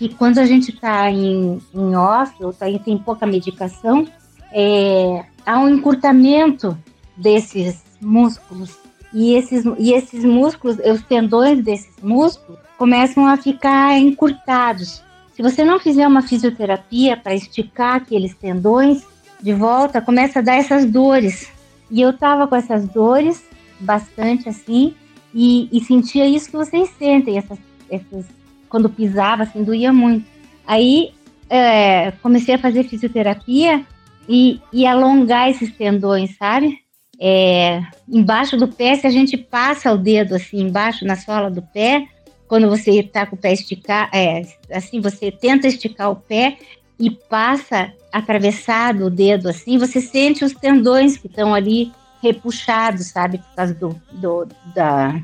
que 0.09 0.15
quando 0.16 0.39
a 0.39 0.45
gente 0.45 0.70
está 0.70 1.11
em, 1.11 1.61
em 1.74 1.97
off 1.97 2.33
ou 2.43 2.53
tá, 2.53 2.66
tem 2.85 2.99
pouca 2.99 3.27
medicação, 3.27 4.07
é, 4.53 5.24
há 5.47 5.59
um 5.59 5.69
encurtamento 5.69 6.77
desses 7.16 7.83
músculos 8.01 8.77
e 9.15 9.35
esses, 9.35 9.65
e 9.79 9.93
esses 9.93 10.24
músculos, 10.24 10.79
os 10.79 11.03
tendões 11.03 11.62
desses 11.62 11.95
músculos, 12.03 12.59
começam 12.79 13.27
a 13.27 13.37
ficar 13.37 13.99
encurtados. 13.99 15.03
Se 15.35 15.43
você 15.43 15.65
não 15.65 15.79
fizer 15.79 16.07
uma 16.07 16.23
fisioterapia 16.23 17.16
para 17.16 17.35
esticar 17.35 17.97
aqueles 17.97 18.35
tendões 18.35 19.07
de 19.41 19.53
volta, 19.53 20.01
começa 20.01 20.39
a 20.39 20.43
dar 20.43 20.55
essas 20.55 20.85
dores. 20.85 21.49
E 21.91 22.01
eu 22.01 22.16
tava 22.16 22.47
com 22.47 22.57
essas 22.57 22.89
dores 22.89 23.45
bastante 23.79 24.49
assim, 24.49 24.95
e, 25.35 25.69
e 25.73 25.83
sentia 25.85 26.27
isso 26.27 26.51
que 26.51 26.57
vocês 26.57 26.91
sentem, 26.99 27.39
essas, 27.39 27.59
essas, 27.91 28.27
quando 28.73 28.90
pisava, 28.90 29.44
assim, 29.44 29.62
doía 29.62 29.93
muito. 29.93 30.27
Aí 30.66 31.12
é, 31.49 32.11
comecei 32.23 32.57
a 32.57 32.59
fazer 32.59 32.85
fisioterapia 32.85 33.85
e, 34.28 34.61
e 34.73 34.85
alongar 34.85 35.49
esses 35.49 35.70
tendões, 35.73 36.36
sabe? 36.36 36.82
é, 37.24 37.81
embaixo 38.09 38.57
do 38.57 38.66
pé, 38.66 38.97
se 38.97 39.07
a 39.07 39.11
gente 39.11 39.36
passa 39.36 39.93
o 39.93 39.97
dedo 39.97 40.35
assim 40.35 40.61
embaixo 40.61 41.05
na 41.05 41.15
sola 41.15 41.49
do 41.49 41.62
pé, 41.62 42.09
quando 42.49 42.69
você 42.69 42.99
está 42.99 43.24
com 43.24 43.36
o 43.36 43.39
pé 43.39 43.53
esticado, 43.53 44.11
é, 44.12 44.43
assim, 44.73 45.01
você 45.01 45.31
tenta 45.31 45.69
esticar 45.69 46.11
o 46.11 46.16
pé 46.16 46.59
e 46.99 47.09
passa 47.09 47.93
atravessado 48.12 49.07
o 49.07 49.11
dedo 49.11 49.49
assim, 49.49 49.78
você 49.78 50.01
sente 50.01 50.44
os 50.44 50.53
tendões 50.53 51.16
que 51.16 51.28
estão 51.28 51.55
ali 51.55 51.93
repuxados, 52.20 53.07
sabe, 53.07 53.39
por 53.39 53.55
causa 53.55 53.74
do, 53.74 54.01
do 54.15 54.49
da, 54.74 55.15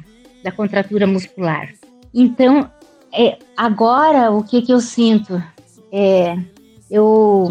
da 0.44 0.52
contratura 0.52 1.04
muscular. 1.04 1.68
Então, 2.14 2.70
é, 3.18 3.36
agora 3.56 4.30
o 4.30 4.44
que, 4.44 4.62
que 4.62 4.72
eu 4.72 4.80
sinto? 4.80 5.42
É, 5.90 6.38
eu 6.88 7.48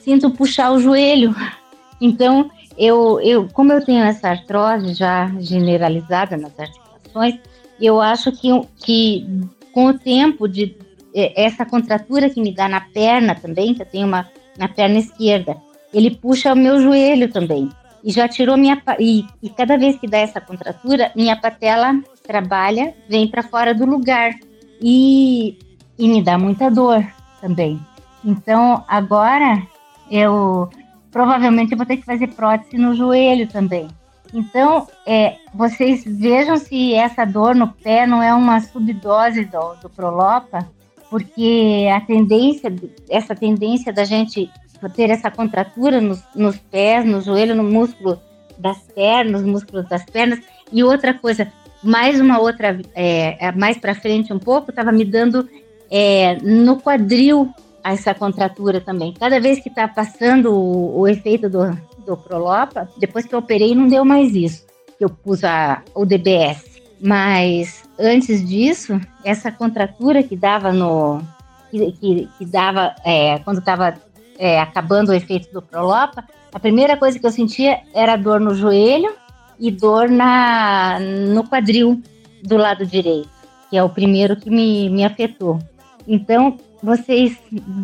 sinto 0.00 0.30
puxar 0.30 0.70
o 0.70 0.78
joelho. 0.78 1.34
Então, 2.00 2.48
eu, 2.78 3.20
eu, 3.22 3.48
como 3.52 3.72
eu 3.72 3.84
tenho 3.84 4.04
essa 4.04 4.28
artrose 4.28 4.94
já 4.94 5.28
generalizada 5.40 6.36
nas 6.36 6.56
articulações, 6.56 7.40
eu 7.80 8.00
acho 8.00 8.30
que, 8.30 8.48
que 8.76 9.26
com 9.72 9.86
o 9.86 9.98
tempo 9.98 10.46
de 10.46 10.76
é, 11.12 11.44
essa 11.44 11.66
contratura 11.66 12.30
que 12.30 12.40
me 12.40 12.54
dá 12.54 12.68
na 12.68 12.80
perna 12.80 13.34
também, 13.34 13.74
que 13.74 13.82
eu 13.82 13.86
tenho 13.86 14.06
uma 14.06 14.30
na 14.56 14.68
perna 14.68 15.00
esquerda, 15.00 15.56
ele 15.92 16.14
puxa 16.14 16.52
o 16.52 16.56
meu 16.56 16.80
joelho 16.80 17.32
também. 17.32 17.68
E 18.04 18.12
já 18.12 18.28
tirou 18.28 18.56
minha 18.56 18.80
e, 19.00 19.24
e 19.42 19.50
cada 19.50 19.76
vez 19.76 19.98
que 19.98 20.06
dá 20.06 20.18
essa 20.18 20.40
contratura, 20.40 21.10
minha 21.16 21.34
patela 21.34 22.00
trabalha, 22.24 22.94
vem 23.08 23.26
para 23.26 23.42
fora 23.42 23.74
do 23.74 23.84
lugar 23.84 24.38
e, 24.80 25.58
e 25.98 26.08
me 26.08 26.22
dá 26.22 26.38
muita 26.38 26.70
dor 26.70 27.06
também. 27.40 27.80
Então 28.24 28.84
agora 28.88 29.62
eu 30.10 30.68
provavelmente 31.10 31.74
vou 31.74 31.86
ter 31.86 31.96
que 31.96 32.04
fazer 32.04 32.28
prótese 32.28 32.76
no 32.76 32.94
joelho 32.94 33.48
também. 33.48 33.88
Então, 34.32 34.86
é, 35.06 35.36
vocês 35.54 36.04
vejam 36.04 36.56
se 36.58 36.92
essa 36.94 37.24
dor 37.24 37.54
no 37.54 37.68
pé 37.68 38.06
não 38.06 38.22
é 38.22 38.32
uma 38.34 38.60
subdose 38.60 39.44
do, 39.46 39.74
do 39.76 39.88
Prolopa, 39.88 40.68
porque 41.08 41.88
a 41.90 42.00
tendência, 42.00 42.70
essa 43.08 43.34
tendência 43.34 43.92
da 43.92 44.04
gente 44.04 44.50
ter 44.94 45.10
essa 45.10 45.30
contratura 45.30 46.00
nos, 46.00 46.22
nos 46.34 46.56
pés, 46.58 47.04
no 47.04 47.20
joelho, 47.20 47.54
no 47.54 47.64
músculo 47.64 48.20
das 48.58 48.78
pernas, 48.94 49.42
nos 49.42 49.50
músculos 49.50 49.88
das 49.88 50.04
pernas. 50.04 50.40
E 50.70 50.84
outra 50.84 51.14
coisa, 51.14 51.50
mais 51.82 52.20
uma 52.20 52.38
outra, 52.40 52.80
é, 52.94 53.46
é 53.46 53.52
mais 53.52 53.78
para 53.78 53.94
frente 53.94 54.32
um 54.32 54.38
pouco, 54.38 54.70
estava 54.70 54.92
me 54.92 55.04
dando 55.04 55.48
é, 55.90 56.36
no 56.42 56.80
quadril 56.80 57.52
essa 57.84 58.14
contratura 58.14 58.80
também. 58.80 59.14
Cada 59.18 59.40
vez 59.40 59.60
que 59.60 59.68
está 59.68 59.88
passando 59.88 60.52
o, 60.52 61.00
o, 61.00 61.08
efeito 61.08 61.48
do, 61.48 61.70
do 62.06 62.16
Prolopa, 62.16 62.88
depois 62.98 63.24
que 63.24 63.34
eu 63.34 63.38
operei, 63.38 63.74
não 63.74 63.88
deu 63.88 64.04
mais 64.04 64.34
isso, 64.34 64.66
que 64.98 65.04
eu 65.04 65.08
pus 65.08 65.44
a, 65.44 65.82
o 65.94 66.04
DBS. 66.04 66.82
Mas 67.00 67.84
antes 67.98 68.46
disso, 68.46 69.00
essa 69.24 69.52
contratura 69.52 70.22
que 70.22 70.36
dava 70.36 70.72
no. 70.72 71.22
que, 71.70 71.92
que, 71.92 72.28
que 72.38 72.44
dava 72.44 72.94
é, 73.04 73.38
quando 73.38 73.60
estava 73.60 73.94
é, 74.36 74.60
acabando 74.60 75.10
o 75.10 75.14
efeito 75.14 75.52
do 75.52 75.62
Prolopa, 75.62 76.24
a 76.52 76.58
primeira 76.58 76.96
coisa 76.96 77.18
que 77.18 77.26
eu 77.26 77.30
sentia 77.30 77.80
era 77.94 78.16
dor 78.16 78.40
no 78.40 78.54
joelho 78.54 79.12
e 79.58 79.70
dor 79.70 80.08
na, 80.08 80.98
no 81.00 81.44
quadril 81.44 82.00
do 82.42 82.56
lado 82.56 82.86
direito, 82.86 83.28
que 83.70 83.76
é 83.76 83.82
o 83.82 83.88
primeiro 83.88 84.36
que 84.36 84.50
me, 84.50 84.88
me 84.88 85.04
afetou. 85.04 85.58
Então, 86.06 86.56
vocês 86.82 87.36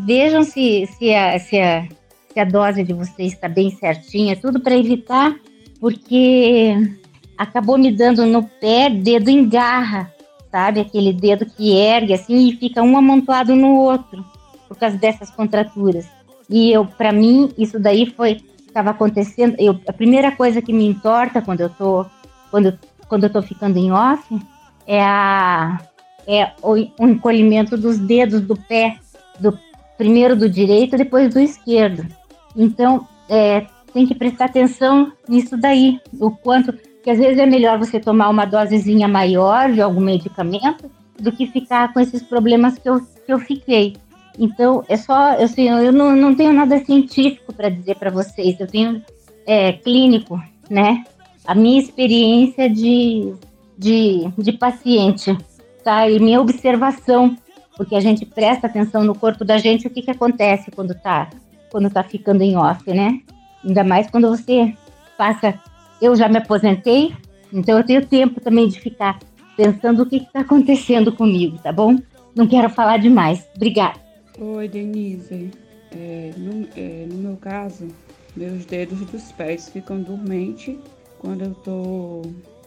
vejam 0.05 0.45
se, 0.45 0.87
se, 0.99 1.15
a, 1.15 1.39
se, 1.39 1.59
a, 1.59 1.87
se 2.33 2.41
a 2.41 2.45
dose 2.45 2.85
de 2.85 2.93
vocês 2.93 3.33
está 3.33 3.49
bem 3.49 3.71
certinha, 3.71 4.37
tudo 4.37 4.61
para 4.61 4.77
evitar, 4.77 5.35
porque 5.81 6.75
acabou 7.37 7.77
me 7.77 7.91
dando 7.91 8.25
no 8.25 8.45
pé, 8.45 8.89
dedo 8.89 9.29
em 9.29 9.49
garra, 9.49 10.13
sabe? 10.51 10.81
Aquele 10.81 11.13
dedo 11.13 11.45
que 11.45 11.77
ergue 11.77 12.15
assim 12.15 12.49
e 12.49 12.57
fica 12.57 12.83
um 12.83 12.97
amontoado 12.97 13.55
no 13.57 13.75
outro, 13.75 14.25
por 14.69 14.77
causa 14.77 14.97
dessas 14.97 15.31
contraturas. 15.31 16.07
E 16.49 16.71
eu, 16.71 16.85
para 16.87 17.13
mim, 17.13 17.51
isso 17.59 17.79
daí 17.81 18.07
foi 18.07 18.41
estava 18.75 18.91
acontecendo. 18.91 19.55
Eu, 19.59 19.79
a 19.87 19.93
primeira 19.93 20.33
coisa 20.33 20.61
que 20.61 20.73
me 20.73 20.85
importa 20.85 21.41
quando 21.41 21.61
eu 21.61 21.71
tô 21.71 22.05
quando 22.51 22.77
quando 23.09 23.25
eu 23.25 23.31
tô 23.31 23.41
ficando 23.41 23.79
em 23.79 23.93
off 23.93 24.23
é 24.87 25.01
a 25.01 25.79
é 26.27 26.53
o, 26.63 26.73
o 26.73 27.09
encolhimento 27.09 27.77
dos 27.77 27.99
dedos 27.99 28.41
do 28.41 28.57
pé, 28.57 28.97
do 29.39 29.57
primeiro 29.97 30.35
do 30.35 30.49
direito, 30.49 30.97
depois 30.97 31.33
do 31.33 31.39
esquerdo. 31.39 32.07
Então, 32.57 33.07
é, 33.29 33.67
tem 33.93 34.07
que 34.07 34.15
prestar 34.15 34.47
atenção 34.47 35.13
nisso 35.29 35.57
daí, 35.57 36.01
o 36.19 36.31
quanto 36.31 36.73
que 37.03 37.11
às 37.11 37.19
vezes 37.19 37.39
é 37.39 37.45
melhor 37.45 37.79
você 37.79 38.01
tomar 38.01 38.31
uma 38.31 38.47
dosezinha 38.47 39.07
maior 39.07 39.71
de 39.71 39.83
algum 39.83 40.01
medicamento 40.01 40.91
do 41.21 41.31
que 41.31 41.47
ficar 41.47 41.93
com 41.93 42.01
esses 42.01 42.23
problemas 42.23 42.79
que 42.79 42.89
eu, 42.89 43.01
que 43.01 43.33
eu 43.33 43.39
fiquei. 43.39 43.95
Então, 44.39 44.83
é 44.89 44.97
só, 44.97 45.33
assim, 45.43 45.69
eu 45.69 45.93
não, 45.93 46.15
não 46.15 46.35
tenho 46.35 46.53
nada 46.53 46.85
científico 46.85 47.53
para 47.53 47.69
dizer 47.69 47.97
para 47.97 48.11
vocês, 48.11 48.59
eu 48.59 48.67
tenho 48.67 49.03
é, 49.47 49.73
clínico, 49.73 50.41
né? 50.69 51.05
A 51.47 51.55
minha 51.55 51.81
experiência 51.81 52.69
de, 52.69 53.35
de, 53.79 54.29
de 54.37 54.53
paciente, 54.53 55.37
tá? 55.85 56.09
E 56.09 56.19
minha 56.19 56.41
observação, 56.41 57.37
porque 57.77 57.95
a 57.95 58.01
gente 58.01 58.27
presta 58.27 58.67
atenção 58.67 59.05
no 59.05 59.15
corpo 59.15 59.45
da 59.45 59.59
gente, 59.59 59.87
o 59.87 59.91
que, 59.91 60.03
que 60.03 60.11
acontece 60.11 60.71
quando 60.71 60.95
tá, 60.95 61.31
quando 61.71 61.91
tá 61.91 62.03
ficando 62.03 62.43
em 62.43 62.57
off, 62.57 62.83
né? 62.93 63.21
Ainda 63.65 63.85
mais 63.85 64.11
quando 64.11 64.29
você 64.29 64.75
passa 65.17 65.61
eu 66.03 66.15
já 66.17 66.29
me 66.29 66.39
aposentei, 66.39 67.15
então 67.53 67.79
eu 67.79 67.85
tenho 67.85 68.05
tempo 68.05 68.41
também 68.41 68.69
de 68.69 68.81
ficar 68.81 69.19
pensando 69.57 70.03
o 70.03 70.07
que 70.07 70.17
está 70.17 70.41
acontecendo 70.41 71.13
comigo, 71.13 71.57
tá 71.59 71.73
bom? 71.73 71.97
Não 72.35 72.47
quero 72.47 72.69
falar 72.69 72.99
demais. 72.99 73.47
Obrigada. 73.55 74.04
Oi, 74.41 74.69
Denise. 74.69 75.53
É, 75.93 76.33
no, 76.37 76.69
é, 76.77 77.07
no, 77.07 77.19
meu 77.19 77.37
caso, 77.37 77.87
meus 78.35 78.67
dedos 78.67 79.01
dos 79.07 79.31
pés 79.31 79.69
ficam 79.69 80.03
dormentes 80.03 80.77
quando 81.21 81.45
eu 81.45 81.55
tô 81.55 82.23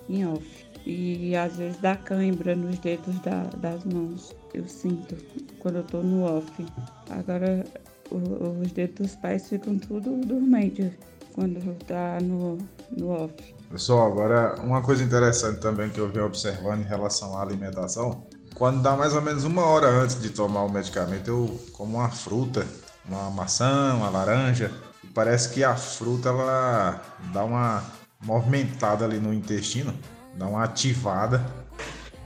em 0.07 0.25
off. 0.25 0.65
E 0.85 1.35
às 1.35 1.57
vezes 1.57 1.81
dá 1.81 1.97
cãibra 1.97 2.55
nos 2.55 2.79
dedos 2.79 3.19
da, 3.19 3.43
das 3.57 3.83
mãos. 3.83 4.33
Eu 4.53 4.65
sinto 4.65 5.17
quando 5.59 5.79
eu 5.79 5.83
tô 5.83 6.01
no 6.01 6.23
off. 6.23 6.65
Agora, 7.09 7.65
o, 8.11 8.61
os 8.61 8.71
dedos 8.71 8.95
dos 8.95 9.15
pés 9.17 9.49
ficam 9.49 9.77
tudo 9.77 10.25
dormentes 10.25 10.93
quando 11.33 11.77
tá 11.83 12.17
no, 12.21 12.57
no 12.95 13.09
off. 13.09 13.33
Pessoal, 13.69 14.09
agora 14.09 14.55
uma 14.61 14.81
coisa 14.81 15.03
interessante 15.03 15.59
também 15.59 15.89
que 15.89 15.99
eu 15.99 16.09
venho 16.09 16.25
observando 16.27 16.79
em 16.79 16.87
relação 16.87 17.37
à 17.37 17.41
alimentação, 17.41 18.25
quando 18.57 18.81
dá 18.81 18.95
mais 18.95 19.13
ou 19.13 19.21
menos 19.21 19.43
uma 19.43 19.63
hora 19.63 19.87
antes 19.87 20.19
de 20.19 20.31
tomar 20.31 20.63
o 20.63 20.69
medicamento, 20.69 21.27
eu 21.27 21.59
como 21.73 21.99
uma 21.99 22.09
fruta, 22.09 22.65
uma 23.05 23.29
maçã, 23.29 23.93
uma 23.93 24.09
laranja, 24.09 24.71
e 25.03 25.07
parece 25.07 25.49
que 25.49 25.63
a 25.63 25.75
fruta 25.75 26.29
ela 26.29 26.99
dá 27.31 27.43
uma 27.43 27.83
movimentada 28.19 29.05
ali 29.05 29.19
no 29.19 29.31
intestino, 29.31 29.93
dá 30.33 30.47
uma 30.47 30.63
ativada, 30.63 31.45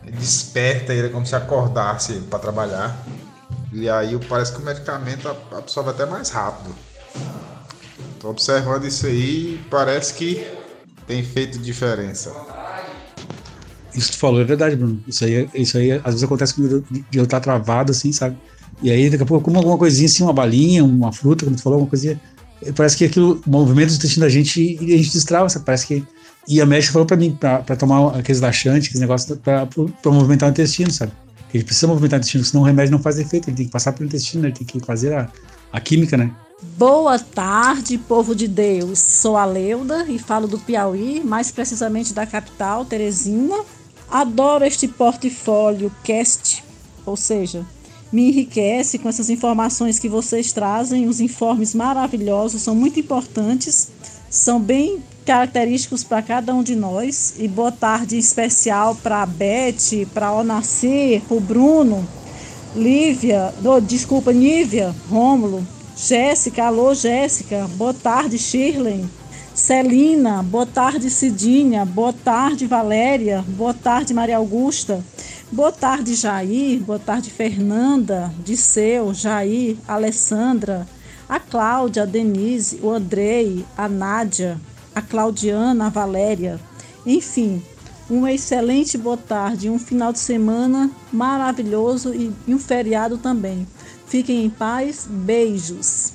desperta 0.03 0.93
ele 0.93 1.09
como 1.09 1.25
se 1.25 1.35
acordasse 1.35 2.13
para 2.21 2.39
trabalhar. 2.39 2.95
E 3.73 3.89
aí 3.89 4.17
parece 4.29 4.53
que 4.53 4.61
o 4.61 4.65
medicamento 4.65 5.27
absorve 5.51 5.89
até 5.89 6.05
mais 6.05 6.29
rápido. 6.29 6.73
Tô 8.21 8.29
observando 8.29 8.85
isso 8.85 9.05
aí 9.05 9.55
e 9.55 9.65
parece 9.69 10.13
que 10.13 10.49
tem 11.05 11.23
feito 11.23 11.59
diferença. 11.59 12.31
Isso 13.93 14.11
que 14.11 14.17
tu 14.17 14.19
falou 14.19 14.41
é 14.41 14.43
verdade, 14.43 14.75
Bruno. 14.75 15.01
Isso 15.07 15.23
aí, 15.25 15.49
isso 15.53 15.77
aí 15.77 15.91
às 15.91 16.05
vezes 16.05 16.23
acontece 16.23 16.53
comigo 16.53 16.83
de 16.89 17.17
eu 17.17 17.23
estar 17.23 17.39
travado, 17.39 17.91
assim, 17.91 18.11
sabe? 18.11 18.37
E 18.81 18.89
aí 18.89 19.09
daqui 19.09 19.23
a 19.23 19.25
pouco, 19.25 19.43
como 19.45 19.57
alguma 19.57 19.77
coisinha 19.77 20.07
assim, 20.07 20.23
uma 20.23 20.33
balinha, 20.33 20.83
uma 20.83 21.11
fruta, 21.11 21.45
como 21.45 21.55
tu 21.55 21.61
falou, 21.61 21.77
alguma 21.77 21.89
coisinha. 21.89 22.19
Parece 22.75 22.97
que 22.97 23.05
aquilo, 23.05 23.41
o 23.45 23.49
movimento 23.49 23.89
do 23.89 23.95
intestino 23.95 24.25
da 24.25 24.29
gente, 24.29 24.77
a 24.79 24.97
gente 24.97 25.11
destrava, 25.11 25.49
sabe? 25.49 25.65
Parece 25.65 25.87
que. 25.87 26.03
E 26.47 26.59
a 26.59 26.65
médica 26.65 26.93
falou 26.93 27.05
pra 27.05 27.17
mim, 27.17 27.35
pra, 27.39 27.59
pra 27.59 27.75
tomar 27.75 28.17
aqueles 28.17 28.41
laxantes, 28.41 28.87
aqueles 28.87 29.01
negócios, 29.01 29.37
pra, 29.37 29.65
pra, 29.65 29.85
pra 29.85 30.11
movimentar 30.11 30.49
o 30.49 30.51
intestino, 30.51 30.91
sabe? 30.91 31.11
Que 31.49 31.57
a 31.57 31.59
gente 31.59 31.67
precisa 31.67 31.87
movimentar 31.87 32.17
o 32.17 32.21
intestino, 32.21 32.43
senão 32.43 32.63
o 32.63 32.65
remédio 32.65 32.91
não 32.91 32.99
faz 32.99 33.19
efeito, 33.19 33.49
ele 33.49 33.57
tem 33.57 33.65
que 33.67 33.71
passar 33.71 33.91
pelo 33.93 34.07
intestino, 34.07 34.45
ele 34.45 34.53
tem 34.53 34.65
que 34.65 34.79
fazer 34.79 35.13
a, 35.13 35.29
a 35.71 35.79
química, 35.79 36.17
né? 36.17 36.31
Boa 36.77 37.17
tarde, 37.17 37.97
povo 37.97 38.35
de 38.35 38.47
Deus. 38.47 38.99
Sou 38.99 39.35
a 39.35 39.45
Leuda 39.45 40.05
e 40.07 40.19
falo 40.19 40.47
do 40.47 40.59
Piauí, 40.59 41.21
mais 41.23 41.51
precisamente 41.51 42.13
da 42.13 42.25
capital, 42.25 42.85
Teresina. 42.85 43.55
Adoro 44.11 44.65
este 44.65 44.89
portfólio 44.89 45.89
cast, 46.03 46.61
ou 47.05 47.15
seja, 47.15 47.65
me 48.11 48.27
enriquece 48.27 48.97
com 48.97 49.07
essas 49.07 49.29
informações 49.29 49.99
que 49.99 50.09
vocês 50.09 50.51
trazem. 50.51 51.07
Os 51.07 51.21
informes 51.21 51.73
maravilhosos 51.73 52.61
são 52.61 52.75
muito 52.75 52.99
importantes, 52.99 53.87
são 54.29 54.59
bem 54.59 55.01
característicos 55.25 56.03
para 56.03 56.21
cada 56.21 56.53
um 56.53 56.61
de 56.61 56.75
nós. 56.75 57.35
E 57.37 57.47
boa 57.47 57.71
tarde 57.71 58.17
especial 58.17 58.95
para 58.95 59.21
a 59.21 59.25
Beth, 59.25 60.05
para 60.13 60.33
o 60.33 60.39
Onassi, 60.39 61.23
para 61.25 61.37
o 61.37 61.39
Bruno, 61.39 62.05
Lívia, 62.75 63.53
oh, 63.63 63.79
desculpa, 63.79 64.33
Nívia, 64.33 64.93
Rômulo, 65.09 65.65
Jéssica, 65.95 66.65
alô 66.65 66.93
Jéssica, 66.93 67.65
boa 67.77 67.93
tarde 67.93 68.37
Shirley. 68.37 69.05
Celina, 69.53 70.41
boa 70.41 70.65
tarde 70.65 71.09
Cidinha, 71.09 71.83
boa 71.85 72.13
tarde 72.13 72.65
Valéria, 72.65 73.43
boa 73.49 73.73
tarde 73.73 74.13
Maria 74.13 74.37
Augusta, 74.37 75.03
boa 75.51 75.73
tarde 75.73 76.15
Jair, 76.15 76.79
boa 76.81 76.97
tarde 76.97 77.29
Fernanda, 77.29 78.33
Disseu, 78.45 79.13
Jair, 79.13 79.75
Alessandra, 79.85 80.87
a 81.27 81.37
Cláudia, 81.37 82.03
a 82.03 82.05
Denise, 82.05 82.79
o 82.81 82.89
Andrei, 82.89 83.65
a 83.77 83.89
Nádia, 83.89 84.59
a 84.95 85.01
Claudiana, 85.01 85.87
a 85.87 85.89
Valéria, 85.89 86.57
enfim, 87.05 87.61
uma 88.09 88.31
excelente 88.31 88.97
boa 88.97 89.17
tarde, 89.17 89.69
um 89.69 89.77
final 89.77 90.13
de 90.13 90.19
semana 90.19 90.89
maravilhoso 91.11 92.13
e 92.13 92.33
um 92.47 92.57
feriado 92.57 93.17
também. 93.17 93.67
Fiquem 94.05 94.45
em 94.45 94.49
paz. 94.49 95.07
Beijos. 95.09 96.13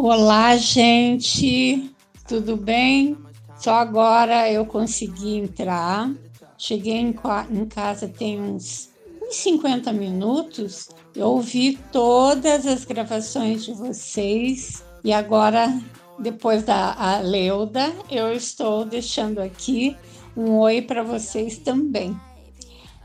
Olá, 0.00 0.56
gente. 0.56 1.92
Tudo 2.28 2.56
bem? 2.56 3.18
Só 3.56 3.74
agora 3.74 4.48
eu 4.48 4.64
consegui 4.64 5.38
entrar. 5.38 6.08
Cheguei 6.56 6.98
em, 6.98 7.16
em 7.50 7.66
casa 7.66 8.06
tem 8.06 8.40
uns, 8.40 8.90
uns 9.20 9.34
50 9.34 9.92
minutos. 9.92 10.88
Eu 11.16 11.26
ouvi 11.26 11.76
todas 11.90 12.64
as 12.64 12.84
gravações 12.84 13.64
de 13.64 13.72
vocês 13.72 14.84
e 15.02 15.12
agora, 15.12 15.76
depois 16.16 16.62
da 16.62 17.18
Leuda, 17.18 17.92
eu 18.08 18.32
estou 18.32 18.84
deixando 18.84 19.40
aqui 19.40 19.96
um 20.36 20.58
oi 20.58 20.80
para 20.80 21.02
vocês 21.02 21.58
também. 21.58 22.16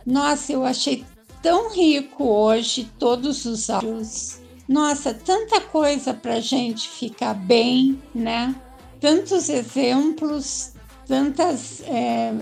Nossa, 0.06 0.54
eu 0.54 0.64
achei 0.64 1.04
tão 1.42 1.74
rico 1.74 2.24
hoje, 2.24 2.88
todos 3.00 3.46
os 3.46 3.68
áudios. 3.72 4.43
Nossa, 4.68 5.14
tanta 5.14 5.60
coisa 5.60 6.14
para 6.14 6.40
gente 6.40 6.88
ficar 6.88 7.34
bem, 7.34 8.02
né? 8.16 8.56
Tantos 9.00 9.50
exemplos, 9.50 10.74
tantas, 11.06 11.82
é, 11.82 12.34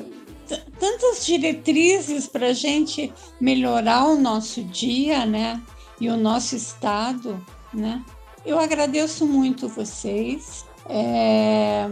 tantas 0.79 1.25
diretrizes 1.25 2.27
para 2.27 2.53
gente 2.53 3.11
melhorar 3.39 4.05
o 4.05 4.19
nosso 4.19 4.63
dia, 4.63 5.25
né? 5.25 5.61
E 5.99 6.09
o 6.09 6.17
nosso 6.17 6.55
estado, 6.55 7.43
né? 7.73 8.03
Eu 8.45 8.59
agradeço 8.59 9.25
muito 9.25 9.67
vocês. 9.67 10.65
É, 10.87 11.87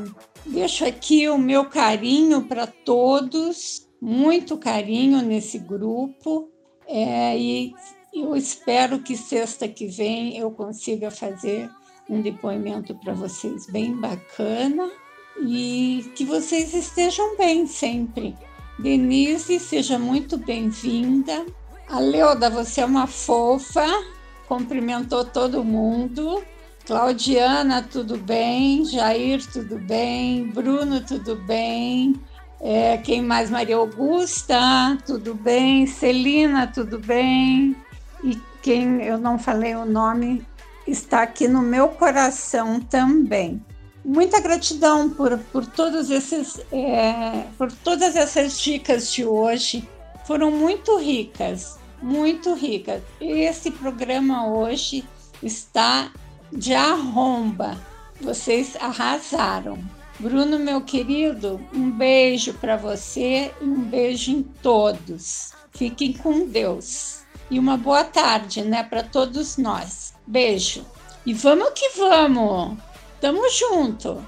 deixo 0.45 0.85
aqui 0.85 1.27
o 1.27 1.37
meu 1.37 1.65
carinho 1.65 2.43
para 2.43 2.67
todos, 2.67 3.87
muito 4.01 4.57
carinho 4.57 5.21
nesse 5.21 5.57
grupo. 5.57 6.49
É, 6.87 7.37
e 7.37 7.73
eu 8.21 8.35
espero 8.35 8.99
que 8.99 9.15
sexta 9.15 9.67
que 9.67 9.87
vem 9.87 10.37
eu 10.37 10.51
consiga 10.51 11.09
fazer 11.09 11.69
um 12.09 12.21
depoimento 12.21 12.95
para 12.95 13.13
vocês 13.13 13.67
bem 13.67 13.95
bacana 13.95 14.89
e 15.41 16.11
que 16.15 16.25
vocês 16.25 16.73
estejam 16.73 17.37
bem 17.37 17.67
sempre. 17.67 18.35
Denise, 18.79 19.59
seja 19.59 19.99
muito 19.99 20.37
bem-vinda. 20.37 21.45
A 21.87 21.99
Leuda, 21.99 22.49
você 22.49 22.81
é 22.81 22.85
uma 22.85 23.07
fofa, 23.07 23.85
cumprimentou 24.47 25.25
todo 25.25 25.63
mundo. 25.63 26.43
Claudiana, 26.85 27.83
tudo 27.83 28.17
bem? 28.17 28.85
Jair, 28.85 29.45
tudo 29.51 29.77
bem? 29.77 30.47
Bruno, 30.47 31.01
tudo 31.01 31.35
bem? 31.35 32.15
É, 32.61 32.97
quem 32.97 33.21
mais? 33.21 33.49
Maria 33.49 33.75
Augusta, 33.75 34.97
tudo 35.05 35.33
bem? 35.35 35.85
Celina, 35.85 36.67
tudo 36.67 36.99
bem? 36.99 37.75
E 38.23 38.39
quem 38.61 39.01
eu 39.01 39.17
não 39.17 39.39
falei 39.39 39.75
o 39.75 39.85
nome 39.85 40.45
está 40.85 41.21
aqui 41.21 41.47
no 41.47 41.61
meu 41.61 41.89
coração 41.89 42.79
também. 42.79 43.63
Muita 44.03 44.39
gratidão 44.39 45.09
por, 45.09 45.37
por, 45.37 45.65
todos 45.65 46.09
esses, 46.09 46.59
é, 46.71 47.45
por 47.57 47.71
todas 47.71 48.15
essas 48.15 48.59
dicas 48.59 49.11
de 49.11 49.25
hoje. 49.25 49.87
Foram 50.25 50.51
muito 50.51 50.97
ricas, 50.97 51.77
muito 52.01 52.53
ricas. 52.53 53.01
Esse 53.19 53.71
programa 53.71 54.47
hoje 54.47 55.03
está 55.43 56.11
de 56.51 56.73
arromba. 56.73 57.77
Vocês 58.21 58.75
arrasaram. 58.79 59.77
Bruno, 60.19 60.59
meu 60.59 60.81
querido, 60.81 61.61
um 61.73 61.89
beijo 61.89 62.53
para 62.55 62.75
você 62.75 63.51
e 63.61 63.63
um 63.63 63.81
beijo 63.81 64.31
em 64.31 64.43
todos. 64.43 65.53
Fiquem 65.71 66.13
com 66.13 66.45
Deus. 66.45 67.21
E 67.49 67.57
uma 67.57 67.77
boa 67.77 68.03
tarde, 68.03 68.61
né, 68.61 68.83
para 68.83 69.03
todos 69.03 69.57
nós. 69.57 70.13
Beijo. 70.25 70.85
E 71.25 71.33
vamos 71.33 71.71
que 71.71 71.89
vamos. 71.97 72.77
Tamo 73.19 73.41
junto. 73.49 74.23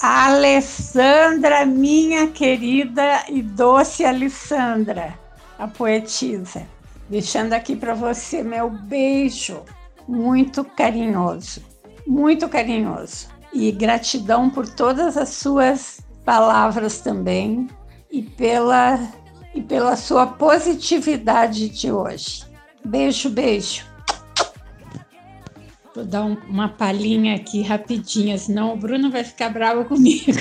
Alessandra, 0.00 1.66
minha 1.66 2.28
querida 2.28 3.24
e 3.28 3.42
doce 3.42 4.02
Alessandra, 4.02 5.18
a 5.58 5.68
poetisa, 5.68 6.66
deixando 7.08 7.52
aqui 7.52 7.76
para 7.76 7.92
você 7.92 8.42
meu 8.42 8.70
beijo 8.70 9.62
muito 10.08 10.64
carinhoso, 10.64 11.62
muito 12.06 12.48
carinhoso. 12.48 13.28
E 13.52 13.70
gratidão 13.72 14.48
por 14.48 14.66
todas 14.68 15.16
as 15.16 15.28
suas 15.30 16.00
palavras 16.24 17.00
também 17.00 17.68
e 18.10 18.22
pela, 18.22 18.98
e 19.54 19.60
pela 19.60 19.96
sua 19.96 20.26
positividade 20.26 21.68
de 21.68 21.90
hoje. 21.90 22.44
Beijo, 22.84 23.30
beijo. 23.30 23.84
Vou 25.94 26.04
dar 26.04 26.24
um, 26.24 26.34
uma 26.48 26.68
palhinha 26.68 27.34
aqui 27.34 27.62
rapidinha, 27.62 28.38
senão 28.38 28.74
o 28.74 28.76
Bruno 28.76 29.10
vai 29.10 29.24
ficar 29.24 29.50
bravo 29.50 29.84
comigo. 29.84 30.32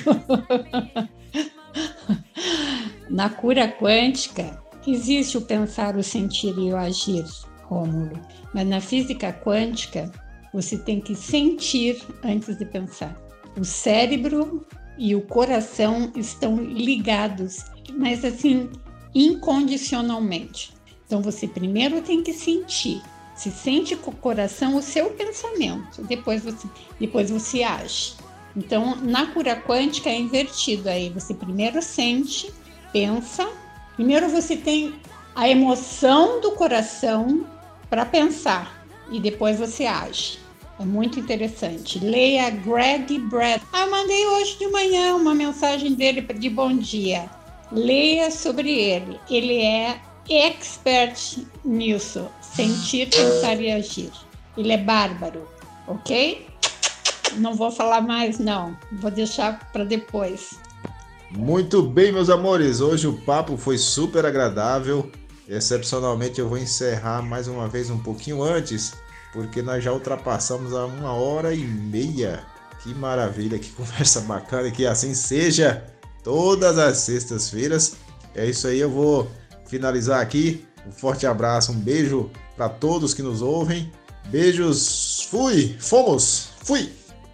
Na 3.10 3.30
cura 3.30 3.68
quântica, 3.68 4.61
existe 4.86 5.38
o 5.38 5.41
pensar, 5.41 5.95
o 5.98 6.03
sentir 6.03 6.56
e 6.57 6.72
o 6.72 6.77
agir, 6.77 7.26
Rômulo. 7.64 8.19
Mas 8.53 8.68
na 8.68 8.80
física 8.80 9.34
quântica, 9.34 10.11
você 10.53 10.77
tem 10.77 11.02
que 11.02 11.15
sentir 11.15 12.02
antes 12.23 12.57
de 12.57 12.65
pensar. 12.65 13.15
O 13.57 13.64
cérebro 13.64 14.65
e 14.98 15.15
o 15.15 15.22
coração 15.22 16.11
estão 16.15 16.57
ligados, 16.57 17.65
mas 17.98 18.23
assim, 18.23 18.69
incondicionalmente. 19.14 20.73
Então 21.06 21.22
você 21.22 21.48
primeiro 21.48 22.02
tem 22.02 22.22
que 22.23 22.34
sentir. 22.34 23.02
Se 23.36 23.49
sente 23.49 23.95
com 23.95 24.11
o 24.11 24.15
coração 24.15 24.76
o 24.76 24.81
seu 24.81 25.11
pensamento, 25.11 26.03
depois 26.03 26.44
você, 26.44 26.68
depois 26.99 27.30
você 27.30 27.64
age. 27.64 28.14
Então, 28.56 28.98
na 28.98 29.27
cura 29.27 29.56
quântica 29.56 30.10
é 30.10 30.19
invertido 30.19 30.90
aí. 30.90 31.10
Você 31.11 31.34
primeiro 31.34 31.81
sente, 31.81 32.52
pensa, 32.91 33.48
primeiro 33.95 34.27
você 34.27 34.57
tem 34.57 34.94
a 35.36 35.48
emoção 35.48 36.41
do 36.41 36.52
coração 36.52 37.45
para 37.90 38.06
pensar 38.06 38.86
e 39.10 39.19
depois 39.19 39.57
você 39.57 39.86
age. 39.86 40.40
É 40.80 40.86
muito 40.86 41.19
interessante. 41.19 41.99
Leia 41.99 42.49
Greg 42.49 43.19
Brad. 43.19 43.61
Ah, 43.72 43.86
mandei 43.88 44.26
hoje 44.27 44.57
de 44.57 44.68
manhã 44.68 45.15
uma 45.15 45.36
mensagem 45.36 45.94
dele 45.94 46.22
de 46.22 46.49
bom 46.49 46.76
dia. 46.76 47.30
Leia 47.71 48.31
sobre 48.31 48.71
ele. 48.71 49.19
Ele 49.29 49.61
é 49.61 50.01
expert 50.29 51.45
nisso. 51.63 52.27
Sentir, 52.41 53.09
pensar 53.09 53.59
e 53.59 53.71
agir. 53.71 54.11
Ele 54.57 54.71
é 54.71 54.77
bárbaro, 54.77 55.47
ok? 55.87 56.47
Não 57.35 57.53
vou 57.53 57.71
falar 57.71 58.01
mais, 58.01 58.39
não. 58.39 58.77
Vou 58.93 59.11
deixar 59.11 59.71
para 59.71 59.83
depois. 59.83 60.59
Muito 61.31 61.83
bem, 61.83 62.11
meus 62.11 62.29
amores. 62.29 62.81
Hoje 62.81 63.07
o 63.07 63.13
papo 63.21 63.55
foi 63.55 63.77
super 63.77 64.25
agradável. 64.25 65.11
Excepcionalmente, 65.47 66.39
eu 66.39 66.49
vou 66.49 66.57
encerrar 66.57 67.21
mais 67.21 67.47
uma 67.47 67.67
vez 67.67 67.89
um 67.89 67.97
pouquinho 67.97 68.43
antes, 68.43 68.93
porque 69.31 69.61
nós 69.61 69.83
já 69.83 69.91
ultrapassamos 69.91 70.73
a 70.73 70.85
uma 70.85 71.13
hora 71.13 71.53
e 71.53 71.59
meia. 71.59 72.43
Que 72.83 72.93
maravilha, 72.93 73.59
que 73.59 73.69
conversa 73.73 74.21
bacana, 74.21 74.71
que 74.71 74.85
assim 74.85 75.13
seja 75.13 75.83
todas 76.23 76.77
as 76.77 76.97
sextas-feiras. 76.97 77.93
É 78.35 78.45
isso 78.45 78.67
aí, 78.67 78.79
eu 78.79 78.89
vou 78.89 79.29
finalizar 79.65 80.21
aqui. 80.21 80.65
Um 80.87 80.91
forte 80.91 81.25
abraço, 81.27 81.71
um 81.71 81.79
beijo 81.79 82.29
para 82.55 82.69
todos 82.69 83.13
que 83.13 83.21
nos 83.21 83.41
ouvem. 83.41 83.91
Beijos, 84.27 85.27
fui, 85.29 85.75
fomos, 85.79 86.49
fui! 86.63 86.98